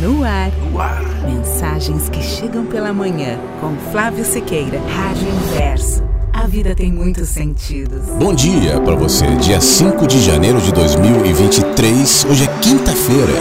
No 0.00 0.22
ar. 0.22 0.52
no 0.70 0.80
ar. 0.80 1.02
Mensagens 1.26 2.08
que 2.08 2.22
chegam 2.22 2.64
pela 2.64 2.92
manhã 2.92 3.36
com 3.60 3.74
Flávio 3.90 4.24
Sequeira, 4.24 4.80
Rádio 4.80 5.26
Inverso. 5.26 6.04
A 6.32 6.46
vida 6.46 6.72
tem 6.72 6.92
muitos 6.92 7.28
sentidos. 7.30 8.02
Bom 8.16 8.32
dia 8.32 8.80
para 8.80 8.94
você. 8.94 9.26
Dia 9.40 9.60
5 9.60 10.06
de 10.06 10.22
janeiro 10.22 10.60
de 10.60 10.70
2023. 10.70 12.26
Hoje 12.30 12.44
é 12.44 12.60
quinta-feira. 12.62 13.32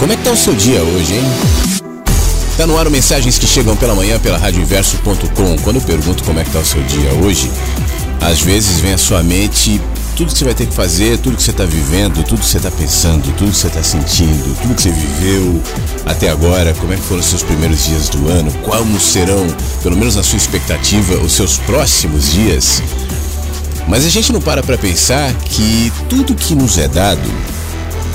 Como 0.00 0.12
é 0.12 0.16
que 0.16 0.24
tá 0.24 0.32
o 0.32 0.36
seu 0.36 0.54
dia 0.54 0.82
hoje, 0.82 1.14
hein? 1.14 1.24
Tá 2.56 2.66
no 2.66 2.76
ar 2.76 2.90
mensagens 2.90 3.38
que 3.38 3.46
chegam 3.46 3.76
pela 3.76 3.94
manhã 3.94 4.18
pela 4.18 4.38
radioinverso.com. 4.38 5.56
Quando 5.62 5.76
eu 5.76 5.82
pergunto 5.82 6.24
como 6.24 6.40
é 6.40 6.44
que 6.44 6.50
tá 6.50 6.58
o 6.58 6.64
seu 6.64 6.82
dia 6.82 7.12
hoje, 7.24 7.48
às 8.20 8.40
vezes 8.40 8.80
vem 8.80 8.94
à 8.94 8.98
sua 8.98 9.22
mente 9.22 9.80
tudo 10.16 10.32
que 10.32 10.38
você 10.38 10.44
vai 10.44 10.54
ter 10.54 10.66
que 10.66 10.74
fazer, 10.74 11.18
tudo 11.18 11.36
que 11.36 11.42
você 11.42 11.50
está 11.50 11.64
vivendo, 11.64 12.22
tudo 12.24 12.40
que 12.40 12.46
você 12.46 12.58
está 12.58 12.70
pensando, 12.70 13.32
tudo 13.36 13.50
que 13.50 13.56
você 13.56 13.68
está 13.68 13.82
sentindo, 13.82 14.56
tudo 14.60 14.74
que 14.74 14.82
você 14.82 14.90
viveu 14.90 15.62
até 16.04 16.28
agora, 16.28 16.74
como 16.74 16.92
é 16.92 16.96
que 16.96 17.02
foram 17.02 17.20
os 17.20 17.26
seus 17.26 17.42
primeiros 17.42 17.86
dias 17.86 18.08
do 18.08 18.28
ano, 18.28 18.52
como 18.62 19.00
serão, 19.00 19.46
pelo 19.82 19.96
menos 19.96 20.16
na 20.16 20.22
sua 20.22 20.36
expectativa, 20.36 21.14
os 21.16 21.32
seus 21.32 21.58
próximos 21.58 22.30
dias. 22.32 22.82
Mas 23.88 24.04
a 24.04 24.08
gente 24.08 24.32
não 24.32 24.40
para 24.40 24.62
para 24.62 24.78
pensar 24.78 25.32
que 25.34 25.92
tudo 26.08 26.34
que 26.34 26.54
nos 26.54 26.78
é 26.78 26.88
dado 26.88 27.30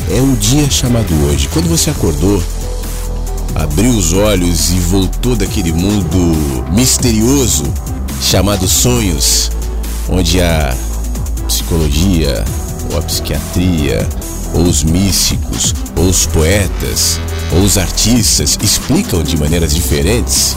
é 0.09 0.21
um 0.21 0.35
dia 0.35 0.69
chamado 0.69 1.13
hoje. 1.25 1.49
Quando 1.51 1.67
você 1.67 1.89
acordou, 1.89 2.41
abriu 3.55 3.91
os 3.91 4.13
olhos 4.13 4.71
e 4.71 4.75
voltou 4.75 5.35
daquele 5.35 5.73
mundo 5.73 6.65
misterioso 6.71 7.63
chamado 8.21 8.67
sonhos, 8.67 9.51
onde 10.09 10.39
a 10.39 10.75
psicologia, 11.47 12.43
ou 12.91 12.99
a 12.99 13.01
psiquiatria, 13.01 14.07
ou 14.53 14.63
os 14.63 14.83
místicos, 14.83 15.73
ou 15.95 16.05
os 16.05 16.25
poetas, 16.25 17.19
ou 17.53 17.61
os 17.61 17.77
artistas 17.77 18.57
explicam 18.61 19.23
de 19.23 19.37
maneiras 19.37 19.73
diferentes, 19.73 20.55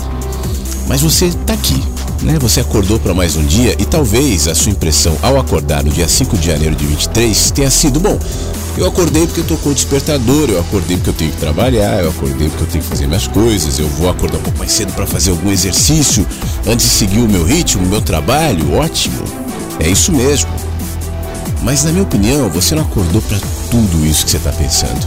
mas 0.89 1.01
você 1.01 1.27
está 1.27 1.55
aqui, 1.55 1.81
né? 2.23 2.37
Você 2.41 2.61
acordou 2.61 2.99
para 2.99 3.15
mais 3.15 3.37
um 3.37 3.45
dia 3.45 3.77
e 3.79 3.85
talvez 3.85 4.49
a 4.49 4.55
sua 4.55 4.73
impressão 4.73 5.17
ao 5.23 5.39
acordar 5.39 5.85
no 5.85 5.91
dia 5.91 6.09
5 6.09 6.37
de 6.37 6.49
janeiro 6.49 6.75
de 6.75 6.85
23 6.85 7.51
tenha 7.53 7.71
sido: 7.71 8.01
bom, 8.01 8.19
eu 8.77 8.87
acordei 8.87 9.27
porque 9.27 9.41
eu 9.41 9.47
tô 9.47 9.57
com 9.57 9.71
o 9.71 9.75
despertador, 9.75 10.51
eu 10.51 10.61
acordei 10.61 10.97
porque 10.97 11.11
eu 11.11 11.15
tenho 11.15 11.31
que 11.31 11.37
trabalhar, 11.37 12.03
eu 12.03 12.11
acordei 12.11 12.49
porque 12.49 12.65
eu 12.65 12.69
tenho 12.69 12.83
que 12.83 12.91
fazer 12.91 13.07
minhas 13.07 13.29
coisas, 13.29 13.79
eu 13.79 13.87
vou 13.89 14.11
acordar 14.11 14.39
um 14.39 14.43
pouco 14.43 14.59
mais 14.59 14.73
cedo 14.73 14.93
para 14.93 15.07
fazer 15.07 15.31
algum 15.31 15.51
exercício 15.51 16.27
antes 16.67 16.87
de 16.87 16.93
seguir 16.93 17.21
o 17.21 17.29
meu 17.29 17.45
ritmo, 17.45 17.85
o 17.85 17.89
meu 17.89 18.01
trabalho. 18.01 18.75
Ótimo, 18.75 19.23
é 19.79 19.89
isso 19.89 20.13
mesmo. 20.13 20.70
Mas 21.63 21.85
na 21.85 21.93
minha 21.93 22.03
opinião, 22.03 22.49
você 22.49 22.75
não 22.75 22.83
acordou 22.83 23.21
para 23.23 23.39
tudo 23.71 24.07
isso 24.07 24.25
que 24.25 24.31
você 24.31 24.37
está 24.39 24.53
pensando. 24.53 25.07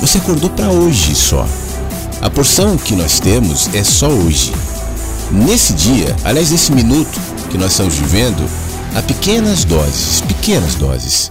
Você 0.00 0.18
acordou 0.18 0.50
para 0.50 0.70
hoje 0.70 1.14
só. 1.14 1.46
A 2.20 2.28
porção 2.28 2.76
que 2.76 2.94
nós 2.94 3.20
temos 3.20 3.68
é 3.74 3.84
só 3.84 4.08
hoje. 4.08 4.52
Nesse 5.30 5.72
dia, 5.72 6.14
aliás, 6.24 6.50
nesse 6.50 6.72
minuto 6.72 7.18
que 7.50 7.56
nós 7.56 7.72
estamos 7.72 7.94
vivendo, 7.94 8.48
há 8.94 9.02
pequenas 9.02 9.64
doses, 9.64 10.20
pequenas 10.22 10.74
doses 10.74 11.30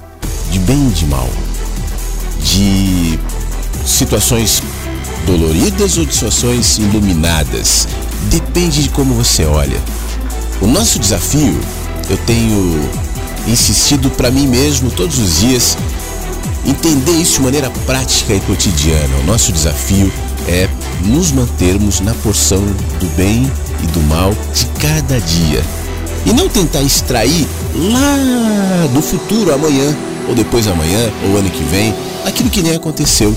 de 0.51 0.59
bem 0.59 0.87
e 0.87 0.91
de 0.91 1.05
mal, 1.05 1.29
de 2.43 3.19
situações 3.85 4.63
doloridas 5.25 5.97
ou 5.97 6.05
de 6.05 6.13
situações 6.13 6.77
iluminadas. 6.77 7.87
Depende 8.29 8.83
de 8.83 8.89
como 8.89 9.13
você 9.13 9.45
olha. 9.45 9.79
O 10.61 10.67
nosso 10.67 10.97
desafio, 10.97 11.59
eu 12.09 12.17
tenho 12.25 12.89
insistido 13.47 14.09
para 14.11 14.31
mim 14.31 14.47
mesmo 14.47 14.91
todos 14.91 15.17
os 15.17 15.39
dias 15.39 15.77
entender 16.65 17.13
isso 17.13 17.35
de 17.35 17.41
maneira 17.41 17.69
prática 17.85 18.33
e 18.33 18.39
cotidiana. 18.41 19.17
O 19.21 19.25
nosso 19.25 19.51
desafio 19.51 20.11
é 20.47 20.67
nos 21.05 21.31
mantermos 21.31 21.99
na 21.99 22.13
porção 22.15 22.63
do 22.99 23.15
bem 23.15 23.49
e 23.83 23.87
do 23.87 24.01
mal 24.01 24.31
de 24.53 24.65
cada 24.79 25.19
dia. 25.19 25.63
E 26.25 26.33
não 26.33 26.49
tentar 26.49 26.81
extrair 26.81 27.47
lá 27.73 28.87
do 28.93 29.01
futuro, 29.01 29.53
amanhã, 29.53 29.95
ou 30.27 30.35
depois 30.35 30.67
amanhã, 30.67 31.11
ou 31.27 31.37
ano 31.37 31.49
que 31.49 31.63
vem, 31.63 31.93
aquilo 32.25 32.49
que 32.49 32.61
nem 32.61 32.75
aconteceu. 32.75 33.35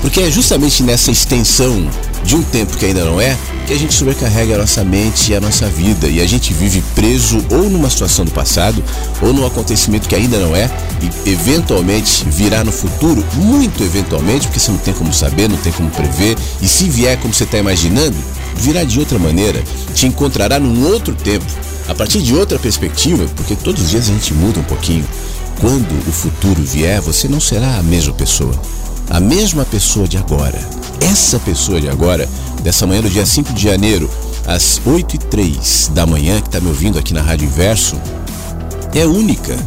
Porque 0.00 0.20
é 0.20 0.30
justamente 0.30 0.82
nessa 0.82 1.10
extensão 1.10 1.88
de 2.24 2.36
um 2.36 2.42
tempo 2.42 2.76
que 2.76 2.84
ainda 2.84 3.04
não 3.04 3.20
é 3.20 3.36
que 3.66 3.72
a 3.72 3.78
gente 3.78 3.94
sobrecarrega 3.94 4.54
a 4.56 4.58
nossa 4.58 4.84
mente 4.84 5.30
e 5.30 5.34
a 5.36 5.40
nossa 5.40 5.68
vida. 5.68 6.08
E 6.08 6.20
a 6.20 6.26
gente 6.26 6.52
vive 6.52 6.82
preso 6.94 7.38
ou 7.50 7.70
numa 7.70 7.88
situação 7.88 8.24
do 8.24 8.30
passado 8.30 8.82
ou 9.22 9.32
num 9.32 9.46
acontecimento 9.46 10.08
que 10.08 10.14
ainda 10.14 10.38
não 10.38 10.56
é 10.56 10.68
e 11.24 11.30
eventualmente 11.30 12.24
virá 12.28 12.64
no 12.64 12.72
futuro, 12.72 13.24
muito 13.36 13.82
eventualmente, 13.82 14.46
porque 14.46 14.60
você 14.60 14.70
não 14.70 14.78
tem 14.78 14.92
como 14.92 15.12
saber, 15.12 15.48
não 15.48 15.56
tem 15.58 15.72
como 15.72 15.88
prever. 15.90 16.36
E 16.60 16.68
se 16.68 16.88
vier 16.88 17.16
como 17.18 17.32
você 17.32 17.44
está 17.44 17.58
imaginando, 17.58 18.16
virá 18.56 18.84
de 18.84 18.98
outra 18.98 19.18
maneira, 19.18 19.62
te 19.94 20.06
encontrará 20.06 20.58
num 20.58 20.86
outro 20.90 21.14
tempo, 21.14 21.46
a 21.88 21.94
partir 21.94 22.20
de 22.22 22.34
outra 22.34 22.58
perspectiva, 22.58 23.24
porque 23.36 23.54
todos 23.54 23.82
os 23.82 23.90
dias 23.90 24.08
a 24.08 24.12
gente 24.12 24.34
muda 24.34 24.60
um 24.60 24.64
pouquinho. 24.64 25.06
Quando 25.60 26.08
o 26.08 26.12
futuro 26.12 26.62
vier, 26.62 27.00
você 27.00 27.28
não 27.28 27.38
será 27.38 27.76
a 27.76 27.82
mesma 27.82 28.14
pessoa 28.14 28.54
a 29.10 29.18
mesma 29.18 29.64
pessoa 29.64 30.06
de 30.06 30.16
agora, 30.16 30.58
essa 31.00 31.38
pessoa 31.40 31.80
de 31.80 31.88
agora, 31.88 32.28
dessa 32.62 32.86
manhã 32.86 33.02
do 33.02 33.10
dia 33.10 33.26
5 33.26 33.52
de 33.52 33.64
janeiro, 33.64 34.08
às 34.46 34.80
8 34.86 35.16
e 35.16 35.18
3 35.18 35.90
da 35.92 36.06
manhã, 36.06 36.40
que 36.40 36.46
está 36.46 36.60
me 36.60 36.68
ouvindo 36.68 36.96
aqui 36.96 37.12
na 37.12 37.20
Rádio 37.20 37.46
Inverso, 37.46 38.00
é 38.94 39.04
única. 39.04 39.58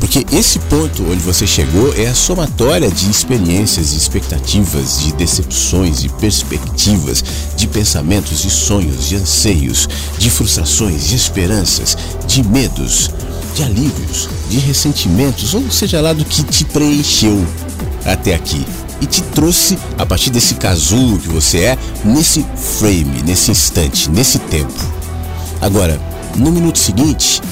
Porque 0.00 0.24
esse 0.32 0.58
ponto 0.60 1.02
onde 1.02 1.22
você 1.22 1.46
chegou 1.46 1.92
é 1.94 2.06
a 2.06 2.14
somatória 2.14 2.90
de 2.90 3.10
experiências, 3.10 3.90
de 3.90 3.98
expectativas, 3.98 5.00
de 5.00 5.12
decepções, 5.12 6.00
de 6.00 6.08
perspectivas, 6.08 7.22
de 7.54 7.66
pensamentos, 7.66 8.40
de 8.40 8.48
sonhos, 8.48 9.08
de 9.08 9.16
anseios, 9.16 9.88
de 10.16 10.30
frustrações, 10.30 11.06
de 11.06 11.16
esperanças, 11.16 11.98
de 12.26 12.42
medos, 12.44 13.10
de 13.58 13.64
alívios, 13.64 14.28
de 14.48 14.58
ressentimentos, 14.58 15.52
ou 15.52 15.68
seja 15.68 16.00
lá 16.00 16.12
do 16.12 16.24
que 16.24 16.44
te 16.44 16.64
preencheu 16.64 17.44
até 18.04 18.32
aqui 18.32 18.64
e 19.00 19.06
te 19.06 19.20
trouxe 19.20 19.76
a 19.98 20.06
partir 20.06 20.30
desse 20.30 20.54
casulo 20.54 21.18
que 21.18 21.28
você 21.28 21.58
é 21.58 21.78
nesse 22.04 22.46
frame, 22.78 23.20
nesse 23.24 23.50
instante, 23.50 24.08
nesse 24.10 24.38
tempo. 24.38 24.72
Agora, 25.60 26.00
no 26.36 26.52
minuto 26.52 26.78
seguinte, 26.78 27.42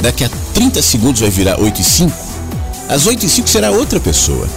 daqui 0.00 0.24
a 0.24 0.30
30 0.54 0.80
segundos 0.80 1.20
vai 1.20 1.28
virar 1.28 1.60
8 1.60 1.78
e 1.78 1.84
5. 1.84 2.12
Às 2.88 3.06
8 3.06 3.26
e 3.26 3.28
5 3.28 3.48
será 3.48 3.70
outra 3.70 4.00
pessoa. 4.00 4.48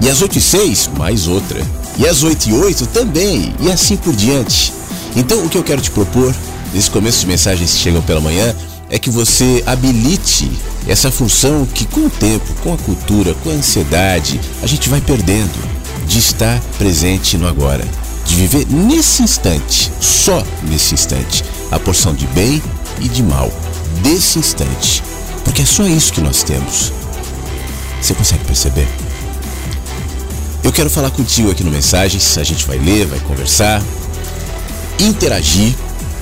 E 0.00 0.08
às 0.08 0.22
8 0.22 0.38
e 0.38 0.40
6, 0.40 0.90
mais 0.96 1.26
outra. 1.26 1.60
E 1.98 2.06
às 2.06 2.22
8 2.22 2.48
e 2.48 2.52
8 2.52 2.86
também, 2.86 3.52
e 3.58 3.72
assim 3.72 3.96
por 3.96 4.14
diante. 4.14 4.72
Então, 5.16 5.44
o 5.44 5.48
que 5.48 5.58
eu 5.58 5.64
quero 5.64 5.82
te 5.82 5.90
propor, 5.90 6.32
nesse 6.72 6.90
começo 6.90 7.20
de 7.20 7.26
mensagens 7.26 7.72
que 7.72 7.78
chegam 7.78 8.02
pela 8.02 8.20
manhã, 8.20 8.54
é 8.90 8.98
que 8.98 9.10
você 9.10 9.62
habilite 9.66 10.50
essa 10.86 11.10
função 11.10 11.66
que, 11.66 11.84
com 11.86 12.06
o 12.06 12.10
tempo, 12.10 12.52
com 12.62 12.74
a 12.74 12.78
cultura, 12.78 13.34
com 13.42 13.50
a 13.50 13.54
ansiedade, 13.54 14.40
a 14.62 14.66
gente 14.66 14.88
vai 14.88 15.00
perdendo 15.00 15.58
de 16.06 16.18
estar 16.18 16.60
presente 16.78 17.38
no 17.38 17.48
agora, 17.48 17.84
de 18.26 18.34
viver 18.34 18.66
nesse 18.68 19.22
instante, 19.22 19.90
só 20.00 20.44
nesse 20.64 20.94
instante, 20.94 21.44
a 21.70 21.78
porção 21.78 22.14
de 22.14 22.26
bem 22.28 22.62
e 23.00 23.08
de 23.08 23.22
mal, 23.22 23.50
desse 24.02 24.38
instante, 24.38 25.02
porque 25.44 25.62
é 25.62 25.66
só 25.66 25.86
isso 25.86 26.12
que 26.12 26.20
nós 26.20 26.42
temos. 26.42 26.92
Você 28.00 28.14
consegue 28.14 28.44
perceber? 28.44 28.86
Eu 30.62 30.72
quero 30.72 30.90
falar 30.90 31.10
contigo 31.10 31.50
aqui 31.50 31.62
no 31.64 31.70
Mensagens, 31.70 32.38
a 32.38 32.42
gente 32.42 32.66
vai 32.66 32.78
ler, 32.78 33.06
vai 33.06 33.20
conversar, 33.20 33.82
interagir. 34.98 35.74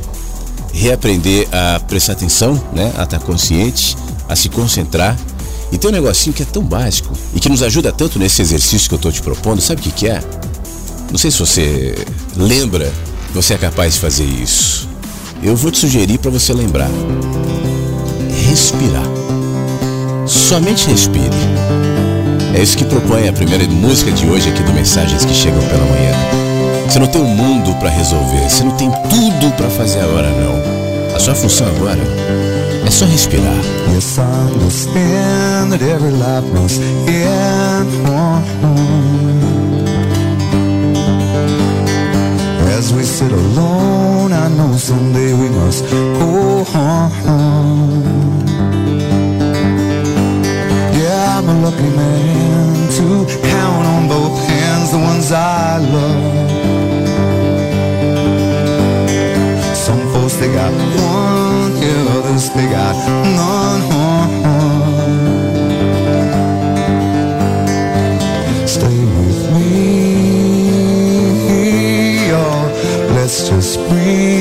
reaprender 0.73 1.47
a 1.51 1.79
prestar 1.79 2.13
atenção, 2.13 2.61
né, 2.73 2.93
a 2.97 3.03
estar 3.03 3.19
consciente 3.19 3.95
a 4.27 4.35
se 4.35 4.50
concentrar. 4.50 5.18
E 5.71 5.77
tem 5.77 5.89
um 5.89 5.94
negocinho 5.94 6.33
que 6.33 6.44
é 6.44 6.45
tão 6.45 6.63
básico 6.63 7.13
e 7.33 7.39
que 7.39 7.50
nos 7.50 7.62
ajuda 7.62 7.91
tanto 7.91 8.18
nesse 8.18 8.41
exercício 8.41 8.88
que 8.88 8.95
eu 8.95 8.97
estou 8.97 9.12
te 9.12 9.21
propondo. 9.21 9.62
Sabe 9.62 9.81
o 9.81 9.83
que, 9.83 9.91
que 9.91 10.07
é? 10.07 10.21
Não 11.12 11.18
sei 11.18 11.29
se 11.29 11.39
você 11.39 11.95
lembra 12.35 12.91
que 13.27 13.33
você 13.33 13.53
é 13.53 13.57
capaz 13.57 13.95
de 13.95 14.00
fazer 14.00 14.24
isso. 14.24 14.88
Eu 15.44 15.56
vou 15.56 15.69
te 15.69 15.79
sugerir 15.79 16.18
para 16.19 16.31
você 16.31 16.53
lembrar. 16.53 16.89
Respirar. 18.50 19.06
Somente 20.25 20.88
respire. 20.88 21.35
É 22.56 22.62
isso 22.62 22.77
que 22.77 22.85
propõe 22.85 23.27
a 23.27 23.33
primeira 23.33 23.65
música 23.65 24.12
de 24.12 24.25
hoje 24.25 24.50
aqui 24.50 24.63
do 24.63 24.74
Mensagens 24.74 25.25
que 25.25 25.33
Chegam 25.33 25.62
pela 25.68 25.85
Manhã. 25.85 26.12
Você 26.89 27.00
não 27.00 27.07
tem 27.07 27.21
um 27.21 27.27
mundo 27.27 27.77
para 27.79 27.89
resolver, 27.89 28.50
você 28.50 28.63
não 28.63 28.71
tem 28.71 28.89
tudo 29.09 29.53
para 29.57 29.69
fazer 29.69 30.00
agora, 30.00 30.29
não. 30.29 31.15
A 31.15 31.19
sua 31.19 31.35
função 31.35 31.68
agora 31.68 32.00
é 32.88 32.89
só 32.89 33.06
respirar. 33.06 33.62
Yes, 33.94 34.18
I 34.18 34.24
understand 34.54 35.72
that 35.74 35.81
every 35.81 36.12
life 36.12 36.48
must 36.54 36.81
end. 36.81 38.07
As 42.78 42.94
we 42.94 43.04
sit 43.04 43.31
alone, 43.31 44.31
I 44.31 44.48
know 44.50 44.78
someday 44.78 45.34
we 45.34 45.50
must 45.50 45.84
go 45.89 46.63
home. 46.63 48.04
Yeah, 50.94 51.39
I'm 51.39 51.50
a 51.50 51.56
lucky 51.66 51.89
man 52.01 52.88
to 52.98 53.25
count 53.50 53.86
on 53.94 54.07
both 54.07 54.39
hands 54.48 54.92
the 54.92 55.00
ones 55.00 55.31
I 55.34 55.80
love. 55.95 56.57
Some 59.75 60.01
folks 60.13 60.36
they 60.38 60.54
got 60.54 60.72
one, 60.72 61.46
others 62.27 62.50
they 62.50 62.68
got 62.69 62.95
none. 63.35 63.88
Stay 68.68 69.00
with 69.18 69.51
me, 69.53 69.69
oh, 72.31 73.12
let's 73.15 73.47
just 73.50 73.77
breathe. 73.89 74.37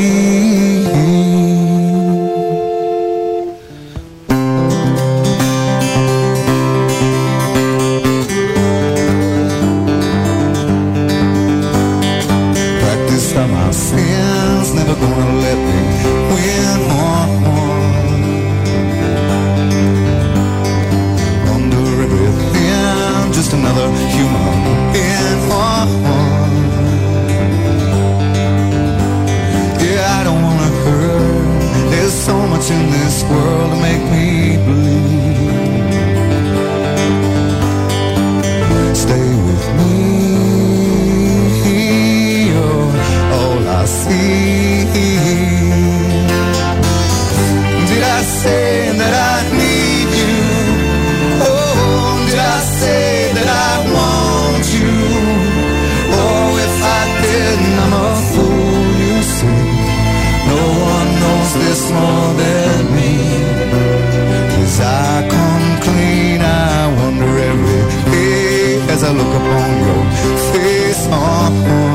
As 68.97 69.05
I 69.05 69.13
look 69.13 69.29
upon 69.29 69.71
your 69.85 70.39
face. 70.53 71.07
Everything 71.07 71.86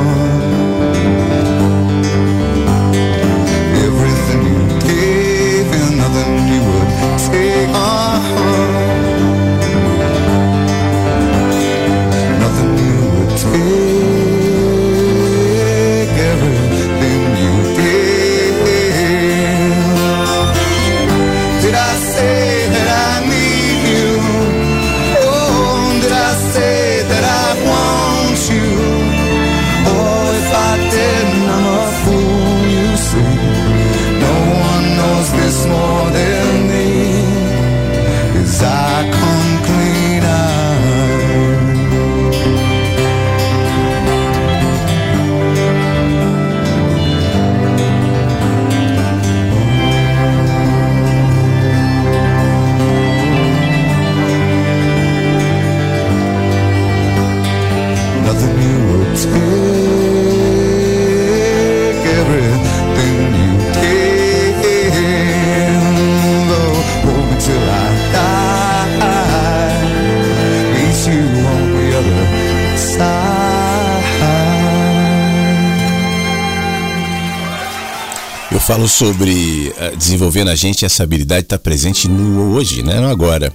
falo 78.71 78.87
sobre 78.87 79.73
uh, 79.75 79.97
desenvolver 79.97 80.45
na 80.45 80.55
gente 80.55 80.85
essa 80.85 81.03
habilidade 81.03 81.41
estar 81.41 81.57
tá 81.57 81.61
presente 81.61 82.07
no 82.07 82.53
hoje, 82.53 82.81
né? 82.81 83.01
No 83.01 83.09
agora. 83.09 83.51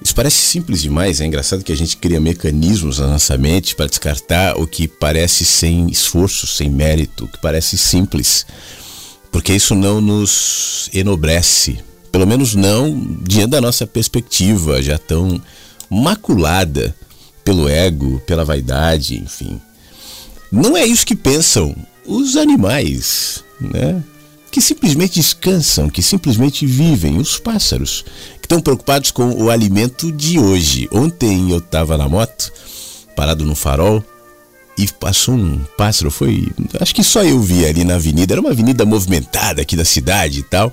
Isso 0.00 0.14
parece 0.14 0.36
simples 0.36 0.80
demais, 0.80 1.20
é 1.20 1.26
engraçado 1.26 1.64
que 1.64 1.72
a 1.72 1.76
gente 1.76 1.96
cria 1.96 2.20
mecanismos 2.20 3.00
na 3.00 3.08
nossa 3.08 3.36
mente 3.36 3.74
para 3.74 3.88
descartar 3.88 4.56
o 4.56 4.68
que 4.68 4.86
parece 4.86 5.44
sem 5.44 5.90
esforço, 5.90 6.46
sem 6.46 6.70
mérito, 6.70 7.24
o 7.24 7.28
que 7.28 7.38
parece 7.38 7.76
simples. 7.76 8.46
Porque 9.32 9.52
isso 9.52 9.74
não 9.74 10.00
nos 10.00 10.88
enobrece, 10.94 11.80
pelo 12.12 12.24
menos 12.24 12.54
não 12.54 13.18
diante 13.24 13.50
da 13.50 13.60
nossa 13.60 13.84
perspectiva 13.84 14.80
já 14.80 14.96
tão 14.96 15.42
maculada 15.90 16.94
pelo 17.44 17.68
ego, 17.68 18.22
pela 18.24 18.44
vaidade, 18.44 19.16
enfim. 19.16 19.60
Não 20.52 20.76
é 20.76 20.86
isso 20.86 21.04
que 21.04 21.16
pensam 21.16 21.74
os 22.06 22.36
animais, 22.36 23.42
né? 23.60 24.02
Que 24.50 24.60
simplesmente 24.60 25.14
descansam, 25.14 25.90
que 25.90 26.02
simplesmente 26.02 26.66
vivem, 26.66 27.18
os 27.18 27.38
pássaros, 27.38 28.04
que 28.40 28.46
estão 28.46 28.60
preocupados 28.60 29.10
com 29.10 29.30
o 29.30 29.50
alimento 29.50 30.10
de 30.10 30.38
hoje. 30.38 30.88
Ontem 30.90 31.50
eu 31.50 31.58
estava 31.58 31.98
na 31.98 32.08
moto, 32.08 32.50
parado 33.14 33.44
no 33.44 33.54
farol, 33.54 34.02
e 34.78 34.86
passou 34.86 35.34
um 35.34 35.58
pássaro, 35.76 36.10
foi. 36.10 36.48
Acho 36.80 36.94
que 36.94 37.02
só 37.02 37.24
eu 37.24 37.40
vi 37.40 37.66
ali 37.66 37.82
na 37.82 37.96
avenida, 37.96 38.34
era 38.34 38.40
uma 38.40 38.50
avenida 38.50 38.86
movimentada 38.86 39.60
aqui 39.60 39.76
da 39.76 39.84
cidade 39.84 40.38
e 40.38 40.42
tal. 40.44 40.72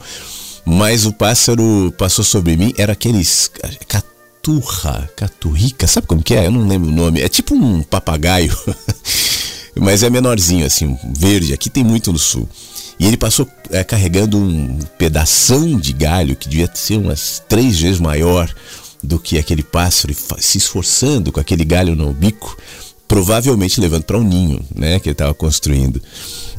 Mas 0.63 1.05
o 1.05 1.13
pássaro 1.13 1.93
passou 1.97 2.23
sobre 2.23 2.55
mim, 2.55 2.73
era 2.77 2.93
aqueles 2.93 3.51
caturra, 3.87 5.09
caturrica, 5.15 5.87
sabe 5.87 6.07
como 6.07 6.23
que 6.23 6.35
é? 6.35 6.45
Eu 6.47 6.51
não 6.51 6.67
lembro 6.67 6.89
o 6.89 6.93
nome. 6.93 7.21
É 7.21 7.27
tipo 7.27 7.55
um 7.55 7.81
papagaio. 7.83 8.55
mas 9.75 10.03
é 10.03 10.09
menorzinho, 10.09 10.65
assim, 10.65 10.97
verde. 11.15 11.53
Aqui 11.53 11.69
tem 11.69 11.83
muito 11.83 12.11
no 12.11 12.19
sul. 12.19 12.47
E 12.99 13.07
ele 13.07 13.17
passou 13.17 13.47
é, 13.71 13.83
carregando 13.83 14.37
um 14.37 14.79
pedação 14.97 15.77
de 15.77 15.91
galho 15.91 16.35
que 16.35 16.47
devia 16.47 16.69
ser 16.73 16.97
umas 16.97 17.43
três 17.47 17.79
vezes 17.79 17.99
maior 17.99 18.53
do 19.03 19.19
que 19.19 19.37
aquele 19.37 19.63
pássaro, 19.63 20.15
se 20.39 20.57
esforçando 20.57 21.31
com 21.31 21.39
aquele 21.39 21.63
galho 21.63 21.95
no 21.95 22.11
bico, 22.13 22.57
provavelmente 23.07 23.79
levando 23.79 24.03
para 24.03 24.17
um 24.17 24.23
ninho, 24.23 24.65
né, 24.73 24.99
que 24.99 25.09
ele 25.09 25.13
estava 25.13 25.33
construindo. 25.33 26.01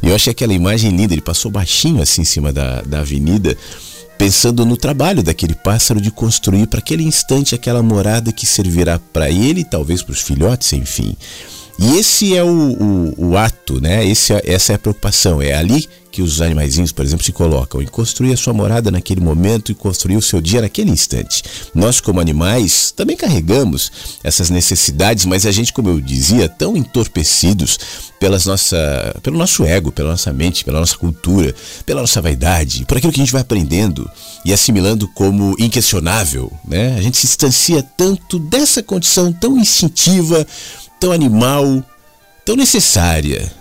E 0.03 0.09
eu 0.09 0.15
achei 0.15 0.31
aquela 0.31 0.55
imagem 0.55 0.91
linda. 0.91 1.15
Ele 1.15 1.23
passou 1.23 1.51
baixinho 1.51 2.01
assim 2.01 2.23
em 2.23 2.27
cima 2.27 2.53
da, 2.53 2.83
da 2.83 3.01
avenida, 3.01 3.57
pensando 4.17 4.65
no 4.65 4.77
trabalho 4.77 5.23
daquele 5.23 5.55
pássaro 5.55 6.01
de 6.01 6.11
construir 6.11 6.67
para 6.67 6.79
aquele 6.79 7.03
instante 7.03 7.55
aquela 7.55 7.83
morada 7.83 8.33
que 8.33 8.47
servirá 8.47 8.99
para 8.99 9.31
ele, 9.31 9.65
talvez 9.65 10.03
para 10.03 10.13
os 10.13 10.21
filhotes, 10.21 10.73
enfim. 10.73 11.17
E 11.79 11.99
esse 11.99 12.35
é 12.35 12.43
o, 12.43 12.49
o, 12.49 13.31
o 13.31 13.37
ato, 13.37 13.81
né? 13.81 14.07
Esse, 14.07 14.33
é, 14.33 14.43
essa 14.45 14.73
é 14.73 14.77
a 14.77 14.79
preocupação. 14.79 15.43
É 15.43 15.55
ali 15.55 15.87
que 16.17 16.23
os 16.23 16.41
animaizinhos, 16.41 16.93
por 16.93 17.05
exemplo, 17.05 17.23
se 17.23 17.31
colocam 17.31 17.83
em 17.83 17.87
construir 17.87 18.33
a 18.33 18.37
sua 18.39 18.55
morada 18.55 18.91
naquele 18.91 19.21
momento 19.21 19.71
e 19.71 19.75
construir 19.75 20.17
o 20.17 20.23
seu 20.23 20.41
dia 20.41 20.63
naquele 20.63 20.91
instante. 20.91 21.43
Nós, 21.75 22.01
como 22.01 22.19
animais, 22.19 22.91
também 22.91 23.15
carregamos 23.15 23.93
essas 24.25 24.49
necessidades, 24.49 25.27
mas 25.27 25.45
a 25.45 25.53
gente, 25.53 25.75
como 25.75 25.91
eu 25.91 26.01
dizia, 26.01 26.49
tão 26.49 26.75
entorpecidos 26.75 27.79
pelas 28.19 28.47
nossa, 28.47 29.15
pelo 29.23 29.37
nosso 29.37 29.63
ego, 29.63 29.93
pela 29.93 30.13
nossa 30.13 30.33
mente, 30.33 30.65
pela 30.65 30.81
nossa 30.81 30.97
cultura, 30.97 31.55
pela 31.85 32.01
nossa 32.01 32.23
vaidade, 32.23 32.87
por 32.87 32.97
aquilo 32.97 33.13
que 33.13 33.21
a 33.21 33.25
gente 33.25 33.33
vai 33.33 33.43
aprendendo 33.43 34.11
e 34.43 34.55
assimilando 34.55 35.07
como 35.09 35.55
inquestionável, 35.59 36.51
né? 36.67 36.97
A 36.97 37.03
gente 37.03 37.19
se 37.19 37.27
distancia 37.27 37.83
tanto 37.83 38.39
dessa 38.39 38.83
condição 38.83 39.31
tão 39.35 39.59
instintiva 39.59 40.47
tão 40.99 41.13
animal, 41.13 41.85
tão 42.45 42.57
necessária, 42.57 43.53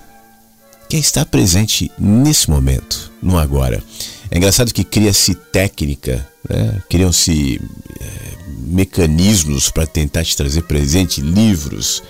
que 0.89 0.95
é 0.95 0.99
estar 0.99 1.25
presente 1.25 1.91
nesse 1.97 2.49
momento, 2.49 3.11
no 3.21 3.37
agora. 3.37 3.83
É 4.29 4.37
engraçado 4.37 4.73
que 4.73 4.83
cria-se 4.83 5.35
técnica, 5.35 6.27
né? 6.49 6.81
criam-se 6.89 7.61
é, 7.99 8.05
mecanismos 8.67 9.69
para 9.69 9.87
tentar 9.87 10.23
te 10.23 10.35
trazer 10.35 10.63
presente, 10.63 11.21
livros, 11.21 12.03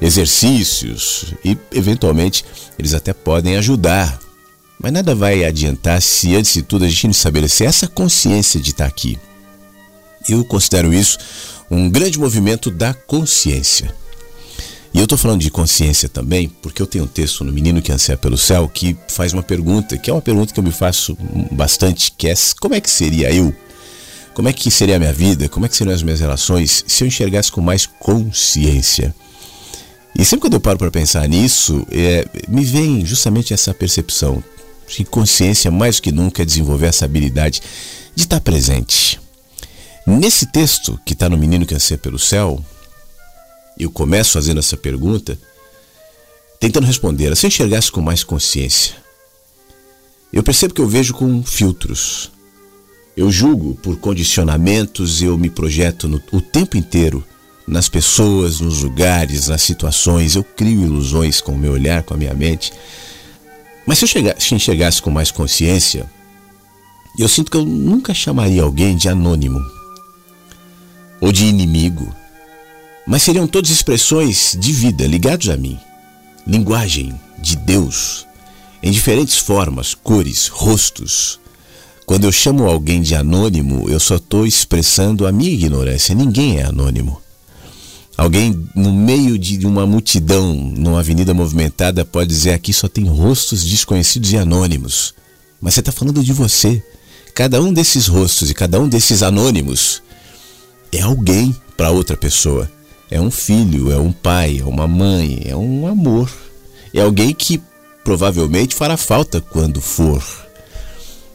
exercícios 0.00 1.34
e, 1.44 1.56
eventualmente, 1.72 2.44
eles 2.78 2.94
até 2.94 3.12
podem 3.12 3.56
ajudar. 3.56 4.18
Mas 4.80 4.92
nada 4.92 5.14
vai 5.14 5.44
adiantar 5.44 6.00
se, 6.00 6.36
antes 6.36 6.54
de 6.54 6.62
tudo, 6.62 6.84
a 6.84 6.88
gente 6.88 7.04
não 7.04 7.10
estabelecer 7.10 7.66
essa 7.66 7.88
consciência 7.88 8.60
de 8.60 8.70
estar 8.70 8.86
aqui. 8.86 9.18
Eu 10.28 10.44
considero 10.44 10.92
isso 10.94 11.18
um 11.70 11.90
grande 11.90 12.18
movimento 12.18 12.70
da 12.70 12.94
consciência. 12.94 13.92
E 14.98 15.00
eu 15.00 15.04
estou 15.04 15.16
falando 15.16 15.40
de 15.40 15.48
consciência 15.48 16.08
também, 16.08 16.48
porque 16.48 16.82
eu 16.82 16.86
tenho 16.86 17.04
um 17.04 17.06
texto 17.06 17.44
no 17.44 17.52
Menino 17.52 17.80
que 17.80 17.92
Anseia 17.92 18.18
pelo 18.18 18.36
Céu 18.36 18.68
que 18.68 18.96
faz 19.06 19.32
uma 19.32 19.44
pergunta, 19.44 19.96
que 19.96 20.10
é 20.10 20.12
uma 20.12 20.20
pergunta 20.20 20.52
que 20.52 20.58
eu 20.58 20.64
me 20.64 20.72
faço 20.72 21.16
bastante, 21.52 22.10
que 22.10 22.26
é 22.26 22.34
como 22.60 22.74
é 22.74 22.80
que 22.80 22.90
seria 22.90 23.32
eu? 23.32 23.54
Como 24.34 24.48
é 24.48 24.52
que 24.52 24.68
seria 24.72 24.96
a 24.96 24.98
minha 24.98 25.12
vida? 25.12 25.48
Como 25.48 25.64
é 25.64 25.68
que 25.68 25.76
seriam 25.76 25.94
as 25.94 26.02
minhas 26.02 26.18
relações 26.18 26.82
se 26.84 27.04
eu 27.04 27.06
enxergasse 27.06 27.52
com 27.52 27.60
mais 27.60 27.86
consciência? 27.86 29.14
E 30.18 30.24
sempre 30.24 30.40
quando 30.40 30.54
eu 30.54 30.60
paro 30.60 30.78
para 30.78 30.90
pensar 30.90 31.28
nisso, 31.28 31.86
é, 31.92 32.26
me 32.48 32.64
vem 32.64 33.06
justamente 33.06 33.54
essa 33.54 33.72
percepção 33.72 34.42
que 34.88 35.04
consciência 35.04 35.70
mais 35.70 36.00
que 36.00 36.10
nunca 36.10 36.42
é 36.42 36.44
desenvolver 36.44 36.86
essa 36.88 37.04
habilidade 37.04 37.62
de 38.16 38.22
estar 38.24 38.40
presente. 38.40 39.20
Nesse 40.04 40.46
texto 40.46 40.98
que 41.06 41.12
está 41.12 41.28
no 41.28 41.38
Menino 41.38 41.64
que 41.64 41.74
Anseia 41.76 41.98
pelo 41.98 42.18
Céu, 42.18 42.60
eu 43.78 43.90
começo 43.90 44.32
fazendo 44.32 44.58
essa 44.58 44.76
pergunta, 44.76 45.38
tentando 46.58 46.86
responder. 46.86 47.34
Se 47.36 47.46
eu 47.46 47.48
enxergasse 47.48 47.92
com 47.92 48.00
mais 48.00 48.24
consciência, 48.24 48.96
eu 50.32 50.42
percebo 50.42 50.74
que 50.74 50.80
eu 50.80 50.88
vejo 50.88 51.14
com 51.14 51.42
filtros. 51.42 52.30
Eu 53.16 53.30
julgo 53.30 53.74
por 53.76 53.96
condicionamentos, 53.96 55.22
eu 55.22 55.36
me 55.38 55.50
projeto 55.50 56.08
no, 56.08 56.22
o 56.32 56.40
tempo 56.40 56.76
inteiro 56.76 57.24
nas 57.66 57.88
pessoas, 57.88 58.60
nos 58.60 58.82
lugares, 58.82 59.48
nas 59.48 59.62
situações. 59.62 60.34
Eu 60.34 60.44
crio 60.44 60.82
ilusões 60.82 61.40
com 61.40 61.52
o 61.52 61.58
meu 61.58 61.72
olhar, 61.72 62.02
com 62.02 62.14
a 62.14 62.16
minha 62.16 62.34
mente. 62.34 62.72
Mas 63.86 63.98
se 63.98 64.04
eu 64.04 64.08
chegasse, 64.08 64.54
enxergasse 64.54 65.00
com 65.00 65.10
mais 65.10 65.30
consciência, 65.30 66.08
eu 67.18 67.28
sinto 67.28 67.50
que 67.50 67.56
eu 67.56 67.64
nunca 67.64 68.14
chamaria 68.14 68.62
alguém 68.62 68.96
de 68.96 69.08
anônimo 69.08 69.60
ou 71.20 71.32
de 71.32 71.46
inimigo 71.46 72.14
mas 73.08 73.22
seriam 73.22 73.46
todas 73.46 73.70
expressões 73.70 74.54
de 74.60 74.70
vida 74.70 75.06
ligados 75.06 75.48
a 75.48 75.56
mim, 75.56 75.80
linguagem 76.46 77.18
de 77.38 77.56
Deus, 77.56 78.26
em 78.82 78.92
diferentes 78.92 79.38
formas, 79.38 79.94
cores, 79.94 80.46
rostos. 80.48 81.40
Quando 82.04 82.24
eu 82.24 82.32
chamo 82.32 82.68
alguém 82.68 83.00
de 83.00 83.14
anônimo, 83.14 83.88
eu 83.88 83.98
só 83.98 84.16
estou 84.16 84.46
expressando 84.46 85.26
a 85.26 85.32
minha 85.32 85.50
ignorância. 85.50 86.14
Ninguém 86.14 86.58
é 86.58 86.64
anônimo. 86.64 87.20
Alguém 88.14 88.68
no 88.74 88.92
meio 88.92 89.38
de 89.38 89.66
uma 89.66 89.86
multidão, 89.86 90.54
numa 90.54 91.00
avenida 91.00 91.32
movimentada, 91.32 92.04
pode 92.04 92.28
dizer 92.28 92.52
aqui 92.52 92.74
só 92.74 92.88
tem 92.88 93.06
rostos 93.06 93.64
desconhecidos 93.64 94.32
e 94.32 94.36
anônimos. 94.36 95.14
Mas 95.62 95.74
você 95.74 95.80
está 95.80 95.92
falando 95.92 96.22
de 96.22 96.32
você. 96.34 96.82
Cada 97.34 97.62
um 97.62 97.72
desses 97.72 98.06
rostos 98.06 98.50
e 98.50 98.54
cada 98.54 98.78
um 98.78 98.88
desses 98.88 99.22
anônimos 99.22 100.02
é 100.92 101.00
alguém 101.00 101.56
para 101.74 101.90
outra 101.90 102.16
pessoa. 102.16 102.70
É 103.10 103.20
um 103.20 103.30
filho, 103.30 103.90
é 103.90 103.98
um 103.98 104.12
pai, 104.12 104.58
é 104.60 104.64
uma 104.64 104.86
mãe, 104.86 105.42
é 105.46 105.56
um 105.56 105.86
amor. 105.86 106.30
É 106.92 107.00
alguém 107.00 107.34
que 107.34 107.60
provavelmente 108.04 108.74
fará 108.74 108.96
falta 108.96 109.40
quando 109.40 109.80
for. 109.80 110.22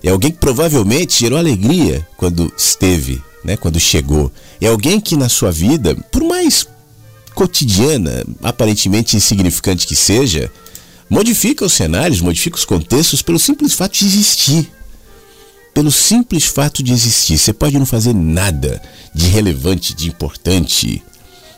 É 0.04 0.10
alguém 0.10 0.32
que 0.32 0.38
provavelmente 0.38 1.20
gerou 1.20 1.38
alegria 1.40 2.06
quando 2.18 2.52
esteve, 2.58 3.22
né, 3.44 3.56
quando 3.56 3.80
chegou. 3.80 4.32
É 4.60 4.68
alguém 4.68 5.00
que 5.00 5.16
na 5.16 5.30
sua 5.30 5.52
vida, 5.52 5.96
por 6.12 6.24
mais 6.24 6.68
cotidiana, 7.34 8.24
aparentemente 8.42 9.16
insignificante 9.16 9.88
que 9.88 9.96
seja, 9.96 10.52
modifica 11.10 11.66
os 11.66 11.74
cenários, 11.74 12.22
modifica 12.22 12.58
os 12.58 12.66
contextos 12.66 13.22
pelo 13.22 13.40
simples 13.40 13.74
fato 13.74 13.98
de 13.98 14.06
existir. 14.06 14.72
Pelo 15.74 15.92
simples 15.92 16.46
fato 16.46 16.84
de 16.84 16.92
existir. 16.92 17.38
Você 17.38 17.52
pode 17.52 17.78
não 17.80 17.86
fazer 17.86 18.14
nada 18.14 18.82
de 19.14 19.28
relevante, 19.28 19.96
de 19.96 20.08
importante, 20.08 21.02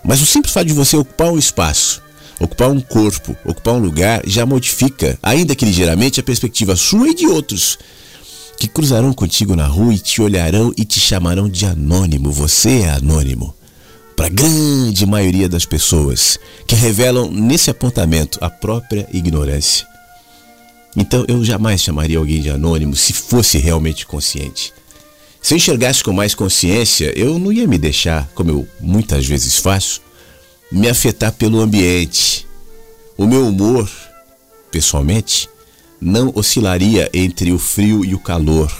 mas 0.06 0.22
o 0.22 0.26
simples 0.26 0.54
fato 0.54 0.68
de 0.68 0.74
você 0.74 0.96
ocupar 0.96 1.32
um 1.32 1.38
espaço, 1.38 2.02
ocupar 2.40 2.70
um 2.70 2.80
corpo, 2.80 3.36
ocupar 3.44 3.74
um 3.74 3.80
lugar, 3.80 4.22
já 4.26 4.46
modifica, 4.46 5.18
ainda 5.22 5.56
que 5.56 5.66
ligeiramente, 5.66 6.20
a 6.20 6.24
perspectiva 6.24 6.76
sua 6.76 7.10
e 7.10 7.16
de 7.16 7.28
outros 7.28 7.78
que 8.58 8.68
cruzarão 8.68 9.14
contigo 9.14 9.56
na 9.56 9.66
rua 9.66 9.94
e 9.94 10.00
te 10.00 10.22
olharão 10.22 10.74
e 10.78 10.86
te 10.86 11.00
chamarão 11.00 11.50
de 11.50 11.66
anônimo. 11.66 12.32
Você 12.32 12.82
é 12.82 12.90
anônimo. 12.92 13.54
Para 14.16 14.28
a 14.28 14.30
grande 14.30 15.06
maioria 15.06 15.50
das 15.50 15.66
pessoas 15.66 16.40
que 16.66 16.74
revelam 16.74 17.30
nesse 17.30 17.70
apontamento 17.70 18.40
a 18.42 18.50
própria 18.50 19.08
ignorância. 19.12 19.86
Então 20.96 21.26
eu 21.28 21.44
jamais 21.44 21.82
chamaria 21.82 22.18
alguém 22.18 22.42
de 22.42 22.50
anônimo 22.50 22.96
se 22.96 23.12
fosse 23.12 23.58
realmente 23.58 24.06
consciente. 24.06 24.74
Se 25.46 25.54
eu 25.54 25.58
enxergasse 25.58 26.04
com 26.04 26.12
mais 26.12 26.34
consciência, 26.34 27.14
eu 27.16 27.38
não 27.38 27.54
ia 27.54 27.68
me 27.68 27.78
deixar, 27.78 28.28
como 28.34 28.50
eu 28.50 28.68
muitas 28.82 29.28
vezes 29.28 29.58
faço, 29.58 30.02
me 30.72 30.90
afetar 30.90 31.32
pelo 31.34 31.62
ambiente. 31.62 32.48
O 33.16 33.28
meu 33.28 33.48
humor, 33.48 33.88
pessoalmente, 34.72 35.48
não 36.02 36.32
oscilaria 36.34 37.12
entre 37.14 37.52
o 37.52 37.60
frio 37.60 38.04
e 38.04 38.16
o 38.16 38.20
calor. 38.20 38.76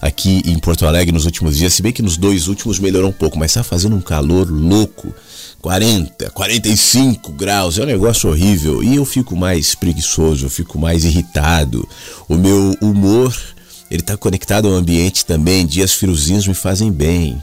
Aqui 0.00 0.40
em 0.46 0.56
Porto 0.56 0.86
Alegre 0.86 1.10
nos 1.10 1.24
últimos 1.24 1.56
dias, 1.56 1.74
se 1.74 1.82
bem 1.82 1.90
que 1.90 2.00
nos 2.00 2.16
dois 2.16 2.46
últimos 2.46 2.78
melhorou 2.78 3.10
um 3.10 3.12
pouco, 3.12 3.36
mas 3.36 3.50
está 3.50 3.64
fazendo 3.64 3.96
um 3.96 4.00
calor 4.00 4.48
louco. 4.48 5.12
40, 5.60 6.30
45 6.30 7.32
graus, 7.32 7.76
é 7.76 7.82
um 7.82 7.86
negócio 7.86 8.30
horrível. 8.30 8.84
E 8.84 8.94
eu 8.94 9.04
fico 9.04 9.34
mais 9.34 9.74
preguiçoso, 9.74 10.46
eu 10.46 10.50
fico 10.50 10.78
mais 10.78 11.04
irritado. 11.04 11.88
O 12.28 12.36
meu 12.36 12.76
humor, 12.80 13.36
ele 13.94 14.02
está 14.02 14.16
conectado 14.16 14.66
ao 14.66 14.74
ambiente 14.74 15.24
também. 15.24 15.64
Dias 15.64 15.92
friozinhos 15.92 16.48
me 16.48 16.54
fazem 16.54 16.90
bem. 16.90 17.40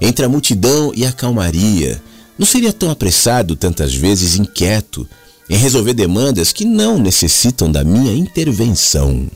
Entre 0.00 0.24
a 0.24 0.28
multidão 0.28 0.92
e 0.94 1.04
a 1.04 1.10
calmaria, 1.10 2.00
não 2.38 2.46
seria 2.46 2.72
tão 2.72 2.90
apressado, 2.90 3.56
tantas 3.56 3.92
vezes 3.92 4.36
inquieto, 4.36 5.08
em 5.50 5.56
resolver 5.56 5.92
demandas 5.92 6.52
que 6.52 6.64
não 6.64 6.96
necessitam 6.96 7.70
da 7.72 7.82
minha 7.82 8.12
intervenção. 8.14 9.28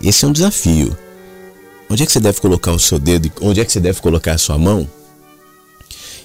Esse 0.00 0.24
é 0.24 0.28
um 0.28 0.32
desafio. 0.32 0.96
Onde 1.90 2.04
é 2.04 2.06
que 2.06 2.12
você 2.12 2.20
deve 2.20 2.40
colocar 2.40 2.70
o 2.70 2.78
seu 2.78 3.00
dedo? 3.00 3.30
Onde 3.40 3.60
é 3.60 3.64
que 3.64 3.72
você 3.72 3.80
deve 3.80 4.00
colocar 4.00 4.34
a 4.34 4.38
sua 4.38 4.56
mão? 4.56 4.88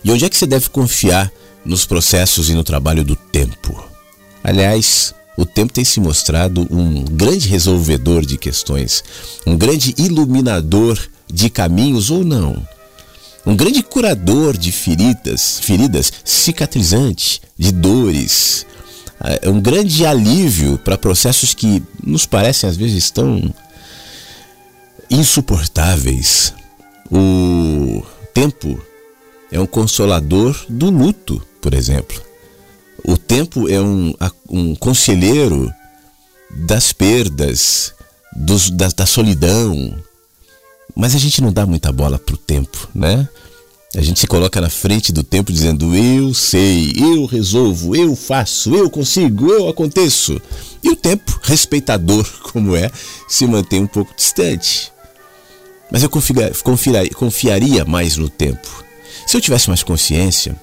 E 0.04 0.12
onde 0.12 0.26
é 0.26 0.30
que 0.30 0.38
você 0.38 0.46
deve 0.46 0.70
confiar 0.70 1.32
nos 1.66 1.88
processos 1.88 2.50
e 2.50 2.54
no 2.54 2.64
trabalho 2.64 3.04
do 3.04 3.16
tempo? 3.16 3.84
Aliás, 4.44 5.16
o 5.38 5.46
tempo 5.46 5.72
tem 5.72 5.86
se 5.86 6.00
mostrado 6.00 6.68
um 6.72 7.06
grande 7.06 7.48
resolvedor 7.48 8.26
de 8.26 8.40
questões, 8.40 9.04
um 9.46 9.56
grande 9.56 9.94
iluminador 9.96 11.00
de 11.32 11.48
caminhos 11.48 12.10
ou 12.10 12.26
não. 12.26 12.68
Um 13.46 13.56
grande 13.56 13.84
curador 13.84 14.58
de 14.58 14.72
feridas, 14.72 15.60
feridas 15.60 16.12
cicatrizante, 16.26 17.40
de 17.58 17.72
dores. 17.72 18.66
É 19.42 19.48
um 19.48 19.62
grande 19.62 20.06
alívio 20.06 20.78
para 20.80 20.98
processos 20.98 21.54
que 21.54 21.82
nos 22.04 22.26
parecem 22.26 22.70
às 22.70 22.76
vezes 22.76 23.12
tão 23.12 23.54
insuportáveis. 25.10 26.54
O 27.12 28.04
tempo 28.34 28.82
é 29.52 29.60
um 29.60 29.68
consolador 29.68 30.60
do 30.68 30.90
luto, 30.90 31.42
por 31.62 31.74
exemplo. 31.74 32.27
O 33.04 33.18
tempo 33.18 33.70
é 33.70 33.82
um, 33.82 34.14
um 34.50 34.76
conselheiro 34.76 35.74
das 36.52 36.92
perdas, 36.92 37.94
dos, 38.36 38.70
da, 38.70 38.90
da 38.90 39.06
solidão. 39.06 39.96
Mas 40.96 41.16
a 41.16 41.18
gente 41.18 41.42
não 41.42 41.52
dá 41.52 41.66
muita 41.66 41.92
bola 41.92 42.18
pro 42.18 42.38
tempo, 42.38 42.90
né? 42.94 43.28
A 43.96 44.02
gente 44.02 44.20
se 44.20 44.28
coloca 44.28 44.60
na 44.60 44.70
frente 44.70 45.14
do 45.14 45.24
tempo 45.24 45.52
dizendo 45.52 45.96
eu 45.96 46.34
sei, 46.34 46.94
eu 46.98 47.26
resolvo, 47.26 47.96
eu 47.96 48.16
faço, 48.16 48.76
eu 48.76 48.90
consigo, 48.90 49.50
eu 49.50 49.70
aconteço. 49.70 50.40
E 50.84 50.90
o 50.90 50.96
tempo, 50.96 51.40
respeitador 51.42 52.28
como 52.52 52.76
é, 52.76 52.92
se 53.28 53.48
mantém 53.48 53.82
um 53.82 53.88
pouco 53.88 54.14
distante. 54.16 54.92
Mas 55.90 56.04
eu 56.04 56.10
confiaria, 56.10 57.10
confiaria 57.14 57.86
mais 57.86 58.18
no 58.18 58.30
tempo. 58.30 58.84
Se 59.26 59.38
eu 59.38 59.42
tivesse 59.42 59.70
mais 59.70 59.84
consciência, 59.84 60.56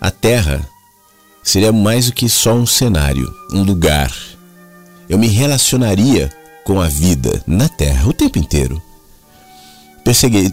a 0.00 0.10
Terra 0.10 0.68
seria 1.42 1.72
mais 1.72 2.06
do 2.06 2.12
que 2.12 2.28
só 2.28 2.54
um 2.54 2.66
cenário, 2.66 3.34
um 3.52 3.62
lugar. 3.62 4.14
Eu 5.08 5.18
me 5.18 5.26
relacionaria 5.26 6.30
com 6.64 6.80
a 6.80 6.88
vida 6.88 7.42
na 7.46 7.68
Terra 7.68 8.08
o 8.08 8.12
tempo 8.12 8.38
inteiro. 8.38 8.80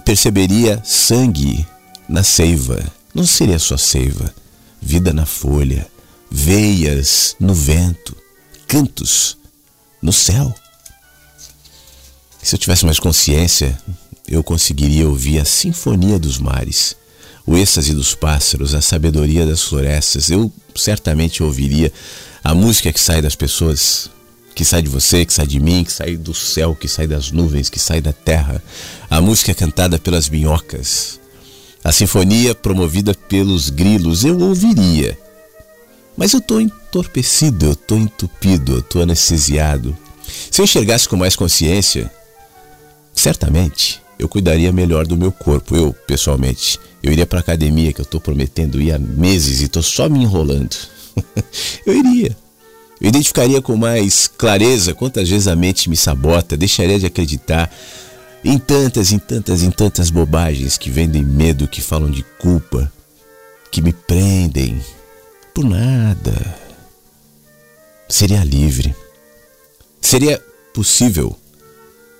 Perceberia 0.04 0.82
sangue 0.84 1.66
na 2.08 2.24
seiva. 2.24 2.84
Não 3.14 3.26
seria 3.26 3.60
só 3.60 3.78
seiva, 3.78 4.34
vida 4.82 5.14
na 5.14 5.26
folha, 5.26 5.88
veias 6.30 7.36
no 7.40 7.54
vento, 7.54 8.16
cantos 8.68 9.38
no 10.02 10.14
céu. 10.14 10.54
Se 12.42 12.56
eu 12.56 12.60
tivesse 12.60 12.86
mais 12.86 13.00
consciência, 13.00 13.78
eu 14.28 14.44
conseguiria 14.44 15.08
ouvir 15.08 15.40
a 15.40 15.46
sinfonia 15.46 16.20
dos 16.20 16.38
mares 16.38 16.96
o 17.50 17.58
êxtase 17.58 17.96
dos 17.96 18.14
pássaros, 18.14 18.76
a 18.76 18.82
sabedoria 18.82 19.44
das 19.44 19.64
florestas. 19.64 20.30
Eu 20.30 20.52
certamente 20.80 21.44
ouviria 21.44 21.92
a 22.44 22.54
música 22.54 22.92
que 22.92 23.00
sai 23.00 23.22
das 23.22 23.36
pessoas, 23.36 24.10
que 24.56 24.64
sai 24.66 24.82
de 24.82 24.90
você, 24.90 25.26
que 25.26 25.34
sai 25.34 25.46
de 25.46 25.60
mim, 25.60 25.84
que 25.84 25.92
sai 25.92 26.16
do 26.16 26.34
céu, 26.34 26.76
que 26.76 26.88
sai 26.88 27.08
das 27.08 27.32
nuvens, 27.32 27.70
que 27.70 27.80
sai 27.80 28.02
da 28.02 28.14
terra. 28.14 28.64
A 29.10 29.22
música 29.22 29.54
cantada 29.54 30.00
pelas 30.00 30.30
minhocas. 30.30 31.20
A 31.84 31.92
sinfonia 31.92 32.54
promovida 32.56 33.14
pelos 33.14 33.70
grilos. 33.70 34.24
Eu 34.24 34.40
ouviria. 34.40 35.18
Mas 36.18 36.34
eu 36.34 36.40
estou 36.40 36.60
entorpecido, 36.60 37.68
eu 37.68 37.72
estou 37.74 37.98
entupido, 37.98 38.74
eu 38.74 38.80
estou 38.80 39.02
anestesiado. 39.02 39.98
Se 40.52 40.60
eu 40.60 40.66
enxergasse 40.66 41.08
com 41.08 41.16
mais 41.16 41.36
consciência, 41.36 42.12
certamente 43.14 44.02
eu 44.20 44.28
cuidaria 44.28 44.72
melhor 44.72 45.08
do 45.08 45.16
meu 45.16 45.32
corpo. 45.32 45.76
Eu, 45.76 45.94
pessoalmente, 46.06 46.78
eu 47.02 47.12
iria 47.12 47.26
para 47.26 47.40
academia 47.40 47.94
que 47.94 48.02
eu 48.02 48.04
estou 48.04 48.20
prometendo 48.20 48.82
ir 48.82 48.92
há 48.92 49.00
meses 49.00 49.62
e 49.62 49.66
estou 49.66 49.82
só 49.82 50.10
me 50.10 50.20
enrolando. 50.20 50.76
eu 51.86 51.96
iria. 51.96 52.36
Eu 53.00 53.08
identificaria 53.08 53.62
com 53.62 53.78
mais 53.78 54.28
clareza 54.28 54.94
quantas 54.94 55.30
vezes 55.30 55.48
a 55.48 55.56
mente 55.56 55.90
me 55.90 55.96
sabota, 55.96 56.58
deixaria 56.58 57.00
de 57.00 57.06
acreditar 57.06 57.72
em 58.44 58.58
tantas, 58.58 59.12
em 59.12 59.20
tantas, 59.20 59.64
em 59.64 59.72
tantas 59.72 60.10
bobagens 60.10 60.78
que 60.78 60.90
vendem 60.90 61.24
medo, 61.24 61.68
que 61.68 61.82
falam 61.82 62.12
de 62.12 62.24
culpa, 62.38 62.92
que 63.72 63.82
me 63.82 63.94
prendem 63.94 64.82
por 65.54 65.64
nada. 65.64 66.34
Seria 68.10 68.44
livre. 68.44 68.94
Seria 70.02 70.42
possível 70.74 71.38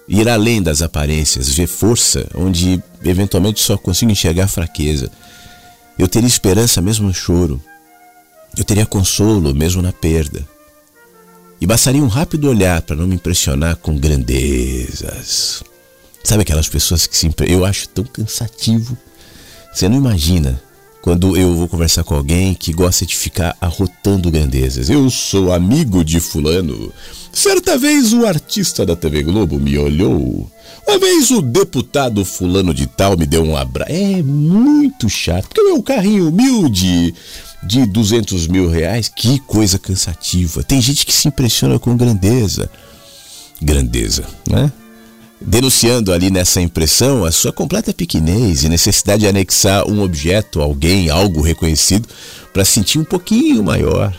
ir 0.10 0.28
além 0.28 0.60
das 0.60 0.82
aparências, 0.82 1.50
ver 1.50 1.68
força 1.68 2.28
onde 2.34 2.82
eventualmente 3.06 3.62
só 3.62 3.78
consigo 3.78 4.12
enxergar 4.12 4.48
fraqueza. 4.48 5.12
Eu 5.98 6.08
teria 6.08 6.28
esperança 6.28 6.82
mesmo 6.82 7.08
no 7.08 7.14
choro. 7.14 7.62
Eu 8.58 8.64
teria 8.64 8.88
consolo 8.88 9.54
mesmo 9.54 9.84
na 9.84 9.94
perda. 9.94 10.44
E 11.62 11.68
bastaria 11.68 12.02
um 12.02 12.08
rápido 12.08 12.50
olhar 12.50 12.82
para 12.82 12.96
não 12.96 13.06
me 13.06 13.16
impressionar 13.16 13.76
com 13.76 13.96
grandezas. 13.96 15.62
Sabe 16.24 16.42
aquelas 16.42 16.68
pessoas 16.68 17.06
que 17.06 17.16
se 17.16 17.30
eu 17.48 17.64
acho 17.64 17.88
tão 17.90 18.04
cansativo. 18.04 18.98
Você 19.72 19.88
não 19.88 19.98
imagina 19.98 20.60
quando 21.02 21.38
eu 21.38 21.54
vou 21.56 21.68
conversar 21.68 22.04
com 22.04 22.16
alguém 22.16 22.56
que 22.56 22.74
gosta 22.74 23.06
de 23.06 23.16
ficar 23.16 23.56
arrotando 23.62 24.32
grandezas. 24.32 24.90
Eu 24.90 25.10
sou 25.10 25.54
amigo 25.54 26.04
de 26.04 26.20
fulano. 26.20 26.92
Certa 27.32 27.78
vez 27.78 28.14
o 28.14 28.26
artista 28.26 28.86
da 28.86 28.96
TV 28.96 29.24
Globo 29.24 29.60
me 29.60 29.78
olhou. 29.78 30.50
Uma 30.88 30.98
vez 30.98 31.30
o 31.32 31.42
deputado 31.42 32.26
fulano 32.26 32.74
de 32.74 32.88
tal 32.88 33.18
me 33.18 33.26
deu 33.26 33.44
um 33.44 33.56
abraço. 33.56 33.92
É 33.92 34.22
muito 34.24 35.08
chato, 35.10 35.48
porque 35.48 35.62
o 35.62 35.74
meu 35.74 35.84
carrinho 35.84 36.30
humilde 36.30 37.14
de 37.64 37.86
200 37.86 38.48
mil 38.48 38.70
reais, 38.70 39.08
que 39.08 39.40
coisa 39.42 39.78
cansativa. 39.78 40.64
Tem 40.64 40.82
gente 40.82 41.06
que 41.06 41.14
se 41.14 41.28
impressiona 41.28 41.78
com 41.78 41.96
grandeza. 41.96 42.70
Grandeza, 43.62 44.26
né? 44.50 44.72
denunciando 45.42 46.12
ali 46.12 46.30
nessa 46.30 46.60
impressão 46.60 47.24
a 47.24 47.32
sua 47.32 47.52
completa 47.52 47.94
pequenez 47.94 48.64
e 48.64 48.70
necessidade 48.70 49.22
de 49.22 49.28
anexar 49.28 49.88
um 49.88 50.02
objeto, 50.02 50.62
alguém, 50.62 51.10
algo 51.10 51.42
reconhecido, 51.42 52.08
para 52.52 52.66
sentir 52.66 53.00
um 53.00 53.04
pouquinho 53.04 53.64
maior. 53.64 54.14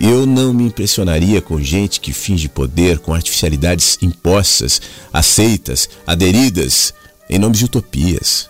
Eu 0.00 0.24
não 0.24 0.54
me 0.54 0.64
impressionaria 0.64 1.42
com 1.42 1.60
gente 1.60 2.00
que 2.00 2.10
finge 2.10 2.48
poder 2.48 3.00
com 3.00 3.12
artificialidades 3.12 3.98
impostas, 4.00 4.80
aceitas, 5.12 5.90
aderidas 6.06 6.94
em 7.28 7.38
nome 7.38 7.54
de 7.54 7.66
utopias. 7.66 8.48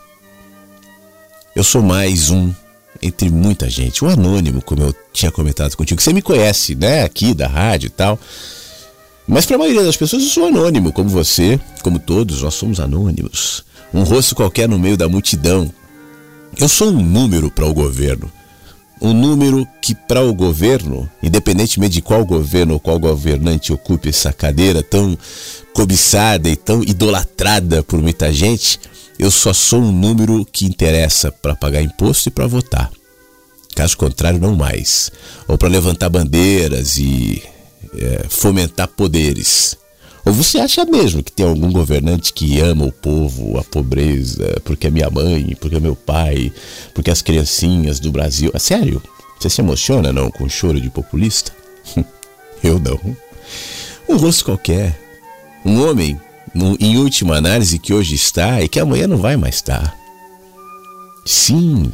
Eu 1.57 1.65
sou 1.65 1.83
mais 1.83 2.31
um 2.31 2.55
entre 3.03 3.31
muita 3.31 3.69
gente, 3.69 4.05
um 4.05 4.09
anônimo, 4.09 4.63
como 4.63 4.83
eu 4.83 4.95
tinha 5.13 5.33
comentado 5.33 5.77
contigo. 5.77 6.01
Você 6.01 6.13
me 6.13 6.23
conhece, 6.23 6.77
né, 6.77 7.03
aqui 7.03 7.35
da 7.35 7.49
rádio 7.49 7.89
e 7.89 7.91
tal. 7.91 8.17
Mas 9.27 9.45
para 9.45 9.57
a 9.57 9.59
maioria 9.59 9.83
das 9.83 9.97
pessoas 9.97 10.23
eu 10.23 10.29
sou 10.29 10.47
anônimo, 10.47 10.93
como 10.93 11.09
você, 11.09 11.59
como 11.83 11.99
todos, 11.99 12.43
nós 12.43 12.55
somos 12.55 12.79
anônimos. 12.79 13.65
Um 13.93 14.05
rosto 14.05 14.37
qualquer 14.37 14.69
no 14.69 14.79
meio 14.79 14.97
da 14.97 15.09
multidão. 15.09 15.69
Eu 16.57 16.69
sou 16.69 16.91
um 16.91 17.03
número 17.03 17.51
para 17.51 17.67
o 17.67 17.75
governo. 17.75 18.31
Um 19.01 19.15
número 19.15 19.67
que, 19.81 19.95
para 19.95 20.23
o 20.23 20.35
governo, 20.35 21.11
independentemente 21.23 21.95
de 21.95 22.03
qual 22.03 22.25
governo 22.25 22.75
ou 22.75 22.81
qual 22.81 22.99
governante 22.99 23.73
ocupe 23.73 24.11
essa 24.11 24.33
cadeira 24.33 24.83
tão 24.83 25.17
cobiçada 25.73 26.49
e 26.49 26.57
tão 26.57 26.83
idolatrada 26.83 27.83
por 27.83 28.01
muita 28.03 28.31
gente, 28.33 28.79
eu 29.19 29.31
só 29.31 29.53
sou 29.53 29.81
um 29.81 29.93
número 29.93 30.47
que 30.51 30.67
interessa 30.67 31.33
para 31.33 31.55
pagar 31.55 31.83
imposto 31.83 32.29
e 32.29 32.33
para 32.33 32.47
votar. 32.47 32.91
Caso 33.75 33.97
contrário, 33.97 34.41
não 34.41 34.55
mais. 34.55 35.11
Ou 35.49 35.57
para 35.57 35.69
levantar 35.69 36.09
bandeiras 36.09 36.99
e 36.99 37.43
é, 37.95 38.27
fomentar 38.29 38.89
poderes. 38.89 39.77
Ou 40.31 40.35
você 40.35 40.61
acha 40.61 40.85
mesmo 40.85 41.25
que 41.25 41.33
tem 41.33 41.45
algum 41.45 41.73
governante 41.73 42.33
que 42.33 42.61
ama 42.61 42.85
o 42.85 42.93
povo, 42.93 43.59
a 43.59 43.65
pobreza, 43.65 44.61
porque 44.63 44.87
é 44.87 44.91
minha 44.91 45.11
mãe, 45.11 45.57
porque 45.61 45.75
é 45.75 45.81
meu 45.81 45.97
pai, 45.97 46.53
porque 46.95 47.11
as 47.11 47.21
criancinhas 47.21 47.99
do 47.99 48.13
Brasil. 48.13 48.49
Ah, 48.55 48.61
sério? 48.61 49.03
Você 49.37 49.51
se 49.51 49.61
emociona 49.61 50.13
não 50.13 50.31
com 50.31 50.49
choro 50.49 50.81
de 50.81 50.89
populista? 50.89 51.51
Eu 52.63 52.79
não. 52.79 53.01
Um 54.09 54.19
rosto 54.19 54.45
qualquer. 54.45 54.97
Um 55.65 55.85
homem, 55.85 56.17
no, 56.55 56.77
em 56.79 56.97
última 56.97 57.35
análise, 57.37 57.81
que 57.81 57.93
hoje 57.93 58.15
está 58.15 58.63
e 58.63 58.69
que 58.69 58.79
amanhã 58.79 59.09
não 59.09 59.17
vai 59.19 59.37
mais 59.37 59.57
estar. 59.57 59.99
Sim. 61.27 61.91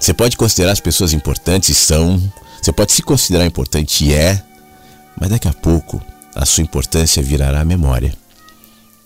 Você 0.00 0.12
pode 0.12 0.36
considerar 0.36 0.72
as 0.72 0.80
pessoas 0.80 1.12
importantes 1.12 1.76
são. 1.78 2.20
Você 2.60 2.72
pode 2.72 2.90
se 2.90 3.02
considerar 3.02 3.46
importante 3.46 4.12
é. 4.12 4.42
Mas 5.16 5.30
daqui 5.30 5.46
a 5.46 5.52
pouco 5.52 6.02
a 6.36 6.44
sua 6.44 6.62
importância 6.62 7.22
virará 7.22 7.64
memória. 7.64 8.14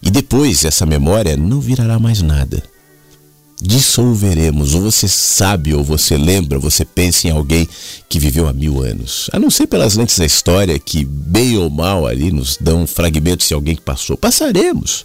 E 0.03 0.11
depois 0.11 0.65
essa 0.65 0.85
memória 0.85 1.37
não 1.37 1.61
virará 1.61 1.99
mais 1.99 2.21
nada. 2.21 2.63
Dissolveremos, 3.63 4.75
ou 4.75 4.81
você 4.81 5.07
sabe, 5.07 5.75
ou 5.75 5.85
você 5.85 6.17
lembra, 6.17 6.59
você 6.59 6.85
pensa 6.85 7.29
em 7.29 7.31
alguém 7.31 7.69
que 8.09 8.19
viveu 8.19 8.49
há 8.49 8.53
mil 8.53 8.83
anos. 8.83 9.29
A 9.33 9.39
não 9.39 9.51
ser 9.51 9.67
pelas 9.67 9.97
lentes 9.97 10.19
da 10.19 10.25
história 10.25 10.79
que, 10.79 11.05
bem 11.05 11.59
ou 11.59 11.69
mal, 11.69 12.07
ali 12.07 12.33
nos 12.33 12.57
dão 12.57 12.87
fragmentos 12.87 13.47
de 13.47 13.55
alguém 13.55 13.77
que 13.77 13.83
passou. 13.83 14.17
Passaremos. 14.17 15.05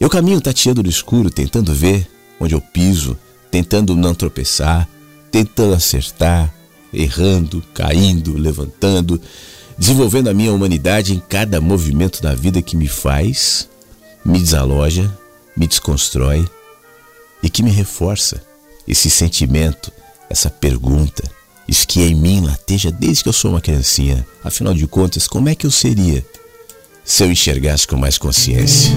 Eu 0.00 0.08
caminho 0.08 0.40
tateando 0.40 0.82
no 0.82 0.88
escuro, 0.88 1.30
tentando 1.30 1.74
ver 1.74 2.08
onde 2.40 2.54
eu 2.54 2.60
piso, 2.60 3.18
tentando 3.50 3.94
não 3.94 4.14
tropeçar, 4.14 4.88
tentando 5.30 5.74
acertar, 5.74 6.52
errando, 6.92 7.62
caindo, 7.74 8.38
levantando, 8.38 9.20
desenvolvendo 9.78 10.28
a 10.28 10.34
minha 10.34 10.52
humanidade 10.52 11.14
em 11.14 11.20
cada 11.20 11.60
movimento 11.60 12.20
da 12.20 12.34
vida 12.34 12.60
que 12.60 12.76
me 12.76 12.88
faz, 12.88 13.68
me 14.24 14.40
desaloja, 14.40 15.16
me 15.56 15.66
desconstrói 15.66 16.46
e 17.42 17.48
que 17.48 17.62
me 17.62 17.70
reforça 17.70 18.42
esse 18.86 19.08
sentimento, 19.08 19.92
essa 20.28 20.50
pergunta, 20.50 21.22
isso 21.68 21.86
que 21.86 22.02
em 22.02 22.14
mim 22.14 22.40
lateja 22.40 22.90
desde 22.90 23.22
que 23.22 23.28
eu 23.28 23.32
sou 23.32 23.52
uma 23.52 23.60
criancinha. 23.60 24.26
Afinal 24.42 24.74
de 24.74 24.86
contas, 24.86 25.28
como 25.28 25.48
é 25.48 25.54
que 25.54 25.66
eu 25.66 25.70
seria 25.70 26.24
se 27.04 27.22
eu 27.22 27.30
enxergasse 27.30 27.86
com 27.86 27.96
mais 27.96 28.18
consciência? 28.18 28.90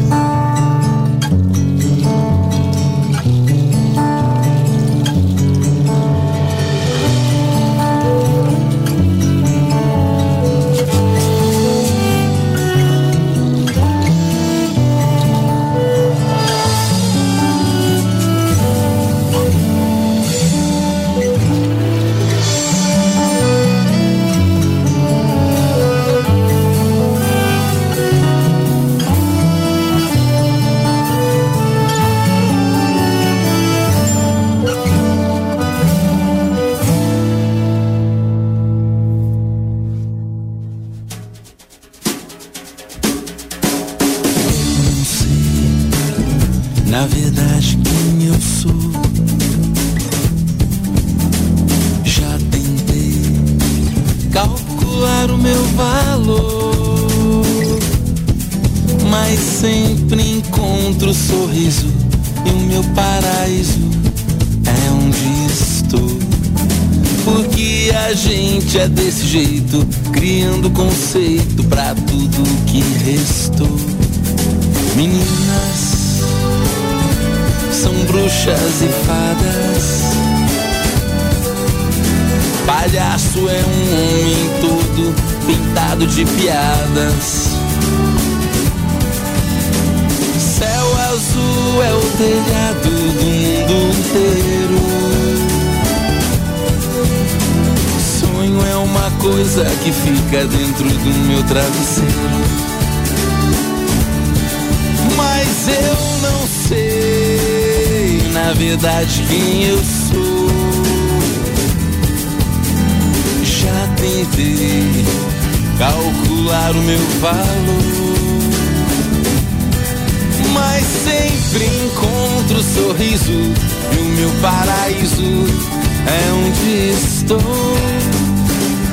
Mas 120.53 120.83
sempre 120.83 121.65
encontro 121.85 122.63
sorriso 122.63 123.31
e 123.31 123.97
o 123.97 124.05
meu 124.05 124.29
paraíso 124.41 125.81
é 126.07 126.31
onde 126.33 126.91
estou. 126.91 127.39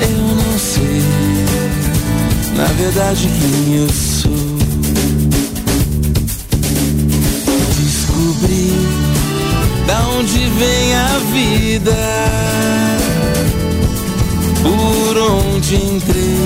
Eu 0.00 0.18
não 0.36 0.58
sei, 0.58 1.02
na 2.56 2.64
verdade, 2.64 3.28
quem 3.28 3.74
eu 3.76 3.88
sou. 3.88 4.58
Descobri 7.82 8.72
da 9.86 10.00
onde 10.18 10.38
vem 10.38 10.94
a 10.94 11.18
vida, 11.32 11.96
por 14.62 15.18
onde 15.18 15.74
entrei. 15.76 16.38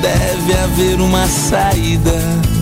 Deve 0.00 0.52
haver 0.54 1.00
uma 1.00 1.26
saída 1.26 2.55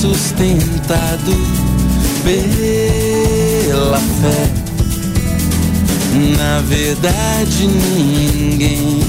sustentado 0.00 1.32
pela 2.22 3.98
fé. 3.98 4.48
Na 6.36 6.60
verdade, 6.60 7.66
ninguém 7.66 9.00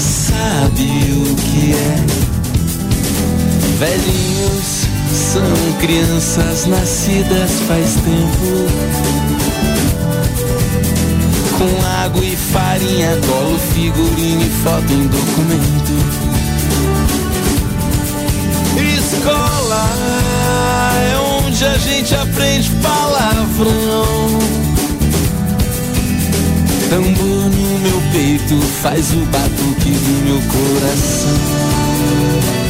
sabe 0.00 0.84
o 1.12 1.34
que 1.34 1.72
é. 1.72 1.96
Velhinhos 3.78 4.86
são 5.12 5.78
crianças 5.80 6.66
nascidas 6.66 7.50
faz 7.66 7.94
tempo. 7.94 8.66
Com 11.58 11.86
água 12.04 12.24
e 12.24 12.36
farinha, 12.36 13.18
colo, 13.26 13.58
figurino 13.74 14.42
e 14.42 14.50
foto 14.62 14.92
em 14.92 15.06
documento. 15.08 16.25
É 21.02 21.04
onde 21.44 21.64
a 21.64 21.78
gente 21.78 22.14
aprende 22.14 22.70
palavrão. 22.82 24.38
Tambor 26.90 27.50
no 27.50 27.78
meu 27.80 28.00
peito 28.12 28.60
faz 28.82 29.10
o 29.12 29.24
batuque 29.26 29.90
do 29.90 30.24
meu 30.24 30.40
coração. 30.50 32.65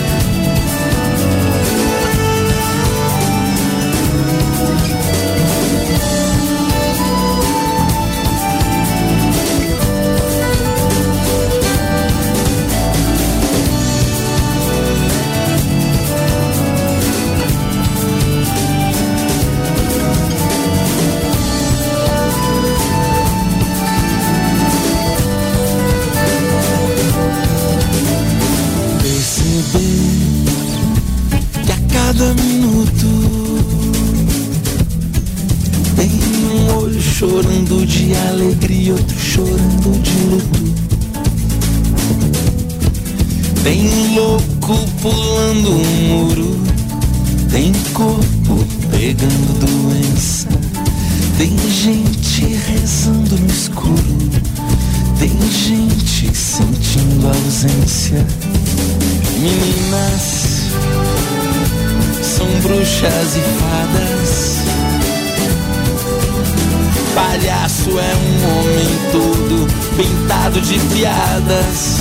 Piadas. 71.17 71.97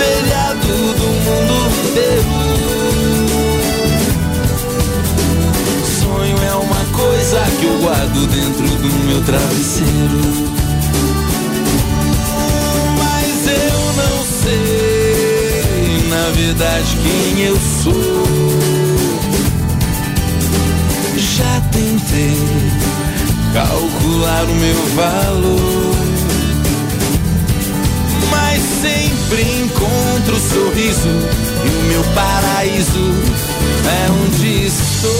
telhado 0.00 0.72
do 0.96 1.08
mundo 1.24 1.54
inteiro. 1.88 2.34
Sonho 6.00 6.38
é 6.42 6.54
uma 6.54 6.84
coisa 6.96 7.38
que 7.58 7.66
eu 7.66 7.76
guardo 7.80 8.26
dentro 8.28 8.66
do 8.66 8.88
meu 9.04 9.20
travesseiro. 9.24 10.20
Mas 12.98 13.46
eu 13.46 13.80
não 14.02 14.16
sei, 14.42 16.08
na 16.08 16.30
verdade, 16.30 16.96
quem 17.02 17.44
eu 17.44 17.58
sou. 17.82 18.20
Já 21.36 21.60
tentei 21.72 22.59
calcular 23.52 24.44
o 24.44 24.54
meu 24.54 24.86
valor 24.96 26.00
mas 28.30 28.62
sempre 28.80 29.42
encontro 29.62 30.36
o 30.36 30.40
sorriso 30.40 31.08
e 31.64 31.68
o 31.68 31.82
meu 31.88 32.04
paraíso 32.14 33.40
é 33.86 34.10
onde 34.10 34.66
estou. 34.66 35.10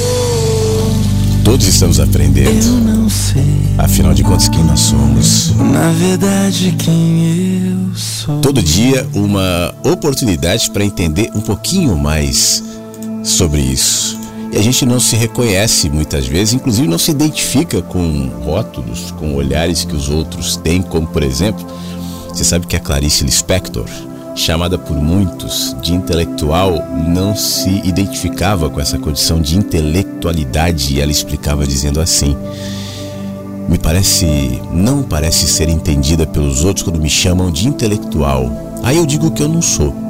Todos 1.45 1.66
estamos 1.66 1.99
aprendendo. 1.99 2.66
Eu 2.66 2.81
não 2.81 3.09
sei. 3.09 3.43
Afinal 3.79 4.14
de 4.14 4.23
contas, 4.23 4.49
quem 4.49 4.62
nós 4.62 4.81
somos? 4.81 5.53
Na 5.57 5.90
verdade, 5.93 6.75
quem 6.79 7.88
eu 7.88 7.97
sou. 7.97 8.40
Todo 8.40 8.62
dia, 8.62 9.09
uma 9.14 9.75
oportunidade 9.85 10.71
para 10.71 10.85
entender 10.85 11.31
um 11.35 11.40
pouquinho 11.40 11.97
mais 11.97 12.62
sobre 13.25 13.61
isso. 13.61 14.20
E 14.53 14.59
a 14.59 14.63
gente 14.63 14.85
não 14.85 14.99
se 14.99 15.15
reconhece 15.15 15.89
muitas 15.89 16.27
vezes, 16.27 16.55
inclusive 16.55 16.89
não 16.89 16.99
se 16.99 17.13
identifica 17.13 17.81
com 17.81 18.29
rótulos, 18.45 19.13
com 19.13 19.35
olhares 19.35 19.85
que 19.85 19.95
os 19.95 20.09
outros 20.09 20.57
têm, 20.57 20.83
como 20.83 21.07
por 21.07 21.23
exemplo, 21.23 21.65
você 22.29 22.43
sabe 22.43 22.67
que 22.67 22.75
a 22.75 22.81
Clarice 22.81 23.25
Lispector, 23.25 23.87
chamada 24.35 24.77
por 24.77 24.97
muitos 24.97 25.77
de 25.81 25.95
intelectual, 25.95 26.73
não 27.07 27.37
se 27.37 27.71
identificava 27.85 28.69
com 28.69 28.81
essa 28.81 28.99
condição 28.99 29.41
de 29.41 29.57
intelectualidade 29.57 30.95
e 30.95 31.01
ela 31.01 31.13
explicava 31.13 31.65
dizendo 31.65 32.01
assim: 32.01 32.37
me 33.69 33.79
parece, 33.79 34.61
não 34.73 35.03
parece 35.03 35.47
ser 35.47 35.69
entendida 35.69 36.27
pelos 36.27 36.65
outros 36.65 36.83
quando 36.83 37.01
me 37.01 37.11
chamam 37.11 37.53
de 37.53 37.69
intelectual. 37.69 38.51
Aí 38.83 38.97
eu 38.97 39.07
digo 39.07 39.31
que 39.31 39.43
eu 39.43 39.49
não 39.49 39.63
sou. 39.63 40.10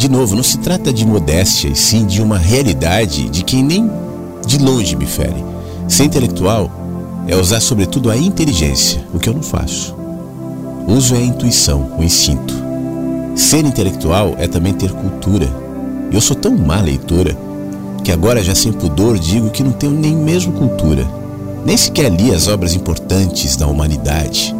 De 0.00 0.08
novo, 0.08 0.34
não 0.34 0.42
se 0.42 0.56
trata 0.56 0.90
de 0.90 1.04
modéstia, 1.04 1.68
e 1.68 1.76
sim 1.76 2.06
de 2.06 2.22
uma 2.22 2.38
realidade 2.38 3.28
de 3.28 3.44
quem 3.44 3.62
nem 3.62 3.90
de 4.46 4.56
longe 4.56 4.96
me 4.96 5.04
fere. 5.04 5.44
Ser 5.86 6.04
intelectual 6.04 6.70
é 7.28 7.36
usar 7.36 7.60
sobretudo 7.60 8.10
a 8.10 8.16
inteligência, 8.16 9.04
o 9.12 9.18
que 9.18 9.28
eu 9.28 9.34
não 9.34 9.42
faço. 9.42 9.94
Uso 10.88 11.14
é 11.14 11.18
a 11.18 11.20
intuição, 11.20 11.92
o 11.98 12.02
instinto. 12.02 12.54
Ser 13.36 13.62
intelectual 13.66 14.36
é 14.38 14.48
também 14.48 14.72
ter 14.72 14.90
cultura. 14.90 15.46
Eu 16.10 16.22
sou 16.22 16.34
tão 16.34 16.56
má 16.56 16.80
leitora 16.80 17.36
que 18.02 18.10
agora, 18.10 18.42
já 18.42 18.54
sem 18.54 18.72
pudor, 18.72 19.18
digo 19.18 19.50
que 19.50 19.62
não 19.62 19.72
tenho 19.72 19.92
nem 19.92 20.16
mesmo 20.16 20.54
cultura. 20.54 21.06
Nem 21.66 21.76
sequer 21.76 22.10
li 22.10 22.34
as 22.34 22.48
obras 22.48 22.72
importantes 22.72 23.54
da 23.54 23.66
humanidade. 23.66 24.56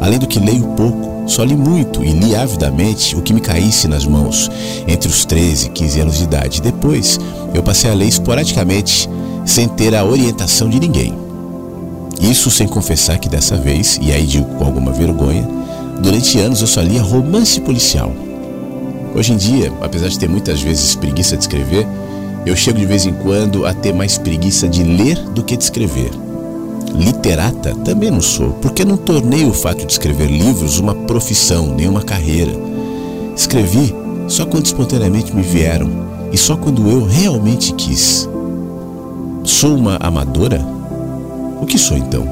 Além 0.00 0.20
do 0.20 0.28
que 0.28 0.38
leio 0.38 0.68
pouco, 0.76 1.17
só 1.28 1.44
li 1.44 1.54
muito 1.54 2.02
e 2.02 2.10
li 2.10 2.34
avidamente 2.34 3.14
o 3.14 3.22
que 3.22 3.34
me 3.34 3.40
caísse 3.40 3.86
nas 3.86 4.06
mãos 4.06 4.50
entre 4.88 5.08
os 5.08 5.24
13 5.24 5.66
e 5.66 5.70
15 5.70 6.00
anos 6.00 6.16
de 6.16 6.24
idade. 6.24 6.62
Depois, 6.62 7.20
eu 7.54 7.62
passei 7.62 7.90
a 7.90 7.94
ler 7.94 8.06
esporadicamente, 8.06 9.08
sem 9.44 9.68
ter 9.68 9.94
a 9.94 10.04
orientação 10.04 10.68
de 10.68 10.80
ninguém. 10.80 11.16
Isso 12.20 12.50
sem 12.50 12.66
confessar 12.66 13.18
que 13.18 13.28
dessa 13.28 13.56
vez, 13.56 13.98
e 14.02 14.10
aí 14.10 14.26
digo 14.26 14.46
com 14.56 14.64
alguma 14.64 14.90
vergonha, 14.90 15.46
durante 16.00 16.38
anos 16.38 16.60
eu 16.60 16.66
só 16.66 16.80
lia 16.80 17.02
romance 17.02 17.60
policial. 17.60 18.12
Hoje 19.14 19.32
em 19.32 19.36
dia, 19.36 19.72
apesar 19.80 20.08
de 20.08 20.18
ter 20.18 20.28
muitas 20.28 20.60
vezes 20.60 20.94
preguiça 20.94 21.36
de 21.36 21.44
escrever, 21.44 21.86
eu 22.46 22.56
chego 22.56 22.78
de 22.78 22.86
vez 22.86 23.04
em 23.04 23.12
quando 23.12 23.66
a 23.66 23.74
ter 23.74 23.92
mais 23.92 24.16
preguiça 24.16 24.66
de 24.66 24.82
ler 24.82 25.18
do 25.30 25.42
que 25.42 25.56
de 25.56 25.64
escrever. 25.64 26.10
Literata 26.94 27.74
também 27.84 28.10
não 28.10 28.20
sou, 28.20 28.50
porque 28.62 28.84
não 28.84 28.96
tornei 28.96 29.44
o 29.44 29.52
fato 29.52 29.86
de 29.86 29.92
escrever 29.92 30.26
livros 30.26 30.78
uma 30.78 30.94
profissão, 30.94 31.74
nem 31.74 31.88
uma 31.88 32.02
carreira. 32.02 32.52
Escrevi 33.36 33.94
só 34.26 34.44
quando 34.44 34.66
espontaneamente 34.66 35.34
me 35.34 35.42
vieram 35.42 35.90
e 36.32 36.36
só 36.36 36.56
quando 36.56 36.88
eu 36.88 37.04
realmente 37.04 37.72
quis. 37.74 38.28
Sou 39.44 39.76
uma 39.76 39.96
amadora? 40.00 40.60
O 41.60 41.66
que 41.66 41.78
sou 41.78 41.96
então? 41.96 42.26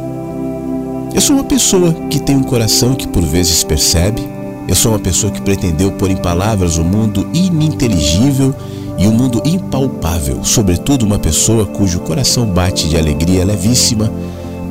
Eu 1.15 1.21
sou 1.21 1.37
uma 1.37 1.45
pessoa 1.45 1.93
que 2.11 2.21
tem 2.21 2.37
um 2.37 2.43
coração 2.43 2.95
que 2.95 3.09
por 3.09 3.23
vezes 3.23 3.65
percebe. 3.65 4.23
Eu 4.69 4.75
sou 4.75 4.93
uma 4.93 4.99
pessoa 4.99 5.33
que 5.33 5.41
pretendeu 5.41 5.93
pôr 5.93 6.11
em 6.11 6.17
palavras 6.17 6.77
o 6.77 6.83
um 6.83 6.85
mundo 6.85 7.27
ininteligível 7.33 8.55
e 8.99 9.07
um 9.07 9.13
mundo 9.13 9.43
impalpável, 9.45 10.43
sobretudo 10.43 11.05
uma 11.05 11.19
pessoa 11.19 11.67
cujo 11.67 12.01
coração 12.01 12.47
bate 12.47 12.89
de 12.89 12.97
alegria 12.97 13.45
levíssima 13.45 14.11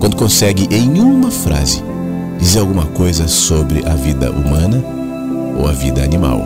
quando 0.05 0.17
consegue, 0.17 0.67
em 0.69 0.99
uma 0.99 1.31
frase, 1.31 1.83
dizer 2.37 2.59
alguma 2.59 2.85
coisa 2.85 3.27
sobre 3.27 3.83
a 3.87 3.95
vida 3.95 4.29
humana 4.29 4.77
ou 5.57 5.67
a 5.67 5.71
vida 5.71 6.03
animal. 6.03 6.41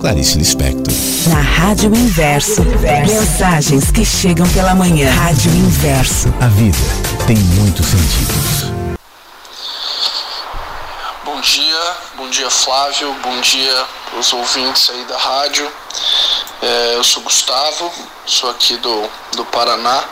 Clarice 0.00 0.38
Lispector. 0.38 0.94
Na 1.26 1.40
Rádio 1.40 1.92
Inverso. 1.92 2.62
Mensagens 2.62 3.90
que 3.90 4.04
chegam 4.04 4.48
pela 4.50 4.72
manhã. 4.72 5.10
Rádio 5.10 5.50
Inverso. 5.50 6.32
A 6.40 6.46
vida 6.46 6.78
tem 7.26 7.36
muitos 7.36 7.86
sentidos. 7.86 8.70
Bom 11.24 11.40
dia, 11.40 11.96
bom 12.16 12.30
dia 12.30 12.48
Flávio, 12.50 13.16
bom 13.20 13.40
dia 13.40 13.84
os 14.16 14.32
ouvintes 14.32 14.90
aí 14.90 15.04
da 15.06 15.18
rádio. 15.18 15.68
É, 16.62 16.94
eu 16.94 17.02
sou 17.02 17.20
Gustavo, 17.24 17.90
sou 18.24 18.48
aqui 18.48 18.76
do, 18.76 19.10
do 19.34 19.44
Paraná. 19.46 20.04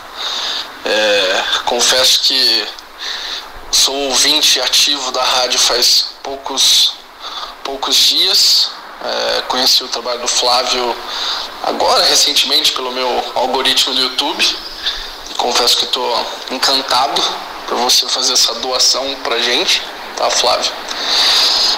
É, 0.85 1.45
confesso 1.67 2.21
que 2.23 2.69
sou 3.71 3.95
ouvinte 3.95 4.61
ativo 4.61 5.13
da 5.13 5.23
rádio 5.23 5.59
faz 5.59 6.07
poucos, 6.23 6.95
poucos 7.63 7.97
dias. 7.97 8.71
É, 9.03 9.43
conheci 9.49 9.83
o 9.83 9.89
trabalho 9.89 10.21
do 10.21 10.29
Flávio 10.29 10.95
agora, 11.65 12.05
recentemente, 12.05 12.73
pelo 12.73 12.93
meu 12.93 13.33
algoritmo 13.35 13.95
do 13.95 14.01
YouTube. 14.01 14.57
Confesso 15.37 15.79
que 15.79 15.85
estou 15.85 16.27
encantado 16.51 17.23
por 17.67 17.79
você 17.79 18.07
fazer 18.09 18.35
essa 18.35 18.55
doação 18.57 19.17
pra 19.23 19.39
gente, 19.39 19.81
tá, 20.17 20.29
Flávio? 20.29 20.71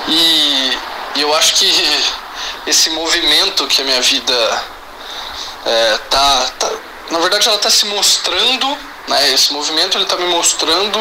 E, 0.09 0.79
e 1.17 1.21
eu 1.21 1.33
acho 1.37 1.55
que 1.55 2.03
esse 2.67 2.91
movimento 2.91 3.67
que 3.67 3.83
a 3.83 3.85
minha 3.85 4.01
vida 4.01 4.65
é, 5.65 5.99
tá, 6.11 6.51
tá, 6.59 6.71
na 7.11 7.19
verdade 7.21 7.47
ela 7.47 7.57
está 7.57 7.71
se 7.71 7.87
mostrando, 7.87 8.79
né? 9.09 9.33
Esse 9.33 9.53
movimento 9.53 9.99
está 9.99 10.17
me 10.17 10.27
mostrando 10.27 10.99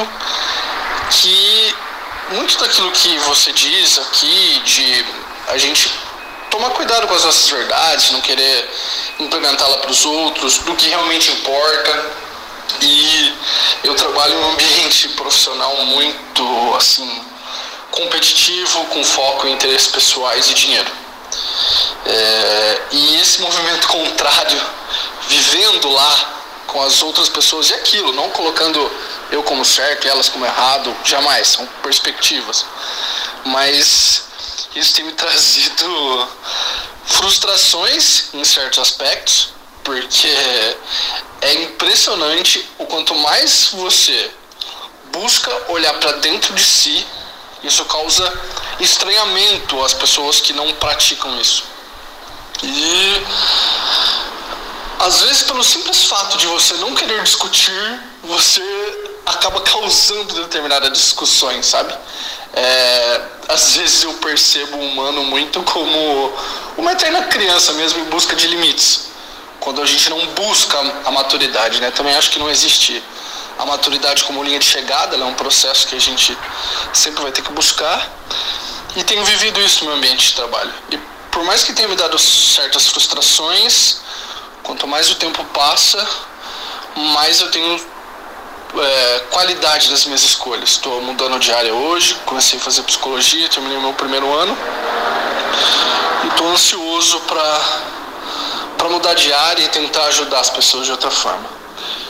que 1.12 1.76
muito 2.32 2.58
daquilo 2.60 2.92
que 2.92 3.18
você 3.20 3.52
diz 3.52 3.98
aqui 4.00 4.62
de 4.64 5.06
a 5.50 5.58
gente 5.58 5.92
tomar 6.50 6.70
cuidado 6.72 7.08
com 7.08 7.14
as 7.14 7.24
nossas 7.24 7.50
verdades, 7.50 8.12
não 8.12 8.22
querer 8.22 8.70
implementá-la 9.20 9.78
para 9.78 9.92
os 9.92 10.06
outros, 10.06 10.58
do 10.60 10.76
que 10.76 10.88
realmente 10.88 11.32
importa. 11.32 12.22
E 12.82 13.34
eu 13.84 13.96
trabalho 13.96 14.34
em 14.34 14.38
um 14.38 14.52
ambiente 14.52 15.10
profissional 15.10 15.76
muito 15.86 16.76
assim 16.76 17.26
competitivo, 17.92 18.86
com 18.86 19.04
foco 19.04 19.48
em 19.48 19.54
interesses 19.54 19.88
pessoais 19.88 20.50
e 20.50 20.54
dinheiro. 20.54 20.90
É, 22.06 22.82
e 22.92 23.16
esse 23.18 23.42
movimento 23.42 23.88
contrário, 23.88 24.62
vivendo 25.28 25.90
lá 25.92 26.41
com 26.72 26.82
as 26.82 27.02
outras 27.02 27.28
pessoas 27.28 27.70
e 27.70 27.74
aquilo, 27.74 28.14
não 28.14 28.30
colocando 28.30 28.80
eu 29.30 29.44
como 29.44 29.64
certo 29.66 30.06
e 30.06 30.10
elas 30.10 30.30
como 30.30 30.46
errado, 30.46 30.96
jamais, 31.04 31.50
são 31.50 31.66
perspectivas. 31.84 32.66
Mas 33.44 34.24
isso 34.74 34.94
tem 34.96 35.04
me 35.06 35.12
trazido 35.14 36.28
frustrações 37.06 38.30
em 38.34 38.44
certos 38.46 38.80
aspectos, 38.80 39.50
porque 39.84 40.34
é 41.42 41.54
impressionante 41.64 42.66
o 42.78 42.86
quanto 42.86 43.14
mais 43.16 43.70
você 43.74 44.32
busca 45.12 45.52
olhar 45.74 45.94
para 45.96 46.14
dentro 46.14 46.54
de 46.54 46.64
si, 46.64 47.06
isso 47.64 47.84
causa 47.86 48.42
estranhamento 48.80 49.84
às 49.84 49.94
pessoas 49.94 50.40
que 50.40 50.54
não 50.54 50.72
praticam 50.76 51.38
isso. 51.40 51.66
E 52.64 53.22
às 55.02 55.22
vezes 55.22 55.44
pelo 55.44 55.64
simples 55.64 56.04
fato 56.04 56.38
de 56.38 56.46
você 56.48 56.76
não 56.76 56.94
querer 56.94 57.24
discutir, 57.24 58.00
você 58.24 58.62
acaba 59.26 59.62
causando 59.62 60.36
determinadas 60.36 60.92
discussões, 60.92 61.66
sabe? 61.66 61.94
É, 62.54 63.22
às 63.48 63.78
vezes 63.78 64.04
eu 64.04 64.14
percebo 64.16 64.78
o 64.78 64.86
humano 64.86 65.24
muito 65.24 65.62
como 65.64 66.34
uma 66.78 66.92
eterna 66.92 67.24
criança 67.24 67.74
mesmo 67.74 68.00
em 68.00 68.06
busca 68.06 68.36
de 68.36 68.48
limites. 68.48 69.10
Quando 69.60 69.82
a 69.82 69.86
gente 69.86 70.10
não 70.10 70.24
busca 70.28 70.78
a 71.06 71.12
maturidade, 71.12 71.80
né? 71.82 71.92
Também 71.92 72.16
acho 72.16 72.32
que 72.32 72.40
não 72.40 72.50
existe 72.50 73.02
a 73.58 73.66
maturidade 73.66 74.24
como 74.24 74.44
linha 74.44 74.60
de 74.60 74.66
chegada, 74.66 75.16
ela 75.16 75.26
é 75.26 75.28
um 75.28 75.36
processo 75.36 75.88
que 75.88 75.96
a 75.96 76.00
gente 76.00 76.38
sempre 76.94 77.22
vai 77.24 77.32
ter 77.32 77.42
que 77.42 77.52
buscar. 77.52 78.10
E 78.96 79.04
tenho 79.04 79.24
vivido 79.24 79.60
isso 79.62 79.84
no 79.84 79.92
meu 79.92 79.98
ambiente 79.98 80.28
de 80.28 80.34
trabalho. 80.34 80.74
E 80.92 80.98
por 81.32 81.44
mais 81.44 81.64
que 81.64 81.74
tenha 81.74 81.88
me 81.88 81.96
dado 81.96 82.20
certas 82.20 82.88
frustrações, 82.88 84.02
quanto 84.64 84.88
mais 84.88 85.10
o 85.12 85.16
tempo 85.16 85.44
passa, 85.46 86.06
mais 86.96 87.42
eu 87.42 87.52
tenho 87.52 87.86
é, 88.78 89.20
qualidade 89.32 89.90
das 89.90 90.06
minhas 90.06 90.24
escolhas. 90.24 90.72
Estou 90.72 91.02
mudando 91.02 91.40
de 91.40 91.52
área 91.52 91.74
hoje, 91.74 92.16
comecei 92.26 92.60
a 92.60 92.62
fazer 92.62 92.84
psicologia, 92.84 93.50
terminei 93.50 93.80
meu 93.80 93.94
primeiro 93.94 94.32
ano 94.34 94.58
estou 96.42 96.52
ansioso 96.52 97.22
para 97.22 98.90
mudar 98.90 99.14
de 99.14 99.32
área 99.32 99.64
e 99.64 99.70
tentar 99.70 100.06
ajudar 100.06 100.40
as 100.40 100.50
pessoas 100.50 100.86
de 100.86 100.92
outra 100.92 101.12
forma. 101.12 101.48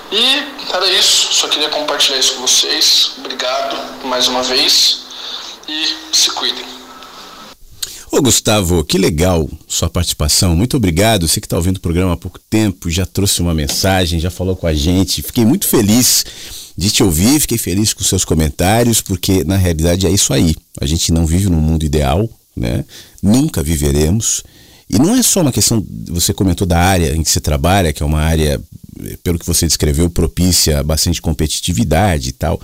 E 0.09 0.43
era 0.73 0.89
isso, 0.89 1.33
só 1.33 1.47
queria 1.47 1.69
compartilhar 1.69 2.17
isso 2.17 2.35
com 2.35 2.41
vocês. 2.41 3.11
Obrigado 3.17 3.77
mais 4.05 4.27
uma 4.27 4.41
vez 4.41 5.01
e 5.67 5.97
se 6.13 6.31
cuidem. 6.31 6.80
Ô 8.11 8.21
Gustavo, 8.21 8.83
que 8.83 8.97
legal 8.97 9.49
sua 9.65 9.89
participação. 9.89 10.53
Muito 10.53 10.75
obrigado. 10.75 11.25
Você 11.25 11.39
que 11.39 11.45
está 11.45 11.55
ouvindo 11.55 11.77
o 11.77 11.79
programa 11.81 12.11
há 12.11 12.17
pouco 12.17 12.37
tempo, 12.49 12.89
já 12.89 13.05
trouxe 13.05 13.41
uma 13.41 13.53
mensagem, 13.53 14.19
já 14.19 14.29
falou 14.29 14.53
com 14.53 14.67
a 14.67 14.73
gente. 14.73 15.21
Fiquei 15.21 15.45
muito 15.45 15.65
feliz 15.65 16.25
de 16.77 16.91
te 16.91 17.01
ouvir, 17.03 17.39
fiquei 17.39 17.57
feliz 17.57 17.93
com 17.93 18.03
seus 18.03 18.25
comentários, 18.25 18.99
porque 18.99 19.45
na 19.45 19.55
realidade 19.55 20.05
é 20.05 20.09
isso 20.09 20.33
aí. 20.33 20.53
A 20.81 20.85
gente 20.85 21.13
não 21.13 21.25
vive 21.25 21.49
num 21.49 21.61
mundo 21.61 21.85
ideal, 21.85 22.29
né? 22.53 22.83
Nunca 23.23 23.63
viveremos. 23.63 24.43
E 24.89 24.99
não 24.99 25.15
é 25.15 25.23
só 25.23 25.39
uma 25.39 25.51
questão, 25.53 25.81
você 26.09 26.33
comentou 26.33 26.67
da 26.67 26.79
área 26.79 27.15
em 27.15 27.23
que 27.23 27.29
você 27.29 27.39
trabalha, 27.39 27.93
que 27.93 28.03
é 28.03 28.05
uma 28.05 28.19
área, 28.19 28.59
pelo 29.23 29.39
que 29.39 29.47
você 29.47 29.65
descreveu, 29.65 30.09
propícia 30.09 30.79
a 30.79 30.83
bastante 30.83 31.21
competitividade 31.21 32.27
e 32.27 32.33
tal. 32.33 32.59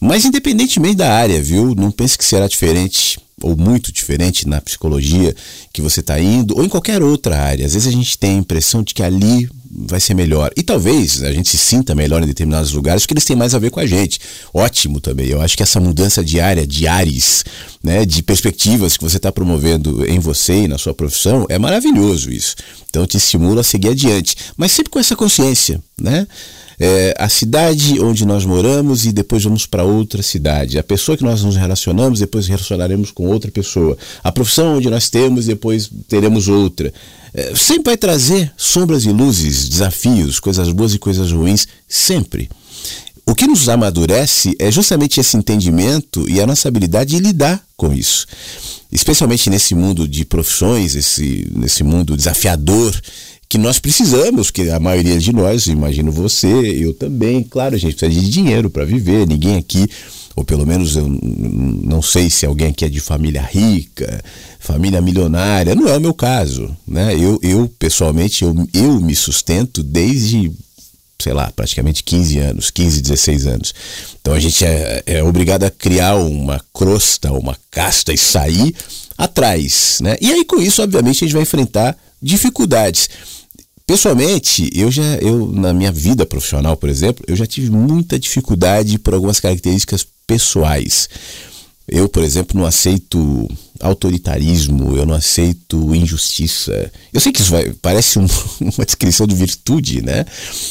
Mas 0.00 0.24
independentemente 0.24 0.96
da 0.96 1.12
área, 1.12 1.42
viu? 1.42 1.74
Não 1.74 1.90
pense 1.90 2.16
que 2.16 2.24
será 2.24 2.48
diferente 2.48 3.20
ou 3.42 3.56
muito 3.56 3.92
diferente 3.92 4.46
na 4.48 4.60
psicologia 4.60 5.34
que 5.72 5.82
você 5.82 6.00
está 6.00 6.20
indo, 6.20 6.56
ou 6.56 6.64
em 6.64 6.68
qualquer 6.68 7.02
outra 7.02 7.38
área. 7.38 7.66
Às 7.66 7.74
vezes 7.74 7.88
a 7.88 7.92
gente 7.92 8.18
tem 8.18 8.36
a 8.36 8.38
impressão 8.38 8.82
de 8.82 8.94
que 8.94 9.02
ali 9.02 9.48
vai 9.70 10.00
ser 10.00 10.14
melhor. 10.14 10.50
E 10.56 10.62
talvez 10.62 11.22
a 11.22 11.32
gente 11.32 11.48
se 11.48 11.58
sinta 11.58 11.94
melhor 11.94 12.22
em 12.22 12.26
determinados 12.26 12.72
lugares 12.72 13.02
porque 13.02 13.14
eles 13.14 13.24
têm 13.24 13.36
mais 13.36 13.54
a 13.54 13.58
ver 13.58 13.70
com 13.70 13.80
a 13.80 13.86
gente. 13.86 14.18
Ótimo 14.52 15.00
também. 15.00 15.28
Eu 15.28 15.40
acho 15.40 15.56
que 15.56 15.62
essa 15.62 15.78
mudança 15.78 16.24
diária, 16.24 16.66
de 16.66 16.86
ares, 16.86 17.44
né, 17.82 18.04
de 18.04 18.22
perspectivas 18.22 18.96
que 18.96 19.04
você 19.04 19.18
está 19.18 19.30
promovendo 19.30 20.04
em 20.06 20.18
você 20.18 20.64
e 20.64 20.68
na 20.68 20.78
sua 20.78 20.94
profissão, 20.94 21.46
é 21.48 21.58
maravilhoso 21.58 22.30
isso. 22.30 22.56
Então 22.88 23.06
te 23.06 23.16
estimula 23.16 23.60
a 23.60 23.64
seguir 23.64 23.90
adiante. 23.90 24.36
Mas 24.56 24.72
sempre 24.72 24.90
com 24.90 24.98
essa 24.98 25.14
consciência, 25.14 25.82
né? 26.00 26.26
É, 26.78 27.14
a 27.18 27.28
cidade 27.28 28.00
onde 28.00 28.24
nós 28.24 28.44
moramos 28.44 29.04
e 29.04 29.12
depois 29.12 29.42
vamos 29.42 29.66
para 29.66 29.82
outra 29.82 30.22
cidade. 30.22 30.78
A 30.78 30.82
pessoa 30.82 31.16
que 31.16 31.24
nós 31.24 31.42
nos 31.42 31.56
relacionamos, 31.56 32.20
depois 32.20 32.46
relacionaremos 32.46 33.10
com 33.10 33.26
outra 33.26 33.50
pessoa. 33.50 33.98
A 34.22 34.30
profissão 34.30 34.76
onde 34.76 34.88
nós 34.88 35.10
temos, 35.10 35.46
depois 35.46 35.90
teremos 36.06 36.48
outra. 36.48 36.92
É, 37.34 37.54
sempre 37.54 37.90
vai 37.90 37.96
trazer 37.96 38.52
sombras 38.56 39.04
e 39.04 39.10
luzes, 39.10 39.68
desafios, 39.68 40.38
coisas 40.38 40.70
boas 40.72 40.94
e 40.94 40.98
coisas 40.98 41.32
ruins, 41.32 41.66
sempre. 41.88 42.48
O 43.26 43.34
que 43.34 43.46
nos 43.46 43.68
amadurece 43.68 44.56
é 44.58 44.70
justamente 44.70 45.20
esse 45.20 45.36
entendimento 45.36 46.26
e 46.30 46.40
a 46.40 46.46
nossa 46.46 46.68
habilidade 46.68 47.14
de 47.14 47.22
lidar 47.22 47.62
com 47.76 47.92
isso. 47.92 48.26
Especialmente 48.90 49.50
nesse 49.50 49.74
mundo 49.74 50.08
de 50.08 50.24
profissões, 50.24 50.94
esse, 50.94 51.46
nesse 51.54 51.84
mundo 51.84 52.16
desafiador 52.16 52.98
que 53.48 53.56
nós 53.56 53.78
precisamos, 53.78 54.50
que 54.50 54.68
a 54.68 54.78
maioria 54.78 55.18
de 55.18 55.32
nós, 55.32 55.66
imagino 55.66 56.12
você, 56.12 56.48
eu 56.48 56.92
também, 56.92 57.42
claro, 57.42 57.74
a 57.74 57.78
gente 57.78 57.96
precisa 57.96 58.20
de 58.20 58.28
dinheiro 58.28 58.68
para 58.68 58.84
viver, 58.84 59.26
ninguém 59.26 59.56
aqui, 59.56 59.88
ou 60.36 60.44
pelo 60.44 60.66
menos 60.66 60.96
eu 60.96 61.08
não 61.08 62.02
sei 62.02 62.28
se 62.28 62.44
alguém 62.44 62.68
aqui 62.68 62.84
é 62.84 62.88
de 62.88 63.00
família 63.00 63.42
rica, 63.42 64.22
família 64.60 65.00
milionária, 65.00 65.74
não 65.74 65.88
é 65.88 65.96
o 65.96 66.00
meu 66.00 66.12
caso, 66.12 66.76
né? 66.86 67.14
Eu, 67.14 67.40
eu 67.42 67.68
pessoalmente, 67.78 68.44
eu, 68.44 68.54
eu 68.74 69.00
me 69.00 69.16
sustento 69.16 69.82
desde 69.82 70.52
sei 71.20 71.32
lá, 71.32 71.50
praticamente 71.50 72.04
15 72.04 72.38
anos, 72.38 72.70
15, 72.70 73.02
16 73.02 73.46
anos. 73.48 73.74
Então 74.20 74.34
a 74.34 74.38
gente 74.38 74.64
é, 74.64 75.02
é 75.04 75.22
obrigado 75.22 75.64
a 75.64 75.70
criar 75.70 76.14
uma 76.14 76.60
crosta, 76.72 77.32
uma 77.32 77.56
casta 77.72 78.12
e 78.12 78.18
sair 78.18 78.72
atrás, 79.16 79.98
né? 80.00 80.16
E 80.20 80.32
aí 80.32 80.44
com 80.44 80.62
isso, 80.62 80.80
obviamente, 80.80 81.24
a 81.24 81.26
gente 81.26 81.34
vai 81.34 81.42
enfrentar 81.42 81.96
dificuldades. 82.22 83.08
Pessoalmente, 83.88 84.70
eu 84.74 84.90
já, 84.90 85.02
eu 85.14 85.50
na 85.50 85.72
minha 85.72 85.90
vida 85.90 86.26
profissional, 86.26 86.76
por 86.76 86.90
exemplo, 86.90 87.24
eu 87.26 87.34
já 87.34 87.46
tive 87.46 87.70
muita 87.70 88.18
dificuldade 88.18 88.98
por 88.98 89.14
algumas 89.14 89.40
características 89.40 90.06
pessoais. 90.26 91.08
Eu, 91.88 92.08
por 92.08 92.22
exemplo, 92.22 92.58
não 92.58 92.66
aceito 92.66 93.48
autoritarismo, 93.80 94.96
eu 94.96 95.06
não 95.06 95.14
aceito 95.14 95.94
injustiça. 95.94 96.90
Eu 97.12 97.20
sei 97.20 97.32
que 97.32 97.40
isso 97.40 97.50
vai, 97.50 97.72
parece 97.80 98.18
um, 98.18 98.26
uma 98.60 98.84
descrição 98.84 99.26
de 99.26 99.34
virtude, 99.34 100.02
né? 100.02 100.24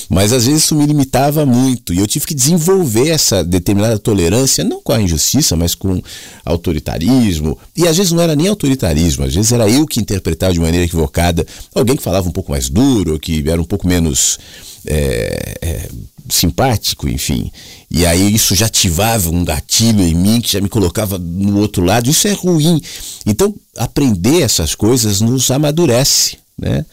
Mas 0.10 0.34
às 0.34 0.46
vezes 0.46 0.64
isso 0.64 0.76
me 0.76 0.86
limitava 0.86 1.46
muito 1.46 1.94
e 1.94 2.00
eu 2.00 2.08
tive 2.08 2.26
que 2.26 2.36
desenvolver 2.36 3.10
essa 3.10 3.44
determinada 3.44 3.98
tolerância, 3.98 4.64
não 4.64 4.82
com 4.82 4.92
a 4.92 5.02
injustiça, 5.02 5.56
mas 5.56 5.74
com 5.74 6.02
autoritarismo. 6.46 7.58
E 7.76 7.88
às 7.88 7.98
vezes 7.98 8.12
não 8.12 8.22
era 8.22 8.36
nem 8.36 8.48
autoritarismo, 8.48 9.26
às 9.26 9.34
vezes 9.34 9.52
era 9.52 9.70
eu 9.70 9.88
que 9.88 10.00
interpretava 10.00 10.54
de 10.54 10.60
maneira 10.60 10.86
equivocada 10.86 11.46
alguém 11.74 11.96
que 11.96 12.04
falava 12.04 12.28
um 12.28 12.32
pouco 12.32 12.52
mais 12.52 12.70
duro, 12.70 13.20
que 13.20 13.44
era 13.50 13.62
um 13.62 13.66
pouco 13.66 13.88
menos. 13.88 14.38
É, 14.86 15.58
é, 15.62 15.90
simpático, 16.30 17.08
enfim. 17.08 17.52
E 17.90 18.06
aí 18.06 18.34
isso 18.34 18.56
já 18.56 18.66
ativava 18.66 19.30
um 19.30 19.44
gatilho 19.44 20.02
em 20.02 20.14
mim 20.14 20.42
que 20.42 20.52
já 20.52 20.62
me 20.62 20.70
colocava 20.70 21.18
no 21.18 21.60
outro 21.60 21.84
lado. 21.84 22.10
Isso 22.10 22.28
é 22.28 22.34
ruim. 22.34 22.82
Então, 23.26 23.54
aprender 23.76 24.42
essas 24.42 24.76
coisas 24.76 25.22
nos 25.22 25.50
amadurece, 25.52 26.38
né? 26.58 26.86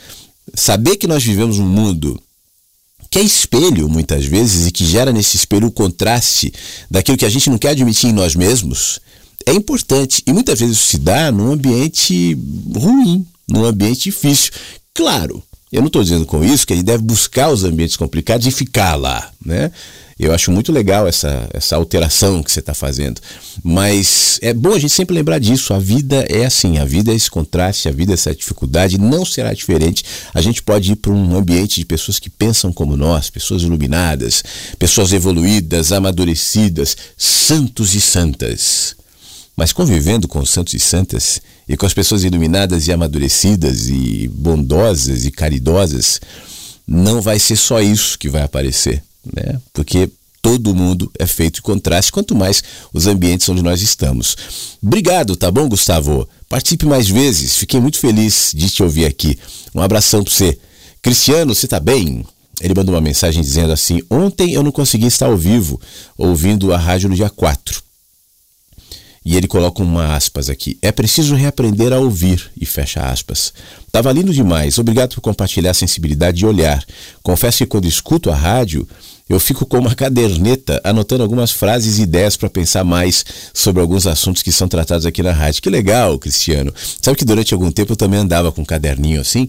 Saber 0.54 0.96
que 0.96 1.06
nós 1.06 1.24
vivemos 1.24 1.58
um 1.58 1.66
mundo 1.66 2.20
que 3.10 3.18
é 3.18 3.22
espelho 3.22 3.88
muitas 3.88 4.24
vezes 4.24 4.66
e 4.66 4.72
que 4.72 4.84
gera 4.84 5.12
nesse 5.12 5.36
espelho 5.36 5.68
o 5.68 5.70
contraste 5.70 6.52
daquilo 6.90 7.16
que 7.16 7.24
a 7.24 7.30
gente 7.30 7.48
não 7.48 7.58
quer 7.58 7.70
admitir 7.70 8.10
em 8.10 8.12
nós 8.12 8.34
mesmos, 8.34 8.98
é 9.46 9.52
importante. 9.52 10.22
E 10.26 10.32
muitas 10.32 10.58
vezes 10.58 10.78
isso 10.78 10.88
se 10.88 10.98
dá 10.98 11.30
num 11.30 11.52
ambiente 11.52 12.36
ruim, 12.74 13.24
num 13.48 13.64
ambiente 13.64 14.04
difícil. 14.04 14.52
Claro, 14.92 15.42
eu 15.74 15.80
não 15.80 15.88
estou 15.88 16.04
dizendo 16.04 16.24
com 16.24 16.44
isso 16.44 16.64
que 16.64 16.72
ele 16.72 16.84
deve 16.84 17.02
buscar 17.02 17.50
os 17.50 17.64
ambientes 17.64 17.96
complicados 17.96 18.46
e 18.46 18.50
ficar 18.52 18.94
lá, 18.94 19.30
né? 19.44 19.72
Eu 20.16 20.32
acho 20.32 20.52
muito 20.52 20.70
legal 20.70 21.08
essa, 21.08 21.48
essa 21.52 21.74
alteração 21.74 22.40
que 22.40 22.52
você 22.52 22.60
está 22.60 22.72
fazendo. 22.72 23.20
Mas 23.64 24.38
é 24.40 24.54
bom 24.54 24.72
a 24.72 24.78
gente 24.78 24.92
sempre 24.92 25.16
lembrar 25.16 25.40
disso. 25.40 25.74
A 25.74 25.78
vida 25.80 26.24
é 26.28 26.44
assim, 26.46 26.78
a 26.78 26.84
vida 26.84 27.10
é 27.10 27.16
esse 27.16 27.28
contraste, 27.28 27.88
a 27.88 27.92
vida 27.92 28.12
é 28.12 28.14
essa 28.14 28.32
dificuldade, 28.32 28.96
não 28.96 29.24
será 29.24 29.52
diferente. 29.52 30.04
A 30.32 30.40
gente 30.40 30.62
pode 30.62 30.92
ir 30.92 30.96
para 30.96 31.10
um 31.10 31.36
ambiente 31.36 31.80
de 31.80 31.84
pessoas 31.84 32.20
que 32.20 32.30
pensam 32.30 32.72
como 32.72 32.96
nós, 32.96 33.28
pessoas 33.28 33.62
iluminadas, 33.62 34.44
pessoas 34.78 35.12
evoluídas, 35.12 35.90
amadurecidas, 35.90 36.96
santos 37.16 37.96
e 37.96 38.00
santas. 38.00 38.94
Mas 39.56 39.72
convivendo 39.72 40.28
com 40.28 40.38
os 40.38 40.50
santos 40.50 40.74
e 40.74 40.78
santas 40.78 41.42
e 41.68 41.76
com 41.76 41.86
as 41.86 41.94
pessoas 41.94 42.24
iluminadas 42.24 42.86
e 42.86 42.92
amadurecidas 42.92 43.88
e 43.88 44.28
bondosas 44.28 45.24
e 45.24 45.30
caridosas, 45.30 46.20
não 46.86 47.20
vai 47.20 47.38
ser 47.38 47.56
só 47.56 47.80
isso 47.80 48.18
que 48.18 48.28
vai 48.28 48.42
aparecer, 48.42 49.02
né? 49.34 49.58
Porque 49.72 50.10
todo 50.42 50.74
mundo 50.74 51.10
é 51.18 51.26
feito 51.26 51.54
de 51.54 51.62
contraste, 51.62 52.12
quanto 52.12 52.34
mais 52.34 52.62
os 52.92 53.06
ambientes 53.06 53.48
onde 53.48 53.62
nós 53.62 53.80
estamos. 53.80 54.36
Obrigado, 54.82 55.36
tá 55.36 55.50
bom, 55.50 55.66
Gustavo? 55.66 56.28
Participe 56.50 56.84
mais 56.84 57.08
vezes, 57.08 57.56
fiquei 57.56 57.80
muito 57.80 57.98
feliz 57.98 58.52
de 58.54 58.68
te 58.68 58.82
ouvir 58.82 59.06
aqui. 59.06 59.38
Um 59.74 59.80
abração 59.80 60.22
para 60.22 60.32
você. 60.32 60.58
Cristiano, 61.00 61.54
você 61.54 61.66
tá 61.66 61.80
bem? 61.80 62.26
Ele 62.60 62.74
mandou 62.74 62.94
uma 62.94 63.00
mensagem 63.00 63.42
dizendo 63.42 63.72
assim: 63.72 64.02
Ontem 64.10 64.52
eu 64.52 64.62
não 64.62 64.70
consegui 64.70 65.06
estar 65.06 65.26
ao 65.26 65.36
vivo 65.36 65.80
ouvindo 66.16 66.72
a 66.72 66.78
rádio 66.78 67.08
no 67.08 67.16
dia 67.16 67.30
4. 67.30 67.82
E 69.24 69.36
ele 69.36 69.48
coloca 69.48 69.82
uma 69.82 70.14
aspas 70.14 70.50
aqui. 70.50 70.76
É 70.82 70.92
preciso 70.92 71.34
reaprender 71.34 71.92
a 71.92 71.98
ouvir, 71.98 72.50
e 72.60 72.66
fecha 72.66 73.00
aspas. 73.00 73.54
Tava 73.90 74.12
lindo 74.12 74.34
demais. 74.34 74.78
Obrigado 74.78 75.14
por 75.14 75.20
compartilhar 75.22 75.70
a 75.70 75.74
sensibilidade 75.74 76.38
de 76.38 76.46
olhar. 76.46 76.84
Confesso 77.22 77.58
que 77.58 77.66
quando 77.66 77.86
escuto 77.86 78.30
a 78.30 78.34
rádio, 78.34 78.86
eu 79.26 79.40
fico 79.40 79.64
com 79.64 79.78
uma 79.78 79.94
caderneta 79.94 80.78
anotando 80.84 81.22
algumas 81.22 81.50
frases 81.50 81.98
e 81.98 82.02
ideias 82.02 82.36
para 82.36 82.50
pensar 82.50 82.84
mais 82.84 83.24
sobre 83.54 83.80
alguns 83.80 84.06
assuntos 84.06 84.42
que 84.42 84.52
são 84.52 84.68
tratados 84.68 85.06
aqui 85.06 85.22
na 85.22 85.32
rádio. 85.32 85.62
Que 85.62 85.70
legal, 85.70 86.18
Cristiano. 86.18 86.74
Sabe 87.00 87.16
que 87.16 87.24
durante 87.24 87.54
algum 87.54 87.72
tempo 87.72 87.92
eu 87.92 87.96
também 87.96 88.20
andava 88.20 88.52
com 88.52 88.60
um 88.60 88.66
caderninho 88.66 89.22
assim, 89.22 89.48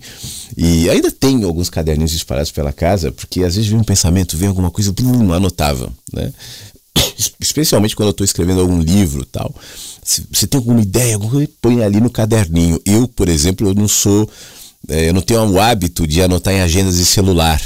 e 0.56 0.90
ainda 0.90 1.12
tenho 1.12 1.46
alguns 1.46 1.70
caderninhos 1.70 2.14
espalhados 2.14 2.52
pela 2.52 2.72
casa, 2.72 3.12
porque 3.12 3.44
às 3.44 3.56
vezes 3.56 3.70
vem 3.70 3.80
um 3.80 3.84
pensamento, 3.84 4.38
vem 4.38 4.48
alguma 4.48 4.72
coisa, 4.72 4.94
blum, 4.94 5.34
anotava, 5.34 5.92
né? 6.14 6.32
Especialmente 7.40 7.96
quando 7.96 8.08
eu 8.08 8.12
estou 8.12 8.26
escrevendo 8.26 8.62
algum 8.62 8.80
livro 8.80 9.26
tal. 9.26 9.54
Se 10.04 10.24
você 10.32 10.46
tem 10.46 10.58
alguma 10.58 10.82
ideia, 10.82 11.18
põe 11.62 11.84
ali 11.84 12.00
no 12.00 12.10
caderninho. 12.10 12.80
Eu, 12.86 13.08
por 13.08 13.28
exemplo, 13.28 13.68
eu 13.68 13.74
não 13.74 13.88
sou. 13.88 14.30
É, 14.88 15.10
eu 15.10 15.14
não 15.14 15.22
tenho 15.22 15.44
o 15.50 15.60
hábito 15.60 16.06
de 16.06 16.22
anotar 16.22 16.54
em 16.54 16.62
agendas 16.62 16.98
de 16.98 17.06
celular. 17.06 17.60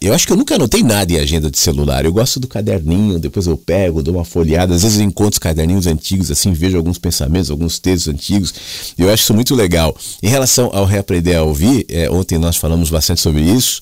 Eu 0.00 0.14
acho 0.14 0.24
que 0.24 0.32
eu 0.32 0.36
nunca 0.36 0.54
anotei 0.54 0.84
nada 0.84 1.12
em 1.12 1.18
agenda 1.18 1.50
de 1.50 1.58
celular. 1.58 2.04
Eu 2.04 2.12
gosto 2.12 2.38
do 2.38 2.46
caderninho, 2.46 3.18
depois 3.18 3.48
eu 3.48 3.56
pego, 3.56 4.02
dou 4.02 4.14
uma 4.14 4.24
folheada. 4.24 4.72
Às 4.72 4.84
vezes 4.84 5.00
eu 5.00 5.04
encontro 5.04 5.32
os 5.32 5.38
caderninhos 5.38 5.86
antigos, 5.88 6.30
assim, 6.30 6.52
vejo 6.52 6.76
alguns 6.76 6.96
pensamentos, 6.96 7.50
alguns 7.50 7.80
textos 7.80 8.06
antigos. 8.06 8.54
Eu 8.96 9.10
acho 9.10 9.24
isso 9.24 9.34
muito 9.34 9.52
legal. 9.52 9.96
Em 10.22 10.28
relação 10.28 10.70
ao 10.72 10.84
reaprender 10.84 11.36
a 11.36 11.42
ouvir, 11.42 11.84
é, 11.88 12.08
ontem 12.08 12.38
nós 12.38 12.56
falamos 12.56 12.88
bastante 12.88 13.20
sobre 13.20 13.42
isso. 13.42 13.80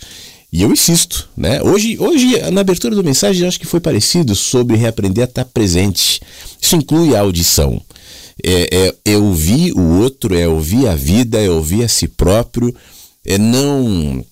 E 0.50 0.62
eu 0.62 0.72
insisto, 0.72 1.28
né? 1.36 1.62
Hoje, 1.62 1.98
hoje 1.98 2.38
na 2.50 2.62
abertura 2.62 2.94
do 2.94 3.04
mensagem, 3.04 3.46
acho 3.46 3.60
que 3.60 3.66
foi 3.66 3.80
parecido 3.80 4.34
sobre 4.34 4.76
reaprender 4.76 5.24
a 5.24 5.28
estar 5.28 5.44
presente. 5.44 6.20
Isso 6.60 6.74
inclui 6.74 7.14
a 7.14 7.20
audição. 7.20 7.80
É, 8.42 8.94
é, 9.04 9.12
é 9.12 9.16
ouvir 9.16 9.72
o 9.72 10.00
outro, 10.00 10.34
é 10.34 10.48
ouvir 10.48 10.86
a 10.86 10.94
vida, 10.94 11.38
é 11.38 11.50
ouvir 11.50 11.84
a 11.84 11.88
si 11.88 12.08
próprio, 12.08 12.74
é 13.26 13.36
não 13.36 14.24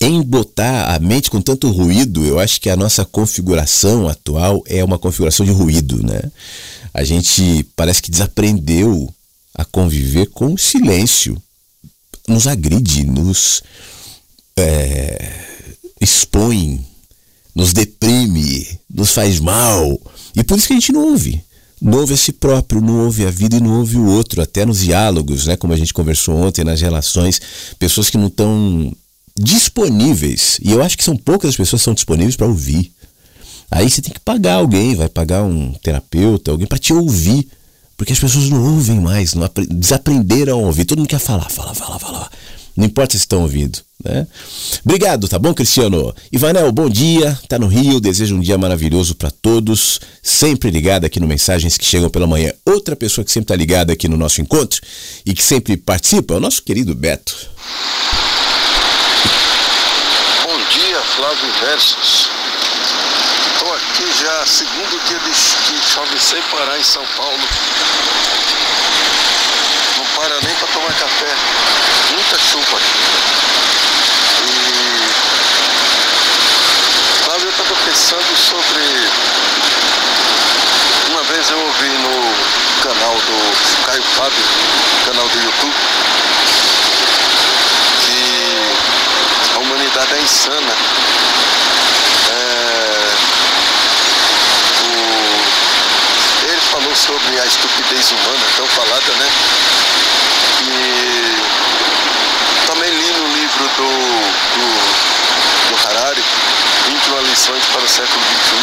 embotar 0.00 0.94
a 0.94 0.98
mente 0.98 1.30
com 1.30 1.40
tanto 1.40 1.70
ruído, 1.70 2.24
eu 2.24 2.40
acho 2.40 2.60
que 2.60 2.68
a 2.68 2.76
nossa 2.76 3.04
configuração 3.04 4.08
atual 4.08 4.62
é 4.66 4.82
uma 4.82 4.98
configuração 4.98 5.46
de 5.46 5.52
ruído, 5.52 6.04
né? 6.04 6.20
A 6.92 7.04
gente 7.04 7.64
parece 7.76 8.02
que 8.02 8.10
desaprendeu 8.10 9.12
a 9.54 9.64
conviver 9.64 10.26
com 10.26 10.54
o 10.54 10.58
silêncio. 10.58 11.40
Nos 12.28 12.46
agride, 12.46 13.04
nos 13.04 13.62
é, 14.56 15.30
expõe, 16.00 16.84
nos 17.54 17.72
deprime, 17.72 18.66
nos 18.88 19.12
faz 19.12 19.40
mal. 19.40 20.00
E 20.34 20.42
por 20.42 20.58
isso 20.58 20.66
que 20.66 20.72
a 20.72 20.76
gente 20.76 20.92
não 20.92 21.10
ouve. 21.10 21.42
Não 21.80 21.98
ouve 21.98 22.14
a 22.14 22.16
si 22.16 22.32
próprio, 22.32 22.80
não 22.80 23.04
ouve 23.04 23.26
a 23.26 23.30
vida 23.30 23.56
e 23.56 23.60
não 23.60 23.80
ouve 23.80 23.96
o 23.96 24.06
outro, 24.06 24.40
até 24.40 24.64
nos 24.64 24.80
diálogos, 24.80 25.46
né? 25.46 25.56
Como 25.56 25.72
a 25.72 25.76
gente 25.76 25.92
conversou 25.92 26.36
ontem, 26.36 26.64
nas 26.64 26.80
relações, 26.80 27.40
pessoas 27.78 28.08
que 28.08 28.16
não 28.16 28.28
estão 28.28 28.94
disponíveis. 29.36 30.60
E 30.62 30.70
eu 30.70 30.80
acho 30.80 30.96
que 30.96 31.02
são 31.02 31.16
poucas 31.16 31.50
as 31.50 31.56
pessoas 31.56 31.82
que 31.82 31.84
são 31.84 31.94
disponíveis 31.94 32.36
para 32.36 32.46
ouvir. 32.46 32.92
Aí 33.68 33.90
você 33.90 34.00
tem 34.00 34.12
que 34.12 34.20
pagar 34.20 34.54
alguém, 34.54 34.94
vai 34.94 35.08
pagar 35.08 35.42
um 35.42 35.72
terapeuta, 35.72 36.50
alguém 36.52 36.66
para 36.66 36.78
te 36.78 36.92
ouvir. 36.92 37.48
Porque 37.96 38.12
as 38.12 38.18
pessoas 38.18 38.48
não 38.48 38.74
ouvem 38.74 39.00
mais, 39.00 39.34
não 39.34 39.48
desaprenderam 39.70 40.60
a 40.60 40.66
ouvir. 40.66 40.84
Todo 40.84 40.98
mundo 40.98 41.08
quer 41.08 41.18
falar, 41.18 41.48
fala, 41.50 41.74
fala, 41.74 41.98
fala. 41.98 42.30
Não 42.76 42.84
importa 42.84 43.12
se 43.12 43.18
estão 43.18 43.42
ouvindo. 43.42 43.80
Né? 44.04 44.26
Obrigado, 44.84 45.28
tá 45.28 45.38
bom, 45.38 45.54
Cristiano? 45.54 46.14
Ivanel, 46.30 46.70
bom 46.72 46.88
dia. 46.88 47.38
Tá 47.48 47.58
no 47.58 47.66
Rio, 47.66 48.00
desejo 48.00 48.36
um 48.36 48.40
dia 48.40 48.58
maravilhoso 48.58 49.14
para 49.14 49.30
todos. 49.30 50.00
Sempre 50.22 50.70
ligado 50.70 51.04
aqui 51.04 51.20
no 51.20 51.26
Mensagens 51.26 51.76
que 51.76 51.84
Chegam 51.84 52.10
pela 52.10 52.26
Manhã. 52.26 52.52
Outra 52.64 52.96
pessoa 52.96 53.24
que 53.24 53.30
sempre 53.30 53.48
tá 53.48 53.56
ligada 53.56 53.92
aqui 53.92 54.08
no 54.08 54.16
nosso 54.16 54.40
encontro 54.40 54.80
e 55.24 55.34
que 55.34 55.42
sempre 55.42 55.76
participa 55.76 56.34
é 56.34 56.36
o 56.36 56.40
nosso 56.40 56.62
querido 56.62 56.94
Beto. 56.94 57.52
Flávio 61.16 61.52
Versos. 61.60 62.28
Estou 63.54 63.74
aqui 63.74 64.04
já 64.20 64.46
segundo 64.46 64.98
dia 65.06 65.18
de 65.18 65.30
que 65.30 65.92
chove 65.92 66.18
sem 66.18 66.42
parar 66.42 66.78
em 66.78 66.82
São 66.82 67.04
Paulo. 67.16 67.38
Não 69.98 70.04
para 70.16 70.40
nem 70.40 70.54
para 70.56 70.68
tomar 70.68 70.92
café. 70.94 71.34
Muita 72.12 72.38
chuva 72.38 72.76
aqui. 72.76 72.98
E 74.48 74.54
Flávio, 77.24 77.46
eu 77.46 77.52
pensando 78.02 78.36
sobre. 78.36 78.82
Uma 81.10 81.22
vez 81.22 81.50
eu 81.50 81.58
ouvi 81.58 81.88
no 81.88 82.34
canal 82.82 83.14
do 83.14 83.86
Caio 83.86 84.02
Fábio, 84.02 84.44
canal 85.06 85.28
do 85.28 85.38
YouTube, 85.38 85.74
que 88.00 89.54
a 89.54 89.58
humanidade 89.60 90.14
é 90.14 90.20
insana 90.20 90.72
falou 96.70 96.96
sobre 96.96 97.38
a 97.38 97.44
estupidez 97.44 98.10
humana, 98.12 98.46
tão 98.56 98.66
falada, 98.66 99.12
né? 99.18 99.28
E 100.62 101.36
também 102.66 102.90
li 102.90 103.12
no 103.12 103.28
livro 103.34 103.68
do, 103.76 103.90
do, 104.56 104.66
do 105.68 105.76
Harari, 105.86 106.24
21 106.88 107.20
lições 107.22 107.64
para 107.72 107.82
o 107.82 107.88
século 107.88 108.20
XXI, 108.20 108.56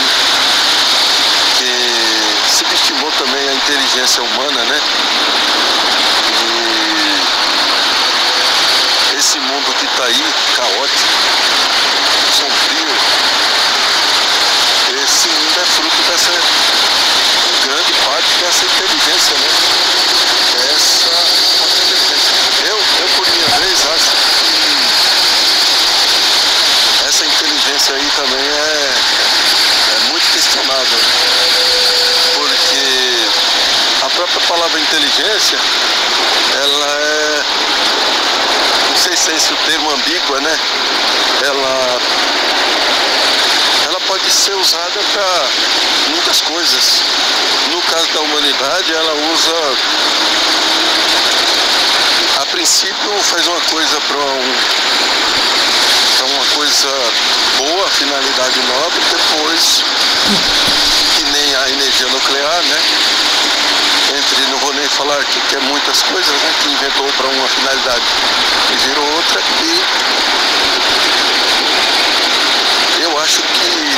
que 1.58 1.72
subestimou 2.58 3.12
também 3.18 3.48
a 3.48 3.54
inteligência 3.54 4.24
humana, 4.24 4.64
né? 4.66 4.82
E 9.14 9.18
esse 9.18 9.40
mundo 9.40 9.74
que 9.78 9.86
está 9.86 10.04
aí, 10.04 10.34
caótico, 10.56 11.14
sombrio, 12.36 12.90
esse 15.04 15.30
mundo 15.30 15.60
é 15.62 15.66
fruto 15.66 16.02
dessa 16.12 16.32
grande 17.66 17.94
parte 18.06 18.32
dessa 18.42 18.66
inteligência, 18.66 19.36
né? 19.38 19.50
Essa 20.76 21.08
inteligência. 21.66 22.34
Eu, 22.68 22.78
eu 23.02 23.08
por 23.16 23.28
minha 23.30 23.48
vez, 23.60 23.78
acho 23.96 24.10
que 24.12 24.50
essa 27.08 27.26
inteligência 27.90 27.96
aí 27.96 28.12
também 28.16 28.46
é, 28.46 28.94
é 29.96 30.12
muito 30.12 30.30
questionável. 30.32 30.98
Né? 30.98 31.04
Porque 32.36 34.06
a 34.06 34.10
própria 34.10 34.42
palavra 34.48 34.80
inteligência, 34.80 35.58
ela 36.62 36.86
é. 36.86 37.44
Não 38.90 38.98
sei 38.98 39.16
se 39.18 39.32
é 39.32 39.36
esse 39.36 39.54
o 39.54 39.58
termo 39.66 39.92
ambígua, 39.92 40.42
né? 40.42 40.60
Ela 41.44 42.00
pode 44.08 44.32
ser 44.32 44.54
usada 44.56 45.00
para 45.14 45.48
muitas 46.10 46.42
coisas. 46.42 47.04
No 47.72 47.82
caso 47.84 48.08
da 48.08 48.22
humanidade, 48.22 48.94
ela 48.94 49.14
usa, 49.34 49.78
a 52.42 52.46
princípio, 52.48 53.24
faz 53.24 53.46
uma 53.48 53.62
coisa 53.62 54.02
para 54.02 54.18
um, 54.18 54.56
coisa 56.56 56.90
boa, 57.58 57.90
finalidade 57.90 58.62
nobre, 58.62 59.02
depois, 59.10 59.84
que 61.16 61.24
nem 61.32 61.56
a 61.56 61.70
energia 61.70 62.08
nuclear, 62.08 62.62
né? 62.64 62.78
Entre, 64.18 64.42
não 64.52 64.58
vou 64.60 64.74
nem 64.74 64.88
falar 64.88 65.20
aqui 65.20 65.40
que 65.48 65.56
é 65.56 65.60
muitas 65.60 66.02
coisas, 66.02 66.32
né? 66.32 66.54
Que 66.64 66.70
inventou 66.70 67.06
para 67.14 67.28
uma 67.28 67.48
finalidade 67.48 68.04
e 68.72 68.76
virou 68.88 69.06
outra 69.16 69.42
e 69.62 69.84
eu 73.04 73.20
acho 73.20 73.42
que 73.42 73.98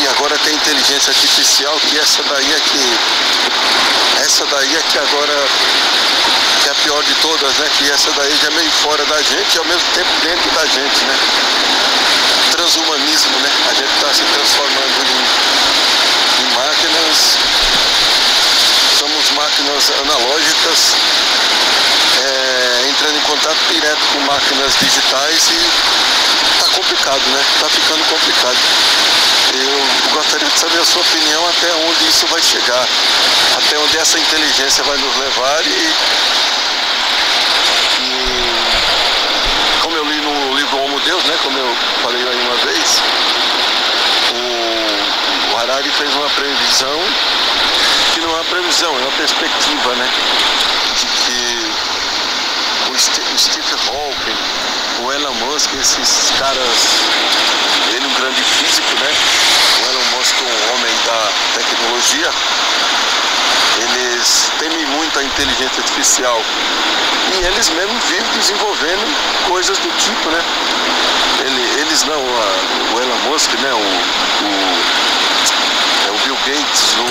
e 0.00 0.08
agora 0.08 0.36
tem 0.38 0.54
inteligência 0.54 1.10
artificial 1.10 1.78
que 1.88 1.98
essa 1.98 2.22
daí 2.24 2.52
é 2.52 2.60
que 2.60 2.98
essa 4.32 4.46
daí 4.46 4.76
é 4.76 4.82
que 4.90 4.98
agora 4.98 5.46
é 6.64 6.70
a 6.70 6.74
pior 6.76 7.02
de 7.04 7.14
todas, 7.16 7.52
né? 7.58 7.70
Que 7.76 7.90
essa 7.90 8.10
daí 8.12 8.34
já 8.40 8.46
é 8.46 8.50
meio 8.52 8.70
fora 8.70 9.04
da 9.04 9.20
gente 9.20 9.56
e 9.56 9.58
ao 9.58 9.64
mesmo 9.66 9.86
tempo 9.92 10.08
dentro 10.22 10.50
da 10.52 10.64
gente, 10.64 11.04
né? 11.04 11.18
Transhumanismo, 12.52 13.38
né? 13.40 13.50
A 13.68 13.74
gente 13.74 13.92
está 13.92 14.08
se 14.08 14.22
transformando 14.32 15.04
em, 15.04 15.20
em 16.40 16.54
máquinas, 16.56 17.36
somos 18.98 19.30
máquinas 19.32 19.92
analógicas, 20.00 20.96
é, 22.24 22.88
entrando 22.88 23.18
em 23.18 23.22
contato 23.28 23.58
direto 23.68 24.00
com 24.14 24.20
máquinas 24.20 24.72
digitais 24.80 25.42
e 25.50 26.58
tá 26.58 26.70
complicado, 26.70 27.20
né? 27.20 27.44
Tá 27.60 27.68
ficando 27.68 28.02
complicado. 28.08 29.11
Eu 29.54 30.14
gostaria 30.14 30.48
de 30.48 30.58
saber 30.58 30.78
a 30.80 30.84
sua 30.84 31.02
opinião 31.02 31.46
até 31.48 31.74
onde 31.86 32.08
isso 32.08 32.26
vai 32.28 32.40
chegar, 32.40 32.88
até 33.58 33.78
onde 33.78 33.98
essa 33.98 34.18
inteligência 34.18 34.82
vai 34.82 34.96
nos 34.96 35.16
levar 35.16 35.66
e, 35.66 35.94
e 38.00 38.52
como 39.82 39.94
eu 39.96 40.04
li 40.04 40.20
no 40.22 40.56
livro 40.56 40.78
Homo 40.78 40.98
Deus, 41.00 41.22
né? 41.24 41.38
Como 41.42 41.58
eu 41.58 41.76
falei 42.02 42.22
aí 42.26 42.40
uma 42.40 42.56
vez, 42.64 43.02
o, 44.32 45.54
o 45.54 45.58
Harari 45.58 45.90
fez 45.90 46.14
uma 46.14 46.30
previsão, 46.30 47.00
que 48.14 48.20
não 48.20 48.30
é 48.30 48.34
uma 48.34 48.44
previsão, 48.44 48.96
é 48.96 48.98
uma 49.00 49.12
perspectiva, 49.12 49.94
né? 49.96 50.08
De 50.96 51.06
que 51.06 51.70
o, 52.90 52.98
St 52.98 53.20
o 53.20 53.38
Stephen 53.38 53.78
Hawking, 53.88 54.38
o 55.12 55.14
Elon 55.14 55.34
Musk, 55.46 55.68
esses 55.74 56.30
caras, 56.38 57.04
ele 57.94 58.06
um 58.06 58.14
grande 58.14 58.42
físico, 58.42 58.88
né? 58.98 59.12
O 59.82 59.90
Elon 59.90 60.04
Musk 60.16 60.36
um 60.40 60.74
homem 60.74 60.94
da 61.04 61.28
tecnologia, 61.54 62.30
eles 63.76 64.50
temem 64.58 64.86
muito 64.86 65.18
a 65.18 65.22
inteligência 65.22 65.82
artificial 65.82 66.42
e 67.34 67.46
eles 67.46 67.68
mesmo 67.70 68.00
vivem 68.08 68.38
desenvolvendo 68.38 69.04
coisas 69.48 69.76
do 69.78 69.90
tipo, 69.98 70.30
né? 70.30 70.42
Ele, 71.40 71.80
eles 71.82 72.04
não, 72.04 72.16
a, 72.16 72.94
o 72.94 73.02
Elon 73.02 73.18
Musk, 73.30 73.52
né? 73.60 73.70
O, 73.70 73.76
o, 73.76 74.50
é 76.08 76.10
o 76.10 76.18
Bill 76.24 76.38
Gates, 76.46 76.94
o, 76.96 77.04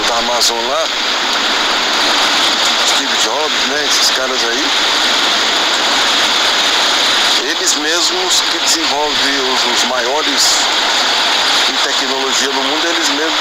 o 0.00 0.04
da 0.08 0.18
Amazon 0.18 0.58
lá, 0.68 0.84
Steve 2.88 3.16
Jobs, 3.22 3.66
né? 3.68 3.86
Esses 3.88 4.10
caras 4.10 4.42
aí. 4.50 4.64
Eles 7.64 7.76
mesmos 7.76 8.42
que 8.52 8.58
desenvolvem 8.58 9.54
os, 9.54 9.74
os 9.74 9.84
maiores 9.84 10.58
em 11.70 11.76
tecnologia 11.76 12.48
no 12.48 12.62
mundo, 12.62 12.86
eles 12.88 13.08
mesmos 13.08 13.40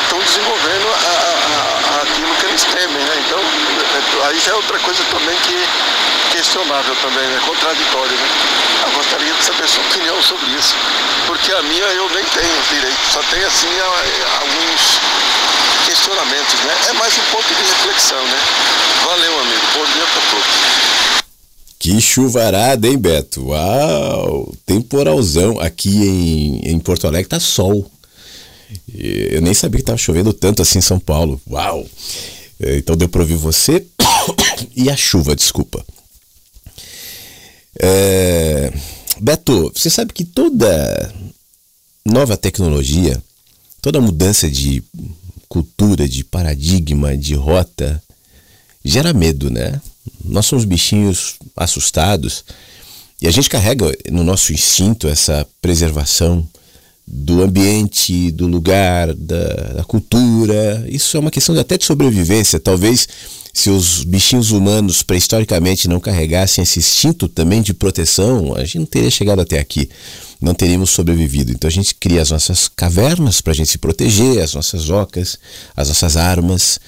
estão 0.00 0.18
desenvolvendo 0.20 0.86
a, 0.94 1.98
a, 1.98 2.02
aquilo 2.02 2.32
que 2.36 2.46
eles 2.46 2.62
temem, 2.62 3.02
né? 3.04 3.22
Então, 3.26 3.40
é, 3.40 4.28
aí 4.28 4.38
já 4.38 4.52
é 4.52 4.54
outra 4.54 4.78
coisa 4.78 5.02
também 5.10 5.36
que 5.40 5.58
questionável 6.30 6.94
também, 7.02 7.26
né? 7.26 7.40
Contraditório, 7.44 8.12
né? 8.12 8.28
Eu 8.86 8.92
gostaria 8.92 9.34
de 9.34 9.42
saber 9.42 9.68
sua 9.68 9.82
opinião 9.82 10.22
sobre 10.22 10.52
isso, 10.52 10.76
porque 11.26 11.50
a 11.50 11.62
minha 11.62 11.84
eu 11.84 12.08
nem 12.10 12.24
tenho 12.26 12.62
direito, 12.70 13.00
só 13.12 13.20
tenho 13.28 13.44
assim 13.44 13.74
alguns 14.38 15.00
questionamentos, 15.84 16.60
né? 16.60 16.76
É 16.90 16.92
mais 16.92 17.18
um 17.18 17.22
ponto 17.32 17.48
de 17.52 17.64
reflexão, 17.64 18.22
né? 18.22 18.38
Valeu, 19.04 19.40
amigo. 19.40 19.66
Bom 19.74 19.84
dia 19.86 20.06
para 20.12 20.22
todos. 20.30 21.23
Que 21.84 22.00
chuvarada, 22.00 22.88
hein, 22.88 22.96
Beto? 22.96 23.48
Uau! 23.48 24.54
Temporalzão. 24.64 25.60
Aqui 25.60 25.90
em, 25.90 26.70
em 26.70 26.78
Porto 26.78 27.06
Alegre 27.06 27.28
tá 27.28 27.38
sol. 27.38 27.90
Eu 28.88 29.42
nem 29.42 29.52
sabia 29.52 29.80
que 29.80 29.84
tava 29.84 29.98
chovendo 29.98 30.32
tanto 30.32 30.62
assim 30.62 30.78
em 30.78 30.80
São 30.80 30.98
Paulo. 30.98 31.38
Uau! 31.46 31.86
Então 32.58 32.96
deu 32.96 33.06
para 33.06 33.20
ouvir 33.20 33.36
você 33.36 33.84
e 34.74 34.88
a 34.88 34.96
chuva, 34.96 35.36
desculpa. 35.36 35.84
É... 37.78 38.72
Beto, 39.20 39.70
você 39.76 39.90
sabe 39.90 40.14
que 40.14 40.24
toda 40.24 41.14
nova 42.06 42.34
tecnologia, 42.34 43.22
toda 43.82 44.00
mudança 44.00 44.50
de 44.50 44.82
cultura, 45.50 46.08
de 46.08 46.24
paradigma, 46.24 47.14
de 47.14 47.34
rota, 47.34 48.02
gera 48.82 49.12
medo, 49.12 49.50
né? 49.50 49.82
Nós 50.24 50.46
somos 50.46 50.64
bichinhos 50.64 51.36
assustados 51.56 52.44
e 53.20 53.26
a 53.26 53.30
gente 53.30 53.48
carrega 53.48 53.96
no 54.10 54.24
nosso 54.24 54.52
instinto 54.52 55.08
essa 55.08 55.46
preservação 55.62 56.46
do 57.06 57.42
ambiente, 57.42 58.30
do 58.30 58.46
lugar, 58.46 59.12
da, 59.14 59.44
da, 59.76 59.84
cultura. 59.84 60.84
Isso 60.88 61.16
é 61.16 61.20
uma 61.20 61.30
questão 61.30 61.58
até 61.58 61.76
de 61.76 61.84
sobrevivência. 61.84 62.58
Talvez 62.58 63.06
se 63.52 63.70
os 63.70 64.02
bichinhos 64.02 64.50
humanos 64.50 65.02
pré-historicamente 65.02 65.86
não 65.86 66.00
carregassem 66.00 66.62
esse 66.62 66.78
instinto 66.78 67.28
também 67.28 67.62
de 67.62 67.72
proteção, 67.72 68.54
a 68.56 68.64
gente 68.64 68.80
não 68.80 68.86
teria 68.86 69.10
chegado 69.10 69.40
até 69.40 69.58
aqui. 69.58 69.88
Não 70.40 70.54
teríamos 70.54 70.90
sobrevivido. 70.90 71.52
Então 71.52 71.68
a 71.68 71.72
gente 71.72 71.94
cria 71.94 72.20
as 72.20 72.30
nossas 72.30 72.68
cavernas 72.68 73.40
para 73.40 73.52
a 73.52 73.56
gente 73.56 73.70
se 73.70 73.78
proteger, 73.78 74.42
as 74.42 74.54
nossas 74.54 74.90
ocas, 74.90 75.38
as 75.76 75.88
nossas 75.88 76.16
armas. 76.16 76.80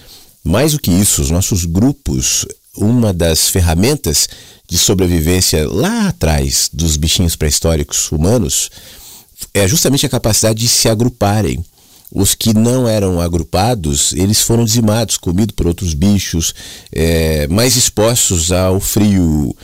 Mais 0.43 0.73
do 0.73 0.81
que 0.81 0.91
isso, 0.91 1.23
os 1.23 1.31
nossos 1.31 1.64
grupos 1.64 2.47
uma 2.77 3.12
das 3.12 3.49
ferramentas 3.49 4.29
de 4.68 4.79
sobrevivência 4.79 5.68
lá 5.68 6.09
atrás 6.09 6.68
dos 6.72 6.97
bichinhos 6.97 7.37
pré-históricos 7.37 8.11
humanos 8.11 8.70
é 9.55 9.66
justamente 9.66 10.07
a 10.07 10.09
capacidade 10.09 10.61
de 10.61 10.68
se 10.68 10.89
agruparem. 10.89 11.64
Os 12.11 12.35
que 12.35 12.55
não 12.55 12.89
eram 12.89 13.20
agrupados, 13.20 14.12
eles 14.12 14.41
foram 14.41 14.64
dizimados, 14.64 15.16
comidos 15.16 15.55
por 15.55 15.66
outros 15.66 15.93
bichos, 15.93 16.55
é, 16.93 17.47
mais 17.49 17.77
expostos 17.77 18.53
ao 18.53 18.79
frio, 18.79 19.55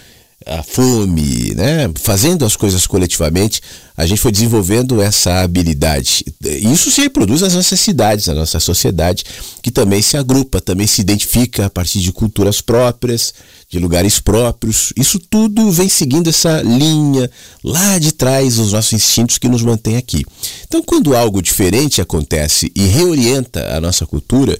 a 0.46 0.62
fome, 0.62 1.54
né? 1.54 1.90
fazendo 1.94 2.44
as 2.44 2.56
coisas 2.56 2.86
coletivamente, 2.86 3.60
a 3.96 4.06
gente 4.06 4.20
foi 4.20 4.32
desenvolvendo 4.32 5.02
essa 5.02 5.40
habilidade. 5.40 6.24
Isso 6.42 6.90
se 6.90 7.02
reproduz 7.02 7.42
nas 7.42 7.54
nossas 7.54 7.78
cidades, 7.78 8.26
na 8.26 8.34
nossa 8.34 8.58
sociedade, 8.58 9.24
que 9.62 9.70
também 9.70 10.00
se 10.00 10.16
agrupa, 10.16 10.60
também 10.60 10.86
se 10.86 11.00
identifica 11.00 11.66
a 11.66 11.70
partir 11.70 12.00
de 12.00 12.10
culturas 12.12 12.60
próprias, 12.60 13.34
de 13.68 13.78
lugares 13.78 14.18
próprios. 14.18 14.92
Isso 14.96 15.18
tudo 15.18 15.70
vem 15.70 15.88
seguindo 15.88 16.30
essa 16.30 16.62
linha 16.62 17.30
lá 17.62 17.98
de 17.98 18.12
trás 18.12 18.56
dos 18.56 18.72
nossos 18.72 18.92
instintos 18.92 19.38
que 19.38 19.48
nos 19.48 19.62
mantém 19.62 19.96
aqui. 19.96 20.24
Então, 20.66 20.82
quando 20.82 21.14
algo 21.14 21.42
diferente 21.42 22.00
acontece 22.00 22.72
e 22.74 22.86
reorienta 22.86 23.76
a 23.76 23.80
nossa 23.80 24.06
cultura, 24.06 24.58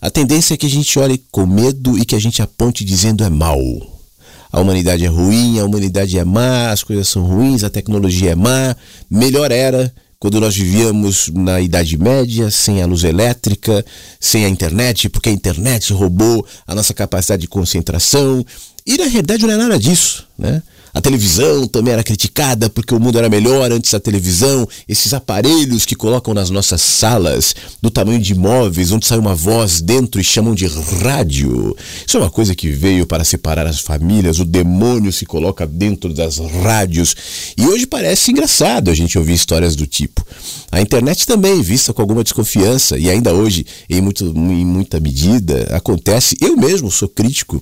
a 0.00 0.10
tendência 0.10 0.54
é 0.54 0.56
que 0.56 0.66
a 0.66 0.70
gente 0.70 0.98
olhe 0.98 1.22
com 1.32 1.46
medo 1.46 1.98
e 1.98 2.04
que 2.04 2.14
a 2.14 2.20
gente 2.20 2.42
aponte 2.42 2.84
dizendo 2.84 3.24
é 3.24 3.30
mal 3.30 3.58
a 4.56 4.60
humanidade 4.62 5.04
é 5.04 5.08
ruim, 5.08 5.60
a 5.60 5.66
humanidade 5.66 6.18
é 6.18 6.24
má, 6.24 6.70
as 6.70 6.82
coisas 6.82 7.06
são 7.06 7.22
ruins, 7.22 7.62
a 7.62 7.68
tecnologia 7.68 8.30
é 8.30 8.34
má. 8.34 8.74
Melhor 9.10 9.52
era 9.52 9.92
quando 10.18 10.40
nós 10.40 10.56
vivíamos 10.56 11.28
na 11.28 11.60
Idade 11.60 11.98
Média, 11.98 12.50
sem 12.50 12.82
a 12.82 12.86
luz 12.86 13.04
elétrica, 13.04 13.84
sem 14.18 14.46
a 14.46 14.48
internet, 14.48 15.10
porque 15.10 15.28
a 15.28 15.32
internet 15.32 15.92
roubou 15.92 16.46
a 16.66 16.74
nossa 16.74 16.94
capacidade 16.94 17.42
de 17.42 17.48
concentração. 17.48 18.42
E 18.86 18.96
na 18.96 19.04
realidade 19.04 19.44
não 19.44 19.52
é 19.52 19.58
nada 19.58 19.78
disso, 19.78 20.26
né? 20.38 20.62
A 20.96 21.00
televisão 21.02 21.66
também 21.66 21.92
era 21.92 22.02
criticada 22.02 22.70
porque 22.70 22.94
o 22.94 22.98
mundo 22.98 23.18
era 23.18 23.28
melhor 23.28 23.70
antes 23.70 23.90
da 23.90 24.00
televisão. 24.00 24.66
Esses 24.88 25.12
aparelhos 25.12 25.84
que 25.84 25.94
colocam 25.94 26.32
nas 26.32 26.48
nossas 26.48 26.80
salas, 26.80 27.54
do 27.82 27.90
tamanho 27.90 28.18
de 28.18 28.34
móveis, 28.34 28.90
onde 28.90 29.04
sai 29.04 29.18
uma 29.18 29.34
voz 29.34 29.82
dentro 29.82 30.18
e 30.18 30.24
chamam 30.24 30.54
de 30.54 30.66
rádio. 31.02 31.76
Isso 32.06 32.16
é 32.16 32.20
uma 32.20 32.30
coisa 32.30 32.54
que 32.54 32.70
veio 32.70 33.06
para 33.06 33.24
separar 33.24 33.66
as 33.66 33.78
famílias. 33.78 34.38
O 34.38 34.44
demônio 34.46 35.12
se 35.12 35.26
coloca 35.26 35.66
dentro 35.66 36.14
das 36.14 36.38
rádios. 36.38 37.14
E 37.58 37.66
hoje 37.66 37.86
parece 37.86 38.30
engraçado 38.30 38.90
a 38.90 38.94
gente 38.94 39.18
ouvir 39.18 39.34
histórias 39.34 39.76
do 39.76 39.86
tipo. 39.86 40.26
A 40.72 40.80
internet 40.80 41.26
também, 41.26 41.60
vista 41.60 41.92
com 41.92 42.00
alguma 42.00 42.24
desconfiança, 42.24 42.96
e 42.96 43.10
ainda 43.10 43.34
hoje, 43.34 43.66
em, 43.90 44.00
muito, 44.00 44.24
em 44.24 44.64
muita 44.64 44.98
medida, 44.98 45.68
acontece. 45.72 46.38
Eu 46.40 46.56
mesmo 46.56 46.90
sou 46.90 47.06
crítico 47.06 47.60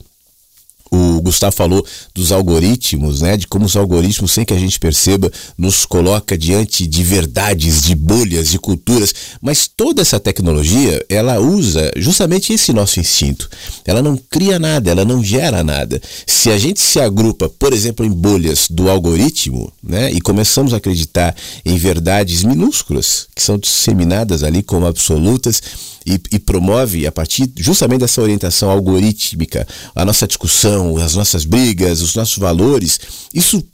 o 0.95 1.21
Gustavo 1.21 1.55
falou 1.55 1.85
dos 2.15 2.31
algoritmos, 2.31 3.21
né? 3.21 3.37
De 3.37 3.47
como 3.47 3.67
os 3.67 3.77
algoritmos, 3.77 4.33
sem 4.33 4.45
que 4.45 4.55
a 4.55 4.59
gente 4.59 4.79
perceba, 4.79 5.31
nos 5.59 5.85
coloca 5.85 6.39
diante 6.39 6.87
de 6.87 7.03
verdades, 7.03 7.83
de 7.83 7.95
bolhas, 7.95 8.49
de 8.49 8.59
culturas. 8.59 9.15
Mas 9.41 9.69
toda 9.69 10.03
essa 10.03 10.21
tecnologia, 10.21 11.05
ela 11.09 11.41
usa 11.41 11.91
justamente 11.97 12.53
esse 12.53 12.73
nosso 12.73 13.01
instinto. 13.01 13.49
Ela 13.85 14.03
não 14.03 14.17
cria 14.17 14.59
nada, 14.59 14.91
ela 14.91 15.05
não 15.05 15.23
gera 15.23 15.65
nada. 15.65 16.01
Se 16.27 16.51
a 16.51 16.59
gente 16.59 16.81
se 16.81 17.01
agrupa, 17.01 17.49
por 17.49 17.73
exemplo, 17.73 18.05
em 18.05 18.11
bolhas 18.11 18.69
do 18.71 18.89
algoritmo, 18.89 19.73
né? 19.83 20.11
E 20.13 20.21
começamos 20.21 20.73
a 20.73 20.77
acreditar 20.77 21.35
em 21.65 21.77
verdades 21.77 22.43
minúsculas 22.45 23.27
que 23.35 23.43
são 23.43 23.59
disseminadas 23.59 24.43
ali 24.43 24.63
como 24.63 24.87
absolutas 24.87 25.63
e, 26.07 26.21
e 26.33 26.39
promove, 26.39 27.07
a 27.07 27.13
partir 27.13 27.51
justamente 27.57 28.01
dessa 28.01 28.21
orientação 28.21 28.71
algorítmica, 28.71 29.67
a 29.95 30.05
nossa 30.05 30.27
discussão, 30.27 30.97
as 30.99 31.15
nossas 31.15 31.45
brigas, 31.45 32.03
os 32.03 32.15
nossos 32.15 32.37
valores, 32.37 33.01
isso 33.33 33.65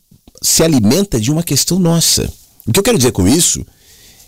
se 0.41 0.63
alimenta 0.63 1.21
de 1.21 1.31
uma 1.31 1.43
questão 1.43 1.79
nossa. 1.79 2.33
O 2.67 2.73
que 2.73 2.79
eu 2.79 2.85
quero 2.85 2.99
dizer 2.99 3.13
com 3.13 3.27
isso 3.27 3.67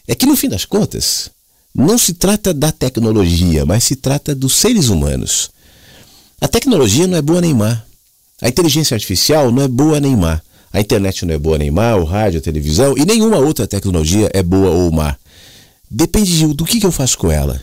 é 0.07 0.14
que, 0.14 0.26
no 0.26 0.36
fim 0.36 0.48
das 0.48 0.64
contas, 0.64 1.30
não 1.74 1.96
se 1.96 2.14
trata 2.14 2.53
da 2.53 2.72
tecnologia, 2.72 3.64
mas 3.64 3.84
se 3.84 3.96
trata 3.96 4.34
dos 4.34 4.57
seres 4.57 4.88
humanos. 4.88 5.50
A 6.40 6.48
tecnologia 6.48 7.07
não 7.07 7.16
é 7.16 7.22
boa 7.22 7.40
nem 7.40 7.55
má. 7.55 7.82
A 8.40 8.48
inteligência 8.48 8.96
artificial 8.96 9.53
não 9.53 9.62
é 9.62 9.68
boa 9.68 10.00
nem 10.00 10.16
má. 10.16 10.40
A 10.72 10.80
internet 10.80 11.24
não 11.24 11.34
é 11.34 11.38
boa 11.38 11.59
nem 11.59 11.70
má, 11.70 11.94
o 11.94 12.05
rádio, 12.05 12.40
a 12.40 12.42
televisão 12.42 12.96
e 12.96 13.05
nenhuma 13.05 13.38
outra 13.38 13.66
tecnologia 13.66 14.28
é 14.34 14.42
boa 14.42 14.70
ou 14.70 14.90
má. 14.90 15.16
Depende 15.88 16.36
de, 16.36 16.46
do 16.48 16.64
que 16.64 16.84
eu 16.84 16.90
faço 16.90 17.16
com 17.16 17.30
ela 17.30 17.62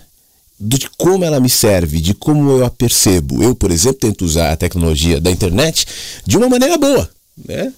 de 0.59 0.89
como 0.97 1.23
ela 1.23 1.39
me 1.39 1.49
serve, 1.49 2.01
de 2.01 2.13
como 2.13 2.49
eu 2.51 2.65
a 2.65 2.69
percebo. 2.69 3.41
Eu, 3.41 3.55
por 3.55 3.71
exemplo, 3.71 3.99
tento 3.99 4.25
usar 4.25 4.51
a 4.51 4.57
tecnologia 4.57 5.21
da 5.21 5.31
internet 5.31 5.85
de 6.25 6.37
uma 6.37 6.49
maneira 6.49 6.77
boa, 6.77 7.09
né? 7.47 7.71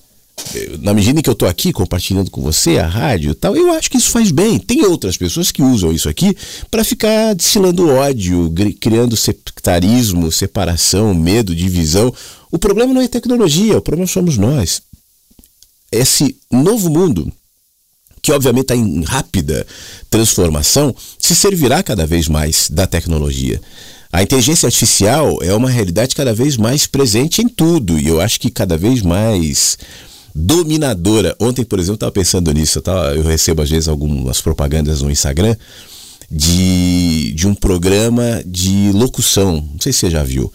Na 0.80 0.94
medida 0.94 1.20
em 1.20 1.22
que 1.22 1.30
eu 1.30 1.34
estou 1.34 1.48
aqui 1.48 1.72
compartilhando 1.72 2.32
com 2.32 2.42
você 2.42 2.80
a 2.80 2.88
rádio 2.88 3.36
tal, 3.36 3.56
eu 3.56 3.72
acho 3.74 3.92
que 3.92 3.98
isso 3.98 4.10
faz 4.10 4.32
bem. 4.32 4.58
Tem 4.58 4.84
outras 4.86 5.16
pessoas 5.16 5.52
que 5.52 5.62
usam 5.62 5.94
isso 5.94 6.10
aqui 6.10 6.36
para 6.72 6.84
ficar 6.84 7.36
destilando 7.36 7.88
ódio, 7.88 8.52
criando 8.80 9.16
sectarismo, 9.16 10.32
separação, 10.32 11.14
medo, 11.14 11.54
divisão. 11.54 12.12
O 12.52 12.58
problema 12.58 12.92
não 12.92 13.02
é 13.02 13.08
tecnologia, 13.08 13.78
o 13.78 13.82
problema 13.82 14.08
somos 14.08 14.38
nós. 14.38 14.82
Esse 15.92 16.36
novo 16.50 16.90
mundo 16.90 17.32
que 18.22 18.32
obviamente 18.32 18.64
está 18.64 18.76
em 18.76 19.04
rápida 19.04 19.66
transformação, 20.10 20.96
se 21.18 21.36
servirá 21.36 21.82
cada 21.82 22.06
vez 22.06 22.28
mais 22.28 22.70
da 22.70 22.86
tecnologia. 22.86 23.60
A 24.14 24.22
inteligência 24.22 24.68
artificial 24.68 25.42
é 25.42 25.54
uma 25.54 25.70
realidade 25.70 26.16
cada 26.16 26.34
vez 26.34 26.58
mais 26.58 26.86
presente 26.86 27.42
em 27.42 27.48
tudo 27.48 27.98
e 27.98 28.08
eu 28.08 28.20
acho 28.20 28.40
que 28.40 28.52
cada 28.52 28.78
vez 28.78 29.02
mais 29.02 29.78
dominadora. 30.36 31.36
Ontem, 31.40 31.64
por 31.64 31.80
exemplo, 31.80 31.94
eu 31.94 31.96
estava 31.96 32.12
pensando 32.12 32.52
nisso, 32.52 32.80
eu, 32.80 32.82
tava, 32.82 33.16
eu 33.16 33.24
recebo 33.24 33.62
às 33.62 33.70
vezes 33.70 33.88
algumas 33.88 34.42
propagandas 34.42 35.02
no 35.02 35.10
Instagram 35.10 35.56
de, 36.30 37.34
de 37.34 37.48
um 37.48 37.56
programa 37.56 38.42
de 38.46 38.92
locução, 38.94 39.68
não 39.72 39.80
sei 39.80 39.94
se 39.94 40.00
você 40.00 40.10
já 40.10 40.24
viu. 40.24 40.52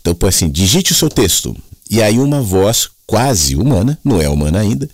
Então, 0.00 0.14
põe 0.14 0.28
assim, 0.28 0.50
digite 0.50 0.92
o 0.92 0.94
seu 0.94 1.08
texto. 1.08 1.56
E 1.90 2.02
aí 2.02 2.18
uma 2.18 2.40
voz 2.40 2.88
quase 3.06 3.54
humana, 3.54 3.98
não 4.04 4.20
é 4.20 4.28
humana 4.28 4.60
ainda, 4.60 4.88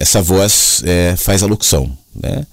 essa 0.00 0.22
voz 0.22 0.80
é, 0.84 1.16
faz 1.16 1.42
a 1.42 1.46
locução, 1.46 1.90
né? 2.14 2.46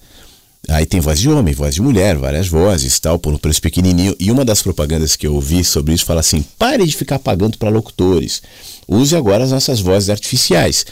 Aí 0.67 0.85
tem 0.85 0.99
voz 0.99 1.19
de 1.19 1.29
homem, 1.29 1.53
voz 1.53 1.75
de 1.75 1.81
mulher, 1.81 2.17
várias 2.17 2.47
vozes, 2.47 2.99
tal, 2.99 3.19
por 3.19 3.31
um 3.31 3.37
preço 3.37 3.61
pequenininho. 3.61 4.15
E 4.19 4.31
uma 4.31 4.43
das 4.43 4.63
propagandas 4.63 5.15
que 5.15 5.27
eu 5.27 5.35
ouvi 5.35 5.63
sobre 5.63 5.93
isso 5.93 6.05
fala 6.05 6.21
assim: 6.21 6.43
pare 6.57 6.85
de 6.85 6.95
ficar 6.95 7.19
pagando 7.19 7.57
para 7.57 7.69
locutores. 7.69 8.41
Use 8.87 9.15
agora 9.15 9.43
as 9.43 9.51
nossas 9.51 9.79
vozes 9.79 10.09
artificiais. 10.09 10.85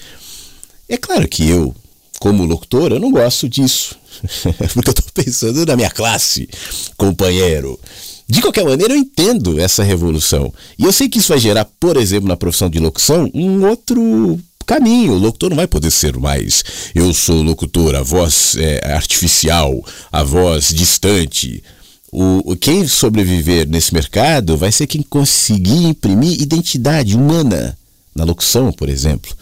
É 0.88 0.96
claro 0.96 1.28
que 1.28 1.50
eu, 1.50 1.76
como 2.20 2.46
locutor, 2.46 2.92
eu 2.92 3.00
não 3.00 3.12
gosto 3.12 3.50
disso. 3.50 3.96
Porque 4.74 4.90
eu 4.90 4.94
estou 4.94 5.12
pensando 5.12 5.66
na 5.66 5.76
minha 5.76 5.90
classe, 5.90 6.48
companheiro. 6.96 7.80
De 8.28 8.42
qualquer 8.42 8.64
maneira, 8.64 8.94
eu 8.94 8.98
entendo 8.98 9.60
essa 9.60 9.84
revolução. 9.84 10.54
E 10.78 10.86
eu 10.86 10.94
sei 10.94 11.10
que 11.10 11.18
isso 11.18 11.30
vai 11.30 11.40
gerar, 11.40 11.66
por 11.80 11.98
exemplo, 11.98 12.30
na 12.30 12.38
profissão 12.38 12.70
de 12.70 12.80
locução, 12.80 13.30
um 13.34 13.66
outro 13.66 14.40
caminho. 14.64 15.14
O 15.14 15.18
locutor 15.18 15.50
não 15.50 15.58
vai 15.58 15.68
poder 15.68 15.92
ser 15.92 16.18
mais. 16.18 16.64
Eu 16.94 17.14
sou 17.14 17.42
locutor, 17.42 17.96
a 17.96 18.02
voz 18.02 18.56
é, 18.58 18.94
artificial, 18.94 19.84
a 20.12 20.24
voz 20.24 20.70
distante. 20.70 21.64
O, 22.12 22.56
quem 22.56 22.88
sobreviver 22.88 23.68
nesse 23.68 23.94
mercado 23.94 24.56
vai 24.56 24.72
ser 24.72 24.86
quem 24.86 25.02
conseguir 25.02 25.86
imprimir 25.86 26.40
identidade 26.42 27.16
humana 27.16 27.78
na 28.16 28.24
locução, 28.24 28.72
por 28.72 28.88
exemplo 28.88 29.36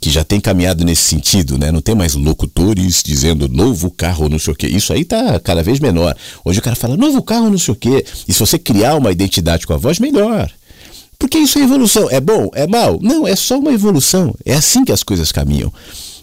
que 0.00 0.10
já 0.10 0.22
tem 0.22 0.40
caminhado 0.40 0.84
nesse 0.84 1.02
sentido, 1.02 1.58
né? 1.58 1.72
Não 1.72 1.80
tem 1.80 1.94
mais 1.94 2.14
locutores 2.14 3.02
dizendo 3.04 3.48
novo 3.48 3.90
carro, 3.90 4.28
não 4.28 4.38
sei 4.38 4.52
o 4.52 4.56
quê. 4.56 4.68
Isso 4.68 4.92
aí 4.92 5.04
tá 5.04 5.40
cada 5.40 5.62
vez 5.62 5.80
menor. 5.80 6.16
Hoje 6.44 6.60
o 6.60 6.62
cara 6.62 6.76
fala 6.76 6.96
novo 6.96 7.22
carro, 7.22 7.50
não 7.50 7.58
sei 7.58 7.72
o 7.72 7.76
quê. 7.76 8.04
E 8.28 8.32
se 8.32 8.38
você 8.38 8.58
criar 8.58 8.94
uma 8.94 9.10
identidade 9.10 9.66
com 9.66 9.72
a 9.72 9.76
voz, 9.76 9.98
melhor. 9.98 10.50
Porque 11.22 11.38
isso 11.38 11.56
é 11.56 11.62
evolução. 11.62 12.10
É 12.10 12.20
bom? 12.20 12.50
É 12.52 12.66
mal? 12.66 12.98
Não, 13.00 13.24
é 13.28 13.36
só 13.36 13.56
uma 13.56 13.72
evolução. 13.72 14.34
É 14.44 14.54
assim 14.54 14.84
que 14.84 14.90
as 14.90 15.04
coisas 15.04 15.30
caminham. 15.30 15.72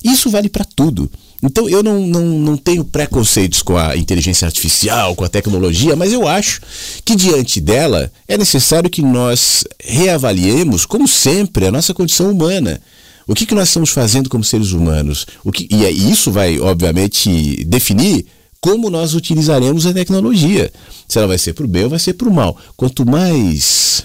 Isso 0.03 0.29
vale 0.29 0.49
para 0.49 0.65
tudo. 0.65 1.09
Então 1.41 1.69
eu 1.69 1.81
não, 1.81 2.05
não, 2.05 2.21
não 2.21 2.57
tenho 2.57 2.83
preconceitos 2.83 3.61
com 3.61 3.77
a 3.77 3.95
inteligência 3.95 4.45
artificial, 4.45 5.15
com 5.15 5.23
a 5.23 5.29
tecnologia, 5.29 5.95
mas 5.95 6.11
eu 6.11 6.27
acho 6.27 6.59
que 7.05 7.15
diante 7.15 7.61
dela 7.61 8.11
é 8.27 8.37
necessário 8.37 8.89
que 8.89 9.01
nós 9.01 9.63
reavaliemos, 9.81 10.85
como 10.85 11.07
sempre, 11.07 11.67
a 11.67 11.71
nossa 11.71 11.93
condição 11.93 12.29
humana. 12.29 12.81
O 13.25 13.33
que, 13.33 13.45
que 13.45 13.55
nós 13.55 13.69
estamos 13.69 13.91
fazendo 13.91 14.29
como 14.29 14.43
seres 14.43 14.73
humanos? 14.73 15.25
O 15.45 15.51
que, 15.53 15.65
e 15.71 16.11
isso 16.11 16.29
vai, 16.29 16.59
obviamente, 16.59 17.63
definir 17.63 18.25
como 18.59 18.89
nós 18.89 19.13
utilizaremos 19.13 19.85
a 19.85 19.93
tecnologia. 19.93 20.69
Se 21.07 21.17
ela 21.17 21.27
vai 21.27 21.37
ser 21.37 21.53
para 21.53 21.63
o 21.63 21.69
bem 21.69 21.85
ou 21.85 21.89
vai 21.89 21.99
ser 21.99 22.15
para 22.15 22.27
o 22.27 22.33
mal. 22.33 22.57
Quanto 22.75 23.09
mais 23.09 24.03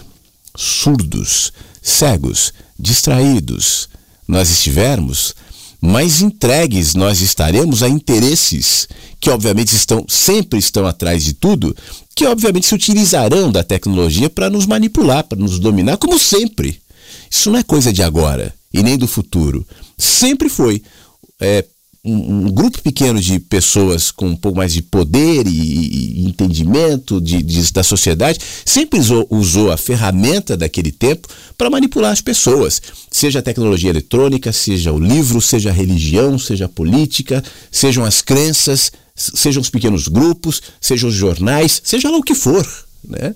surdos, 0.56 1.52
cegos, 1.82 2.52
distraídos 2.78 3.88
nós 4.26 4.50
estivermos, 4.50 5.34
mais 5.80 6.22
entregues 6.22 6.94
nós 6.94 7.20
estaremos 7.20 7.82
a 7.82 7.88
interesses 7.88 8.88
que 9.20 9.30
obviamente 9.30 9.74
estão 9.74 10.04
sempre 10.08 10.58
estão 10.58 10.86
atrás 10.86 11.24
de 11.24 11.34
tudo, 11.34 11.76
que 12.14 12.26
obviamente 12.26 12.66
se 12.66 12.74
utilizarão 12.74 13.50
da 13.52 13.62
tecnologia 13.62 14.30
para 14.30 14.50
nos 14.50 14.66
manipular, 14.66 15.24
para 15.24 15.38
nos 15.38 15.58
dominar, 15.58 15.96
como 15.96 16.18
sempre. 16.18 16.80
Isso 17.30 17.50
não 17.50 17.58
é 17.58 17.62
coisa 17.62 17.92
de 17.92 18.02
agora 18.02 18.54
e 18.72 18.82
nem 18.82 18.96
do 18.96 19.08
futuro. 19.08 19.66
Sempre 19.96 20.48
foi. 20.48 20.82
É, 21.40 21.64
um, 22.04 22.46
um, 22.46 22.50
grupo 22.50 22.82
pequeno 22.82 23.20
de 23.20 23.38
pessoas 23.38 24.10
com 24.10 24.26
um 24.26 24.36
pouco 24.36 24.58
mais 24.58 24.72
de 24.72 24.82
poder 24.82 25.46
e, 25.46 25.50
e 25.50 26.26
entendimento 26.26 27.20
de, 27.20 27.42
de, 27.42 27.72
da 27.72 27.82
sociedade 27.82 28.38
sempre 28.64 29.00
usou, 29.00 29.26
usou 29.30 29.72
a 29.72 29.76
ferramenta 29.76 30.56
daquele 30.56 30.92
tempo 30.92 31.26
para 31.56 31.70
manipular 31.70 32.12
as 32.12 32.20
pessoas, 32.20 32.82
seja 33.10 33.38
a 33.38 33.42
tecnologia 33.42 33.90
eletrônica, 33.90 34.52
seja 34.52 34.92
o 34.92 34.98
livro, 34.98 35.40
seja 35.40 35.70
a 35.70 35.72
religião, 35.72 36.38
seja 36.38 36.66
a 36.66 36.68
política, 36.68 37.42
sejam 37.70 38.04
as 38.04 38.20
crenças, 38.20 38.92
sejam 39.14 39.62
os 39.62 39.70
pequenos 39.70 40.08
grupos, 40.08 40.60
sejam 40.80 41.08
os 41.08 41.14
jornais, 41.14 41.80
seja 41.84 42.10
lá 42.10 42.18
o 42.18 42.22
que 42.22 42.34
for. 42.34 42.66
Né? 43.02 43.34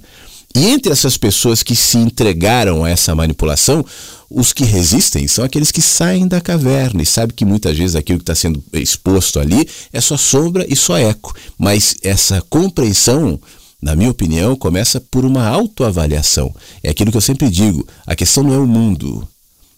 E 0.59 0.66
entre 0.66 0.90
essas 0.90 1.16
pessoas 1.16 1.62
que 1.62 1.76
se 1.76 1.96
entregaram 1.98 2.82
a 2.82 2.90
essa 2.90 3.14
manipulação, 3.14 3.86
os 4.28 4.52
que 4.52 4.64
resistem 4.64 5.28
são 5.28 5.44
aqueles 5.44 5.70
que 5.70 5.80
saem 5.80 6.26
da 6.26 6.40
caverna 6.40 7.00
e 7.00 7.06
sabem 7.06 7.36
que 7.36 7.44
muitas 7.44 7.78
vezes 7.78 7.94
aquilo 7.94 8.18
que 8.18 8.24
está 8.24 8.34
sendo 8.34 8.61
exposto 8.72 9.38
ali 9.38 9.68
é 9.92 10.00
só 10.00 10.16
sombra 10.16 10.66
e 10.68 10.74
só 10.74 10.98
eco. 10.98 11.32
Mas 11.56 11.94
essa 12.02 12.42
compreensão, 12.50 13.40
na 13.80 13.94
minha 13.94 14.11
opinião, 14.11 14.56
começa 14.56 15.00
por 15.00 15.24
uma 15.24 15.46
autoavaliação. 15.46 16.52
É 16.82 16.90
aquilo 16.90 17.12
que 17.12 17.16
eu 17.16 17.20
sempre 17.20 17.48
digo: 17.48 17.86
a 18.04 18.16
questão 18.16 18.42
não 18.42 18.54
é 18.54 18.59
o 18.59 18.66
mundo, 18.66 19.28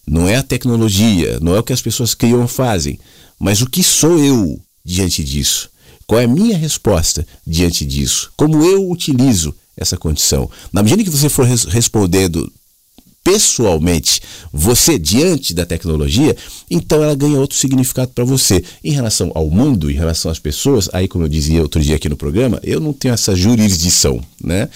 não 0.09 0.27
é 0.27 0.37
a 0.37 0.43
tecnologia, 0.43 1.39
não 1.43 1.55
é 1.55 1.59
o 1.59 1.63
que 1.63 1.75
as 1.75 1.83
pessoas 1.83 2.15
criam 2.15 2.41
ou 2.41 2.49
fazem, 2.49 2.99
mas 3.39 3.61
o 3.61 3.69
que 3.69 3.83
sou 3.83 4.19
eu 4.19 4.59
diante 4.83 5.23
disso. 5.23 5.69
Qual 6.07 6.19
é 6.19 6.25
a 6.25 6.29
minha 6.29 6.57
resposta 6.57 7.27
diante 7.47 7.85
disso? 7.85 8.33
Como 8.35 8.65
eu 8.65 8.91
utilizo 8.91 9.55
essa 9.77 9.97
condição? 9.97 10.51
Na 10.73 10.83
medida 10.83 11.05
que 11.05 11.11
você 11.11 11.29
for 11.29 11.47
respondendo 11.47 12.51
pessoalmente 13.23 14.21
você 14.53 14.99
diante 14.99 15.53
da 15.55 15.67
tecnologia, 15.67 16.37
então 16.71 17.03
ela 17.03 17.15
ganha 17.15 17.39
outro 17.39 17.57
significado 17.57 18.13
para 18.15 18.25
você. 18.25 18.65
Em 18.83 18.93
relação 18.93 19.31
ao 19.35 19.49
mundo, 19.49 19.91
em 19.91 19.95
relação 19.95 20.31
às 20.31 20.39
pessoas, 20.39 20.89
aí 20.93 21.07
como 21.07 21.25
eu 21.25 21.29
dizia 21.29 21.63
outro 21.63 21.81
dia 21.81 21.97
aqui 21.97 22.09
no 22.09 22.17
programa, 22.17 22.59
eu 22.63 22.81
não 22.81 22.93
tenho 22.93 23.15
essa 23.15 23.35
jurisdição, 23.37 24.21
né? 24.43 24.69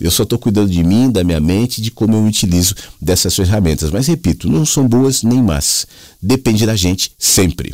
Eu 0.00 0.10
só 0.10 0.24
estou 0.24 0.38
cuidando 0.38 0.68
de 0.68 0.82
mim, 0.82 1.12
da 1.12 1.22
minha 1.22 1.38
mente, 1.38 1.80
de 1.80 1.92
como 1.92 2.16
eu 2.16 2.24
utilizo 2.24 2.74
dessas 3.00 3.36
ferramentas. 3.36 3.90
Mas 3.90 4.08
repito, 4.08 4.50
não 4.50 4.66
são 4.66 4.88
boas 4.88 5.22
nem 5.22 5.40
más. 5.40 5.86
Depende 6.20 6.66
da 6.66 6.74
gente 6.74 7.12
sempre. 7.16 7.72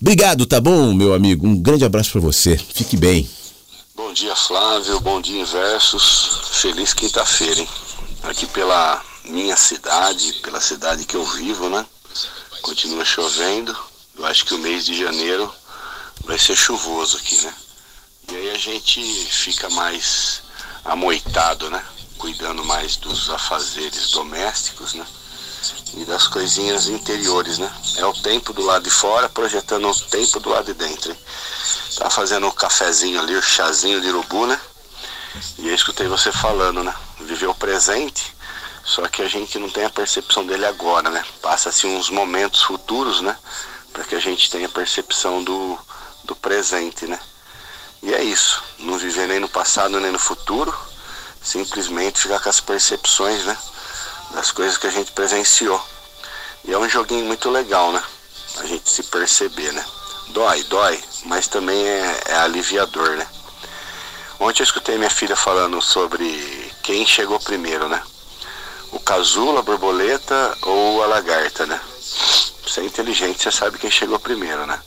Obrigado, 0.00 0.44
tá 0.44 0.60
bom, 0.60 0.92
meu 0.92 1.14
amigo? 1.14 1.46
Um 1.46 1.56
grande 1.56 1.84
abraço 1.84 2.10
para 2.10 2.20
você. 2.20 2.58
Fique 2.74 2.96
bem. 2.96 3.28
Bom 3.94 4.10
dia, 4.14 4.34
Flávio. 4.34 4.98
Bom 5.00 5.20
dia, 5.20 5.42
Inversos. 5.42 6.40
Feliz 6.62 6.94
quinta-feira, 6.94 7.60
hein? 7.60 7.68
Aqui 8.22 8.46
pela 8.46 9.04
minha 9.24 9.54
cidade, 9.54 10.32
pela 10.42 10.62
cidade 10.62 11.04
que 11.04 11.14
eu 11.14 11.24
vivo, 11.26 11.68
né? 11.68 11.84
Continua 12.62 13.04
chovendo. 13.04 13.76
Eu 14.16 14.24
acho 14.24 14.46
que 14.46 14.54
o 14.54 14.58
mês 14.58 14.86
de 14.86 14.98
janeiro 14.98 15.54
vai 16.24 16.38
ser 16.38 16.56
chuvoso 16.56 17.18
aqui, 17.18 17.36
né? 17.42 17.54
E 18.30 18.36
aí 18.36 18.50
a 18.52 18.58
gente 18.58 19.02
fica 19.26 19.68
mais 19.68 20.42
amoitado, 20.86 21.68
né? 21.68 21.84
Cuidando 22.16 22.64
mais 22.64 22.96
dos 22.96 23.28
afazeres 23.28 24.12
domésticos, 24.12 24.94
né? 24.94 25.06
E 25.94 26.04
das 26.04 26.26
coisinhas 26.26 26.88
interiores, 26.88 27.58
né? 27.58 27.72
É 27.96 28.06
o 28.06 28.12
tempo 28.12 28.52
do 28.52 28.62
lado 28.62 28.84
de 28.84 28.90
fora 28.90 29.28
projetando 29.28 29.88
o 29.88 29.94
tempo 29.94 30.40
do 30.40 30.50
lado 30.50 30.66
de 30.66 30.74
dentro. 30.74 31.12
Hein? 31.12 31.18
Tá 31.96 32.10
fazendo 32.10 32.46
um 32.46 32.50
cafezinho 32.50 33.20
ali, 33.20 33.34
o 33.34 33.38
um 33.38 33.42
chazinho 33.42 34.00
de 34.00 34.08
urubu, 34.08 34.46
né? 34.46 34.60
E 35.58 35.68
eu 35.68 35.74
escutei 35.74 36.08
você 36.08 36.32
falando, 36.32 36.82
né? 36.82 36.94
Viver 37.20 37.46
o 37.46 37.54
presente 37.54 38.32
só 38.84 39.06
que 39.08 39.22
a 39.22 39.28
gente 39.28 39.58
não 39.58 39.70
tem 39.70 39.84
a 39.84 39.90
percepção 39.90 40.44
dele 40.44 40.66
agora, 40.66 41.08
né? 41.08 41.24
Passa-se 41.40 41.86
uns 41.86 42.10
momentos 42.10 42.62
futuros, 42.62 43.20
né? 43.20 43.36
Para 43.92 44.04
que 44.04 44.14
a 44.14 44.20
gente 44.20 44.50
tenha 44.50 44.66
a 44.66 44.70
percepção 44.70 45.42
do, 45.42 45.78
do 46.24 46.34
presente, 46.34 47.06
né? 47.06 47.18
E 48.02 48.12
é 48.12 48.22
isso. 48.22 48.62
Não 48.80 48.98
viver 48.98 49.28
nem 49.28 49.38
no 49.38 49.48
passado 49.48 50.00
nem 50.00 50.10
no 50.10 50.18
futuro. 50.18 50.74
Simplesmente 51.40 52.20
ficar 52.20 52.40
com 52.40 52.48
as 52.48 52.60
percepções, 52.60 53.44
né? 53.44 53.56
Das 54.32 54.50
coisas 54.50 54.78
que 54.78 54.86
a 54.86 54.90
gente 54.90 55.12
presenciou. 55.12 55.82
E 56.64 56.72
é 56.72 56.78
um 56.78 56.88
joguinho 56.88 57.24
muito 57.26 57.50
legal, 57.50 57.92
né? 57.92 58.02
A 58.58 58.66
gente 58.66 58.88
se 58.90 59.02
perceber, 59.04 59.72
né? 59.72 59.84
Dói, 60.28 60.62
dói, 60.64 61.02
mas 61.24 61.48
também 61.48 61.86
é, 61.86 62.20
é 62.26 62.34
aliviador, 62.36 63.10
né? 63.10 63.26
Ontem 64.40 64.62
eu 64.62 64.64
escutei 64.64 64.96
minha 64.98 65.10
filha 65.10 65.36
falando 65.36 65.80
sobre 65.80 66.72
quem 66.82 67.06
chegou 67.06 67.38
primeiro, 67.38 67.88
né? 67.88 68.02
o 68.92 69.00
casulo, 69.00 69.58
a 69.58 69.62
borboleta 69.62 70.56
ou 70.62 71.02
a 71.02 71.06
lagarta, 71.06 71.66
né? 71.66 71.80
Você 72.62 72.80
é 72.80 72.84
inteligente, 72.84 73.42
você 73.42 73.50
sabe 73.50 73.78
quem 73.78 73.90
chegou 73.90 74.18
primeiro, 74.18 74.66
né? 74.66 74.78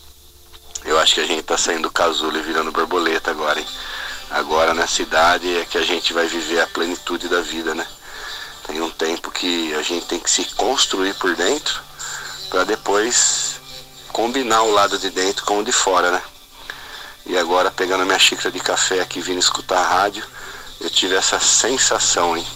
Eu 0.85 0.99
acho 0.99 1.15
que 1.15 1.21
a 1.21 1.25
gente 1.25 1.41
tá 1.41 1.57
saindo 1.57 1.83
do 1.83 1.91
casulo 1.91 2.37
e 2.37 2.41
virando 2.41 2.71
borboleta 2.71 3.31
agora, 3.31 3.59
hein? 3.59 3.65
Agora 4.29 4.73
na 4.73 4.85
cidade 4.85 5.57
é 5.57 5.65
que 5.65 5.77
a 5.77 5.81
gente 5.81 6.13
vai 6.13 6.27
viver 6.27 6.61
a 6.61 6.67
plenitude 6.67 7.27
da 7.27 7.41
vida, 7.41 7.73
né? 7.73 7.85
Tem 8.67 8.81
um 8.81 8.89
tempo 8.89 9.29
que 9.31 9.73
a 9.75 9.81
gente 9.81 10.05
tem 10.07 10.19
que 10.19 10.29
se 10.29 10.43
construir 10.55 11.13
por 11.15 11.35
dentro 11.35 11.81
para 12.49 12.63
depois 12.63 13.59
combinar 14.11 14.63
o 14.63 14.71
lado 14.71 14.97
de 14.97 15.09
dentro 15.09 15.45
com 15.45 15.59
o 15.59 15.63
de 15.63 15.71
fora, 15.71 16.11
né? 16.11 16.21
E 17.25 17.37
agora, 17.37 17.69
pegando 17.71 18.05
minha 18.05 18.19
xícara 18.19 18.51
de 18.51 18.59
café 18.59 19.01
aqui, 19.01 19.19
vindo 19.19 19.39
escutar 19.39 19.79
a 19.79 19.87
rádio, 19.87 20.23
eu 20.79 20.89
tive 20.89 21.15
essa 21.15 21.39
sensação, 21.39 22.37
hein? 22.37 22.47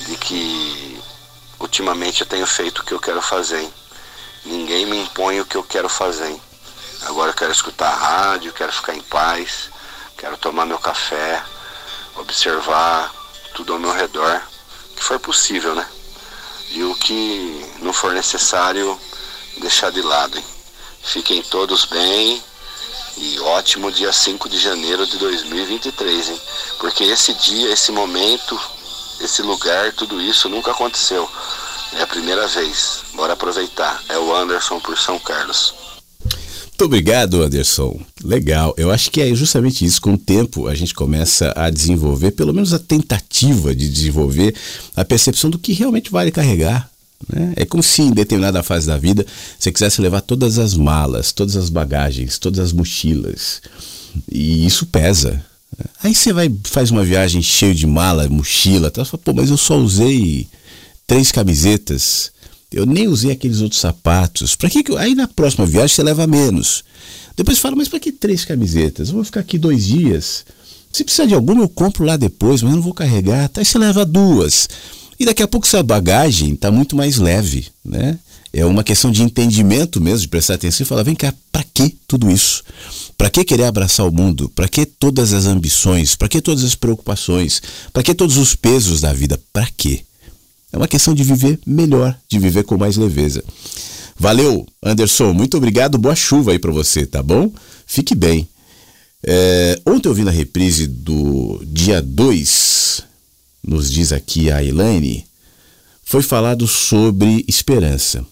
De 0.00 0.16
que 0.16 1.02
ultimamente 1.58 2.20
eu 2.20 2.26
tenho 2.26 2.46
feito 2.46 2.80
o 2.80 2.84
que 2.84 2.92
eu 2.92 3.00
quero 3.00 3.20
fazer, 3.20 3.60
hein? 3.60 3.74
Ninguém 4.44 4.86
me 4.86 5.02
impõe 5.02 5.40
o 5.40 5.44
que 5.46 5.56
eu 5.56 5.64
quero 5.64 5.88
fazer, 5.88 6.28
hein? 6.28 6.42
Agora 7.02 7.30
eu 7.30 7.34
quero 7.34 7.52
escutar 7.52 7.88
a 7.88 7.96
rádio, 7.96 8.52
quero 8.52 8.72
ficar 8.72 8.94
em 8.94 9.02
paz, 9.02 9.70
quero 10.16 10.36
tomar 10.36 10.66
meu 10.66 10.78
café, 10.78 11.42
observar 12.16 13.12
tudo 13.54 13.72
ao 13.72 13.78
meu 13.78 13.92
redor, 13.92 14.42
que 14.98 15.04
for 15.04 15.18
possível, 15.18 15.74
né? 15.74 15.86
E 16.70 16.82
o 16.82 16.94
que 16.96 17.72
não 17.80 17.92
for 17.92 18.12
necessário, 18.12 18.98
deixar 19.58 19.90
de 19.90 20.02
lado, 20.02 20.36
hein? 20.36 20.44
Fiquem 21.02 21.42
todos 21.42 21.86
bem 21.86 22.42
e 23.16 23.40
ótimo 23.40 23.90
dia 23.90 24.12
5 24.12 24.48
de 24.48 24.58
janeiro 24.58 25.06
de 25.06 25.16
2023, 25.16 26.28
hein? 26.28 26.40
Porque 26.78 27.04
esse 27.04 27.32
dia, 27.34 27.72
esse 27.72 27.90
momento, 27.90 28.60
esse 29.20 29.40
lugar, 29.42 29.92
tudo 29.92 30.20
isso 30.20 30.48
nunca 30.48 30.72
aconteceu. 30.72 31.28
É 31.94 32.02
a 32.02 32.06
primeira 32.06 32.46
vez. 32.46 33.02
Bora 33.14 33.32
aproveitar. 33.32 34.02
É 34.08 34.18
o 34.18 34.34
Anderson 34.34 34.78
por 34.80 34.98
São 34.98 35.18
Carlos. 35.18 35.74
Muito 36.78 36.94
obrigado, 36.94 37.42
Anderson. 37.42 37.98
Legal. 38.22 38.72
Eu 38.76 38.92
acho 38.92 39.10
que 39.10 39.20
é 39.20 39.34
justamente 39.34 39.84
isso. 39.84 40.00
Com 40.00 40.12
o 40.12 40.16
tempo, 40.16 40.68
a 40.68 40.76
gente 40.76 40.94
começa 40.94 41.52
a 41.56 41.68
desenvolver, 41.70 42.30
pelo 42.30 42.54
menos 42.54 42.72
a 42.72 42.78
tentativa 42.78 43.74
de 43.74 43.88
desenvolver, 43.88 44.54
a 44.94 45.04
percepção 45.04 45.50
do 45.50 45.58
que 45.58 45.72
realmente 45.72 46.08
vale 46.08 46.30
carregar. 46.30 46.88
Né? 47.28 47.52
É 47.56 47.64
como 47.64 47.82
se 47.82 48.02
em 48.02 48.12
determinada 48.12 48.62
fase 48.62 48.86
da 48.86 48.96
vida 48.96 49.26
você 49.58 49.72
quisesse 49.72 50.00
levar 50.00 50.20
todas 50.20 50.56
as 50.56 50.74
malas, 50.74 51.32
todas 51.32 51.56
as 51.56 51.68
bagagens, 51.68 52.38
todas 52.38 52.60
as 52.60 52.72
mochilas. 52.72 53.60
E 54.30 54.64
isso 54.64 54.86
pesa. 54.86 55.44
Aí 56.00 56.14
você 56.14 56.32
vai 56.32 56.48
faz 56.62 56.92
uma 56.92 57.02
viagem 57.02 57.42
cheia 57.42 57.74
de 57.74 57.88
mala, 57.88 58.28
mochila, 58.28 58.88
tá? 58.88 59.04
Você 59.04 59.10
fala, 59.10 59.22
pô, 59.24 59.32
mas 59.32 59.50
eu 59.50 59.56
só 59.56 59.76
usei 59.76 60.46
três 61.08 61.32
camisetas 61.32 62.30
eu 62.72 62.84
nem 62.84 63.08
usei 63.08 63.30
aqueles 63.30 63.60
outros 63.60 63.80
sapatos. 63.80 64.54
Para 64.54 64.68
que, 64.68 64.82
que 64.82 64.96
aí 64.96 65.14
na 65.14 65.26
próxima 65.26 65.64
viagem 65.66 65.94
você 65.94 66.02
leva 66.02 66.26
menos? 66.26 66.84
Depois 67.36 67.58
fala, 67.58 67.76
mas 67.76 67.88
para 67.88 68.00
que 68.00 68.12
três 68.12 68.44
camisetas? 68.44 69.08
Eu 69.08 69.14
vou 69.14 69.24
ficar 69.24 69.40
aqui 69.40 69.58
dois 69.58 69.86
dias. 69.86 70.44
Se 70.92 71.04
precisar 71.04 71.26
de 71.26 71.34
alguma, 71.34 71.62
eu 71.62 71.68
compro 71.68 72.04
lá 72.04 72.16
depois, 72.16 72.62
mas 72.62 72.72
eu 72.72 72.76
não 72.76 72.82
vou 72.82 72.92
carregar. 72.92 73.48
Tá? 73.48 73.60
Aí 73.60 73.64
você 73.64 73.78
leva 73.78 74.04
duas. 74.04 74.68
E 75.18 75.24
daqui 75.24 75.42
a 75.42 75.48
pouco 75.48 75.66
sua 75.66 75.82
bagagem 75.82 76.54
está 76.54 76.70
muito 76.70 76.94
mais 76.94 77.16
leve, 77.16 77.66
né? 77.84 78.18
É 78.52 78.64
uma 78.64 78.82
questão 78.82 79.10
de 79.10 79.22
entendimento 79.22 80.00
mesmo, 80.00 80.20
de 80.20 80.28
prestar 80.28 80.54
atenção 80.54 80.84
e 80.84 80.88
falar: 80.88 81.02
vem 81.02 81.14
cá, 81.14 81.34
para 81.52 81.64
que 81.74 81.96
tudo 82.06 82.30
isso? 82.30 82.62
Para 83.16 83.28
que 83.28 83.44
querer 83.44 83.64
abraçar 83.64 84.06
o 84.06 84.12
mundo? 84.12 84.48
Para 84.48 84.68
que 84.68 84.86
todas 84.86 85.32
as 85.32 85.44
ambições? 85.44 86.14
Para 86.14 86.28
que 86.28 86.40
todas 86.40 86.64
as 86.64 86.74
preocupações? 86.74 87.60
Para 87.92 88.02
que 88.02 88.14
todos 88.14 88.36
os 88.36 88.54
pesos 88.54 89.00
da 89.00 89.12
vida? 89.12 89.38
Para 89.52 89.68
quê? 89.76 90.02
É 90.72 90.76
uma 90.76 90.88
questão 90.88 91.14
de 91.14 91.22
viver 91.22 91.58
melhor, 91.66 92.16
de 92.28 92.38
viver 92.38 92.64
com 92.64 92.76
mais 92.76 92.96
leveza. 92.96 93.42
Valeu, 94.18 94.66
Anderson. 94.82 95.32
Muito 95.32 95.56
obrigado. 95.56 95.96
Boa 95.96 96.14
chuva 96.14 96.52
aí 96.52 96.58
para 96.58 96.72
você, 96.72 97.06
tá 97.06 97.22
bom? 97.22 97.50
Fique 97.86 98.14
bem. 98.14 98.48
É, 99.22 99.80
ontem 99.86 100.08
eu 100.08 100.14
vi 100.14 100.24
na 100.24 100.30
reprise 100.30 100.86
do 100.86 101.60
dia 101.64 102.00
2, 102.00 103.02
nos 103.66 103.90
diz 103.90 104.12
aqui 104.12 104.50
a 104.50 104.62
Elaine, 104.62 105.24
foi 106.04 106.22
falado 106.22 106.66
sobre 106.66 107.44
esperança. 107.48 108.24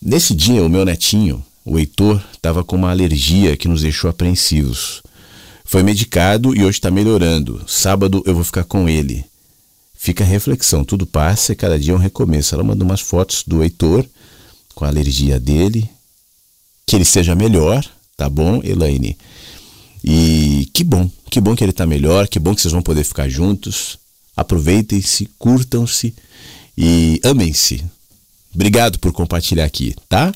Nesse 0.00 0.34
dia, 0.34 0.62
o 0.62 0.68
meu 0.68 0.84
netinho, 0.84 1.44
o 1.64 1.78
Heitor, 1.78 2.22
estava 2.32 2.62
com 2.62 2.76
uma 2.76 2.90
alergia 2.90 3.56
que 3.56 3.68
nos 3.68 3.82
deixou 3.82 4.08
apreensivos. 4.08 5.02
Foi 5.64 5.82
medicado 5.82 6.54
e 6.54 6.64
hoje 6.64 6.78
está 6.78 6.90
melhorando. 6.90 7.62
Sábado 7.66 8.22
eu 8.24 8.34
vou 8.34 8.44
ficar 8.44 8.64
com 8.64 8.88
ele. 8.88 9.24
Fica 9.96 10.22
a 10.22 10.26
reflexão, 10.26 10.84
tudo 10.84 11.06
passa 11.06 11.52
e 11.52 11.56
cada 11.56 11.78
dia 11.78 11.92
é 11.92 11.96
um 11.96 11.98
recomeço. 11.98 12.54
Ela 12.54 12.62
manda 12.62 12.84
umas 12.84 13.00
fotos 13.00 13.42
do 13.46 13.62
Heitor 13.62 14.04
com 14.74 14.84
a 14.84 14.88
alergia 14.88 15.40
dele, 15.40 15.88
que 16.86 16.94
ele 16.94 17.04
seja 17.04 17.34
melhor, 17.34 17.84
tá 18.16 18.28
bom, 18.28 18.60
Elaine? 18.62 19.16
E 20.04 20.68
que 20.72 20.84
bom, 20.84 21.10
que 21.30 21.40
bom 21.40 21.56
que 21.56 21.64
ele 21.64 21.72
tá 21.72 21.86
melhor, 21.86 22.28
que 22.28 22.38
bom 22.38 22.54
que 22.54 22.60
vocês 22.60 22.72
vão 22.72 22.82
poder 22.82 23.02
ficar 23.02 23.28
juntos. 23.28 23.98
Aproveitem-se, 24.36 25.28
curtam-se 25.38 26.14
e 26.76 27.18
amem-se. 27.24 27.82
Obrigado 28.54 28.98
por 28.98 29.12
compartilhar 29.12 29.64
aqui, 29.64 29.94
tá? 30.08 30.32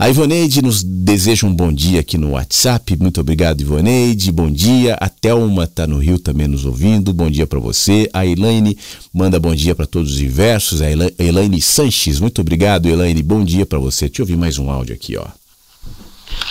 A 0.00 0.08
Ivoneide 0.08 0.62
nos 0.62 0.82
deseja 0.82 1.46
um 1.46 1.54
bom 1.54 1.70
dia 1.70 2.00
aqui 2.00 2.16
no 2.16 2.30
WhatsApp. 2.30 2.96
Muito 2.98 3.20
obrigado, 3.20 3.60
Ivoneide. 3.60 4.32
Bom 4.32 4.50
dia. 4.50 4.96
A 4.98 5.10
Thelma 5.10 5.64
está 5.64 5.86
no 5.86 5.98
Rio 5.98 6.18
também 6.18 6.48
nos 6.48 6.64
ouvindo. 6.64 7.12
Bom 7.12 7.30
dia 7.30 7.46
para 7.46 7.58
você. 7.58 8.08
A 8.14 8.24
Elaine 8.24 8.78
manda 9.12 9.38
bom 9.38 9.54
dia 9.54 9.74
para 9.74 9.86
todos 9.86 10.12
os 10.12 10.16
diversos. 10.16 10.80
A 10.80 10.86
Elaine 11.22 11.60
Sanches. 11.60 12.18
Muito 12.18 12.40
obrigado, 12.40 12.88
Elaine. 12.88 13.22
Bom 13.22 13.44
dia 13.44 13.66
para 13.66 13.78
você. 13.78 14.06
Deixa 14.06 14.22
eu 14.22 14.24
ouvir 14.24 14.38
mais 14.38 14.56
um 14.56 14.70
áudio 14.70 14.94
aqui, 14.94 15.18
ó. 15.18 15.26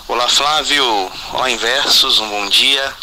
Olá, 0.08 0.30
Flávio. 0.30 0.86
Olá, 1.34 1.50
Inversos. 1.50 2.20
Um 2.20 2.30
bom 2.30 2.48
dia. 2.50 2.94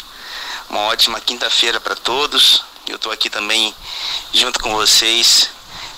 Uma 0.69 0.79
ótima 0.83 1.19
quinta-feira 1.19 1.81
para 1.81 1.97
todos. 1.97 2.63
Eu 2.87 2.95
estou 2.95 3.11
aqui 3.11 3.29
também 3.29 3.73
junto 4.33 4.61
com 4.61 4.71
vocês, 4.71 5.49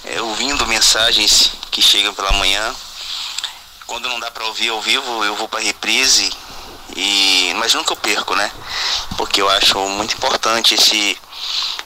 é, 0.06 0.20
ouvindo 0.24 0.66
mensagens 0.66 1.52
que 1.70 1.84
chegam 1.84 2.16
pela 2.16 2.32
manhã 2.32 2.74
quando 3.90 4.08
não 4.08 4.20
dá 4.20 4.30
para 4.30 4.46
ouvir 4.46 4.70
ao 4.70 4.80
vivo, 4.80 5.26
eu 5.26 5.36
vou 5.36 5.50
para 5.50 5.62
reprise 5.62 6.32
e 6.96 7.52
mas 7.56 7.74
nunca 7.74 7.92
eu 7.92 7.98
perco, 7.98 8.36
né? 8.36 8.52
Porque 9.18 9.42
eu 9.42 9.50
acho 9.50 9.80
muito 9.90 10.14
importante 10.14 10.76
esse 10.76 11.18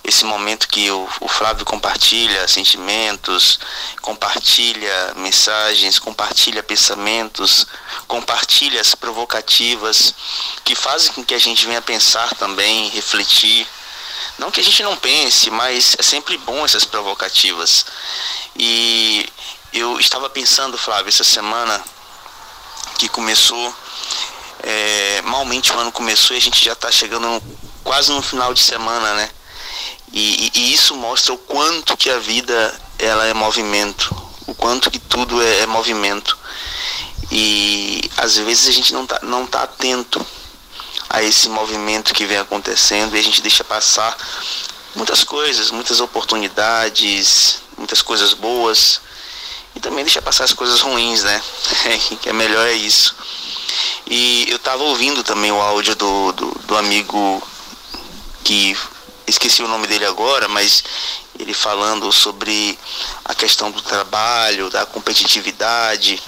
esse 0.03 0.25
momento 0.25 0.67
que 0.67 0.91
o, 0.91 1.07
o 1.21 1.29
Flávio 1.29 1.63
compartilha 1.63 2.45
sentimentos, 2.45 3.57
compartilha 4.01 5.13
mensagens, 5.15 5.97
compartilha 5.97 6.61
pensamentos, 6.61 7.65
compartilha 8.05 8.81
as 8.81 8.93
provocativas 8.93 10.13
que 10.65 10.75
fazem 10.75 11.13
com 11.13 11.23
que 11.23 11.33
a 11.33 11.39
gente 11.39 11.65
venha 11.65 11.81
pensar 11.81 12.35
também, 12.35 12.89
refletir. 12.89 13.65
Não 14.37 14.51
que 14.51 14.59
a 14.59 14.63
gente 14.63 14.83
não 14.83 14.97
pense, 14.97 15.49
mas 15.49 15.95
é 15.97 16.03
sempre 16.03 16.37
bom 16.39 16.65
essas 16.65 16.83
provocativas. 16.83 17.85
E 18.57 19.25
eu 19.74 19.99
estava 19.99 20.30
pensando, 20.30 20.78
Flávio, 20.78 21.09
essa 21.09 21.24
semana 21.24 21.84
que 22.99 23.09
começou, 23.09 23.76
é, 24.61 25.21
malmente 25.24 25.74
o 25.74 25.80
ano 25.80 25.91
começou 25.91 26.36
e 26.36 26.39
a 26.39 26.41
gente 26.41 26.63
já 26.63 26.74
está 26.74 26.91
chegando 26.91 27.28
no, 27.28 27.43
quase 27.84 28.11
no 28.11 28.21
final 28.21 28.53
de 28.53 28.61
semana, 28.61 29.15
né? 29.15 29.30
E, 30.11 30.45
e, 30.45 30.59
e, 30.59 30.74
isso 30.74 30.95
mostra 30.95 31.34
o 31.34 31.38
quanto 31.39 31.97
que 31.97 32.07
a 32.09 32.19
vida 32.19 32.80
ela 32.99 33.26
é 33.26 33.34
movimento, 33.34 34.15
o 34.45 34.53
quanto 34.53 34.91
que 34.91 34.99
tudo 34.99 35.41
é, 35.41 35.61
é 35.61 35.65
movimento. 35.65 36.38
E 37.32 38.11
às 38.17 38.38
vezes 38.38 38.67
a 38.67 38.71
gente 38.71 38.93
não 38.93 39.05
está 39.05 39.19
não 39.24 39.47
tá 39.47 39.63
atento 39.63 40.24
a 41.09 41.24
esse 41.24 41.49
movimento 41.49 42.13
que 42.13 42.26
vem 42.26 42.38
acontecendo 42.38 43.15
e 43.15 43.19
a 43.19 43.24
gente 43.24 43.41
deixa 43.41 43.63
passar 43.63 44.15
muitas 44.95 45.24
coisas, 45.24 45.71
muitas 45.71 45.99
oportunidades, 45.99 47.63
muitas 47.76 48.03
coisas 48.03 48.36
boas 48.36 49.01
e 49.76 49.80
também 49.80 50.03
deixar 50.03 50.21
passar 50.21 50.43
as 50.43 50.53
coisas 50.53 50.82
ruins, 50.82 51.24
né? 51.24 51.41
que 52.21 52.30
é 52.30 52.34
melhor 52.34 52.67
é 52.67 52.74
isso. 52.74 53.15
E 54.07 54.45
eu 54.49 54.59
tava 54.59 54.84
ouvindo 54.84 55.24
também 55.24 55.51
o 55.51 55.61
áudio 55.61 55.95
do, 55.95 56.32
do, 56.34 56.51
do 56.65 56.78
amigo 56.78 57.41
que 58.43 58.78
esqueci 59.26 59.63
o 59.63 59.67
nome 59.67 59.88
dele 59.88 60.05
agora, 60.05 60.47
mas 60.47 60.84
ele 61.39 61.53
falando 61.53 62.11
sobre 62.11 62.78
a 63.26 63.34
questão 63.34 63.71
do 63.71 63.82
trabalho, 63.82 64.69
da 64.69 64.86
competitividade 64.86 66.21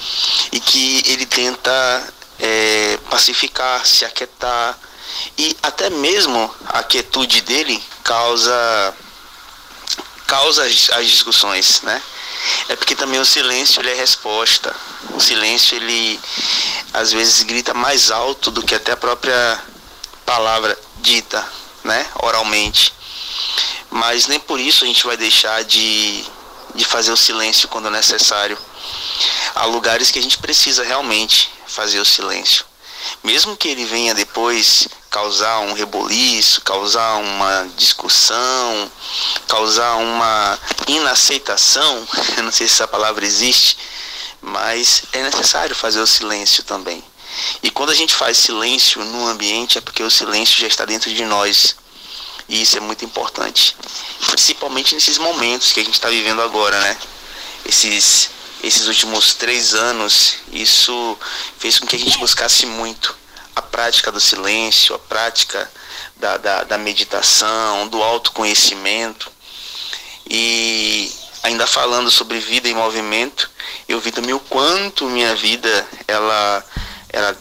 e 0.51 0.59
que 0.59 1.03
ele 1.05 1.25
tenta 1.25 2.13
é, 2.39 2.97
pacificar, 3.09 3.85
se 3.85 4.03
aquietar 4.05 4.77
e 5.37 5.55
até 5.61 5.89
mesmo 5.89 6.53
a 6.67 6.83
quietude 6.83 7.41
dele 7.41 7.81
causa 8.03 8.93
causa 10.25 10.65
as, 10.65 10.89
as 10.91 11.07
discussões, 11.07 11.81
né? 11.83 12.01
É 12.69 12.75
porque 12.75 12.95
também 12.95 13.19
o 13.19 13.25
silêncio 13.25 13.81
ele 13.81 13.91
é 13.91 13.93
resposta. 13.93 14.75
O 15.11 15.19
silêncio 15.19 15.75
ele 15.75 16.19
às 16.93 17.11
vezes 17.11 17.43
grita 17.43 17.73
mais 17.73 18.11
alto 18.11 18.51
do 18.51 18.63
que 18.63 18.75
até 18.75 18.91
a 18.91 18.97
própria 18.97 19.63
palavra 20.25 20.77
dita, 20.97 21.47
né, 21.83 22.05
oralmente. 22.21 22.93
Mas 23.89 24.27
nem 24.27 24.39
por 24.39 24.59
isso 24.59 24.83
a 24.83 24.87
gente 24.87 25.05
vai 25.05 25.15
deixar 25.15 25.63
de, 25.63 26.25
de 26.73 26.85
fazer 26.85 27.11
o 27.11 27.17
silêncio 27.17 27.67
quando 27.67 27.89
necessário. 27.89 28.57
Há 29.53 29.65
lugares 29.65 30.11
que 30.11 30.19
a 30.19 30.21
gente 30.21 30.37
precisa 30.37 30.83
realmente 30.83 31.49
fazer 31.67 31.99
o 31.99 32.05
silêncio. 32.05 32.65
Mesmo 33.23 33.57
que 33.57 33.67
ele 33.67 33.85
venha 33.85 34.13
depois 34.13 34.87
causar 35.09 35.59
um 35.59 35.73
reboliço, 35.73 36.61
causar 36.61 37.15
uma 37.15 37.69
discussão, 37.75 38.91
causar 39.47 39.95
uma 39.95 40.59
inaceitação, 40.87 42.07
não 42.43 42.51
sei 42.51 42.67
se 42.67 42.73
essa 42.73 42.87
palavra 42.87 43.25
existe, 43.25 43.77
mas 44.41 45.03
é 45.13 45.23
necessário 45.23 45.75
fazer 45.75 45.99
o 45.99 46.07
silêncio 46.07 46.63
também. 46.63 47.03
E 47.63 47.69
quando 47.69 47.91
a 47.91 47.95
gente 47.95 48.13
faz 48.13 48.37
silêncio 48.37 49.03
no 49.03 49.27
ambiente 49.27 49.77
é 49.77 49.81
porque 49.81 50.03
o 50.03 50.11
silêncio 50.11 50.59
já 50.59 50.67
está 50.67 50.85
dentro 50.85 51.13
de 51.13 51.25
nós. 51.25 51.75
E 52.47 52.61
isso 52.61 52.77
é 52.77 52.79
muito 52.79 53.03
importante. 53.03 53.75
Principalmente 54.27 54.93
nesses 54.93 55.17
momentos 55.17 55.71
que 55.71 55.79
a 55.79 55.83
gente 55.83 55.95
está 55.95 56.09
vivendo 56.09 56.41
agora, 56.41 56.79
né? 56.79 56.97
Esses, 57.65 58.29
esses 58.65 58.87
últimos 58.87 59.35
três 59.35 59.75
anos, 59.75 60.37
isso 60.51 61.17
fez 61.59 61.77
com 61.77 61.85
que 61.85 61.95
a 61.95 61.99
gente 61.99 62.17
buscasse 62.17 62.65
muito 62.65 63.15
a 63.55 63.61
prática 63.61 64.11
do 64.11 64.19
silêncio, 64.19 64.95
a 64.95 64.99
prática 64.99 65.71
da, 66.15 66.37
da, 66.37 66.63
da 66.63 66.77
meditação, 66.77 67.87
do 67.87 68.01
autoconhecimento. 68.01 69.31
E 70.27 71.11
ainda 71.43 71.67
falando 71.67 72.09
sobre 72.09 72.39
vida 72.39 72.67
em 72.67 72.73
movimento, 72.73 73.51
eu 73.87 73.99
vi 73.99 74.11
também 74.11 74.33
o 74.33 74.39
quanto 74.39 75.05
minha 75.05 75.35
vida 75.35 75.87
ela, 76.07 76.65
ela 77.09 77.37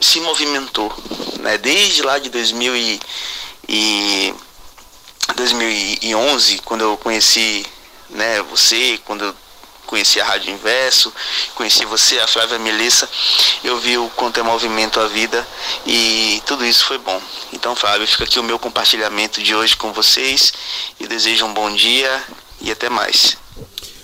se 0.00 0.20
movimentou, 0.20 0.90
né? 1.40 1.58
Desde 1.58 2.00
lá 2.00 2.18
de 2.18 2.30
2000 2.30 2.76
e, 2.76 3.00
e 3.68 4.34
2011, 5.36 6.60
quando 6.64 6.80
eu 6.80 6.96
conheci, 6.96 7.66
né, 8.08 8.40
você, 8.42 8.98
quando 9.04 9.26
eu 9.26 9.34
conheci 9.90 10.20
a 10.20 10.24
Rádio 10.24 10.54
Inverso, 10.54 11.12
conheci 11.56 11.84
você, 11.84 12.20
a 12.20 12.26
Flávia 12.28 12.60
Melissa, 12.60 13.08
eu 13.64 13.78
vi 13.80 13.98
o 13.98 14.08
quanto 14.10 14.38
é 14.38 14.42
movimento 14.42 15.00
a 15.00 15.08
vida 15.08 15.44
e 15.84 16.40
tudo 16.46 16.64
isso 16.64 16.84
foi 16.84 16.98
bom. 16.98 17.20
Então, 17.52 17.74
Flávio, 17.74 18.06
fica 18.06 18.22
aqui 18.22 18.38
o 18.38 18.44
meu 18.44 18.56
compartilhamento 18.56 19.42
de 19.42 19.52
hoje 19.52 19.76
com 19.76 19.92
vocês 19.92 20.52
e 21.00 21.08
desejo 21.08 21.44
um 21.44 21.52
bom 21.52 21.74
dia 21.74 22.22
e 22.60 22.70
até 22.70 22.88
mais. 22.88 23.36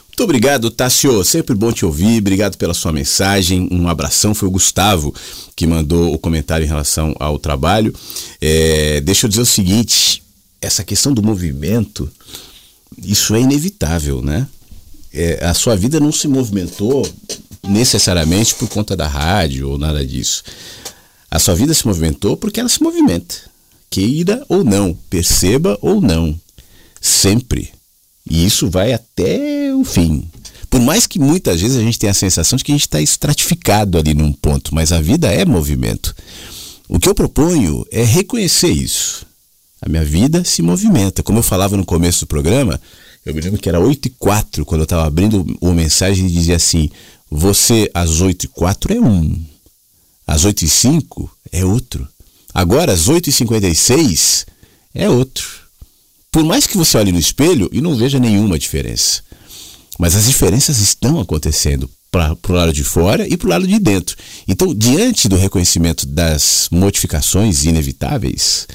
Muito 0.09 0.25
obrigado, 0.25 0.71
Tássio. 0.71 1.23
Sempre 1.23 1.55
bom 1.55 1.71
te 1.71 1.85
ouvir. 1.85 2.19
Obrigado 2.19 2.57
pela 2.57 2.75
sua 2.75 2.91
mensagem. 2.91 3.69
Um 3.71 3.87
abração. 3.87 4.35
Foi 4.35 4.49
o 4.49 4.51
Gustavo 4.51 5.15
que 5.55 5.67
mandou 5.67 6.13
o 6.13 6.19
comentário 6.19 6.65
em 6.65 6.69
relação 6.69 7.15
ao 7.21 7.39
trabalho. 7.39 7.95
É, 8.41 9.01
deixa 9.03 9.27
eu 9.27 9.29
dizer 9.29 9.43
o 9.43 9.47
seguinte: 9.47 10.23
essa 10.61 10.83
questão 10.83 11.13
do 11.13 11.23
movimento, 11.23 12.11
isso 13.05 13.35
é 13.35 13.41
inevitável, 13.41 14.23
né? 14.23 14.49
É, 15.13 15.45
a 15.45 15.55
sua 15.55 15.77
vida 15.77 15.99
não 15.99 16.13
se 16.13 16.29
movimentou 16.29 17.09
necessariamente 17.67 18.55
por 18.55 18.69
conta 18.69 18.97
da 18.97 19.07
rádio 19.07 19.71
ou 19.71 19.79
nada 19.79 20.05
disso. 20.05 20.43
A 21.31 21.39
sua 21.39 21.55
vida 21.55 21.75
se 21.75 21.87
movimentou 21.87 22.37
porque 22.37 22.61
ela 22.61 22.69
se 22.69 22.83
movimenta. 22.83 23.35
Queira 23.91 24.45
ou 24.49 24.65
não, 24.65 24.95
perceba 25.09 25.79
ou 25.81 26.01
não. 26.01 26.39
Sempre. 27.01 27.73
E 28.29 28.45
isso 28.45 28.69
vai 28.69 28.93
até 28.93 29.75
o 29.75 29.85
fim. 29.85 30.29
Por 30.69 30.81
mais 30.81 31.07
que 31.07 31.19
muitas 31.19 31.61
vezes 31.61 31.77
a 31.77 31.81
gente 31.81 31.99
tenha 31.99 32.11
a 32.11 32.15
sensação 32.15 32.57
de 32.57 32.65
que 32.65 32.73
a 32.73 32.75
gente 32.75 32.83
está 32.83 33.01
estratificado 33.01 33.99
ali 33.99 34.15
num 34.15 34.33
ponto, 34.33 34.75
mas 34.75 34.93
a 34.93 35.01
vida 35.01 35.29
é 35.29 35.45
movimento. 35.45 36.15
O 36.89 36.99
que 36.99 37.09
eu 37.09 37.15
proponho 37.15 37.87
é 37.91 38.05
reconhecer 38.05 38.71
isso. 38.71 39.27
A 39.81 39.89
minha 39.89 40.05
vida 40.05 40.45
se 40.45 40.63
movimenta. 40.63 41.23
Como 41.23 41.39
eu 41.39 41.43
falava 41.43 41.77
no 41.77 41.85
começo 41.85 42.21
do 42.21 42.27
programa, 42.27 42.81
eu 43.27 43.35
me 43.35 43.41
lembro 43.41 43.61
que 43.61 43.69
era 43.69 43.81
8 43.81 44.07
e 44.07 44.11
4, 44.11 44.65
quando 44.65 44.83
eu 44.83 44.85
estava 44.85 45.05
abrindo 45.05 45.45
uma 45.61 45.75
mensagem 45.75 46.27
e 46.27 46.31
dizia 46.31 46.55
assim: 46.55 46.89
Você 47.29 47.91
às 47.93 48.21
8 48.21 48.45
e 48.45 48.49
4 48.49 48.95
é 48.95 49.01
um, 49.01 49.45
às 50.25 50.45
8 50.45 50.65
e 50.65 50.69
5 50.69 51.39
é 51.51 51.65
outro, 51.65 52.07
agora 52.55 52.93
às 52.93 53.09
8 53.09 53.29
e 53.29 53.33
56 53.33 54.47
é 54.95 55.11
outro. 55.11 55.67
Por 56.31 56.45
mais 56.45 56.67
que 56.67 56.77
você 56.77 56.97
olhe 56.99 57.11
no 57.11 57.19
espelho 57.19 57.69
e 57.73 57.81
não 57.81 57.97
veja 57.97 58.21
nenhuma 58.21 58.59
diferença. 58.59 59.23
Mas 59.99 60.15
as 60.15 60.27
diferenças 60.27 60.79
estão 60.79 61.19
acontecendo 61.19 61.91
para 62.11 62.37
o 62.49 62.53
lado 62.53 62.73
de 62.73 62.85
fora 62.85 63.27
e 63.27 63.37
para 63.37 63.47
o 63.47 63.51
lado 63.51 63.67
de 63.67 63.79
dentro. 63.79 64.17
Então, 64.47 64.75
diante 64.75 65.29
do 65.29 65.37
reconhecimento 65.37 66.07
das 66.07 66.69
modificações 66.71 67.65
inevitáveis, 67.65 68.69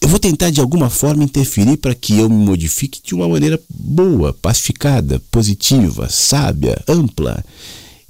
eu 0.00 0.08
vou 0.08 0.18
tentar 0.18 0.50
de 0.50 0.60
alguma 0.60 0.88
forma 0.88 1.24
interferir 1.24 1.76
para 1.76 1.94
que 1.94 2.18
eu 2.18 2.28
me 2.28 2.44
modifique 2.44 3.00
de 3.04 3.14
uma 3.14 3.28
maneira 3.28 3.60
boa, 3.68 4.32
pacificada, 4.32 5.20
positiva, 5.30 6.08
sábia, 6.08 6.82
ampla. 6.88 7.44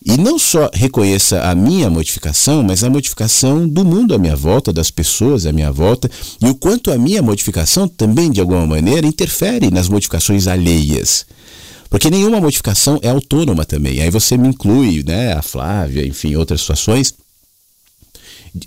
E 0.05 0.16
não 0.16 0.38
só 0.38 0.70
reconheça 0.72 1.43
a 1.43 1.55
minha 1.55 1.91
modificação, 1.91 2.62
mas 2.62 2.82
a 2.82 2.88
modificação 2.88 3.68
do 3.68 3.84
mundo 3.84 4.14
à 4.14 4.18
minha 4.18 4.36
volta, 4.36 4.72
das 4.72 4.91
pessoas 4.91 5.45
à 5.45 5.53
minha 5.53 5.70
volta, 5.70 6.11
e 6.41 6.49
o 6.49 6.55
quanto 6.55 6.91
a 6.91 6.97
minha 6.97 7.20
modificação 7.20 7.86
também, 7.86 8.30
de 8.30 8.41
alguma 8.41 8.66
maneira, 8.66 9.07
interfere 9.07 9.70
nas 9.70 9.88
modificações 9.88 10.47
alheias. 10.47 11.26
Porque 11.91 12.09
nenhuma 12.09 12.41
modificação 12.41 12.99
é 13.03 13.11
autônoma 13.11 13.64
também. 13.64 14.01
Aí 14.01 14.11
você 14.11 14.38
me 14.38 14.49
inclui, 14.49 15.03
né, 15.03 15.32
a 15.32 15.43
Flávia, 15.43 16.07
enfim, 16.07 16.36
outras 16.36 16.61
situações. 16.61 17.12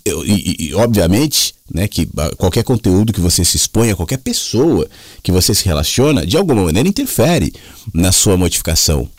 E, 0.06 0.68
e, 0.68 0.74
obviamente, 0.76 1.56
né, 1.74 1.88
que 1.88 2.08
qualquer 2.38 2.64
conteúdo 2.64 3.12
que 3.12 3.20
você 3.20 3.44
se 3.44 3.58
exponha, 3.58 3.96
qualquer 3.96 4.20
pessoa 4.20 4.88
que 5.24 5.32
você 5.32 5.56
se 5.56 5.66
relaciona, 5.66 6.26
de 6.26 6.38
alguma 6.38 6.64
maneira 6.64 6.88
interfere 6.88 7.52
na 7.92 8.12
sua 8.12 8.38
modificação. 8.38 9.10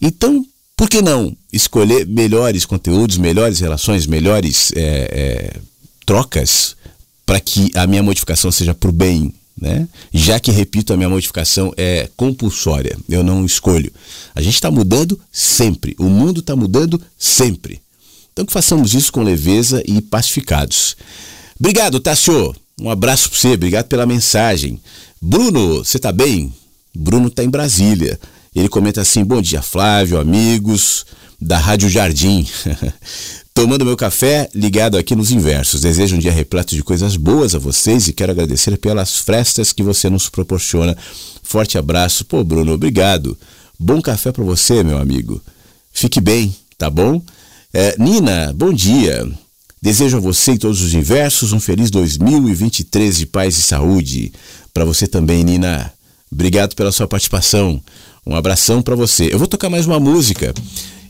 Então, 0.00 0.44
por 0.76 0.90
que 0.90 1.00
não 1.00 1.34
escolher 1.50 2.06
melhores 2.06 2.66
conteúdos, 2.66 3.16
melhores 3.16 3.60
relações, 3.60 4.06
melhores 4.06 4.72
é, 4.76 4.80
é, 4.80 5.60
trocas 6.04 6.76
para 7.24 7.40
que 7.40 7.70
a 7.74 7.86
minha 7.86 8.02
modificação 8.02 8.52
seja 8.52 8.74
para 8.74 8.90
o 8.90 8.92
bem? 8.92 9.34
Né? 9.58 9.88
Já 10.12 10.38
que, 10.38 10.50
repito, 10.50 10.92
a 10.92 10.98
minha 10.98 11.08
modificação 11.08 11.72
é 11.78 12.10
compulsória, 12.14 12.94
eu 13.08 13.22
não 13.22 13.46
escolho. 13.46 13.90
A 14.34 14.42
gente 14.42 14.54
está 14.54 14.70
mudando 14.70 15.18
sempre, 15.32 15.96
o 15.98 16.10
mundo 16.10 16.40
está 16.40 16.54
mudando 16.54 17.00
sempre. 17.18 17.80
Então 18.34 18.44
que 18.44 18.52
façamos 18.52 18.92
isso 18.92 19.10
com 19.10 19.22
leveza 19.22 19.82
e 19.86 20.02
pacificados. 20.02 20.94
Obrigado, 21.58 22.00
Tássio. 22.00 22.54
Um 22.78 22.90
abraço 22.90 23.30
para 23.30 23.38
você, 23.38 23.52
obrigado 23.54 23.86
pela 23.86 24.04
mensagem. 24.04 24.80
Bruno, 25.20 25.78
você 25.78 25.96
está 25.96 26.12
bem? 26.12 26.52
Bruno 26.94 27.28
está 27.28 27.42
em 27.42 27.48
Brasília. 27.48 28.20
Ele 28.54 28.68
comenta 28.68 29.00
assim: 29.00 29.24
Bom 29.24 29.40
dia, 29.40 29.62
Flávio, 29.62 30.18
amigos 30.18 31.06
da 31.40 31.58
Rádio 31.58 31.88
Jardim. 31.88 32.46
Tomando 33.54 33.86
meu 33.86 33.96
café, 33.96 34.50
ligado 34.54 34.98
aqui 34.98 35.16
nos 35.16 35.30
inversos. 35.30 35.80
Desejo 35.80 36.16
um 36.16 36.18
dia 36.18 36.30
repleto 36.30 36.74
de 36.74 36.82
coisas 36.82 37.16
boas 37.16 37.54
a 37.54 37.58
vocês 37.58 38.06
e 38.06 38.12
quero 38.12 38.32
agradecer 38.32 38.76
pelas 38.76 39.18
festas 39.18 39.72
que 39.72 39.82
você 39.82 40.10
nos 40.10 40.28
proporciona. 40.28 40.94
Forte 41.42 41.78
abraço. 41.78 42.26
Pô, 42.26 42.44
Bruno, 42.44 42.72
obrigado. 42.72 43.36
Bom 43.78 44.02
café 44.02 44.30
para 44.30 44.44
você, 44.44 44.82
meu 44.82 44.98
amigo. 44.98 45.40
Fique 45.90 46.20
bem, 46.20 46.54
tá 46.76 46.90
bom? 46.90 47.22
É, 47.72 47.96
Nina, 47.98 48.52
bom 48.54 48.74
dia. 48.74 49.26
Desejo 49.80 50.16
a 50.16 50.20
você 50.20 50.52
e 50.52 50.58
todos 50.58 50.80
os 50.80 50.94
inversos 50.94 51.52
um 51.52 51.60
feliz 51.60 51.90
2023 51.90 53.18
de 53.18 53.26
paz 53.26 53.56
e 53.58 53.62
saúde. 53.62 54.32
Para 54.72 54.84
você 54.84 55.06
também, 55.06 55.44
Nina. 55.44 55.92
Obrigado 56.32 56.74
pela 56.74 56.90
sua 56.90 57.06
participação. 57.06 57.80
Um 58.26 58.34
abração 58.34 58.82
para 58.82 58.96
você. 58.96 59.32
Eu 59.32 59.38
vou 59.38 59.46
tocar 59.46 59.70
mais 59.70 59.86
uma 59.86 60.00
música 60.00 60.52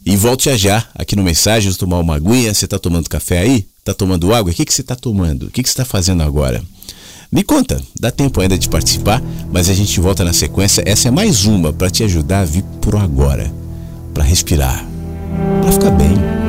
e 0.05 0.17
volto 0.17 0.45
já 0.45 0.57
já 0.57 0.87
aqui 0.95 1.17
no 1.17 1.23
Mensagens 1.23 1.77
tomar 1.77 1.99
uma 1.99 2.17
aguinha. 2.17 2.53
Você 2.53 2.67
está 2.67 2.79
tomando 2.79 3.09
café 3.09 3.39
aí? 3.39 3.67
Está 3.79 3.95
tomando 3.95 4.35
água? 4.35 4.53
O 4.53 4.55
que, 4.55 4.65
que 4.65 4.75
você 4.75 4.83
está 4.83 4.95
tomando? 4.95 5.47
O 5.47 5.51
que, 5.51 5.63
que 5.63 5.69
você 5.69 5.73
está 5.73 5.85
fazendo 5.85 6.23
agora? 6.23 6.63
Me 7.31 7.43
conta, 7.43 7.81
dá 7.99 8.11
tempo 8.11 8.41
ainda 8.41 8.57
de 8.57 8.69
participar, 8.69 9.21
mas 9.53 9.69
a 9.69 9.75
gente 9.75 9.99
volta 10.01 10.25
na 10.25 10.33
sequência. 10.33 10.83
Essa 10.87 11.09
é 11.09 11.11
mais 11.11 11.45
uma 11.45 11.73
para 11.73 11.91
te 11.91 12.05
ajudar 12.05 12.41
a 12.41 12.45
vir 12.45 12.63
pro 12.81 12.99
agora, 12.99 13.53
para 14.15 14.23
respirar, 14.23 14.87
para 15.63 15.73
ficar 15.73 15.91
bem. 15.91 16.46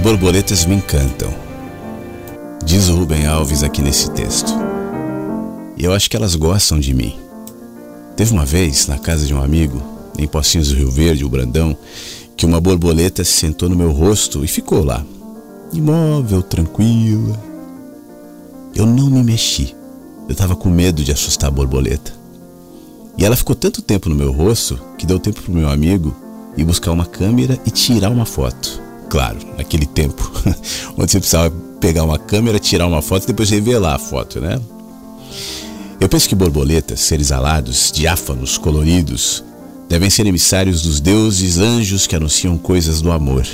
Borboletas 0.00 0.64
me 0.64 0.76
encantam. 0.76 1.32
Diz 2.64 2.88
o 2.88 2.96
Rubem 2.96 3.26
Alves 3.26 3.62
aqui 3.62 3.82
nesse 3.82 4.10
texto. 4.12 4.50
E 5.76 5.84
eu 5.84 5.92
acho 5.92 6.08
que 6.08 6.16
elas 6.16 6.34
gostam 6.34 6.80
de 6.80 6.94
mim. 6.94 7.18
Teve 8.16 8.32
uma 8.32 8.46
vez, 8.46 8.86
na 8.86 8.98
casa 8.98 9.26
de 9.26 9.34
um 9.34 9.42
amigo, 9.42 9.82
em 10.18 10.26
Pocinhos 10.26 10.68
do 10.68 10.74
Rio 10.74 10.90
Verde, 10.90 11.24
o 11.24 11.28
Brandão, 11.28 11.76
que 12.34 12.46
uma 12.46 12.60
borboleta 12.60 13.22
se 13.24 13.32
sentou 13.32 13.68
no 13.68 13.76
meu 13.76 13.92
rosto 13.92 14.42
e 14.42 14.48
ficou 14.48 14.82
lá, 14.82 15.04
imóvel, 15.70 16.42
tranquila. 16.42 17.38
Eu 18.74 18.86
não 18.86 19.10
me 19.10 19.22
mexi. 19.22 19.74
Eu 20.26 20.32
estava 20.32 20.56
com 20.56 20.70
medo 20.70 21.04
de 21.04 21.12
assustar 21.12 21.48
a 21.48 21.52
borboleta. 21.52 22.12
E 23.18 23.24
ela 23.24 23.36
ficou 23.36 23.54
tanto 23.54 23.82
tempo 23.82 24.08
no 24.08 24.14
meu 24.14 24.32
rosto 24.32 24.80
que 24.96 25.06
deu 25.06 25.18
tempo 25.18 25.42
pro 25.42 25.52
meu 25.52 25.68
amigo 25.68 26.16
ir 26.56 26.64
buscar 26.64 26.90
uma 26.90 27.04
câmera 27.04 27.60
e 27.66 27.70
tirar 27.70 28.10
uma 28.10 28.24
foto. 28.24 28.89
Claro, 29.10 29.38
naquele 29.58 29.86
tempo, 29.86 30.30
onde 30.96 31.10
você 31.10 31.18
precisava 31.18 31.50
pegar 31.80 32.04
uma 32.04 32.18
câmera, 32.18 32.60
tirar 32.60 32.86
uma 32.86 33.02
foto 33.02 33.24
e 33.24 33.26
depois 33.26 33.50
revelar 33.50 33.96
a 33.96 33.98
foto, 33.98 34.40
né? 34.40 34.58
Eu 36.00 36.08
penso 36.08 36.28
que 36.28 36.34
borboletas, 36.34 37.00
seres 37.00 37.32
alados, 37.32 37.90
diáfanos, 37.92 38.56
coloridos, 38.56 39.44
devem 39.88 40.08
ser 40.08 40.26
emissários 40.26 40.82
dos 40.82 41.00
deuses, 41.00 41.58
anjos 41.58 42.06
que 42.06 42.14
anunciam 42.14 42.56
coisas 42.56 43.02
do 43.02 43.10
amor. 43.10 43.44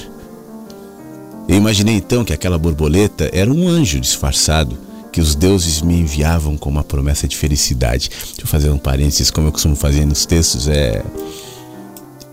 Eu 1.48 1.56
imaginei 1.56 1.94
então 1.94 2.22
que 2.22 2.34
aquela 2.34 2.58
borboleta 2.58 3.30
era 3.32 3.50
um 3.50 3.66
anjo 3.66 3.98
disfarçado 3.98 4.76
que 5.10 5.20
os 5.22 5.34
deuses 5.34 5.80
me 5.80 5.98
enviavam 5.98 6.58
com 6.58 6.68
uma 6.68 6.84
promessa 6.84 7.26
de 7.26 7.34
felicidade. 7.34 8.10
Deixa 8.10 8.42
eu 8.42 8.46
fazer 8.46 8.68
um 8.68 8.76
parênteses, 8.76 9.30
como 9.30 9.48
eu 9.48 9.52
costumo 9.52 9.74
fazer 9.74 10.04
nos 10.04 10.26
textos. 10.26 10.68
É... 10.68 11.02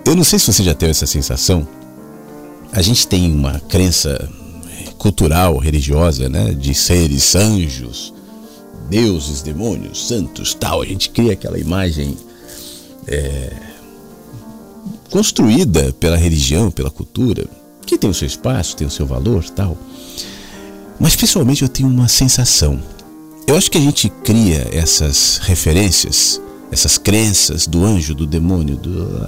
Eu 0.05 0.13
não 0.13 0.23
sei 0.25 0.37
se 0.37 0.51
você 0.51 0.61
já 0.61 0.73
teve 0.73 0.91
essa 0.91 1.07
sensação. 1.07 1.65
A 2.73 2.81
gente 2.81 3.07
tem 3.07 3.31
uma 3.31 3.59
crença 3.59 4.27
cultural, 4.97 5.59
religiosa, 5.59 6.27
né, 6.27 6.53
de 6.53 6.73
seres 6.73 7.35
anjos, 7.35 8.11
deuses, 8.89 9.43
demônios, 9.43 10.07
santos, 10.07 10.55
tal. 10.55 10.81
A 10.81 10.85
gente 10.85 11.11
cria 11.11 11.33
aquela 11.33 11.59
imagem 11.59 12.17
é, 13.07 13.53
construída 15.11 15.93
pela 15.99 16.17
religião, 16.17 16.71
pela 16.71 16.89
cultura, 16.89 17.45
que 17.85 17.95
tem 17.95 18.09
o 18.09 18.13
seu 18.13 18.25
espaço, 18.25 18.75
tem 18.75 18.87
o 18.87 18.91
seu 18.91 19.05
valor, 19.05 19.47
tal. 19.51 19.77
Mas 20.99 21.15
pessoalmente 21.15 21.61
eu 21.61 21.69
tenho 21.69 21.87
uma 21.87 22.07
sensação. 22.07 22.81
Eu 23.45 23.55
acho 23.55 23.69
que 23.69 23.77
a 23.77 23.81
gente 23.81 24.09
cria 24.23 24.67
essas 24.71 25.37
referências, 25.43 26.41
essas 26.71 26.97
crenças 26.97 27.67
do 27.67 27.85
anjo, 27.85 28.15
do 28.15 28.25
demônio, 28.25 28.75
do 28.77 29.23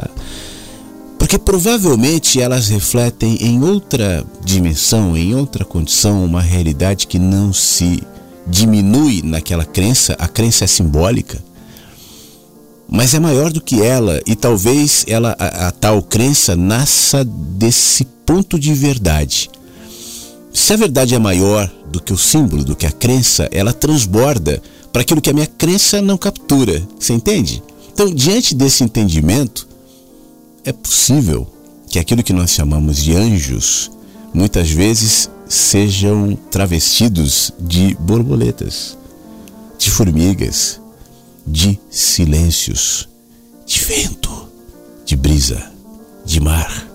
porque 1.25 1.39
provavelmente 1.39 2.39
elas 2.39 2.67
refletem 2.67 3.35
em 3.41 3.63
outra 3.63 4.23
dimensão, 4.43 5.17
em 5.17 5.33
outra 5.33 5.65
condição, 5.65 6.23
uma 6.23 6.39
realidade 6.39 7.07
que 7.07 7.17
não 7.17 7.51
se 7.51 8.03
diminui 8.45 9.23
naquela 9.23 9.65
crença, 9.65 10.15
a 10.19 10.27
crença 10.27 10.65
é 10.65 10.67
simbólica 10.67 11.43
mas 12.87 13.15
é 13.15 13.19
maior 13.19 13.51
do 13.51 13.59
que 13.59 13.81
ela 13.81 14.21
e 14.27 14.35
talvez 14.35 15.03
ela 15.07 15.35
a, 15.39 15.69
a, 15.69 15.71
tal 15.71 16.03
crença 16.03 16.55
nasça 16.55 17.25
desse 17.25 18.05
ponto 18.23 18.59
de 18.59 18.75
verdade. 18.75 19.49
Se 20.53 20.73
a 20.73 20.77
verdade 20.77 21.15
é 21.15 21.19
maior 21.19 21.67
do 21.87 21.99
que 21.99 22.13
o 22.13 22.17
símbolo, 22.19 22.63
do 22.63 22.75
que 22.75 22.85
a 22.85 22.91
crença, 22.91 23.49
ela 23.51 23.73
transborda 23.73 24.61
para 24.93 25.01
aquilo 25.01 25.19
que 25.19 25.31
a 25.31 25.33
minha 25.33 25.47
crença 25.47 26.03
não 26.03 26.19
captura. 26.19 26.87
Você 26.99 27.13
entende? 27.13 27.63
Então, 27.91 28.13
diante 28.13 28.53
desse 28.53 28.83
entendimento, 28.83 29.67
é 30.65 30.73
possível 30.73 31.47
que 31.87 31.99
aquilo 31.99 32.23
que 32.23 32.33
nós 32.33 32.49
chamamos 32.49 32.97
de 32.97 33.15
anjos 33.15 33.91
muitas 34.33 34.69
vezes 34.69 35.29
sejam 35.47 36.35
travestidos 36.49 37.53
de 37.59 37.95
borboletas, 37.99 38.97
de 39.77 39.91
formigas, 39.91 40.81
de 41.45 41.79
silêncios, 41.89 43.07
de 43.65 43.79
vento, 43.79 44.49
de 45.05 45.15
brisa, 45.15 45.71
de 46.25 46.39
mar. 46.39 46.87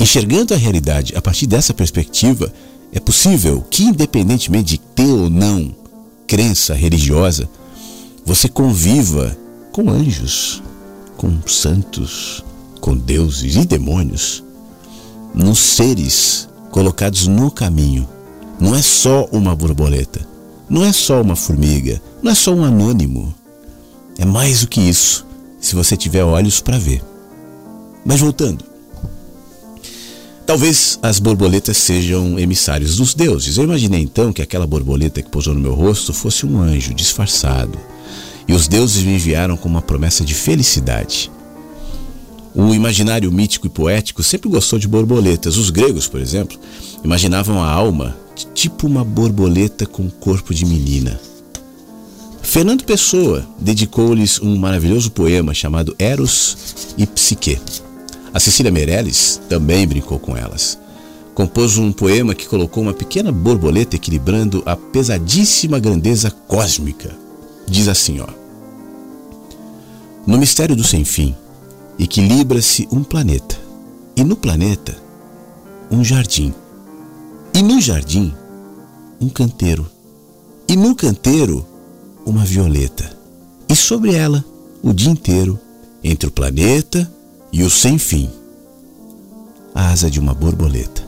Enxergando 0.00 0.54
a 0.54 0.56
realidade 0.56 1.14
a 1.14 1.20
partir 1.20 1.46
dessa 1.46 1.74
perspectiva, 1.74 2.50
é 2.92 2.98
possível 2.98 3.62
que, 3.70 3.84
independentemente 3.84 4.70
de 4.70 4.78
ter 4.78 5.12
ou 5.12 5.28
não 5.28 5.76
crença 6.26 6.74
religiosa, 6.74 7.48
você 8.24 8.48
conviva 8.48 9.36
com 9.70 9.90
anjos, 9.90 10.62
com 11.18 11.38
santos, 11.46 12.42
com 12.80 12.96
deuses 12.96 13.56
e 13.56 13.64
demônios, 13.64 14.42
nos 15.34 15.58
seres 15.58 16.48
colocados 16.70 17.26
no 17.26 17.50
caminho. 17.50 18.08
Não 18.58 18.74
é 18.74 18.82
só 18.82 19.26
uma 19.30 19.54
borboleta, 19.54 20.26
não 20.68 20.84
é 20.84 20.92
só 20.92 21.20
uma 21.20 21.36
formiga, 21.36 22.00
não 22.22 22.32
é 22.32 22.34
só 22.34 22.52
um 22.52 22.64
anônimo. 22.64 23.34
É 24.18 24.24
mais 24.24 24.60
do 24.60 24.68
que 24.68 24.80
isso, 24.80 25.26
se 25.60 25.74
você 25.74 25.96
tiver 25.96 26.24
olhos 26.24 26.60
para 26.60 26.78
ver. 26.78 27.02
Mas 28.04 28.20
voltando. 28.20 28.64
Talvez 30.44 30.98
as 31.00 31.20
borboletas 31.20 31.76
sejam 31.76 32.38
emissários 32.38 32.96
dos 32.96 33.14
deuses. 33.14 33.56
Eu 33.56 33.64
imaginei 33.64 34.00
então 34.00 34.32
que 34.32 34.42
aquela 34.42 34.66
borboleta 34.66 35.22
que 35.22 35.30
pousou 35.30 35.54
no 35.54 35.60
meu 35.60 35.74
rosto 35.74 36.12
fosse 36.12 36.44
um 36.44 36.60
anjo 36.60 36.92
disfarçado. 36.92 37.78
E 38.48 38.52
os 38.52 38.66
deuses 38.66 39.04
me 39.04 39.14
enviaram 39.14 39.56
com 39.56 39.68
uma 39.68 39.80
promessa 39.80 40.24
de 40.24 40.34
felicidade. 40.34 41.30
O 42.54 42.74
imaginário 42.74 43.30
mítico 43.30 43.66
e 43.66 43.70
poético 43.70 44.22
sempre 44.22 44.48
gostou 44.48 44.78
de 44.78 44.88
borboletas. 44.88 45.56
Os 45.56 45.70
gregos, 45.70 46.08
por 46.08 46.20
exemplo, 46.20 46.58
imaginavam 47.04 47.62
a 47.62 47.70
alma 47.70 48.16
tipo 48.54 48.86
uma 48.86 49.04
borboleta 49.04 49.86
com 49.86 50.10
corpo 50.10 50.52
de 50.52 50.64
menina. 50.64 51.20
Fernando 52.42 52.84
Pessoa 52.84 53.46
dedicou-lhes 53.58 54.40
um 54.40 54.56
maravilhoso 54.56 55.10
poema 55.12 55.54
chamado 55.54 55.94
Eros 55.98 56.94
e 56.96 57.06
Psique. 57.06 57.60
A 58.32 58.40
Cecília 58.40 58.72
Meirelles 58.72 59.40
também 59.48 59.86
brincou 59.86 60.18
com 60.18 60.36
elas. 60.36 60.78
Compôs 61.34 61.78
um 61.78 61.92
poema 61.92 62.34
que 62.34 62.48
colocou 62.48 62.82
uma 62.82 62.92
pequena 62.92 63.30
borboleta 63.30 63.96
equilibrando 63.96 64.62
a 64.66 64.76
pesadíssima 64.76 65.78
grandeza 65.78 66.30
cósmica. 66.30 67.10
Diz 67.68 67.86
assim, 67.88 68.20
ó: 68.20 68.26
No 70.26 70.38
mistério 70.38 70.74
do 70.74 70.82
sem 70.82 71.04
fim, 71.04 71.34
equilibra-se 72.02 72.88
um 72.90 73.04
planeta, 73.04 73.60
e 74.16 74.24
no 74.24 74.34
planeta, 74.34 74.96
um 75.90 76.02
jardim, 76.02 76.54
e 77.52 77.62
no 77.62 77.78
jardim, 77.78 78.32
um 79.20 79.28
canteiro, 79.28 79.86
e 80.66 80.76
no 80.76 80.94
canteiro, 80.94 81.66
uma 82.24 82.42
violeta, 82.42 83.14
e 83.68 83.76
sobre 83.76 84.14
ela, 84.14 84.42
o 84.82 84.94
dia 84.94 85.10
inteiro, 85.10 85.60
entre 86.02 86.26
o 86.26 86.32
planeta 86.32 87.10
e 87.52 87.62
o 87.62 87.68
sem 87.68 87.98
fim, 87.98 88.30
a 89.74 89.90
asa 89.90 90.10
de 90.10 90.18
uma 90.18 90.32
borboleta. 90.32 91.06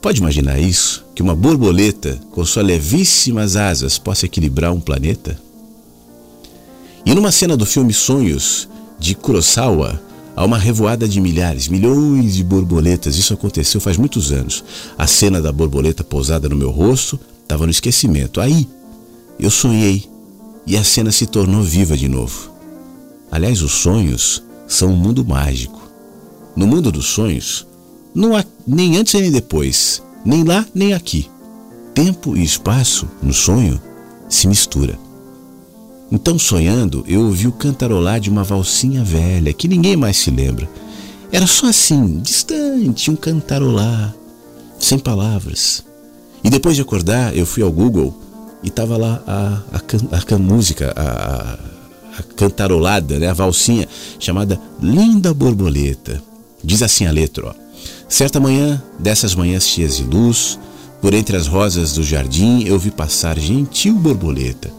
Pode 0.00 0.20
imaginar 0.20 0.58
isso? 0.58 1.04
Que 1.14 1.20
uma 1.20 1.34
borboleta, 1.34 2.18
com 2.30 2.42
suas 2.46 2.64
levíssimas 2.64 3.56
asas, 3.56 3.98
possa 3.98 4.24
equilibrar 4.24 4.72
um 4.72 4.80
planeta? 4.80 5.38
E 7.04 7.14
numa 7.14 7.30
cena 7.30 7.58
do 7.58 7.66
filme 7.66 7.92
Sonhos, 7.92 8.68
de 8.98 9.14
Kurosawa, 9.14 10.00
há 10.34 10.44
uma 10.44 10.58
revoada 10.58 11.08
de 11.08 11.20
milhares, 11.20 11.68
milhões 11.68 12.34
de 12.34 12.44
borboletas. 12.44 13.16
Isso 13.16 13.34
aconteceu 13.34 13.80
faz 13.80 13.96
muitos 13.96 14.32
anos. 14.32 14.64
A 14.96 15.06
cena 15.06 15.40
da 15.40 15.52
borboleta 15.52 16.04
pousada 16.04 16.48
no 16.48 16.56
meu 16.56 16.70
rosto 16.70 17.18
estava 17.42 17.64
no 17.64 17.70
esquecimento. 17.70 18.40
Aí, 18.40 18.68
eu 19.38 19.50
sonhei 19.50 20.04
e 20.66 20.76
a 20.76 20.84
cena 20.84 21.12
se 21.12 21.26
tornou 21.26 21.62
viva 21.62 21.96
de 21.96 22.08
novo. 22.08 22.50
Aliás, 23.30 23.62
os 23.62 23.72
sonhos 23.72 24.42
são 24.66 24.90
um 24.90 24.96
mundo 24.96 25.24
mágico. 25.24 25.80
No 26.54 26.66
mundo 26.66 26.90
dos 26.90 27.06
sonhos, 27.06 27.66
não 28.14 28.34
há 28.34 28.44
nem 28.66 28.96
antes 28.96 29.14
nem 29.20 29.30
depois, 29.30 30.02
nem 30.24 30.42
lá 30.42 30.66
nem 30.74 30.94
aqui. 30.94 31.30
Tempo 31.94 32.36
e 32.36 32.42
espaço 32.42 33.08
no 33.22 33.32
sonho 33.32 33.80
se 34.28 34.48
mistura. 34.48 34.98
Então, 36.10 36.38
sonhando, 36.38 37.04
eu 37.08 37.22
ouvi 37.22 37.48
o 37.48 37.52
cantarolar 37.52 38.20
de 38.20 38.30
uma 38.30 38.44
valsinha 38.44 39.02
velha 39.02 39.52
que 39.52 39.66
ninguém 39.66 39.96
mais 39.96 40.16
se 40.16 40.30
lembra. 40.30 40.68
Era 41.32 41.46
só 41.46 41.66
assim, 41.66 42.20
distante, 42.20 43.10
um 43.10 43.16
cantarolar, 43.16 44.14
sem 44.78 44.98
palavras. 44.98 45.84
E 46.44 46.50
depois 46.50 46.76
de 46.76 46.82
acordar, 46.82 47.36
eu 47.36 47.44
fui 47.44 47.62
ao 47.62 47.72
Google 47.72 48.16
e 48.62 48.68
estava 48.68 48.96
lá 48.96 49.22
a, 49.26 49.62
a, 49.72 50.34
a, 50.34 50.38
música, 50.38 50.92
a, 50.96 51.58
a 52.18 52.22
cantarolada, 52.36 53.18
né, 53.18 53.28
a 53.28 53.34
valsinha, 53.34 53.88
chamada 54.18 54.60
Linda 54.80 55.34
Borboleta. 55.34 56.22
Diz 56.62 56.82
assim 56.82 57.06
a 57.06 57.12
letra, 57.12 57.48
ó. 57.48 57.54
Certa 58.08 58.38
manhã, 58.38 58.80
dessas 58.98 59.34
manhãs 59.34 59.66
cheias 59.66 59.96
de 59.96 60.04
luz, 60.04 60.58
por 61.02 61.12
entre 61.12 61.36
as 61.36 61.48
rosas 61.48 61.94
do 61.94 62.02
jardim 62.02 62.64
eu 62.64 62.78
vi 62.78 62.90
passar 62.90 63.38
gentil 63.38 63.94
borboleta. 63.94 64.75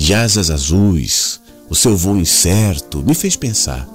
De 0.00 0.14
asas 0.14 0.50
azuis, 0.50 1.38
o 1.68 1.74
seu 1.74 1.94
voo 1.94 2.16
incerto 2.16 3.04
me 3.06 3.14
fez 3.14 3.36
pensar. 3.36 3.86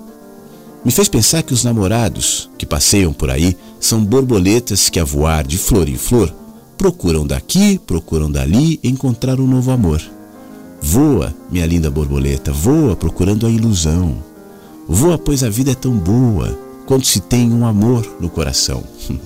me 0.86 0.92
fez 0.92 1.10
pensar 1.10 1.42
que 1.42 1.52
os 1.52 1.64
namorados 1.64 2.48
que 2.60 2.66
passeiam 2.66 3.12
por 3.12 3.32
aí 3.32 3.58
são 3.80 4.06
borboletas 4.06 4.88
que, 4.88 5.00
a 5.00 5.04
voar 5.04 5.44
de 5.44 5.58
flor 5.58 5.90
em 5.90 5.98
flor, 5.98 6.32
procuram 6.78 7.26
daqui, 7.26 7.80
procuram 7.88 8.30
dali 8.30 8.80
encontrar 8.84 9.40
um 9.40 9.48
novo 9.48 9.72
amor. 9.72 10.00
Voa, 10.80 11.34
minha 11.50 11.66
linda 11.66 11.90
borboleta, 11.90 12.54
voa 12.54 12.96
procurando 12.96 13.48
a 13.48 13.50
ilusão. 13.50 14.24
Voa, 14.88 15.18
pois 15.18 15.44
a 15.44 15.50
vida 15.50 15.72
é 15.72 15.76
tão 15.76 15.94
boa 15.94 16.56
quando 16.86 17.04
se 17.04 17.20
tem 17.20 17.52
um 17.52 17.66
amor 17.66 18.08
no 18.20 18.30
coração. 18.30 18.84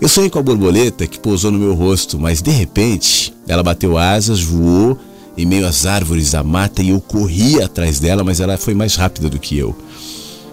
Eu 0.00 0.08
sonhei 0.08 0.30
com 0.30 0.38
a 0.38 0.42
borboleta 0.42 1.08
que 1.08 1.18
pousou 1.18 1.50
no 1.50 1.58
meu 1.58 1.74
rosto, 1.74 2.16
mas 2.16 2.40
de 2.40 2.52
repente 2.52 3.34
ela 3.48 3.62
bateu 3.64 3.98
asas, 3.98 4.40
voou 4.40 4.96
em 5.40 5.46
meio 5.46 5.66
às 5.66 5.86
árvores 5.86 6.32
da 6.32 6.42
mata 6.42 6.82
e 6.82 6.90
eu 6.90 7.00
corri 7.00 7.62
atrás 7.62 7.98
dela, 7.98 8.22
mas 8.22 8.40
ela 8.40 8.56
foi 8.56 8.74
mais 8.74 8.94
rápida 8.94 9.28
do 9.28 9.38
que 9.38 9.56
eu. 9.56 9.76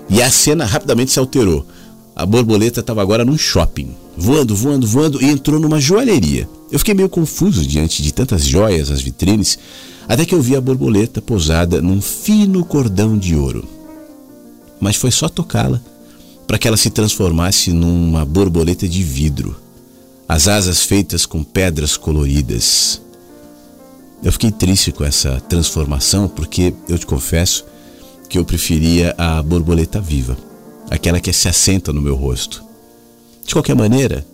E 0.10 0.22
a 0.22 0.32
cena 0.32 0.66
rapidamente 0.66 1.12
se 1.12 1.20
alterou. 1.20 1.66
A 2.16 2.26
borboleta 2.26 2.80
estava 2.80 3.02
agora 3.02 3.26
num 3.26 3.38
shopping, 3.38 3.94
voando, 4.18 4.56
voando, 4.56 4.88
voando 4.88 5.22
e 5.22 5.26
entrou 5.26 5.60
numa 5.60 5.80
joalheria. 5.80 6.50
Eu 6.72 6.80
fiquei 6.80 6.94
meio 6.94 7.10
confuso 7.10 7.66
diante 7.66 8.02
de 8.02 8.14
tantas 8.14 8.46
joias 8.46 8.90
nas 8.90 9.02
vitrines, 9.02 9.60
até 10.08 10.26
que 10.26 10.34
eu 10.34 10.42
vi 10.42 10.56
a 10.56 10.62
borboleta 10.62 11.22
pousada 11.22 11.82
num 11.82 12.02
fino 12.02 12.64
cordão 12.66 13.18
de 13.18 13.36
ouro. 13.36 13.68
Mas 14.80 14.96
foi 14.96 15.12
só 15.12 15.28
tocá-la 15.30 15.82
para 16.48 16.58
que 16.58 16.68
ela 16.68 16.78
se 16.78 16.90
transformasse 16.90 17.72
numa 17.74 18.24
borboleta 18.24 18.88
de 18.88 19.04
vidro, 19.04 19.56
as 20.28 20.48
asas 20.48 20.82
feitas 20.82 21.26
com 21.26 21.44
pedras 21.44 21.98
coloridas. 21.98 23.02
Eu 24.24 24.32
fiquei 24.32 24.52
triste 24.52 24.92
com 24.92 25.04
essa 25.04 25.40
transformação 25.42 26.28
porque 26.28 26.74
eu 26.90 26.98
te 26.98 27.06
confesso 27.06 27.66
que 28.28 28.38
eu 28.38 28.44
preferia 28.44 29.14
a 29.18 29.42
borboleta 29.42 30.02
viva, 30.02 30.36
aquela 30.90 31.20
que 31.20 31.32
se 31.32 31.48
assenta 31.48 31.94
no 31.94 32.02
meu 32.02 32.16
rosto. 32.16 32.64
De 33.46 33.54
qualquer 33.54 33.76
maneira, 33.76 34.26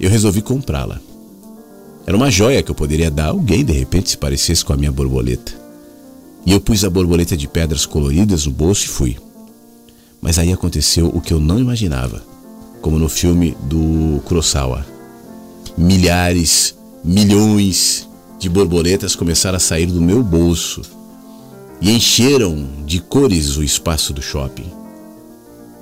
eu 0.00 0.10
resolvi 0.10 0.42
comprá-la. 0.42 1.00
Era 2.06 2.16
uma 2.16 2.30
joia 2.30 2.62
que 2.62 2.70
eu 2.70 2.74
poderia 2.74 3.10
dar 3.10 3.26
a 3.26 3.28
alguém 3.28 3.64
de 3.64 3.72
repente 3.72 4.10
se 4.10 4.18
parecesse 4.18 4.64
com 4.64 4.72
a 4.72 4.76
minha 4.76 4.92
borboleta. 4.92 5.52
E 6.44 6.52
eu 6.52 6.60
pus 6.60 6.84
a 6.84 6.90
borboleta 6.90 7.36
de 7.36 7.46
pedras 7.46 7.86
coloridas 7.86 8.46
no 8.46 8.52
bolso 8.52 8.86
e 8.86 8.88
fui. 8.88 9.16
Mas 10.20 10.38
aí 10.38 10.52
aconteceu 10.52 11.08
o 11.08 11.20
que 11.20 11.32
eu 11.32 11.38
não 11.38 11.58
imaginava, 11.58 12.22
como 12.80 12.98
no 12.98 13.08
filme 13.08 13.56
do 13.62 14.20
Kurosawa. 14.24 14.84
Milhares, 15.76 16.74
milhões 17.04 18.07
de 18.38 18.48
borboletas 18.48 19.16
começaram 19.16 19.56
a 19.56 19.60
sair 19.60 19.86
do 19.86 20.00
meu 20.00 20.22
bolso 20.22 20.82
e 21.80 21.90
encheram 21.90 22.68
de 22.84 23.00
cores 23.00 23.56
o 23.56 23.62
espaço 23.62 24.12
do 24.12 24.22
shopping. 24.22 24.70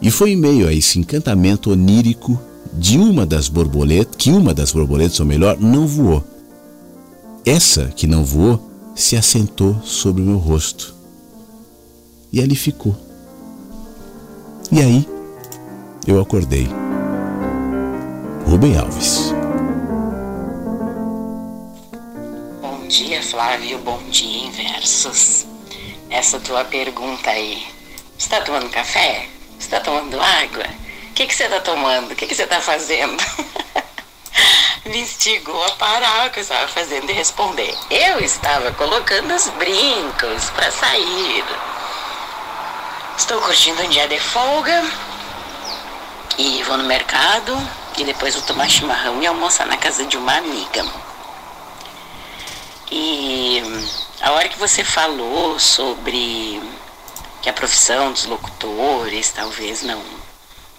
E 0.00 0.10
foi 0.10 0.32
em 0.32 0.36
meio 0.36 0.68
a 0.68 0.72
esse 0.72 0.98
encantamento 0.98 1.70
onírico 1.70 2.40
de 2.72 2.98
uma 2.98 3.24
das 3.24 3.48
borboletas, 3.48 4.14
que 4.16 4.30
uma 4.30 4.52
das 4.52 4.72
borboletas, 4.72 5.18
ou 5.20 5.26
melhor, 5.26 5.58
não 5.58 5.86
voou. 5.86 6.22
Essa 7.44 7.86
que 7.86 8.06
não 8.06 8.24
voou 8.24 8.70
se 8.94 9.16
assentou 9.16 9.80
sobre 9.82 10.22
o 10.22 10.26
meu 10.26 10.38
rosto. 10.38 10.94
E 12.32 12.40
ali 12.40 12.54
ficou. 12.54 12.94
E 14.70 14.80
aí, 14.80 15.08
eu 16.06 16.20
acordei. 16.20 16.68
Rubem 18.46 18.76
Alves. 18.76 19.25
Bom 22.86 22.90
dia, 22.90 23.20
Flávio. 23.20 23.78
Bom 23.78 24.00
dia, 24.10 24.46
Inversos. 24.46 25.44
Essa 26.08 26.38
tua 26.38 26.64
pergunta 26.64 27.30
aí. 27.30 27.66
Você 28.16 28.26
está 28.26 28.40
tomando 28.42 28.70
café? 28.70 29.26
Você 29.58 29.66
está 29.66 29.80
tomando 29.80 30.20
água? 30.20 30.64
O 31.10 31.12
que, 31.12 31.26
que 31.26 31.34
você 31.34 31.46
está 31.46 31.58
tomando? 31.58 32.12
O 32.12 32.14
que, 32.14 32.28
que 32.28 32.32
você 32.32 32.44
está 32.44 32.60
fazendo? 32.60 33.20
Me 34.86 35.00
instigou 35.00 35.64
a 35.64 35.70
parar 35.72 36.28
o 36.28 36.30
que 36.30 36.38
eu 36.38 36.42
estava 36.42 36.68
fazendo 36.68 37.10
e 37.10 37.12
responder. 37.12 37.76
Eu 37.90 38.20
estava 38.20 38.70
colocando 38.70 39.34
os 39.34 39.48
brincos 39.48 40.48
para 40.50 40.70
sair. 40.70 41.44
Estou 43.18 43.40
curtindo 43.40 43.82
um 43.82 43.88
dia 43.88 44.06
de 44.06 44.20
folga 44.20 44.84
e 46.38 46.62
vou 46.62 46.78
no 46.78 46.84
mercado 46.84 47.52
e 47.98 48.04
depois 48.04 48.36
vou 48.36 48.44
tomar 48.44 48.70
chimarrão 48.70 49.20
e 49.20 49.26
almoçar 49.26 49.66
na 49.66 49.76
casa 49.76 50.04
de 50.04 50.16
uma 50.16 50.36
amiga. 50.36 50.86
E 52.90 53.60
a 54.20 54.32
hora 54.32 54.48
que 54.48 54.58
você 54.58 54.84
falou 54.84 55.58
sobre 55.58 56.60
que 57.42 57.48
a 57.48 57.52
profissão 57.52 58.12
dos 58.12 58.26
locutores 58.26 59.30
talvez 59.30 59.82
não, 59.82 60.02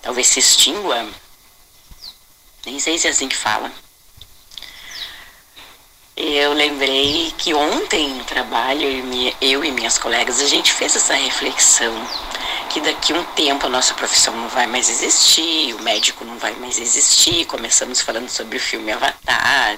talvez 0.01 0.27
se 0.27 0.39
extingua, 0.39 1.07
nem 2.65 2.79
sei 2.79 2.97
se 2.97 3.07
é 3.07 3.11
assim 3.11 3.27
que 3.27 3.35
fala. 3.35 3.71
Eu 6.15 6.53
lembrei 6.53 7.31
que 7.38 7.53
ontem 7.53 8.09
no 8.09 8.23
trabalho, 8.23 8.88
eu 9.39 9.63
e 9.63 9.71
minhas 9.71 9.97
colegas, 9.97 10.41
a 10.41 10.47
gente 10.47 10.73
fez 10.73 10.95
essa 10.95 11.13
reflexão 11.13 11.93
que 12.69 12.81
daqui 12.81 13.13
a 13.13 13.17
um 13.17 13.23
tempo 13.23 13.67
a 13.67 13.69
nossa 13.69 13.93
profissão 13.93 14.35
não 14.35 14.49
vai 14.49 14.65
mais 14.65 14.89
existir, 14.89 15.75
o 15.75 15.81
médico 15.84 16.25
não 16.25 16.38
vai 16.38 16.53
mais 16.55 16.79
existir. 16.79 17.45
Começamos 17.45 18.01
falando 18.01 18.29
sobre 18.29 18.57
o 18.57 18.59
filme 18.59 18.91
Avatar, 18.91 19.77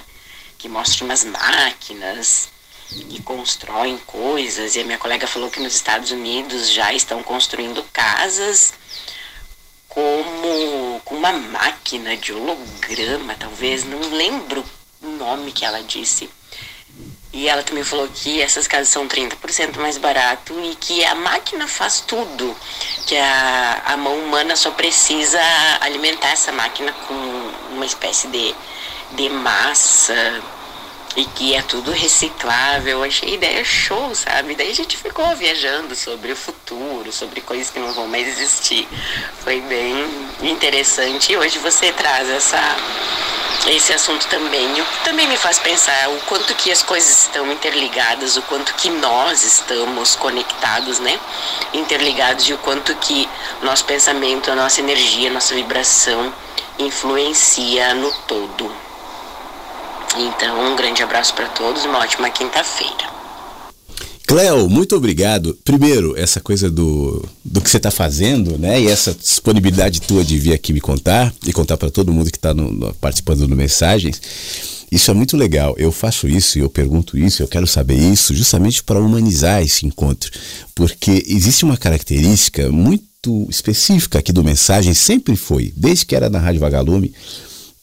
que 0.60 0.68
mostra 0.68 1.04
umas 1.06 1.24
máquinas 1.24 2.50
que 2.90 3.22
constroem 3.22 3.96
coisas. 4.06 4.76
E 4.76 4.80
a 4.80 4.84
minha 4.84 4.98
colega 4.98 5.26
falou 5.26 5.50
que 5.50 5.60
nos 5.60 5.74
Estados 5.74 6.10
Unidos 6.10 6.70
já 6.70 6.92
estão 6.92 7.22
construindo 7.22 7.82
casas 7.92 8.74
como 9.88 11.00
com 11.04 11.16
uma 11.16 11.32
máquina 11.32 12.16
de 12.16 12.32
holograma, 12.32 13.34
talvez, 13.34 13.84
não 13.84 13.98
lembro 14.10 14.64
o 15.02 15.08
nome 15.08 15.50
que 15.50 15.64
ela 15.64 15.82
disse. 15.82 16.30
E 17.32 17.48
ela 17.48 17.62
também 17.62 17.82
falou 17.82 18.08
que 18.08 18.40
essas 18.40 18.66
casas 18.68 18.88
são 18.88 19.08
30% 19.08 19.78
mais 19.78 19.98
barato 19.98 20.52
e 20.60 20.74
que 20.76 21.04
a 21.04 21.14
máquina 21.14 21.66
faz 21.66 22.00
tudo, 22.00 22.56
que 23.06 23.16
a, 23.16 23.82
a 23.86 23.96
mão 23.96 24.16
humana 24.16 24.54
só 24.56 24.72
precisa 24.72 25.40
alimentar 25.80 26.30
essa 26.30 26.52
máquina 26.52 26.92
com 26.92 27.14
uma 27.72 27.86
espécie 27.86 28.28
de, 28.28 28.54
de 29.12 29.28
massa 29.28 30.42
e 31.16 31.24
que 31.24 31.54
é 31.54 31.62
tudo 31.62 31.90
reciclável. 31.90 33.02
Achei 33.02 33.30
a 33.30 33.34
ideia 33.34 33.64
show, 33.64 34.14
sabe? 34.14 34.54
Daí 34.54 34.70
a 34.70 34.74
gente 34.74 34.96
ficou 34.96 35.34
viajando 35.36 35.94
sobre 35.94 36.32
o 36.32 36.36
futuro, 36.36 37.12
sobre 37.12 37.40
coisas 37.40 37.70
que 37.70 37.78
não 37.78 37.92
vão 37.92 38.06
mais 38.06 38.26
existir. 38.28 38.88
Foi 39.42 39.60
bem 39.62 39.94
interessante 40.42 41.32
e 41.32 41.36
hoje 41.36 41.58
você 41.58 41.92
traz 41.92 42.28
essa 42.28 42.60
esse 43.66 43.92
assunto 43.92 44.26
também. 44.28 44.72
O 44.80 44.84
que 44.84 45.04
também 45.04 45.28
me 45.28 45.36
faz 45.36 45.58
pensar 45.58 46.08
o 46.10 46.20
quanto 46.20 46.54
que 46.54 46.72
as 46.72 46.82
coisas 46.82 47.24
estão 47.24 47.50
interligadas, 47.52 48.36
o 48.36 48.42
quanto 48.42 48.72
que 48.74 48.88
nós 48.88 49.44
estamos 49.44 50.16
conectados, 50.16 50.98
né? 50.98 51.18
Interligados 51.74 52.48
e 52.48 52.54
o 52.54 52.58
quanto 52.58 52.94
que 52.96 53.28
nosso 53.62 53.84
pensamento, 53.84 54.50
a 54.50 54.54
nossa 54.54 54.80
energia, 54.80 55.28
a 55.28 55.32
nossa 55.34 55.54
vibração 55.54 56.32
influencia 56.78 57.92
no 57.94 58.10
todo. 58.26 58.89
Então, 60.16 60.72
um 60.72 60.76
grande 60.76 61.02
abraço 61.02 61.34
para 61.34 61.48
todos, 61.48 61.84
uma 61.84 61.98
ótima 61.98 62.30
quinta-feira. 62.30 63.20
Cleo, 64.26 64.68
muito 64.68 64.94
obrigado. 64.96 65.58
Primeiro, 65.64 66.16
essa 66.16 66.40
coisa 66.40 66.70
do, 66.70 67.24
do 67.44 67.60
que 67.60 67.68
você 67.68 67.78
está 67.78 67.90
fazendo, 67.90 68.56
né? 68.56 68.80
E 68.80 68.86
essa 68.86 69.12
disponibilidade 69.12 70.00
tua 70.00 70.22
de 70.24 70.38
vir 70.38 70.52
aqui 70.52 70.72
me 70.72 70.80
contar 70.80 71.34
e 71.44 71.52
contar 71.52 71.76
para 71.76 71.90
todo 71.90 72.12
mundo 72.12 72.30
que 72.30 72.38
está 72.38 72.54
participando 73.00 73.48
no 73.48 73.56
Mensagens. 73.56 74.20
Isso 74.90 75.10
é 75.10 75.14
muito 75.14 75.36
legal. 75.36 75.74
Eu 75.76 75.90
faço 75.90 76.28
isso 76.28 76.58
e 76.58 76.60
eu 76.60 76.70
pergunto 76.70 77.18
isso, 77.18 77.42
eu 77.42 77.48
quero 77.48 77.66
saber 77.66 77.96
isso, 77.96 78.34
justamente 78.34 78.82
para 78.82 79.00
humanizar 79.00 79.62
esse 79.62 79.86
encontro. 79.86 80.30
Porque 80.74 81.24
existe 81.26 81.64
uma 81.64 81.76
característica 81.76 82.70
muito 82.70 83.48
específica 83.48 84.18
aqui 84.18 84.32
do 84.32 84.44
Mensagem, 84.44 84.94
sempre 84.94 85.36
foi, 85.36 85.72
desde 85.76 86.06
que 86.06 86.14
era 86.16 86.30
na 86.30 86.38
Rádio 86.38 86.60
Vagalume 86.60 87.12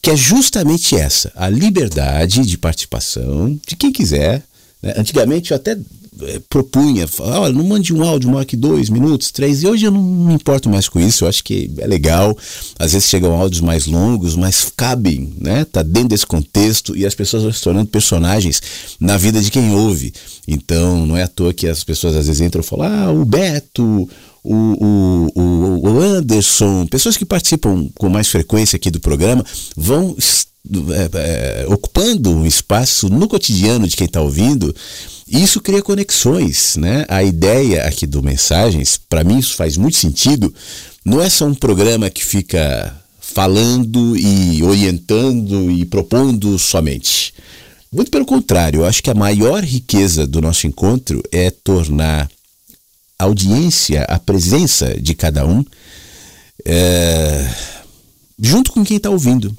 que 0.02 0.12
é 0.12 0.16
justamente 0.16 0.96
essa, 0.96 1.32
a 1.36 1.50
liberdade 1.50 2.46
de 2.46 2.58
participação 2.58 3.60
de 3.68 3.76
quem 3.76 3.92
quiser. 3.92 4.44
Né? 4.82 4.94
Antigamente 4.98 5.52
eu 5.52 5.58
até 5.58 5.78
é, 6.24 6.40
propunha, 6.50 7.08
olha, 7.20 7.54
não 7.54 7.64
mande 7.64 7.94
um 7.94 8.04
áudio 8.04 8.30
maior 8.30 8.46
que 8.46 8.56
dois 8.56 8.90
minutos, 8.90 9.32
três, 9.32 9.64
e 9.64 9.68
hoje 9.68 9.86
eu 9.86 9.92
não 9.92 10.02
me 10.02 10.34
importo 10.34 10.70
mais 10.70 10.88
com 10.90 11.00
isso, 11.00 11.24
eu 11.24 11.30
acho 11.30 11.44
que 11.44 11.72
é 11.78 11.88
legal, 11.88 12.38
às 12.80 12.94
vezes 12.94 13.10
chegam 13.10 13.34
áudios 13.34 13.62
mais 13.62 13.86
longos, 13.86 14.36
mas 14.36 14.72
cabem, 14.76 15.34
né? 15.40 15.66
Tá 15.66 15.84
dentro 15.84 16.10
desse 16.10 16.26
contexto 16.26 16.96
e 16.96 17.06
as 17.06 17.16
pessoas 17.16 17.44
vão 17.44 17.52
se 17.52 17.62
tornando 17.62 17.88
personagens 17.88 18.62
na 19.00 19.18
vida 19.18 19.42
de 19.42 19.52
quem 19.52 19.74
ouve. 19.74 20.14
Então, 20.48 21.06
não 21.06 21.18
é 21.18 21.24
à 21.24 21.28
toa 21.28 21.54
que 21.54 21.68
as 21.68 21.84
pessoas 21.84 22.16
às 22.16 22.28
vezes 22.28 22.42
entram 22.42 22.62
e 22.62 22.66
falam, 22.66 22.88
ah, 22.88 23.12
o 23.12 23.26
Beto, 23.26 24.10
o, 24.44 25.30
o, 25.36 25.90
o 25.90 26.00
Anderson, 26.00 26.86
pessoas 26.88 27.18
que 27.18 27.26
participam 27.26 27.90
com 27.96 28.10
mais 28.10 28.28
frequência 28.30 28.78
aqui 28.78 28.90
do 28.90 29.00
programa, 29.00 29.44
vão 29.76 30.16
é, 30.94 31.64
é, 31.64 31.66
ocupando 31.68 32.32
um 32.32 32.46
espaço 32.46 33.10
no 33.10 33.28
cotidiano 33.28 33.88
de 33.88 33.96
quem 33.96 34.06
está 34.06 34.22
ouvindo. 34.22 34.76
Isso 35.28 35.60
cria 35.60 35.82
conexões, 35.82 36.76
né? 36.78 37.06
A 37.10 37.24
ideia 37.24 37.84
aqui 37.84 38.08
do 38.08 38.24
Mensagens, 38.24 39.00
para 39.10 39.24
mim 39.24 39.40
isso 39.40 39.56
faz 39.56 39.76
muito 39.76 39.98
sentido, 39.98 40.54
não 41.04 41.22
é 41.22 41.30
só 41.30 41.46
um 41.46 41.54
programa 41.54 42.10
que 42.10 42.24
fica 42.24 42.96
falando 43.20 44.16
e 44.18 44.64
orientando 44.64 45.70
e 45.70 45.86
propondo 45.86 46.58
somente. 46.58 47.34
Muito 47.92 48.10
pelo 48.10 48.26
contrário, 48.26 48.82
eu 48.82 48.86
acho 48.86 49.04
que 49.04 49.10
a 49.10 49.16
maior 49.16 49.64
riqueza 49.64 50.26
do 50.26 50.42
nosso 50.42 50.68
encontro 50.68 51.22
é 51.32 51.52
tornar 51.52 52.30
a 53.20 53.24
audiência, 53.24 54.04
a 54.04 54.20
presença 54.20 55.00
de 55.00 55.14
cada 55.14 55.46
um, 55.46 55.64
é, 56.66 57.50
junto 58.40 58.72
com 58.72 58.84
quem 58.84 58.98
está 58.98 59.10
ouvindo 59.10 59.56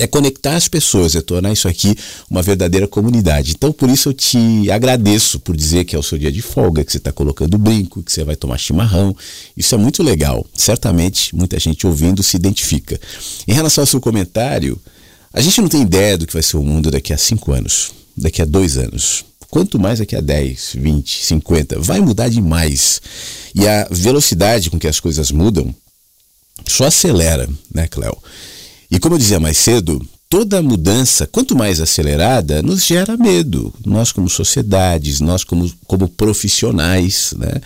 é 0.00 0.06
conectar 0.06 0.56
as 0.56 0.66
pessoas, 0.66 1.14
é 1.14 1.20
tornar 1.20 1.52
isso 1.52 1.68
aqui 1.68 1.94
uma 2.28 2.42
verdadeira 2.42 2.88
comunidade. 2.88 3.52
Então, 3.52 3.70
por 3.70 3.90
isso 3.90 4.08
eu 4.08 4.14
te 4.14 4.70
agradeço 4.70 5.38
por 5.38 5.54
dizer 5.54 5.84
que 5.84 5.94
é 5.94 5.98
o 5.98 6.02
seu 6.02 6.16
dia 6.16 6.32
de 6.32 6.40
folga, 6.40 6.82
que 6.82 6.90
você 6.90 6.96
está 6.96 7.12
colocando 7.12 7.58
brinco, 7.58 8.02
que 8.02 8.10
você 8.10 8.24
vai 8.24 8.34
tomar 8.34 8.56
chimarrão. 8.56 9.14
Isso 9.54 9.74
é 9.74 9.78
muito 9.78 10.02
legal. 10.02 10.46
Certamente 10.54 11.36
muita 11.36 11.60
gente 11.60 11.86
ouvindo 11.86 12.22
se 12.22 12.34
identifica. 12.34 12.98
Em 13.46 13.52
relação 13.52 13.82
ao 13.82 13.86
seu 13.86 14.00
comentário, 14.00 14.80
a 15.34 15.40
gente 15.42 15.60
não 15.60 15.68
tem 15.68 15.82
ideia 15.82 16.16
do 16.16 16.26
que 16.26 16.32
vai 16.32 16.42
ser 16.42 16.56
o 16.56 16.62
mundo 16.62 16.90
daqui 16.90 17.12
a 17.12 17.18
cinco 17.18 17.52
anos, 17.52 17.92
daqui 18.16 18.40
a 18.40 18.46
dois 18.46 18.78
anos. 18.78 19.26
Quanto 19.50 19.78
mais 19.78 19.98
daqui 19.98 20.16
a 20.16 20.20
10, 20.20 20.76
20, 20.76 21.24
50, 21.24 21.80
vai 21.80 22.00
mudar 22.00 22.28
demais. 22.28 23.02
E 23.54 23.66
a 23.66 23.86
velocidade 23.90 24.70
com 24.70 24.78
que 24.78 24.88
as 24.88 25.00
coisas 25.00 25.30
mudam 25.30 25.74
só 26.66 26.86
acelera, 26.86 27.48
né, 27.74 27.86
Cléo? 27.88 28.16
E 28.90 28.98
como 28.98 29.14
eu 29.14 29.18
dizia 29.18 29.38
mais 29.38 29.56
cedo, 29.56 30.04
toda 30.28 30.62
mudança, 30.62 31.26
quanto 31.26 31.56
mais 31.56 31.80
acelerada, 31.80 32.62
nos 32.62 32.84
gera 32.84 33.16
medo. 33.16 33.72
Nós, 33.84 34.12
como 34.12 34.28
sociedades, 34.28 35.20
nós, 35.20 35.44
como, 35.44 35.70
como 35.86 36.08
profissionais. 36.08 37.34
Né? 37.36 37.60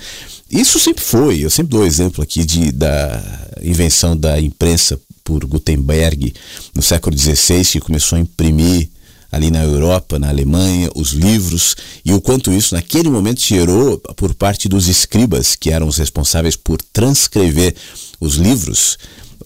Isso 0.50 0.78
sempre 0.78 1.04
foi. 1.04 1.44
Eu 1.44 1.50
sempre 1.50 1.72
dou 1.72 1.82
o 1.82 1.86
exemplo 1.86 2.22
aqui 2.22 2.44
de, 2.44 2.72
da 2.72 3.22
invenção 3.62 4.16
da 4.16 4.40
imprensa 4.40 4.98
por 5.22 5.44
Gutenberg 5.44 6.34
no 6.74 6.82
século 6.82 7.16
XVI, 7.16 7.64
que 7.64 7.80
começou 7.80 8.16
a 8.16 8.20
imprimir 8.20 8.88
ali 9.34 9.50
na 9.50 9.64
Europa, 9.64 10.18
na 10.18 10.28
Alemanha, 10.28 10.88
os 10.94 11.10
livros 11.10 11.74
e 12.04 12.12
o 12.12 12.20
quanto 12.20 12.52
isso 12.52 12.74
naquele 12.74 13.10
momento 13.10 13.40
gerou 13.40 13.98
por 14.16 14.32
parte 14.32 14.68
dos 14.68 14.86
escribas, 14.86 15.56
que 15.56 15.70
eram 15.70 15.88
os 15.88 15.96
responsáveis 15.98 16.54
por 16.54 16.80
transcrever 16.92 17.74
os 18.20 18.36
livros, 18.36 18.96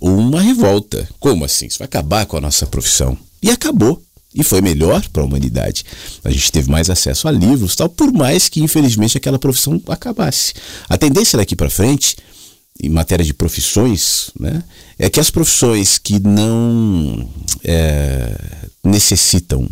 uma 0.01 0.41
revolta. 0.41 1.09
Como 1.19 1.45
assim? 1.45 1.67
Isso 1.67 1.79
vai 1.79 1.87
acabar 1.87 2.27
com 2.27 2.37
a 2.37 2.41
nossa 2.41 2.67
profissão. 2.67 3.17
E 3.43 3.51
acabou. 3.51 4.03
E 4.35 4.45
foi 4.45 4.61
melhor 4.61 5.07
para 5.09 5.23
a 5.23 5.25
humanidade. 5.25 5.85
A 6.23 6.31
gente 6.31 6.53
teve 6.53 6.71
mais 6.71 6.91
acesso 6.91 7.27
a 7.27 7.31
livros, 7.31 7.75
tal, 7.75 7.89
por 7.89 8.13
mais 8.13 8.49
que 8.49 8.63
infelizmente 8.63 9.17
aquela 9.17 9.39
profissão 9.39 9.81
acabasse. 9.89 10.55
A 10.89 10.99
tendência 10.99 11.37
daqui 11.37 11.57
para 11.57 11.71
frente, 11.71 12.17
em 12.81 12.89
matéria 12.89 13.25
de 13.25 13.35
profissões, 13.35 14.31
né, 14.39 14.63
é 14.99 15.09
que 15.09 15.19
as 15.19 15.31
profissões 15.31 15.99
que 15.99 16.21
não 16.21 17.29
é, 17.65 18.39
necessitam 18.85 19.69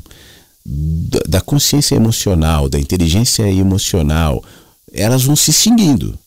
da 0.64 1.40
consciência 1.40 1.94
emocional, 1.94 2.68
da 2.68 2.78
inteligência 2.78 3.48
emocional, 3.48 4.42
elas 4.92 5.22
vão 5.22 5.36
se 5.36 5.50
extinguindo 5.50 6.18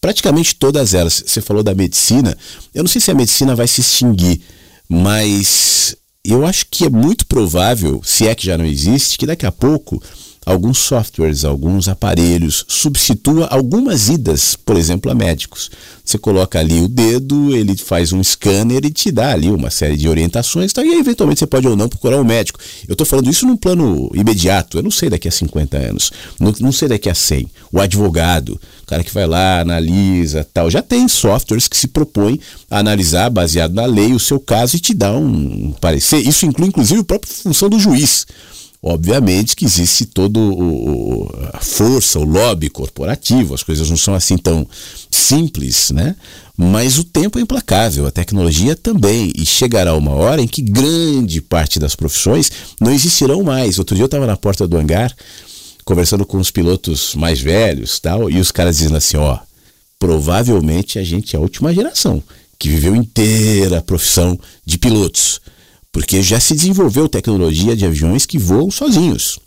praticamente 0.00 0.54
todas 0.54 0.94
elas. 0.94 1.22
Você 1.26 1.40
falou 1.40 1.62
da 1.62 1.74
medicina, 1.74 2.36
eu 2.74 2.82
não 2.82 2.88
sei 2.88 3.00
se 3.00 3.10
a 3.10 3.14
medicina 3.14 3.54
vai 3.54 3.66
se 3.66 3.80
extinguir, 3.80 4.40
mas 4.88 5.96
eu 6.24 6.44
acho 6.44 6.66
que 6.70 6.84
é 6.84 6.90
muito 6.90 7.26
provável, 7.26 8.00
se 8.04 8.26
é 8.26 8.34
que 8.34 8.46
já 8.46 8.58
não 8.58 8.64
existe, 8.64 9.16
que 9.16 9.26
daqui 9.26 9.46
a 9.46 9.52
pouco 9.52 10.02
alguns 10.46 10.78
softwares, 10.78 11.44
alguns 11.44 11.88
aparelhos, 11.88 12.64
substitua 12.68 13.46
algumas 13.46 14.08
idas, 14.08 14.54
por 14.54 14.76
exemplo, 14.76 15.10
a 15.10 15.14
médicos. 15.14 15.68
Você 16.04 16.16
coloca 16.16 16.60
ali 16.60 16.80
o 16.80 16.86
dedo, 16.86 17.52
ele 17.54 17.76
faz 17.76 18.12
um 18.12 18.22
scanner 18.22 18.84
e 18.84 18.90
te 18.90 19.10
dá 19.10 19.32
ali 19.32 19.50
uma 19.50 19.70
série 19.70 19.96
de 19.96 20.08
orientações, 20.08 20.72
tá? 20.72 20.84
e 20.84 20.90
aí, 20.90 21.00
eventualmente 21.00 21.40
você 21.40 21.46
pode 21.48 21.66
ou 21.66 21.74
não 21.74 21.88
procurar 21.88 22.20
um 22.20 22.24
médico. 22.24 22.60
Eu 22.86 22.92
estou 22.92 23.04
falando 23.04 23.28
isso 23.28 23.44
num 23.44 23.56
plano 23.56 24.08
imediato, 24.14 24.78
eu 24.78 24.84
não 24.84 24.90
sei 24.90 25.10
daqui 25.10 25.26
a 25.26 25.32
50 25.32 25.76
anos, 25.76 26.12
não, 26.38 26.54
não 26.60 26.70
sei 26.70 26.86
daqui 26.86 27.10
a 27.10 27.14
100. 27.14 27.50
O 27.72 27.80
advogado, 27.80 28.60
o 28.84 28.86
cara 28.86 29.02
que 29.02 29.12
vai 29.12 29.26
lá, 29.26 29.62
analisa, 29.62 30.46
tal, 30.54 30.70
já 30.70 30.80
tem 30.80 31.08
softwares 31.08 31.66
que 31.66 31.76
se 31.76 31.88
propõem 31.88 32.38
a 32.70 32.78
analisar, 32.78 33.28
baseado 33.30 33.74
na 33.74 33.84
lei, 33.84 34.12
o 34.12 34.20
seu 34.20 34.38
caso 34.38 34.76
e 34.76 34.80
te 34.80 34.94
dá 34.94 35.12
um 35.12 35.74
parecer. 35.80 36.18
Isso 36.18 36.46
inclui, 36.46 36.68
inclusive, 36.68 37.00
a 37.00 37.04
própria 37.04 37.32
função 37.32 37.68
do 37.68 37.80
juiz. 37.80 38.24
Obviamente 38.88 39.56
que 39.56 39.64
existe 39.64 40.06
toda 40.06 40.38
a 41.52 41.58
força, 41.58 42.20
o 42.20 42.24
lobby 42.24 42.70
corporativo, 42.70 43.52
as 43.52 43.64
coisas 43.64 43.90
não 43.90 43.96
são 43.96 44.14
assim 44.14 44.38
tão 44.38 44.64
simples, 45.10 45.90
né? 45.90 46.14
Mas 46.56 46.96
o 46.96 47.02
tempo 47.02 47.36
é 47.36 47.42
implacável, 47.42 48.06
a 48.06 48.12
tecnologia 48.12 48.76
também, 48.76 49.32
e 49.34 49.44
chegará 49.44 49.92
uma 49.92 50.12
hora 50.12 50.40
em 50.40 50.46
que 50.46 50.62
grande 50.62 51.40
parte 51.40 51.80
das 51.80 51.96
profissões 51.96 52.48
não 52.80 52.92
existirão 52.92 53.42
mais. 53.42 53.80
Outro 53.80 53.96
dia 53.96 54.04
eu 54.04 54.06
estava 54.06 54.24
na 54.24 54.36
porta 54.36 54.68
do 54.68 54.76
hangar, 54.76 55.12
conversando 55.84 56.24
com 56.24 56.38
os 56.38 56.52
pilotos 56.52 57.16
mais 57.16 57.40
velhos 57.40 57.98
tal, 57.98 58.30
e 58.30 58.38
os 58.38 58.52
caras 58.52 58.76
dizendo 58.76 58.98
assim, 58.98 59.16
ó, 59.16 59.40
provavelmente 59.98 60.96
a 60.96 61.02
gente 61.02 61.34
é 61.34 61.40
a 61.40 61.42
última 61.42 61.74
geração 61.74 62.22
que 62.56 62.68
viveu 62.68 62.94
inteira 62.94 63.78
a 63.78 63.82
profissão 63.82 64.38
de 64.64 64.78
pilotos 64.78 65.40
porque 65.96 66.22
já 66.22 66.38
se 66.38 66.52
desenvolveu 66.54 67.08
tecnologia 67.08 67.74
de 67.74 67.86
aviões 67.86 68.26
que 68.26 68.38
voam 68.38 68.70
sozinhos. 68.70 69.38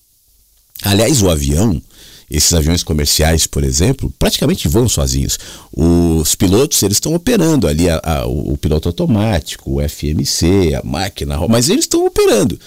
Aliás, 0.82 1.22
o 1.22 1.30
avião, 1.30 1.80
esses 2.28 2.52
aviões 2.56 2.82
comerciais, 2.82 3.46
por 3.46 3.64
exemplo, 3.64 4.12
praticamente 4.18 4.68
voam 4.68 4.90
sozinhos. 4.90 5.38
Os 5.72 6.34
pilotos 6.34 6.82
eles 6.82 6.96
estão 6.98 7.14
operando 7.14 7.68
ali 7.68 7.88
a, 7.88 8.02
a, 8.04 8.26
o, 8.26 8.58
piloto 8.58 8.90
automático, 8.90 9.80
o 9.80 9.88
FMC, 9.88 10.74
a 10.74 10.82
máquina, 10.84 11.38
mas 11.48 11.70
eles 11.70 11.86
estão 11.86 12.04
operando. 12.04 12.60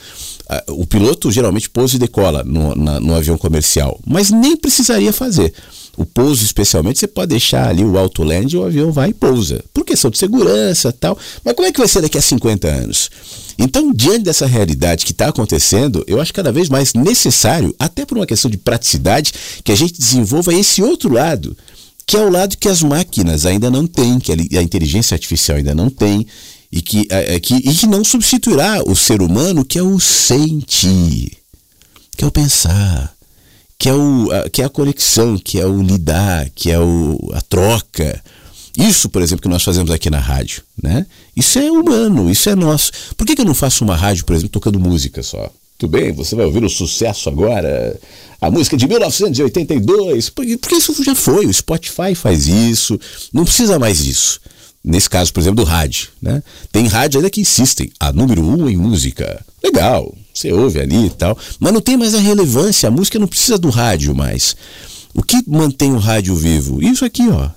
O 0.68 0.86
piloto 0.86 1.32
geralmente 1.32 1.68
pousa 1.68 1.96
e 1.96 1.98
decola 1.98 2.44
no, 2.44 2.76
na, 2.76 3.00
no 3.00 3.16
avião 3.16 3.36
comercial, 3.36 3.98
mas 4.06 4.30
nem 4.30 4.56
precisaria 4.56 5.12
fazer. 5.12 5.52
O 5.96 6.06
pouso, 6.06 6.42
especialmente, 6.42 6.98
você 6.98 7.06
pode 7.06 7.30
deixar 7.30 7.68
ali 7.68 7.84
o 7.84 7.98
autoland 7.98 8.54
e 8.54 8.58
o 8.58 8.64
avião 8.64 8.90
vai 8.90 9.10
e 9.10 9.14
pousa. 9.14 9.62
Por 9.74 9.84
questão 9.84 10.10
de 10.10 10.18
segurança 10.18 10.90
tal. 10.90 11.18
Mas 11.44 11.54
como 11.54 11.68
é 11.68 11.72
que 11.72 11.78
vai 11.78 11.88
ser 11.88 12.00
daqui 12.00 12.16
a 12.16 12.22
50 12.22 12.66
anos? 12.66 13.10
Então, 13.58 13.92
diante 13.92 14.24
dessa 14.24 14.46
realidade 14.46 15.04
que 15.04 15.12
está 15.12 15.28
acontecendo, 15.28 16.02
eu 16.06 16.20
acho 16.20 16.32
cada 16.32 16.50
vez 16.50 16.68
mais 16.68 16.94
necessário, 16.94 17.74
até 17.78 18.06
por 18.06 18.16
uma 18.16 18.26
questão 18.26 18.50
de 18.50 18.56
praticidade, 18.56 19.32
que 19.62 19.70
a 19.70 19.76
gente 19.76 19.98
desenvolva 19.98 20.54
esse 20.54 20.82
outro 20.82 21.12
lado, 21.12 21.56
que 22.06 22.16
é 22.16 22.20
o 22.20 22.30
lado 22.30 22.56
que 22.56 22.68
as 22.68 22.82
máquinas 22.82 23.44
ainda 23.44 23.70
não 23.70 23.86
têm, 23.86 24.18
que 24.18 24.32
a 24.32 24.62
inteligência 24.62 25.14
artificial 25.14 25.58
ainda 25.58 25.74
não 25.74 25.90
tem, 25.90 26.26
e 26.70 26.80
que, 26.80 27.06
é, 27.10 27.38
que, 27.38 27.54
e 27.54 27.74
que 27.74 27.86
não 27.86 28.02
substituirá 28.02 28.82
o 28.86 28.96
ser 28.96 29.20
humano, 29.20 29.64
que 29.64 29.78
é 29.78 29.82
o 29.82 30.00
sentir, 30.00 31.36
que 32.16 32.24
é 32.24 32.26
o 32.26 32.30
pensar, 32.30 33.11
que 33.82 33.88
é, 33.88 33.94
o, 33.94 34.30
a, 34.30 34.48
que 34.48 34.62
é 34.62 34.64
a 34.64 34.68
conexão, 34.68 35.36
que 35.36 35.58
é 35.58 35.66
o 35.66 35.82
lidar, 35.82 36.48
que 36.54 36.70
é 36.70 36.78
o, 36.78 37.18
a 37.34 37.40
troca. 37.40 38.22
Isso, 38.78 39.08
por 39.08 39.20
exemplo, 39.20 39.42
que 39.42 39.48
nós 39.48 39.64
fazemos 39.64 39.90
aqui 39.90 40.08
na 40.08 40.20
rádio, 40.20 40.62
né? 40.80 41.04
Isso 41.34 41.58
é 41.58 41.68
humano, 41.68 42.30
isso 42.30 42.48
é 42.48 42.54
nosso. 42.54 42.92
Por 43.16 43.26
que, 43.26 43.34
que 43.34 43.40
eu 43.40 43.44
não 43.44 43.56
faço 43.56 43.82
uma 43.82 43.96
rádio, 43.96 44.24
por 44.24 44.36
exemplo, 44.36 44.50
tocando 44.50 44.78
música 44.78 45.20
só? 45.20 45.50
Tudo 45.76 45.90
bem, 45.90 46.12
você 46.12 46.36
vai 46.36 46.46
ouvir 46.46 46.62
o 46.62 46.68
sucesso 46.68 47.28
agora, 47.28 47.98
a 48.40 48.48
música 48.52 48.76
de 48.76 48.86
1982, 48.86 50.30
porque, 50.30 50.56
isso 50.76 51.02
já 51.02 51.16
foi, 51.16 51.46
o 51.46 51.52
Spotify 51.52 52.14
faz 52.14 52.46
isso, 52.46 53.00
não 53.32 53.44
precisa 53.44 53.80
mais 53.80 54.04
disso. 54.04 54.40
Nesse 54.84 55.10
caso, 55.10 55.32
por 55.32 55.40
exemplo, 55.40 55.64
do 55.64 55.68
rádio, 55.68 56.06
né? 56.22 56.40
Tem 56.70 56.86
rádio 56.86 57.18
ainda 57.18 57.30
que 57.30 57.40
insistem, 57.40 57.90
a 57.98 58.12
número 58.12 58.46
um 58.46 58.68
em 58.68 58.76
música. 58.76 59.44
Legal, 59.60 60.14
você 60.32 60.52
ouve 60.52 60.80
ali 60.80 61.06
e 61.06 61.10
tal, 61.10 61.36
mas 61.60 61.72
não 61.72 61.80
tem 61.80 61.96
mais 61.96 62.14
a 62.14 62.20
relevância, 62.20 62.88
a 62.88 62.92
música 62.92 63.18
não 63.18 63.26
precisa 63.26 63.58
do 63.58 63.70
rádio 63.70 64.14
mais. 64.14 64.56
O 65.14 65.22
que 65.22 65.42
mantém 65.46 65.92
o 65.92 65.98
rádio 65.98 66.34
vivo? 66.34 66.82
Isso 66.82 67.04
aqui, 67.04 67.28
ó. 67.28 67.50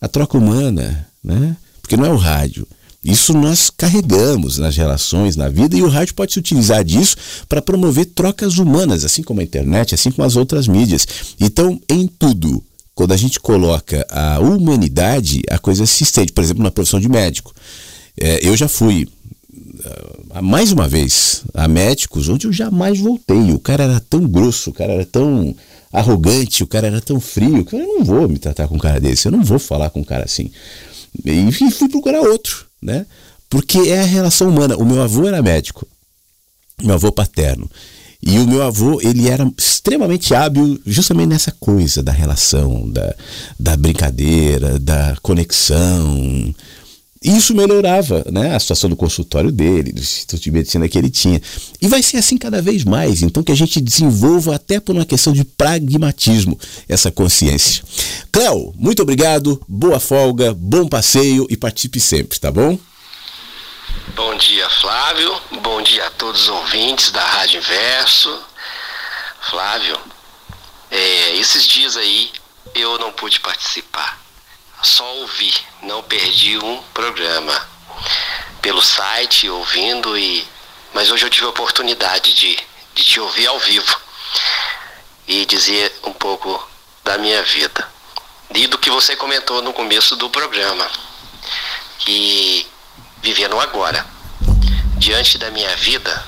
A 0.00 0.08
troca 0.08 0.36
humana, 0.36 1.06
né? 1.24 1.56
Porque 1.80 1.96
não 1.96 2.04
é 2.04 2.10
o 2.10 2.16
rádio. 2.16 2.66
Isso 3.04 3.32
nós 3.32 3.70
carregamos 3.70 4.58
nas 4.58 4.76
relações, 4.76 5.36
na 5.36 5.48
vida, 5.48 5.76
e 5.76 5.82
o 5.82 5.88
rádio 5.88 6.14
pode 6.14 6.32
se 6.32 6.38
utilizar 6.38 6.84
disso 6.84 7.16
para 7.48 7.62
promover 7.62 8.06
trocas 8.06 8.58
humanas, 8.58 9.04
assim 9.04 9.22
como 9.22 9.40
a 9.40 9.44
internet, 9.44 9.94
assim 9.94 10.10
como 10.10 10.26
as 10.26 10.36
outras 10.36 10.68
mídias. 10.68 11.06
Então, 11.40 11.80
em 11.88 12.06
tudo, 12.06 12.62
quando 12.94 13.12
a 13.12 13.16
gente 13.16 13.38
coloca 13.38 14.04
a 14.10 14.40
humanidade, 14.40 15.42
a 15.48 15.58
coisa 15.58 15.86
se 15.86 16.02
estende. 16.02 16.32
Por 16.32 16.42
exemplo, 16.42 16.62
na 16.62 16.70
profissão 16.70 16.98
de 16.98 17.08
médico. 17.08 17.54
É, 18.20 18.46
eu 18.46 18.56
já 18.56 18.66
fui 18.66 19.08
mais 20.42 20.72
uma 20.72 20.88
vez, 20.88 21.42
a 21.54 21.66
médicos 21.68 22.28
onde 22.28 22.46
eu 22.46 22.52
jamais 22.52 22.98
voltei. 22.98 23.52
O 23.52 23.58
cara 23.58 23.84
era 23.84 24.00
tão 24.00 24.26
grosso, 24.26 24.70
o 24.70 24.72
cara 24.72 24.92
era 24.92 25.06
tão 25.06 25.54
arrogante, 25.92 26.62
o 26.62 26.66
cara 26.66 26.86
era 26.86 27.00
tão 27.00 27.20
frio, 27.20 27.64
que 27.64 27.74
eu 27.74 27.80
não 27.80 28.04
vou 28.04 28.28
me 28.28 28.38
tratar 28.38 28.68
com 28.68 28.76
um 28.76 28.78
cara 28.78 29.00
desse, 29.00 29.26
eu 29.26 29.32
não 29.32 29.42
vou 29.42 29.58
falar 29.58 29.90
com 29.90 30.00
um 30.00 30.04
cara 30.04 30.24
assim. 30.24 30.50
E 31.24 31.52
fui 31.52 31.88
procurar 31.88 32.20
outro, 32.20 32.66
né? 32.80 33.06
Porque 33.48 33.78
é 33.78 34.00
a 34.00 34.04
relação 34.04 34.48
humana. 34.48 34.76
O 34.76 34.84
meu 34.84 35.00
avô 35.02 35.26
era 35.26 35.42
médico, 35.42 35.86
meu 36.82 36.94
avô 36.94 37.10
paterno. 37.10 37.68
E 38.20 38.38
o 38.38 38.48
meu 38.48 38.62
avô, 38.62 39.00
ele 39.00 39.28
era 39.28 39.48
extremamente 39.56 40.34
hábil 40.34 40.80
justamente 40.84 41.28
nessa 41.28 41.52
coisa 41.52 42.02
da 42.02 42.10
relação, 42.10 42.88
da, 42.90 43.14
da 43.58 43.76
brincadeira, 43.76 44.78
da 44.78 45.16
conexão. 45.22 46.52
Isso 47.22 47.54
melhorava 47.54 48.24
né, 48.30 48.54
a 48.54 48.60
situação 48.60 48.88
do 48.88 48.94
consultório 48.94 49.50
dele, 49.50 49.92
do 49.92 50.00
Instituto 50.00 50.40
de 50.40 50.50
Medicina 50.52 50.88
que 50.88 50.96
ele 50.96 51.10
tinha. 51.10 51.40
E 51.80 51.88
vai 51.88 52.02
ser 52.02 52.18
assim 52.18 52.38
cada 52.38 52.62
vez 52.62 52.84
mais. 52.84 53.22
Então, 53.22 53.42
que 53.42 53.50
a 53.50 53.56
gente 53.56 53.80
desenvolva, 53.80 54.54
até 54.54 54.78
por 54.78 54.94
uma 54.94 55.04
questão 55.04 55.32
de 55.32 55.44
pragmatismo, 55.44 56.58
essa 56.88 57.10
consciência. 57.10 57.82
Cléo, 58.30 58.72
muito 58.76 59.02
obrigado, 59.02 59.60
boa 59.66 59.98
folga, 59.98 60.54
bom 60.54 60.86
passeio 60.86 61.46
e 61.50 61.56
participe 61.56 61.98
sempre, 61.98 62.38
tá 62.38 62.52
bom? 62.52 62.78
Bom 64.14 64.36
dia, 64.36 64.68
Flávio. 64.70 65.40
Bom 65.62 65.82
dia 65.82 66.06
a 66.06 66.10
todos 66.10 66.42
os 66.42 66.48
ouvintes 66.48 67.10
da 67.10 67.24
Rádio 67.24 67.58
Inverso. 67.58 68.42
Flávio, 69.50 69.98
é, 70.90 71.36
esses 71.36 71.66
dias 71.66 71.96
aí 71.96 72.30
eu 72.74 72.98
não 72.98 73.12
pude 73.12 73.40
participar 73.40 74.27
só 74.82 75.04
ouvi, 75.16 75.52
não 75.82 76.02
perdi 76.02 76.58
um 76.58 76.82
programa. 76.94 77.68
Pelo 78.62 78.82
site, 78.82 79.48
ouvindo 79.48 80.16
e. 80.16 80.46
Mas 80.94 81.10
hoje 81.10 81.24
eu 81.24 81.30
tive 81.30 81.46
a 81.46 81.50
oportunidade 81.50 82.32
de, 82.32 82.58
de 82.94 83.04
te 83.04 83.20
ouvir 83.20 83.46
ao 83.46 83.58
vivo 83.58 84.00
e 85.26 85.44
dizer 85.46 85.94
um 86.04 86.12
pouco 86.12 86.68
da 87.04 87.18
minha 87.18 87.42
vida. 87.42 87.88
E 88.54 88.66
do 88.66 88.78
que 88.78 88.90
você 88.90 89.14
comentou 89.14 89.62
no 89.62 89.72
começo 89.72 90.16
do 90.16 90.30
programa. 90.30 90.88
Que 91.98 92.66
vivendo 93.20 93.58
agora. 93.60 94.06
Diante 94.96 95.38
da 95.38 95.48
minha 95.52 95.76
vida, 95.76 96.26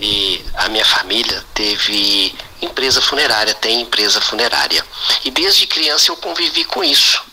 e 0.00 0.42
a 0.54 0.70
minha 0.70 0.84
família 0.86 1.44
teve 1.52 2.34
empresa 2.62 3.02
funerária, 3.02 3.52
tem 3.52 3.82
empresa 3.82 4.20
funerária. 4.22 4.82
E 5.22 5.30
desde 5.30 5.66
criança 5.66 6.10
eu 6.10 6.16
convivi 6.16 6.64
com 6.64 6.82
isso 6.82 7.29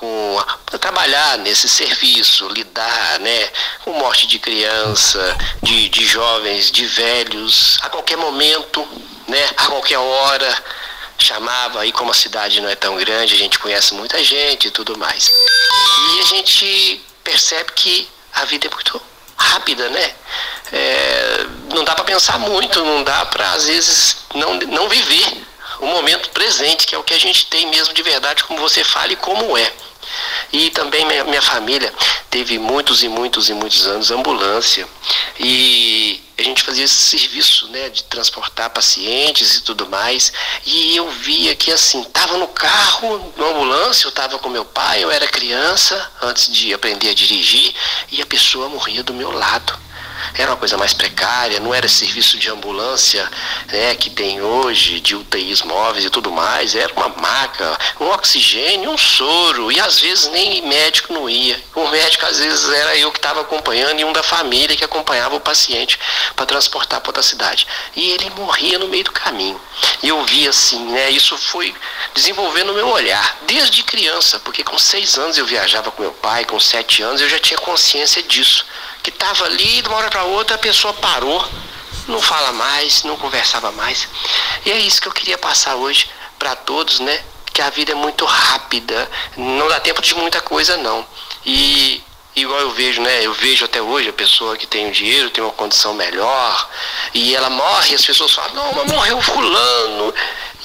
com 0.00 0.42
trabalhar 0.80 1.36
nesse 1.36 1.68
serviço, 1.68 2.48
lidar 2.48 3.20
né, 3.20 3.50
com 3.84 3.92
morte 3.92 4.26
de 4.26 4.38
criança, 4.38 5.36
de, 5.62 5.90
de 5.90 6.06
jovens, 6.06 6.70
de 6.70 6.86
velhos, 6.86 7.78
a 7.82 7.90
qualquer 7.90 8.16
momento, 8.16 8.86
né, 9.28 9.50
a 9.58 9.66
qualquer 9.66 9.98
hora, 9.98 10.64
chamava, 11.18 11.82
aí 11.82 11.92
como 11.92 12.10
a 12.10 12.14
cidade 12.14 12.62
não 12.62 12.68
é 12.70 12.74
tão 12.74 12.96
grande, 12.96 13.34
a 13.34 13.38
gente 13.38 13.58
conhece 13.58 13.92
muita 13.92 14.24
gente 14.24 14.68
e 14.68 14.70
tudo 14.70 14.96
mais. 14.96 15.28
E 15.28 16.20
a 16.20 16.24
gente 16.24 17.04
percebe 17.22 17.72
que 17.72 18.08
a 18.32 18.46
vida 18.46 18.68
é 18.68 18.70
muito 18.70 19.02
rápida, 19.36 19.86
né? 19.90 20.14
É, 20.72 21.46
não 21.74 21.84
dá 21.84 21.94
para 21.94 22.04
pensar 22.04 22.38
muito, 22.38 22.82
não 22.82 23.04
dá 23.04 23.26
para 23.26 23.52
às 23.52 23.66
vezes 23.66 24.16
não, 24.34 24.54
não 24.54 24.88
viver 24.88 25.44
o 25.80 25.86
momento 25.86 26.30
presente, 26.30 26.86
que 26.86 26.94
é 26.94 26.98
o 26.98 27.02
que 27.02 27.12
a 27.12 27.20
gente 27.20 27.46
tem 27.46 27.66
mesmo 27.66 27.92
de 27.92 28.02
verdade, 28.02 28.44
como 28.44 28.60
você 28.60 28.82
fala 28.82 29.12
e 29.12 29.16
como 29.16 29.58
é. 29.58 29.70
E 30.52 30.70
também 30.70 31.04
minha, 31.06 31.24
minha 31.24 31.42
família 31.42 31.92
teve 32.30 32.58
muitos 32.58 33.02
e 33.02 33.08
muitos 33.08 33.48
e 33.48 33.54
muitos 33.54 33.86
anos 33.86 34.10
ambulância. 34.10 34.86
E 35.38 36.22
a 36.38 36.42
gente 36.42 36.62
fazia 36.62 36.84
esse 36.84 37.18
serviço, 37.18 37.68
né, 37.68 37.88
de 37.90 38.04
transportar 38.04 38.70
pacientes 38.70 39.56
e 39.56 39.62
tudo 39.62 39.88
mais. 39.88 40.32
E 40.64 40.96
eu 40.96 41.10
via 41.10 41.54
que 41.54 41.70
assim, 41.70 42.02
tava 42.04 42.38
no 42.38 42.48
carro, 42.48 43.32
na 43.36 43.46
ambulância, 43.46 44.06
eu 44.06 44.12
tava 44.12 44.38
com 44.38 44.48
meu 44.48 44.64
pai, 44.64 45.04
eu 45.04 45.10
era 45.10 45.26
criança, 45.26 46.10
antes 46.22 46.52
de 46.52 46.72
aprender 46.72 47.10
a 47.10 47.14
dirigir, 47.14 47.74
e 48.10 48.22
a 48.22 48.26
pessoa 48.26 48.68
morria 48.68 49.02
do 49.02 49.12
meu 49.12 49.30
lado 49.30 49.89
era 50.34 50.50
uma 50.50 50.56
coisa 50.56 50.76
mais 50.76 50.92
precária, 50.92 51.60
não 51.60 51.74
era 51.74 51.88
serviço 51.88 52.38
de 52.38 52.50
ambulância 52.50 53.28
né, 53.72 53.94
que 53.94 54.10
tem 54.10 54.40
hoje, 54.40 55.00
de 55.00 55.14
UTIs 55.14 55.62
móveis 55.62 56.04
e 56.04 56.10
tudo 56.10 56.30
mais, 56.30 56.74
era 56.74 56.92
uma 56.94 57.08
maca, 57.08 57.78
um 58.00 58.06
oxigênio, 58.08 58.90
um 58.90 58.98
soro, 58.98 59.70
e 59.70 59.80
às 59.80 59.98
vezes 59.98 60.28
nem 60.30 60.62
médico 60.62 61.12
não 61.12 61.28
ia. 61.28 61.62
O 61.74 61.88
médico 61.88 62.26
às 62.26 62.38
vezes 62.38 62.68
era 62.70 62.96
eu 62.96 63.10
que 63.10 63.18
estava 63.18 63.40
acompanhando 63.40 64.00
e 64.00 64.04
um 64.04 64.12
da 64.12 64.22
família 64.22 64.76
que 64.76 64.84
acompanhava 64.84 65.36
o 65.36 65.40
paciente 65.40 65.98
para 66.34 66.46
transportar 66.46 67.00
para 67.00 67.10
outra 67.10 67.22
cidade. 67.22 67.66
E 67.94 68.10
ele 68.10 68.30
morria 68.30 68.78
no 68.78 68.88
meio 68.88 69.04
do 69.04 69.12
caminho. 69.12 69.60
E 70.02 70.08
eu 70.08 70.24
vi 70.24 70.48
assim, 70.48 70.84
né, 70.86 71.10
isso 71.10 71.36
foi 71.36 71.74
desenvolvendo 72.14 72.70
o 72.70 72.74
meu 72.74 72.88
olhar, 72.88 73.38
desde 73.46 73.82
criança, 73.82 74.38
porque 74.40 74.62
com 74.62 74.78
seis 74.78 75.16
anos 75.18 75.38
eu 75.38 75.46
viajava 75.46 75.90
com 75.90 76.02
meu 76.02 76.12
pai, 76.12 76.44
com 76.44 76.58
sete 76.58 77.02
anos 77.02 77.20
eu 77.20 77.28
já 77.28 77.38
tinha 77.38 77.58
consciência 77.58 78.22
disso 78.22 78.66
que 79.02 79.10
estava 79.10 79.44
ali, 79.44 79.82
de 79.82 79.88
uma 79.88 79.98
hora 79.98 80.10
para 80.10 80.24
outra 80.24 80.56
a 80.56 80.58
pessoa 80.58 80.92
parou, 80.94 81.46
não 82.06 82.20
fala 82.20 82.52
mais, 82.52 83.02
não 83.04 83.16
conversava 83.16 83.70
mais. 83.72 84.08
E 84.64 84.70
é 84.70 84.78
isso 84.78 85.00
que 85.00 85.08
eu 85.08 85.12
queria 85.12 85.38
passar 85.38 85.76
hoje 85.76 86.10
para 86.38 86.56
todos, 86.56 87.00
né? 87.00 87.22
Que 87.52 87.62
a 87.62 87.70
vida 87.70 87.92
é 87.92 87.94
muito 87.94 88.24
rápida, 88.24 89.10
não 89.36 89.68
dá 89.68 89.80
tempo 89.80 90.00
de 90.02 90.14
muita 90.14 90.40
coisa 90.40 90.76
não. 90.76 91.06
E 91.44 92.02
igual 92.34 92.60
eu 92.60 92.70
vejo, 92.70 93.00
né? 93.00 93.24
Eu 93.24 93.32
vejo 93.34 93.64
até 93.64 93.80
hoje 93.80 94.08
a 94.08 94.12
pessoa 94.12 94.56
que 94.56 94.66
tem 94.66 94.88
o 94.88 94.92
dinheiro, 94.92 95.30
tem 95.30 95.42
uma 95.42 95.52
condição 95.52 95.94
melhor, 95.94 96.68
e 97.14 97.34
ela 97.34 97.50
morre, 97.50 97.94
as 97.94 98.04
pessoas 98.04 98.32
falam, 98.32 98.54
não, 98.54 98.72
mas 98.72 98.86
morreu 98.92 99.20
fulano. 99.20 100.14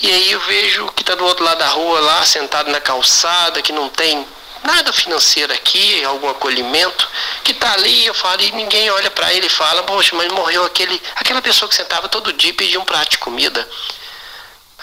E 0.02 0.12
aí 0.12 0.32
eu 0.32 0.40
vejo 0.42 0.92
que 0.96 1.02
está 1.02 1.16
do 1.16 1.26
outro 1.26 1.44
lado 1.44 1.58
da 1.58 1.68
rua 1.70 2.00
lá, 2.00 2.26
sentado 2.26 2.70
na 2.70 2.82
calçada, 2.82 3.62
que 3.62 3.72
não 3.72 3.90
tem 3.90 4.28
nada 4.66 4.92
financeiro 4.92 5.54
aqui, 5.54 6.04
algum 6.04 6.30
acolhimento, 6.30 7.08
que 7.44 7.52
está 7.52 7.74
ali, 7.74 8.06
eu 8.06 8.14
falo, 8.14 8.42
e 8.42 8.52
ninguém 8.52 8.90
olha 8.90 9.12
para 9.12 9.34
ele 9.34 9.48
e 9.48 9.50
fala, 9.50 9.84
poxa, 9.84 10.16
mas 10.16 10.32
morreu 10.32 10.66
aquele, 10.66 11.02
aquela 11.16 11.42
pessoa 11.42 11.70
que 11.70 11.76
sentava 11.76 12.10
todo 12.10 12.34
dia 12.34 12.50
e 12.50 12.54
pedia 12.54 12.80
um 12.80 12.86
prato 12.86 13.12
de 13.12 13.18
comida. 13.20 13.68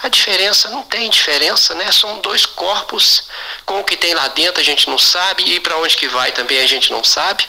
A 0.01 0.09
diferença 0.09 0.69
não 0.69 0.83
tem 0.83 1.09
diferença, 1.09 1.73
né? 1.75 1.89
São 1.91 2.19
dois 2.19 2.45
corpos, 2.45 3.23
com 3.65 3.79
o 3.79 3.83
que 3.83 3.95
tem 3.95 4.13
lá 4.13 4.27
dentro 4.29 4.59
a 4.59 4.63
gente 4.63 4.89
não 4.89 4.97
sabe, 4.97 5.43
e 5.43 5.59
para 5.59 5.77
onde 5.77 5.95
que 5.95 6.07
vai 6.07 6.31
também 6.31 6.59
a 6.59 6.67
gente 6.67 6.91
não 6.91 7.03
sabe. 7.03 7.45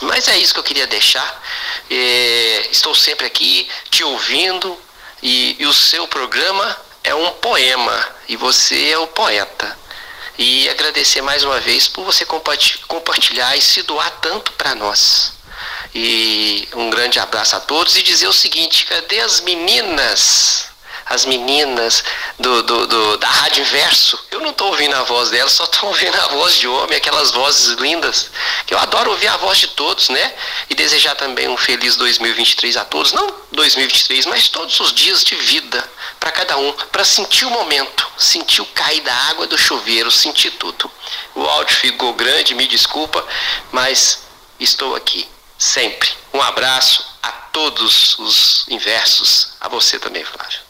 Mas 0.00 0.28
é 0.28 0.36
isso 0.38 0.52
que 0.52 0.60
eu 0.60 0.64
queria 0.64 0.86
deixar. 0.86 1.42
É, 1.90 2.68
estou 2.70 2.94
sempre 2.94 3.26
aqui 3.26 3.68
te 3.90 4.04
ouvindo, 4.04 4.78
e, 5.22 5.56
e 5.58 5.66
o 5.66 5.72
seu 5.72 6.06
programa 6.06 6.76
é 7.02 7.14
um 7.14 7.30
poema, 7.32 8.08
e 8.28 8.36
você 8.36 8.90
é 8.90 8.98
o 8.98 9.06
poeta 9.06 9.85
e 10.38 10.68
agradecer 10.68 11.22
mais 11.22 11.42
uma 11.44 11.60
vez 11.60 11.88
por 11.88 12.04
você 12.04 12.26
compartilhar 12.86 13.56
e 13.56 13.62
se 13.62 13.82
doar 13.82 14.10
tanto 14.20 14.52
para 14.52 14.74
nós. 14.74 15.32
E 15.94 16.68
um 16.74 16.90
grande 16.90 17.18
abraço 17.18 17.56
a 17.56 17.60
todos 17.60 17.96
e 17.96 18.02
dizer 18.02 18.28
o 18.28 18.32
seguinte: 18.32 18.84
cadê 18.86 19.20
as 19.20 19.40
meninas? 19.40 20.68
As 21.08 21.24
meninas 21.24 22.02
do, 22.38 22.62
do, 22.62 22.86
do 22.86 23.16
da 23.18 23.28
Rádio 23.28 23.62
Inverso. 23.62 24.18
Eu 24.30 24.40
não 24.40 24.50
estou 24.50 24.68
ouvindo 24.68 24.94
a 24.94 25.02
voz 25.04 25.30
delas, 25.30 25.52
só 25.52 25.64
estou 25.64 25.88
ouvindo 25.88 26.14
a 26.20 26.28
voz 26.28 26.56
de 26.56 26.66
homem, 26.66 26.96
aquelas 26.96 27.30
vozes 27.30 27.76
lindas. 27.78 28.30
Eu 28.68 28.78
adoro 28.78 29.12
ouvir 29.12 29.28
a 29.28 29.36
voz 29.36 29.58
de 29.58 29.68
todos, 29.68 30.08
né? 30.08 30.34
E 30.68 30.74
desejar 30.74 31.14
também 31.14 31.48
um 31.48 31.56
feliz 31.56 31.96
2023 31.96 32.76
a 32.76 32.84
todos. 32.84 33.12
Não 33.12 33.26
2023, 33.52 34.26
mas 34.26 34.48
todos 34.48 34.78
os 34.80 34.92
dias 34.92 35.24
de 35.24 35.34
vida 35.34 35.88
para 36.20 36.30
cada 36.30 36.56
um, 36.58 36.72
para 36.72 37.04
sentir 37.04 37.44
o 37.44 37.50
momento, 37.50 38.06
sentir 38.16 38.60
o 38.60 38.66
cair 38.66 39.00
da 39.00 39.14
água 39.14 39.46
do 39.46 39.56
chuveiro, 39.56 40.10
sentir 40.10 40.50
tudo. 40.52 40.90
O 41.34 41.42
áudio 41.42 41.76
ficou 41.76 42.12
grande, 42.14 42.54
me 42.54 42.66
desculpa, 42.66 43.24
mas 43.72 44.22
estou 44.60 44.94
aqui 44.94 45.28
sempre. 45.58 46.10
Um 46.32 46.42
abraço 46.42 47.04
a 47.22 47.30
todos 47.30 48.18
os 48.18 48.66
inversos, 48.68 49.52
a 49.60 49.68
você 49.68 49.98
também, 49.98 50.24
Flávio. 50.24 50.65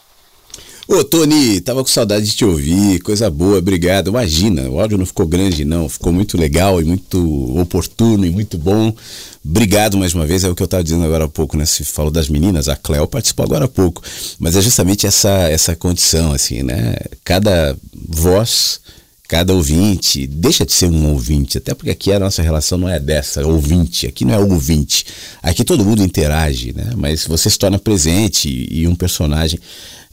Ô, 0.89 1.03
Tony, 1.03 1.59
tava 1.59 1.83
com 1.83 1.89
saudade 1.89 2.25
de 2.27 2.31
te 2.31 2.45
ouvir, 2.45 3.01
coisa 3.01 3.29
boa, 3.29 3.57
obrigado. 3.57 4.07
Imagina, 4.07 4.69
o 4.69 4.79
áudio 4.79 4.97
não 4.97 5.05
ficou 5.05 5.27
grande, 5.27 5.65
não, 5.65 5.89
ficou 5.89 6.13
muito 6.13 6.37
legal 6.37 6.79
e 6.81 6.85
muito 6.85 7.59
oportuno 7.59 8.25
e 8.25 8.29
muito 8.29 8.57
bom. 8.57 8.95
Obrigado 9.43 9.97
mais 9.97 10.13
uma 10.13 10.25
vez, 10.25 10.45
é 10.45 10.49
o 10.49 10.55
que 10.55 10.63
eu 10.63 10.65
estava 10.65 10.81
dizendo 10.81 11.03
agora 11.03 11.25
há 11.25 11.27
pouco, 11.27 11.57
né? 11.57 11.65
Se 11.65 11.83
falou 11.83 12.09
das 12.09 12.29
meninas, 12.29 12.69
a 12.69 12.75
Cleo 12.77 13.05
participou 13.05 13.43
agora 13.43 13.65
há 13.65 13.67
pouco, 13.67 14.01
mas 14.39 14.55
é 14.55 14.61
justamente 14.61 15.05
essa, 15.05 15.49
essa 15.49 15.75
condição, 15.75 16.31
assim, 16.31 16.63
né? 16.63 16.95
Cada 17.21 17.75
voz, 17.93 18.79
cada 19.27 19.53
ouvinte, 19.53 20.25
deixa 20.25 20.65
de 20.65 20.71
ser 20.71 20.89
um 20.89 21.11
ouvinte, 21.11 21.57
até 21.57 21.73
porque 21.73 21.91
aqui 21.91 22.13
a 22.13 22.19
nossa 22.19 22.41
relação 22.41 22.77
não 22.77 22.87
é 22.87 22.97
dessa, 22.97 23.45
ouvinte, 23.45 24.07
aqui 24.07 24.23
não 24.23 24.33
é 24.33 24.39
ouvinte, 24.39 25.05
aqui 25.43 25.65
todo 25.65 25.83
mundo 25.83 26.01
interage, 26.01 26.71
né? 26.73 26.91
Mas 26.95 27.25
você 27.25 27.49
se 27.49 27.59
torna 27.59 27.77
presente 27.77 28.47
e 28.71 28.87
um 28.87 28.95
personagem 28.95 29.59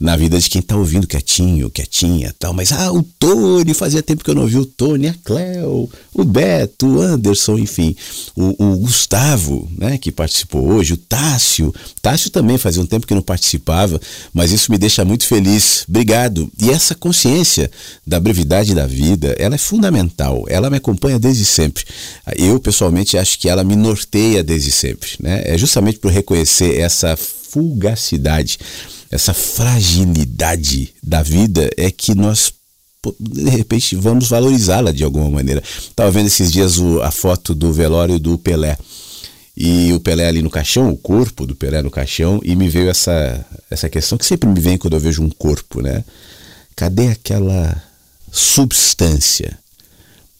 na 0.00 0.16
vida 0.16 0.38
de 0.38 0.50
quem 0.50 0.60
está 0.60 0.76
ouvindo 0.76 1.06
quietinho, 1.06 1.70
quietinha 1.70 2.34
tal. 2.38 2.52
Mas, 2.52 2.72
ah, 2.72 2.92
o 2.92 3.02
Tony, 3.02 3.74
fazia 3.74 4.02
tempo 4.02 4.24
que 4.24 4.30
eu 4.30 4.34
não 4.34 4.46
vi 4.46 4.58
o 4.58 4.66
Tony, 4.66 5.08
a 5.08 5.14
Cleo, 5.24 5.88
o 6.12 6.24
Beto, 6.24 6.86
o 6.86 7.00
Anderson, 7.00 7.58
enfim. 7.58 7.94
O, 8.36 8.64
o, 8.64 8.76
Gustavo, 8.78 9.68
né, 9.76 9.98
que 9.98 10.10
participou 10.10 10.66
hoje, 10.66 10.94
o 10.94 10.96
Tássio. 10.96 11.74
Tássio 12.02 12.30
também 12.30 12.58
fazia 12.58 12.82
um 12.82 12.86
tempo 12.86 13.06
que 13.06 13.14
não 13.14 13.22
participava, 13.22 14.00
mas 14.32 14.50
isso 14.50 14.70
me 14.70 14.78
deixa 14.78 15.04
muito 15.04 15.26
feliz. 15.26 15.84
Obrigado. 15.88 16.50
E 16.60 16.70
essa 16.70 16.94
consciência 16.94 17.70
da 18.06 18.20
brevidade 18.20 18.74
da 18.74 18.86
vida, 18.86 19.34
ela 19.38 19.54
é 19.54 19.58
fundamental. 19.58 20.44
Ela 20.48 20.70
me 20.70 20.76
acompanha 20.76 21.18
desde 21.18 21.44
sempre. 21.44 21.84
Eu, 22.36 22.58
pessoalmente, 22.60 23.16
acho 23.16 23.38
que 23.38 23.48
ela 23.48 23.64
me 23.64 23.76
norteia 23.76 24.42
desde 24.42 24.70
sempre. 24.70 25.10
Né? 25.20 25.42
É 25.44 25.58
justamente 25.58 25.98
por 25.98 26.10
reconhecer 26.10 26.78
essa 26.78 27.16
fugacidade, 27.16 28.58
essa 29.14 29.32
fragilidade 29.32 30.92
da 31.00 31.22
vida 31.22 31.70
é 31.76 31.88
que 31.88 32.16
nós 32.16 32.52
de 33.20 33.48
repente 33.48 33.94
vamos 33.94 34.28
valorizá-la 34.28 34.90
de 34.90 35.04
alguma 35.04 35.30
maneira. 35.30 35.62
Estava 35.62 36.10
vendo 36.10 36.26
esses 36.26 36.50
dias 36.50 36.78
o, 36.78 37.00
a 37.00 37.12
foto 37.12 37.54
do 37.54 37.72
velório 37.72 38.18
do 38.18 38.36
Pelé. 38.36 38.76
E 39.56 39.92
o 39.92 40.00
Pelé 40.00 40.26
ali 40.26 40.42
no 40.42 40.50
caixão, 40.50 40.90
o 40.90 40.96
corpo 40.96 41.46
do 41.46 41.54
Pelé 41.54 41.80
no 41.80 41.92
caixão, 41.92 42.40
e 42.42 42.56
me 42.56 42.68
veio 42.68 42.90
essa, 42.90 43.46
essa 43.70 43.88
questão 43.88 44.18
que 44.18 44.26
sempre 44.26 44.48
me 44.48 44.58
vem 44.58 44.76
quando 44.76 44.94
eu 44.94 45.00
vejo 45.00 45.22
um 45.22 45.30
corpo, 45.30 45.80
né? 45.80 46.02
Cadê 46.74 47.08
aquela 47.08 47.80
substância? 48.32 49.56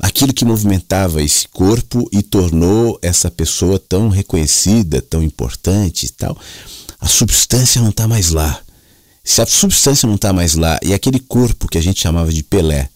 Aquilo 0.00 0.34
que 0.34 0.44
movimentava 0.44 1.22
esse 1.22 1.46
corpo 1.46 2.08
e 2.10 2.24
tornou 2.24 2.98
essa 3.00 3.30
pessoa 3.30 3.78
tão 3.78 4.08
reconhecida, 4.08 5.00
tão 5.00 5.22
importante 5.22 6.06
e 6.06 6.08
tal. 6.08 6.36
A 6.98 7.06
substância 7.06 7.80
não 7.80 7.90
está 7.90 8.08
mais 8.08 8.30
lá. 8.30 8.63
Se 9.24 9.40
a 9.40 9.46
substância 9.46 10.06
não 10.06 10.16
está 10.16 10.34
mais 10.34 10.54
lá 10.54 10.78
e 10.82 10.92
aquele 10.92 11.18
corpo 11.18 11.66
que 11.66 11.78
a 11.78 11.82
gente 11.82 12.02
chamava 12.02 12.30
de 12.30 12.42
Pelé, 12.42 12.90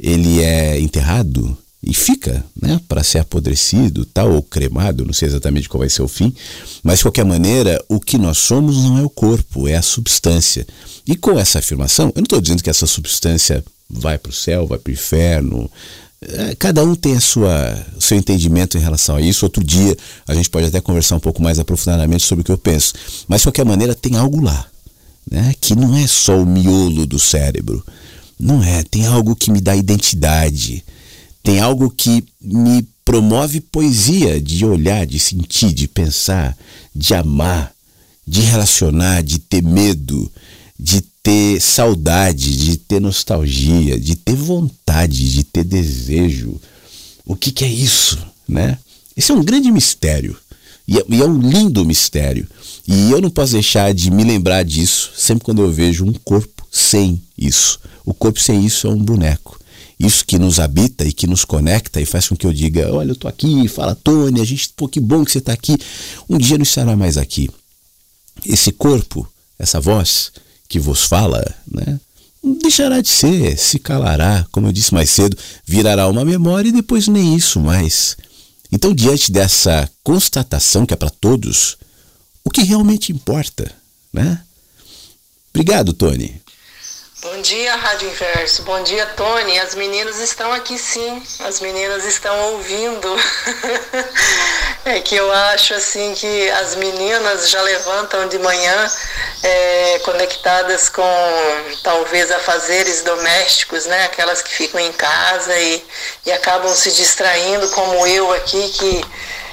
ele 0.00 0.40
é 0.40 0.80
enterrado 0.80 1.56
e 1.82 1.92
fica, 1.92 2.44
né, 2.60 2.80
para 2.88 3.02
ser 3.02 3.18
apodrecido, 3.18 4.06
tal 4.06 4.32
ou 4.32 4.42
cremado, 4.42 5.04
não 5.04 5.12
sei 5.12 5.28
exatamente 5.28 5.68
qual 5.68 5.80
vai 5.80 5.90
ser 5.90 6.02
o 6.02 6.08
fim, 6.08 6.34
mas 6.82 6.98
de 6.98 7.04
qualquer 7.04 7.24
maneira, 7.26 7.82
o 7.88 8.00
que 8.00 8.16
nós 8.16 8.38
somos 8.38 8.76
não 8.84 8.98
é 8.98 9.02
o 9.02 9.10
corpo, 9.10 9.68
é 9.68 9.76
a 9.76 9.82
substância. 9.82 10.66
E 11.06 11.14
com 11.14 11.38
essa 11.38 11.58
afirmação, 11.58 12.06
eu 12.08 12.20
não 12.20 12.24
estou 12.24 12.40
dizendo 12.40 12.62
que 12.62 12.70
essa 12.70 12.86
substância 12.86 13.62
vai 13.88 14.18
para 14.18 14.30
o 14.30 14.34
céu, 14.34 14.66
vai 14.66 14.78
para 14.78 14.90
o 14.90 14.94
inferno. 14.94 15.70
É, 16.22 16.54
cada 16.54 16.84
um 16.84 16.94
tem 16.94 17.16
a 17.16 17.20
sua, 17.20 17.86
o 17.96 18.00
seu 18.00 18.16
entendimento 18.16 18.78
em 18.78 18.80
relação 18.80 19.16
a 19.16 19.20
isso. 19.20 19.44
Outro 19.44 19.64
dia 19.64 19.96
a 20.26 20.34
gente 20.34 20.50
pode 20.50 20.66
até 20.66 20.80
conversar 20.80 21.16
um 21.16 21.20
pouco 21.20 21.42
mais 21.42 21.58
aprofundadamente 21.58 22.24
sobre 22.24 22.42
o 22.42 22.44
que 22.44 22.52
eu 22.52 22.58
penso. 22.58 22.92
Mas 23.26 23.40
de 23.40 23.46
qualquer 23.46 23.64
maneira 23.64 23.94
tem 23.94 24.16
algo 24.16 24.40
lá 24.40 24.69
né? 25.28 25.54
que 25.60 25.74
não 25.74 25.96
é 25.96 26.06
só 26.06 26.40
o 26.40 26.46
miolo 26.46 27.06
do 27.06 27.18
cérebro. 27.18 27.84
Não 28.38 28.62
é, 28.62 28.82
tem 28.82 29.06
algo 29.06 29.36
que 29.36 29.50
me 29.50 29.60
dá 29.60 29.76
identidade, 29.76 30.84
tem 31.42 31.60
algo 31.60 31.90
que 31.90 32.24
me 32.40 32.86
promove 33.04 33.60
poesia 33.60 34.40
de 34.40 34.64
olhar, 34.64 35.06
de 35.06 35.18
sentir, 35.18 35.72
de 35.72 35.88
pensar, 35.88 36.56
de 36.94 37.14
amar, 37.14 37.72
de 38.26 38.40
relacionar, 38.40 39.22
de 39.22 39.38
ter 39.38 39.62
medo, 39.62 40.30
de 40.78 41.02
ter 41.22 41.60
saudade, 41.60 42.56
de 42.56 42.76
ter 42.76 43.00
nostalgia, 43.00 43.98
de 43.98 44.16
ter 44.16 44.34
vontade, 44.34 45.32
de 45.32 45.44
ter 45.44 45.64
desejo. 45.64 46.58
O 47.26 47.36
que, 47.36 47.52
que 47.52 47.64
é 47.64 47.68
isso, 47.68 48.18
né? 48.48 48.78
Esse 49.16 49.32
é 49.32 49.34
um 49.34 49.44
grande 49.44 49.70
mistério 49.70 50.36
e 50.90 50.98
é, 50.98 51.04
e 51.08 51.22
é 51.22 51.24
um 51.24 51.38
lindo 51.38 51.84
mistério. 51.84 52.48
E 52.86 53.12
eu 53.12 53.20
não 53.20 53.30
posso 53.30 53.52
deixar 53.52 53.94
de 53.94 54.10
me 54.10 54.24
lembrar 54.24 54.64
disso 54.64 55.12
sempre 55.16 55.44
quando 55.44 55.62
eu 55.62 55.70
vejo 55.70 56.04
um 56.04 56.12
corpo 56.12 56.66
sem 56.68 57.22
isso. 57.38 57.78
O 58.04 58.12
corpo 58.12 58.40
sem 58.40 58.66
isso 58.66 58.88
é 58.88 58.90
um 58.90 58.98
boneco. 58.98 59.56
Isso 60.00 60.24
que 60.26 60.36
nos 60.36 60.58
habita 60.58 61.04
e 61.04 61.12
que 61.12 61.28
nos 61.28 61.44
conecta 61.44 62.00
e 62.00 62.06
faz 62.06 62.26
com 62.26 62.34
que 62.34 62.44
eu 62.44 62.52
diga: 62.52 62.92
Olha, 62.92 63.10
eu 63.10 63.12
estou 63.12 63.28
aqui, 63.28 63.68
fala 63.68 63.94
Tony, 63.94 64.40
a 64.40 64.44
gente, 64.44 64.70
pô, 64.74 64.88
que 64.88 64.98
bom 64.98 65.24
que 65.24 65.30
você 65.30 65.38
está 65.38 65.52
aqui. 65.52 65.76
Um 66.28 66.36
dia 66.36 66.58
não 66.58 66.64
estará 66.64 66.96
mais 66.96 67.16
aqui. 67.16 67.48
Esse 68.44 68.72
corpo, 68.72 69.30
essa 69.58 69.80
voz 69.80 70.32
que 70.68 70.80
vos 70.80 71.04
fala, 71.04 71.44
né? 71.70 72.00
Deixará 72.62 73.00
de 73.00 73.08
ser, 73.08 73.56
se 73.58 73.78
calará, 73.78 74.46
como 74.50 74.66
eu 74.66 74.72
disse 74.72 74.94
mais 74.94 75.10
cedo, 75.10 75.36
virará 75.64 76.08
uma 76.08 76.24
memória 76.24 76.70
e 76.70 76.72
depois 76.72 77.06
nem 77.06 77.36
isso 77.36 77.60
mais. 77.60 78.16
Então, 78.72 78.94
diante 78.94 79.32
dessa 79.32 79.90
constatação 80.02 80.86
que 80.86 80.94
é 80.94 80.96
para 80.96 81.10
todos, 81.10 81.76
o 82.44 82.50
que 82.50 82.62
realmente 82.62 83.12
importa, 83.12 83.72
né? 84.12 84.42
Obrigado, 85.52 85.92
Tony. 85.92 86.40
Bom 87.22 87.42
dia, 87.42 87.76
Rádio 87.76 88.08
Inverso. 88.08 88.62
Bom 88.62 88.82
dia, 88.82 89.04
Tony. 89.14 89.58
As 89.58 89.74
meninas 89.74 90.18
estão 90.20 90.50
aqui 90.54 90.78
sim. 90.78 91.22
As 91.40 91.60
meninas 91.60 92.06
estão 92.06 92.52
ouvindo. 92.52 93.14
é 94.86 95.00
que 95.00 95.16
eu 95.16 95.30
acho 95.30 95.74
assim 95.74 96.14
que 96.14 96.50
as 96.52 96.76
meninas 96.76 97.50
já 97.50 97.60
levantam 97.60 98.26
de 98.26 98.38
manhã 98.38 98.90
é, 99.42 99.98
conectadas 100.02 100.88
com 100.88 101.04
talvez 101.82 102.30
afazeres 102.30 103.02
domésticos, 103.02 103.84
né? 103.84 104.04
Aquelas 104.04 104.40
que 104.40 104.54
ficam 104.54 104.80
em 104.80 104.92
casa 104.92 105.54
e, 105.58 105.84
e 106.24 106.32
acabam 106.32 106.74
se 106.74 106.90
distraindo, 106.90 107.68
como 107.72 108.06
eu 108.06 108.32
aqui 108.32 108.66
que 108.70 109.04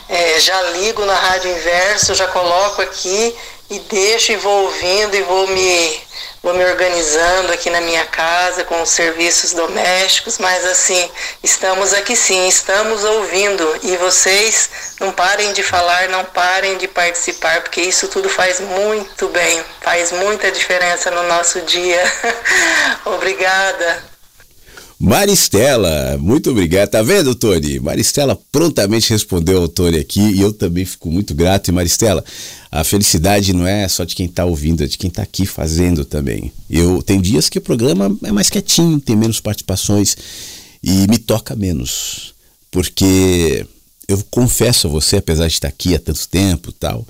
é, 0.08 0.40
já 0.40 0.62
ligo 0.72 1.04
na 1.06 1.16
Rádio 1.16 1.52
Inverso, 1.52 2.16
já 2.16 2.30
coloco 2.30 2.82
aqui 2.82 3.36
e 3.70 3.80
deixo 3.80 4.32
e 4.32 4.38
vou 4.38 4.64
ouvindo 4.64 5.16
e 5.18 5.22
vou 5.24 5.48
me 5.48 6.08
vou 6.42 6.54
me 6.54 6.64
organizando 6.64 7.52
aqui 7.52 7.70
na 7.70 7.82
minha 7.82 8.06
casa 8.06 8.64
com 8.64 8.82
os 8.82 8.90
serviços 8.90 9.54
domésticos, 9.54 10.38
mas 10.38 10.66
assim, 10.66 11.10
estamos 11.44 11.94
aqui 11.94 12.16
sim, 12.16 12.48
estamos 12.48 13.04
ouvindo 13.04 13.64
e 13.84 13.98
vocês 13.98 14.70
não 15.00 15.12
parem 15.12 15.54
de 15.54 15.64
falar, 15.64 16.10
não 16.10 16.24
parem 16.26 16.78
de 16.78 16.88
participar, 16.88 17.62
porque 17.62 17.82
isso 17.82 18.08
tudo 18.08 18.30
faz 18.30 18.60
muito 18.60 19.28
bem, 19.30 19.62
faz 19.82 20.12
muita 20.12 20.52
diferença 20.52 21.12
no 21.12 21.24
nosso 21.24 21.62
dia. 21.62 22.04
Obrigada. 23.06 24.18
Maristela, 25.00 26.18
muito 26.20 26.50
obrigado. 26.50 26.90
Tá 26.90 27.04
vendo, 27.04 27.36
Tony? 27.36 27.80
Maristela 27.80 28.38
prontamente 28.52 29.12
respondeu 29.12 29.62
ao 29.62 29.68
Tony 29.68 30.00
aqui 30.00 30.20
e 30.20 30.42
eu 30.42 30.52
também 30.52 30.86
fico 30.86 31.12
muito 31.12 31.36
grato. 31.36 31.68
E 31.68 31.72
Maristela, 31.72 32.24
a 32.72 32.84
felicidade 32.84 33.54
não 33.54 33.66
é 33.66 33.88
só 33.88 34.04
de 34.04 34.16
quem 34.16 34.26
está 34.26 34.46
ouvindo, 34.46 34.84
é 34.84 34.88
de 34.88 34.98
quem 34.98 35.08
está 35.08 35.22
aqui 35.22 35.46
fazendo 35.46 36.04
também. 36.04 36.52
Eu 36.70 37.02
tem 37.02 37.22
dias 37.22 37.50
que 37.50 37.58
o 37.58 37.62
programa 37.62 38.16
é 38.24 38.32
mais 38.32 38.50
quietinho, 38.50 39.00
tem 39.00 39.16
menos 39.16 39.40
participações 39.40 40.16
e 40.84 41.08
me 41.08 41.18
toca 41.18 41.56
menos, 41.56 42.34
porque 42.72 43.66
eu 44.08 44.24
confesso 44.30 44.88
a 44.88 44.90
você, 44.90 45.18
apesar 45.18 45.48
de 45.48 45.54
estar 45.54 45.68
aqui 45.68 45.96
há 45.96 46.00
tanto 46.00 46.28
tempo, 46.28 46.72
tal, 46.72 47.06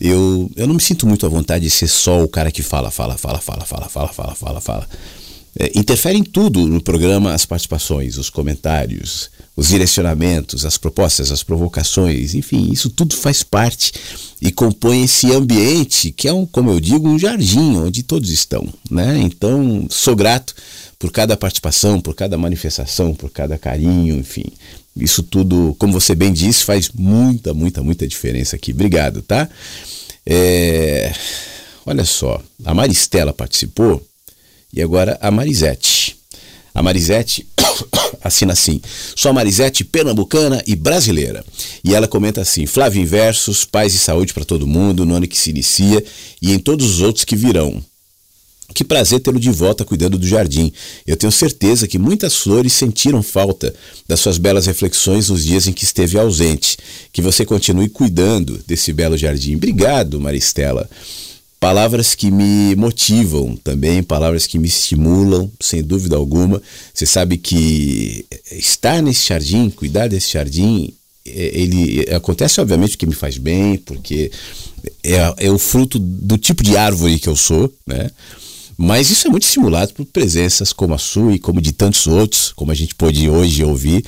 eu, 0.00 0.50
eu 0.56 0.66
não 0.66 0.74
me 0.74 0.80
sinto 0.80 1.06
muito 1.06 1.26
à 1.26 1.28
vontade 1.28 1.64
de 1.64 1.70
ser 1.70 1.88
só 1.88 2.22
o 2.22 2.28
cara 2.28 2.50
que 2.50 2.62
fala, 2.62 2.90
fala, 2.90 3.16
fala, 3.16 3.38
fala, 3.38 3.64
fala, 3.64 3.88
fala, 3.88 4.08
fala, 4.12 4.34
fala, 4.34 4.60
fala 4.60 4.88
é, 5.58 5.78
interfere 5.78 6.18
em 6.18 6.22
tudo 6.22 6.66
no 6.66 6.80
programa 6.80 7.34
as 7.34 7.44
participações, 7.44 8.16
os 8.16 8.30
comentários, 8.30 9.30
os 9.56 9.68
direcionamentos, 9.68 10.64
as 10.64 10.78
propostas, 10.78 11.30
as 11.30 11.42
provocações, 11.42 12.34
enfim, 12.34 12.70
isso 12.70 12.88
tudo 12.88 13.16
faz 13.16 13.42
parte 13.42 13.92
e 14.40 14.52
compõe 14.52 15.04
esse 15.04 15.32
ambiente 15.32 16.12
que 16.12 16.28
é, 16.28 16.32
um, 16.32 16.46
como 16.46 16.70
eu 16.70 16.80
digo, 16.80 17.08
um 17.08 17.18
jardim 17.18 17.76
onde 17.76 18.02
todos 18.02 18.30
estão. 18.30 18.66
Né? 18.90 19.18
Então, 19.22 19.86
sou 19.90 20.14
grato 20.14 20.54
por 20.98 21.10
cada 21.10 21.36
participação, 21.36 22.00
por 22.00 22.14
cada 22.14 22.38
manifestação, 22.38 23.14
por 23.14 23.30
cada 23.30 23.58
carinho, 23.58 24.16
enfim. 24.16 24.44
Isso 24.96 25.22
tudo, 25.22 25.74
como 25.78 25.92
você 25.92 26.14
bem 26.14 26.32
disse, 26.32 26.64
faz 26.64 26.90
muita, 26.94 27.52
muita, 27.54 27.82
muita 27.82 28.06
diferença 28.06 28.56
aqui. 28.56 28.72
Obrigado, 28.72 29.22
tá? 29.22 29.48
É... 30.24 31.12
Olha 31.86 32.04
só, 32.04 32.40
a 32.64 32.74
Maristela 32.74 33.32
participou 33.32 34.06
e 34.72 34.82
agora 34.82 35.18
a 35.20 35.30
Marisete. 35.30 36.16
A 36.74 36.82
Marisete 36.82 37.46
assina 38.22 38.52
assim: 38.52 38.80
sou 39.16 39.30
a 39.30 39.32
Marisete 39.32 39.84
pernambucana 39.84 40.62
e 40.66 40.76
brasileira. 40.76 41.44
E 41.82 41.94
ela 41.94 42.06
comenta 42.06 42.40
assim: 42.40 42.66
Flávio 42.66 43.02
Inversos, 43.02 43.64
paz 43.64 43.94
e 43.94 43.98
saúde 43.98 44.32
para 44.32 44.44
todo 44.44 44.66
mundo 44.66 45.04
no 45.04 45.14
ano 45.14 45.26
que 45.26 45.38
se 45.38 45.50
inicia 45.50 46.02
e 46.40 46.52
em 46.52 46.58
todos 46.58 46.88
os 46.88 47.00
outros 47.00 47.24
que 47.24 47.36
virão. 47.36 47.82
Que 48.72 48.84
prazer 48.84 49.18
tê-lo 49.18 49.40
de 49.40 49.50
volta 49.50 49.84
cuidando 49.84 50.16
do 50.16 50.26
jardim. 50.26 50.72
Eu 51.04 51.16
tenho 51.16 51.32
certeza 51.32 51.88
que 51.88 51.98
muitas 51.98 52.36
flores 52.36 52.72
sentiram 52.72 53.20
falta 53.20 53.74
das 54.06 54.20
suas 54.20 54.38
belas 54.38 54.66
reflexões 54.66 55.28
nos 55.28 55.44
dias 55.44 55.66
em 55.66 55.72
que 55.72 55.82
esteve 55.82 56.16
ausente. 56.16 56.78
Que 57.12 57.20
você 57.20 57.44
continue 57.44 57.88
cuidando 57.88 58.62
desse 58.68 58.92
belo 58.92 59.18
jardim. 59.18 59.56
Obrigado, 59.56 60.20
Maristela 60.20 60.88
palavras 61.60 62.14
que 62.14 62.30
me 62.30 62.74
motivam 62.74 63.54
também, 63.54 64.02
palavras 64.02 64.46
que 64.46 64.58
me 64.58 64.66
estimulam, 64.66 65.52
sem 65.60 65.82
dúvida 65.82 66.16
alguma. 66.16 66.60
Você 66.92 67.04
sabe 67.04 67.36
que 67.36 68.24
estar 68.50 69.02
nesse 69.02 69.28
jardim, 69.28 69.68
cuidar 69.68 70.08
desse 70.08 70.32
jardim, 70.32 70.94
é, 71.26 71.50
ele 71.52 72.08
acontece 72.14 72.60
obviamente 72.62 72.92
porque 72.92 73.06
me 73.06 73.14
faz 73.14 73.36
bem, 73.36 73.76
porque 73.76 74.32
é, 75.04 75.34
é 75.36 75.50
o 75.50 75.58
fruto 75.58 75.98
do 75.98 76.38
tipo 76.38 76.62
de 76.62 76.78
árvore 76.78 77.18
que 77.18 77.28
eu 77.28 77.36
sou, 77.36 77.72
né? 77.86 78.10
Mas 78.78 79.10
isso 79.10 79.28
é 79.28 79.30
muito 79.30 79.42
estimulado 79.42 79.92
por 79.92 80.06
presenças 80.06 80.72
como 80.72 80.94
a 80.94 80.98
sua 80.98 81.34
e 81.34 81.38
como 81.38 81.60
de 81.60 81.72
tantos 81.72 82.06
outros, 82.06 82.50
como 82.56 82.72
a 82.72 82.74
gente 82.74 82.94
pôde 82.94 83.28
hoje 83.28 83.62
ouvir, 83.62 84.02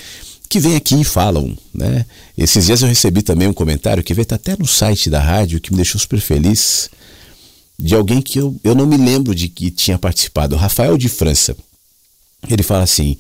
que 0.49 0.59
vêm 0.59 0.77
aqui 0.77 0.99
e 0.99 1.05
falam, 1.05 1.55
né? 1.75 2.07
Esses 2.37 2.65
dias 2.65 2.81
eu 2.81 2.89
recebi 2.89 3.21
também 3.21 3.47
um 3.47 3.53
comentário 3.53 4.03
que 4.03 4.15
veio 4.15 4.27
até 4.31 4.57
no 4.59 4.67
site 4.67 5.11
da 5.11 5.21
rádio 5.21 5.61
que 5.61 5.71
me 5.71 5.77
deixou 5.77 6.01
super 6.01 6.19
feliz 6.19 6.89
de 7.79 7.95
alguém 7.95 8.21
que 8.21 8.39
eu, 8.39 8.59
eu 8.63 8.75
não 8.75 8.87
me 8.87 8.97
lembro 8.97 9.35
de 9.35 9.49
que 9.49 9.71
tinha 9.71 9.99
participado, 9.99 10.57
Rafael 10.57 10.97
de 10.97 11.09
França. 11.09 11.57
Ele 12.49 12.63
fala 12.63 12.85
assim: 12.85 13.17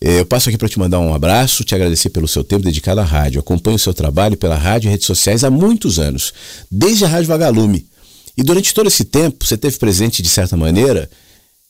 eh, 0.00 0.20
Eu 0.20 0.26
passo 0.26 0.48
aqui 0.48 0.58
para 0.58 0.68
te 0.68 0.78
mandar 0.78 0.98
um 0.98 1.14
abraço, 1.14 1.64
te 1.64 1.74
agradecer 1.74 2.10
pelo 2.10 2.28
seu 2.28 2.44
tempo 2.44 2.64
dedicado 2.64 3.00
à 3.00 3.04
rádio. 3.04 3.40
Acompanho 3.40 3.76
o 3.76 3.80
seu 3.80 3.94
trabalho 3.94 4.36
pela 4.36 4.56
rádio 4.56 4.88
e 4.88 4.90
redes 4.90 5.06
sociais 5.06 5.44
há 5.44 5.50
muitos 5.50 5.98
anos, 5.98 6.32
desde 6.70 7.04
a 7.04 7.08
Rádio 7.08 7.28
Vagalume. 7.28 7.86
E 8.36 8.42
durante 8.42 8.72
todo 8.72 8.86
esse 8.86 9.04
tempo, 9.04 9.44
você 9.44 9.56
teve 9.56 9.76
presente, 9.78 10.22
de 10.22 10.28
certa 10.28 10.56
maneira, 10.56 11.10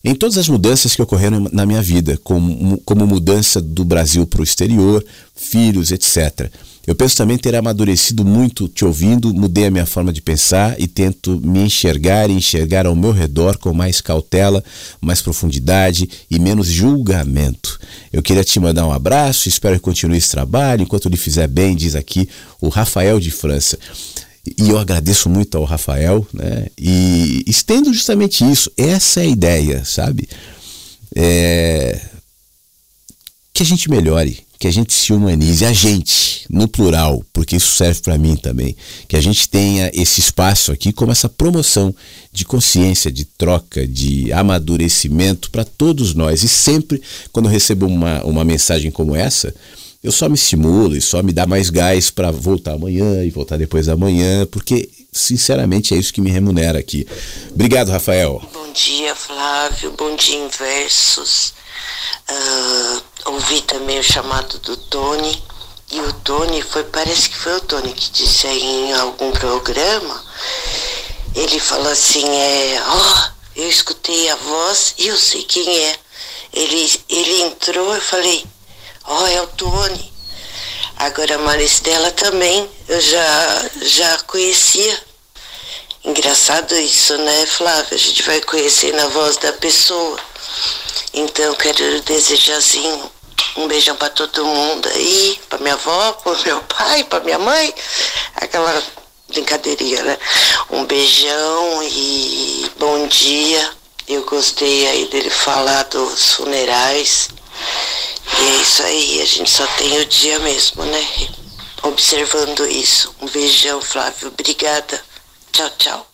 em 0.02 0.14
todas 0.14 0.38
as 0.38 0.48
mudanças 0.48 0.96
que 0.96 1.02
ocorreram 1.02 1.48
na 1.52 1.66
minha 1.66 1.82
vida, 1.82 2.18
como, 2.24 2.78
como 2.84 3.06
mudança 3.06 3.60
do 3.60 3.84
Brasil 3.84 4.26
para 4.26 4.40
o 4.40 4.44
exterior, 4.44 5.04
filhos, 5.34 5.90
etc. 5.90 6.50
Eu 6.86 6.94
penso 6.94 7.16
também 7.16 7.36
ter 7.36 7.54
amadurecido 7.54 8.24
muito 8.24 8.66
te 8.66 8.84
ouvindo, 8.84 9.32
mudei 9.34 9.66
a 9.66 9.70
minha 9.70 9.84
forma 9.84 10.12
de 10.12 10.22
pensar 10.22 10.74
e 10.80 10.88
tento 10.88 11.38
me 11.40 11.60
enxergar 11.60 12.30
e 12.30 12.32
enxergar 12.32 12.86
ao 12.86 12.96
meu 12.96 13.12
redor 13.12 13.58
com 13.58 13.74
mais 13.74 14.00
cautela, 14.00 14.64
mais 15.00 15.20
profundidade 15.20 16.08
e 16.30 16.38
menos 16.38 16.66
julgamento. 16.68 17.78
Eu 18.10 18.22
queria 18.22 18.42
te 18.42 18.58
mandar 18.58 18.86
um 18.86 18.92
abraço, 18.92 19.48
espero 19.48 19.76
que 19.76 19.82
continue 19.82 20.16
esse 20.16 20.30
trabalho, 20.30 20.82
enquanto 20.82 21.10
lhe 21.10 21.18
fizer 21.18 21.46
bem, 21.46 21.76
diz 21.76 21.94
aqui 21.94 22.26
o 22.58 22.68
Rafael 22.68 23.20
de 23.20 23.30
França. 23.30 23.78
E 24.58 24.70
eu 24.70 24.78
agradeço 24.78 25.28
muito 25.28 25.56
ao 25.56 25.64
Rafael, 25.64 26.26
né? 26.32 26.66
E 26.78 27.44
estendo 27.46 27.92
justamente 27.92 28.44
isso. 28.44 28.70
Essa 28.76 29.20
é 29.20 29.24
a 29.24 29.26
ideia, 29.26 29.84
sabe? 29.84 30.28
É... 31.14 32.00
Que 33.52 33.62
a 33.62 33.66
gente 33.66 33.90
melhore, 33.90 34.40
que 34.58 34.66
a 34.66 34.70
gente 34.70 34.92
se 34.92 35.12
humanize, 35.12 35.64
a 35.64 35.72
gente, 35.72 36.44
no 36.48 36.68
plural, 36.68 37.24
porque 37.32 37.56
isso 37.56 37.76
serve 37.76 38.00
para 38.00 38.18
mim 38.18 38.36
também, 38.36 38.76
que 39.08 39.16
a 39.16 39.20
gente 39.20 39.48
tenha 39.48 39.90
esse 39.94 40.20
espaço 40.20 40.72
aqui 40.72 40.92
como 40.92 41.12
essa 41.12 41.28
promoção 41.28 41.94
de 42.32 42.44
consciência, 42.44 43.10
de 43.10 43.24
troca, 43.24 43.86
de 43.86 44.32
amadurecimento 44.32 45.50
para 45.50 45.64
todos 45.64 46.14
nós. 46.14 46.42
E 46.42 46.48
sempre, 46.48 47.00
quando 47.32 47.46
eu 47.46 47.52
recebo 47.52 47.86
uma, 47.86 48.22
uma 48.24 48.44
mensagem 48.44 48.90
como 48.90 49.16
essa, 49.16 49.54
eu 50.02 50.10
só 50.10 50.28
me 50.28 50.34
estimulo 50.34 50.96
e 50.96 51.00
só 51.00 51.22
me 51.22 51.32
dá 51.32 51.46
mais 51.46 51.68
gás 51.68 52.10
para 52.10 52.30
voltar 52.30 52.72
amanhã 52.72 53.22
e 53.22 53.30
voltar 53.30 53.58
depois 53.58 53.86
da 53.86 53.96
manhã, 53.96 54.46
porque 54.46 54.88
sinceramente 55.12 55.92
é 55.92 55.98
isso 55.98 56.12
que 56.12 56.22
me 56.22 56.30
remunera 56.30 56.78
aqui. 56.78 57.06
Obrigado, 57.52 57.90
Rafael. 57.90 58.42
Bom 58.52 58.72
dia, 58.72 59.14
Flávio. 59.14 59.92
Bom 59.92 60.16
dia, 60.16 60.38
Inversos. 60.38 61.52
Uh, 62.30 63.02
ouvi 63.26 63.60
também 63.62 63.98
o 63.98 64.02
chamado 64.02 64.58
do 64.60 64.76
Tony. 64.76 65.42
E 65.92 66.00
o 66.00 66.12
Tony 66.12 66.62
foi, 66.62 66.84
parece 66.84 67.28
que 67.28 67.36
foi 67.36 67.56
o 67.56 67.60
Tony 67.60 67.92
que 67.92 68.10
disse 68.12 68.46
aí 68.46 68.62
em 68.62 68.92
algum 68.94 69.30
programa. 69.32 70.24
Ele 71.34 71.58
falou 71.60 71.90
assim, 71.92 72.26
é, 72.26 72.82
ó, 72.86 72.96
oh, 72.96 73.60
eu 73.60 73.68
escutei 73.68 74.30
a 74.30 74.36
voz 74.36 74.94
e 74.98 75.08
eu 75.08 75.16
sei 75.16 75.42
quem 75.42 75.68
é. 75.68 75.96
Ele, 76.52 76.90
ele 77.08 77.42
entrou, 77.42 77.94
eu 77.94 78.00
falei, 78.00 78.44
ó, 79.10 79.22
oh, 79.22 79.26
é 79.26 79.42
o 79.42 79.46
Tony. 79.48 80.12
Agora 80.96 81.34
a 81.34 81.38
Maristela 81.38 82.12
também, 82.12 82.70
eu 82.88 83.00
já, 83.00 83.70
já 83.82 84.18
conhecia. 84.22 85.02
Engraçado 86.04 86.76
isso, 86.76 87.18
né, 87.18 87.46
Flávia? 87.46 87.94
A 87.94 87.98
gente 87.98 88.22
vai 88.22 88.40
conhecer 88.42 88.94
na 88.94 89.06
voz 89.08 89.36
da 89.38 89.52
pessoa. 89.54 90.18
Então, 91.12 91.54
quero 91.56 92.00
desejar 92.02 92.56
assim 92.56 93.02
um 93.56 93.66
beijão 93.66 93.96
para 93.96 94.10
todo 94.10 94.44
mundo 94.44 94.88
aí, 94.88 95.40
para 95.48 95.58
minha 95.58 95.74
avó, 95.74 96.12
para 96.12 96.38
meu 96.44 96.60
pai, 96.62 97.02
para 97.04 97.24
minha 97.24 97.38
mãe. 97.38 97.74
Aquela 98.36 98.80
brincadeirinha, 99.28 100.04
né? 100.04 100.18
Um 100.70 100.84
beijão 100.84 101.82
e 101.82 102.70
bom 102.78 103.08
dia. 103.08 103.72
Eu 104.06 104.24
gostei 104.24 104.86
aí 104.86 105.06
dele 105.06 105.30
falar 105.30 105.82
dos 105.84 106.34
funerais. 106.34 107.28
E 108.38 108.42
é 108.42 108.62
isso 108.62 108.82
aí, 108.82 109.20
a 109.22 109.26
gente 109.26 109.50
só 109.50 109.66
tem 109.76 110.00
o 110.00 110.06
dia 110.06 110.38
mesmo, 110.40 110.84
né? 110.84 111.04
Observando 111.82 112.66
isso. 112.66 113.14
Um 113.20 113.28
beijão, 113.28 113.80
Flávio. 113.80 114.28
Obrigada. 114.28 115.00
Tchau, 115.52 115.70
tchau. 115.78 116.10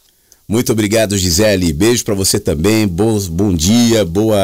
Muito 0.48 0.70
obrigado, 0.70 1.18
Gisele. 1.18 1.72
Beijo 1.72 2.04
para 2.04 2.14
você 2.14 2.38
também. 2.38 2.86
Bom, 2.86 3.18
bom 3.30 3.52
dia, 3.52 4.04
boa 4.04 4.38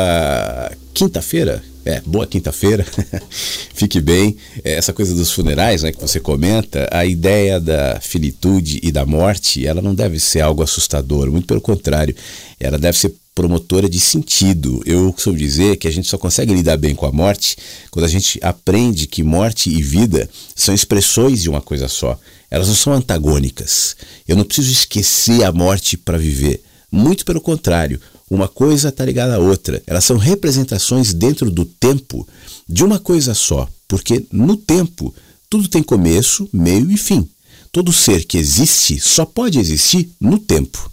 quinta-feira. 0.93 1.63
É, 1.85 2.01
boa 2.01 2.27
quinta-feira. 2.27 2.85
Fique 3.75 4.01
bem. 4.01 4.37
É, 4.65 4.75
essa 4.75 4.93
coisa 4.93 5.15
dos 5.15 5.31
funerais, 5.31 5.83
né, 5.83 5.93
que 5.93 6.01
você 6.01 6.19
comenta, 6.19 6.89
a 6.91 7.05
ideia 7.05 7.61
da 7.61 8.01
finitude 8.01 8.81
e 8.83 8.91
da 8.91 9.07
morte, 9.07 9.67
ela 9.67 9.81
não 9.81 9.95
deve 9.95 10.19
ser 10.19 10.41
algo 10.41 10.63
assustador, 10.63 11.31
muito 11.31 11.47
pelo 11.47 11.61
contrário, 11.61 12.15
ela 12.59 12.79
deve 12.79 12.99
ser 12.99 13.15
promotora 13.35 13.89
de 13.89 13.99
sentido. 13.99 14.83
Eu 14.85 15.13
costumo 15.13 15.37
dizer 15.37 15.77
que 15.77 15.89
a 15.89 15.91
gente 15.91 16.09
só 16.09 16.19
consegue 16.19 16.55
lidar 16.55 16.77
bem 16.77 16.95
com 16.95 17.07
a 17.07 17.13
morte 17.13 17.57
quando 17.91 18.05
a 18.05 18.09
gente 18.09 18.39
aprende 18.43 19.07
que 19.07 19.23
morte 19.23 19.71
e 19.71 19.83
vida 19.83 20.29
são 20.55 20.75
expressões 20.75 21.43
de 21.43 21.49
uma 21.49 21.61
coisa 21.61 21.89
só. 21.89 22.19
Elas 22.51 22.69
não 22.69 22.75
são 22.75 22.93
antagônicas. 22.93 23.97
Eu 24.29 24.37
não 24.37 24.45
preciso 24.45 24.71
esquecer 24.71 25.43
a 25.45 25.53
morte 25.53 25.97
para 25.97 26.19
viver. 26.19 26.63
Muito 26.91 27.25
pelo 27.25 27.41
contrário, 27.41 27.99
uma 28.31 28.49
coisa 28.49 28.91
está 28.91 29.05
ligada 29.05 29.37
à 29.37 29.39
outra. 29.39 29.83
Elas 29.87 30.05
são 30.05 30.19
representações 30.19 31.15
dentro 31.15 31.51
do 31.51 31.65
tempo 31.65 32.29
de 32.69 32.85
uma 32.85 32.99
coisa 32.99 33.35
só, 33.35 33.67
porque 33.89 34.27
no 34.31 34.57
tempo 34.57 35.15
tudo 35.49 35.69
tem 35.69 35.83
começo, 35.83 36.49
meio 36.53 36.91
e 36.91 36.97
fim. 36.97 37.29
Todo 37.71 37.93
ser 37.93 38.25
que 38.25 38.37
existe 38.37 39.01
só 39.01 39.25
pode 39.25 39.59
existir 39.59 40.11
no 40.21 40.39
tempo. 40.39 40.91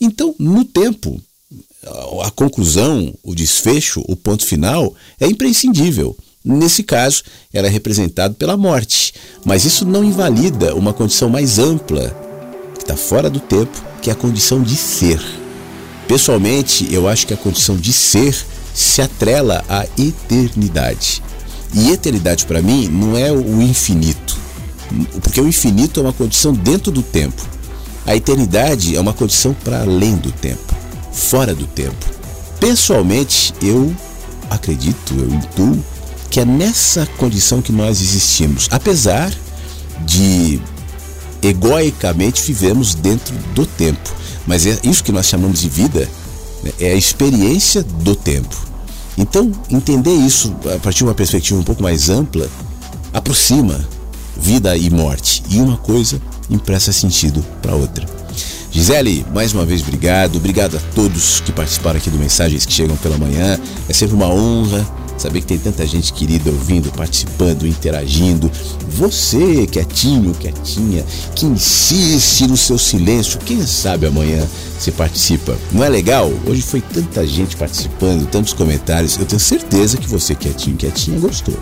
Então, 0.00 0.34
no 0.38 0.64
tempo, 0.64 1.22
a 2.24 2.30
conclusão, 2.30 3.14
o 3.22 3.34
desfecho, 3.34 4.02
o 4.08 4.16
ponto 4.16 4.44
final 4.44 4.94
é 5.20 5.26
imprescindível. 5.26 6.16
Nesse 6.44 6.82
caso, 6.82 7.22
era 7.52 7.68
representado 7.68 8.34
pela 8.34 8.56
morte. 8.56 9.12
Mas 9.44 9.64
isso 9.64 9.84
não 9.84 10.04
invalida 10.04 10.74
uma 10.74 10.92
condição 10.92 11.28
mais 11.28 11.58
ampla, 11.58 12.16
que 12.74 12.82
está 12.82 12.96
fora 12.96 13.28
do 13.28 13.40
tempo, 13.40 13.84
que 14.00 14.10
é 14.10 14.12
a 14.12 14.16
condição 14.16 14.62
de 14.62 14.76
ser. 14.76 15.20
Pessoalmente, 16.06 16.86
eu 16.92 17.08
acho 17.08 17.26
que 17.26 17.34
a 17.34 17.36
condição 17.36 17.76
de 17.76 17.92
ser 17.92 18.36
se 18.72 19.02
atrela 19.02 19.64
à 19.68 19.86
eternidade. 19.98 21.22
E 21.74 21.90
eternidade 21.90 22.46
para 22.46 22.62
mim 22.62 22.88
não 22.88 23.16
é 23.16 23.32
o 23.32 23.60
infinito, 23.60 24.38
porque 25.20 25.40
o 25.40 25.48
infinito 25.48 25.98
é 25.98 26.02
uma 26.04 26.12
condição 26.12 26.52
dentro 26.52 26.92
do 26.92 27.02
tempo. 27.02 27.42
A 28.06 28.14
eternidade 28.14 28.94
é 28.94 29.00
uma 29.00 29.12
condição 29.12 29.52
para 29.52 29.80
além 29.80 30.14
do 30.14 30.30
tempo, 30.30 30.75
fora 31.16 31.54
do 31.54 31.66
tempo. 31.66 32.06
Pessoalmente, 32.60 33.52
eu 33.62 33.94
acredito, 34.50 35.14
eu 35.14 35.28
intuo 35.28 35.82
que 36.30 36.40
é 36.40 36.44
nessa 36.44 37.06
condição 37.16 37.62
que 37.62 37.72
nós 37.72 38.00
existimos, 38.00 38.68
apesar 38.70 39.32
de 40.04 40.60
egoicamente 41.42 42.42
vivemos 42.42 42.94
dentro 42.94 43.34
do 43.54 43.64
tempo. 43.64 44.14
Mas 44.46 44.66
é 44.66 44.78
isso 44.84 45.02
que 45.02 45.12
nós 45.12 45.26
chamamos 45.26 45.60
de 45.60 45.68
vida, 45.68 46.08
né? 46.62 46.72
é 46.78 46.92
a 46.92 46.96
experiência 46.96 47.82
do 47.82 48.14
tempo. 48.14 48.56
Então, 49.18 49.50
entender 49.70 50.14
isso 50.14 50.54
a 50.74 50.78
partir 50.78 50.98
de 50.98 51.04
uma 51.04 51.14
perspectiva 51.14 51.58
um 51.58 51.64
pouco 51.64 51.82
mais 51.82 52.10
ampla 52.10 52.48
aproxima 53.12 53.88
vida 54.36 54.76
e 54.76 54.90
morte, 54.90 55.42
e 55.48 55.58
uma 55.58 55.78
coisa 55.78 56.20
empresta 56.50 56.92
sentido 56.92 57.42
para 57.62 57.74
outra. 57.74 58.15
Gisele, 58.76 59.24
mais 59.32 59.54
uma 59.54 59.64
vez 59.64 59.80
obrigado, 59.80 60.36
obrigado 60.36 60.76
a 60.76 60.80
todos 60.94 61.40
que 61.40 61.50
participaram 61.50 61.96
aqui 61.96 62.10
do 62.10 62.18
Mensagens 62.18 62.66
que 62.66 62.72
Chegam 62.74 62.94
pela 62.98 63.16
Manhã. 63.16 63.58
É 63.88 63.92
sempre 63.94 64.14
uma 64.14 64.28
honra 64.28 64.86
Saber 65.16 65.40
que 65.40 65.46
tem 65.46 65.58
tanta 65.58 65.86
gente 65.86 66.12
querida 66.12 66.50
ouvindo, 66.50 66.92
participando, 66.92 67.66
interagindo. 67.66 68.50
Você, 68.90 69.66
quietinho, 69.66 70.34
quietinha, 70.34 71.04
que 71.34 71.46
insiste 71.46 72.46
no 72.46 72.56
seu 72.56 72.76
silêncio, 72.76 73.38
quem 73.38 73.66
sabe 73.66 74.06
amanhã 74.06 74.46
você 74.78 74.92
participa. 74.92 75.56
Não 75.72 75.82
é 75.82 75.88
legal? 75.88 76.30
Hoje 76.46 76.60
foi 76.60 76.82
tanta 76.82 77.26
gente 77.26 77.56
participando, 77.56 78.28
tantos 78.28 78.52
comentários. 78.52 79.16
Eu 79.16 79.24
tenho 79.24 79.40
certeza 79.40 79.96
que 79.96 80.06
você, 80.06 80.34
quietinho, 80.34 80.76
quietinha, 80.76 81.18
gostou. 81.18 81.58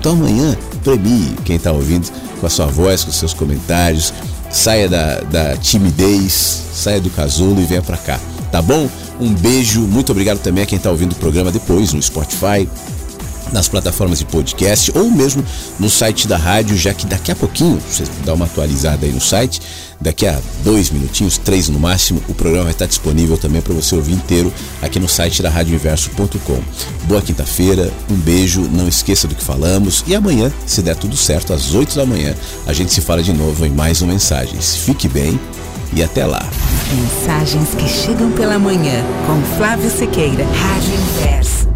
Então 0.00 0.12
amanhã, 0.12 0.56
premie 0.82 1.36
quem 1.44 1.56
está 1.56 1.70
ouvindo 1.70 2.10
com 2.40 2.46
a 2.46 2.50
sua 2.50 2.66
voz, 2.66 3.04
com 3.04 3.12
seus 3.12 3.32
comentários. 3.32 4.12
Saia 4.50 4.88
da, 4.88 5.20
da 5.20 5.56
timidez, 5.56 6.62
saia 6.72 7.00
do 7.00 7.10
casulo 7.10 7.60
e 7.60 7.64
venha 7.64 7.82
para 7.82 7.96
cá, 7.96 8.18
tá 8.50 8.62
bom? 8.62 8.88
Um 9.20 9.32
beijo, 9.32 9.82
muito 9.82 10.12
obrigado 10.12 10.38
também 10.38 10.62
a 10.62 10.66
quem 10.66 10.76
está 10.76 10.90
ouvindo 10.90 11.12
o 11.12 11.16
programa 11.16 11.50
depois 11.50 11.92
no 11.92 12.02
Spotify, 12.02 12.68
nas 13.52 13.68
plataformas 13.68 14.18
de 14.18 14.26
podcast 14.26 14.92
ou 14.94 15.10
mesmo 15.10 15.44
no 15.78 15.88
site 15.88 16.26
da 16.26 16.36
rádio, 16.36 16.76
já 16.76 16.92
que 16.92 17.06
daqui 17.06 17.30
a 17.30 17.36
pouquinho, 17.36 17.80
você 17.80 18.04
dá 18.24 18.34
uma 18.34 18.44
atualizada 18.46 19.06
aí 19.06 19.12
no 19.12 19.20
site, 19.20 19.60
daqui 20.00 20.26
a 20.26 20.38
dois 20.64 20.90
minutinhos, 20.90 21.38
três 21.38 21.68
no 21.68 21.78
máximo, 21.78 22.22
o 22.28 22.34
programa 22.34 22.64
vai 22.64 22.72
estar 22.72 22.86
disponível 22.86 23.36
também 23.38 23.62
para 23.62 23.74
você 23.74 23.94
ouvir 23.94 24.12
inteiro 24.12 24.52
aqui 24.82 24.98
no 24.98 25.08
site 25.08 25.42
da 25.42 25.50
radioinverso.com. 25.50 26.60
Boa 27.04 27.22
quinta-feira, 27.22 27.92
um 28.10 28.16
beijo, 28.16 28.62
não 28.62 28.88
esqueça 28.88 29.28
do 29.28 29.34
que 29.34 29.44
falamos 29.44 30.04
e 30.06 30.14
amanhã, 30.14 30.52
se 30.66 30.82
der 30.82 30.96
tudo 30.96 31.16
certo, 31.16 31.52
às 31.52 31.74
oito 31.74 31.96
da 31.96 32.06
manhã, 32.06 32.34
a 32.66 32.72
gente 32.72 32.92
se 32.92 33.00
fala 33.00 33.22
de 33.22 33.32
novo 33.32 33.64
em 33.64 33.70
mais 33.70 34.02
um 34.02 34.06
Mensagens. 34.06 34.76
Fique 34.76 35.08
bem 35.08 35.38
e 35.92 36.02
até 36.02 36.24
lá. 36.24 36.42
Mensagens 36.94 37.74
que 37.74 37.88
chegam 37.88 38.30
pela 38.32 38.58
manhã 38.58 39.04
com 39.26 39.56
Flávio 39.56 39.90
Sequeira, 39.90 40.44
Rádio 40.44 40.94
Inverso. 40.94 41.75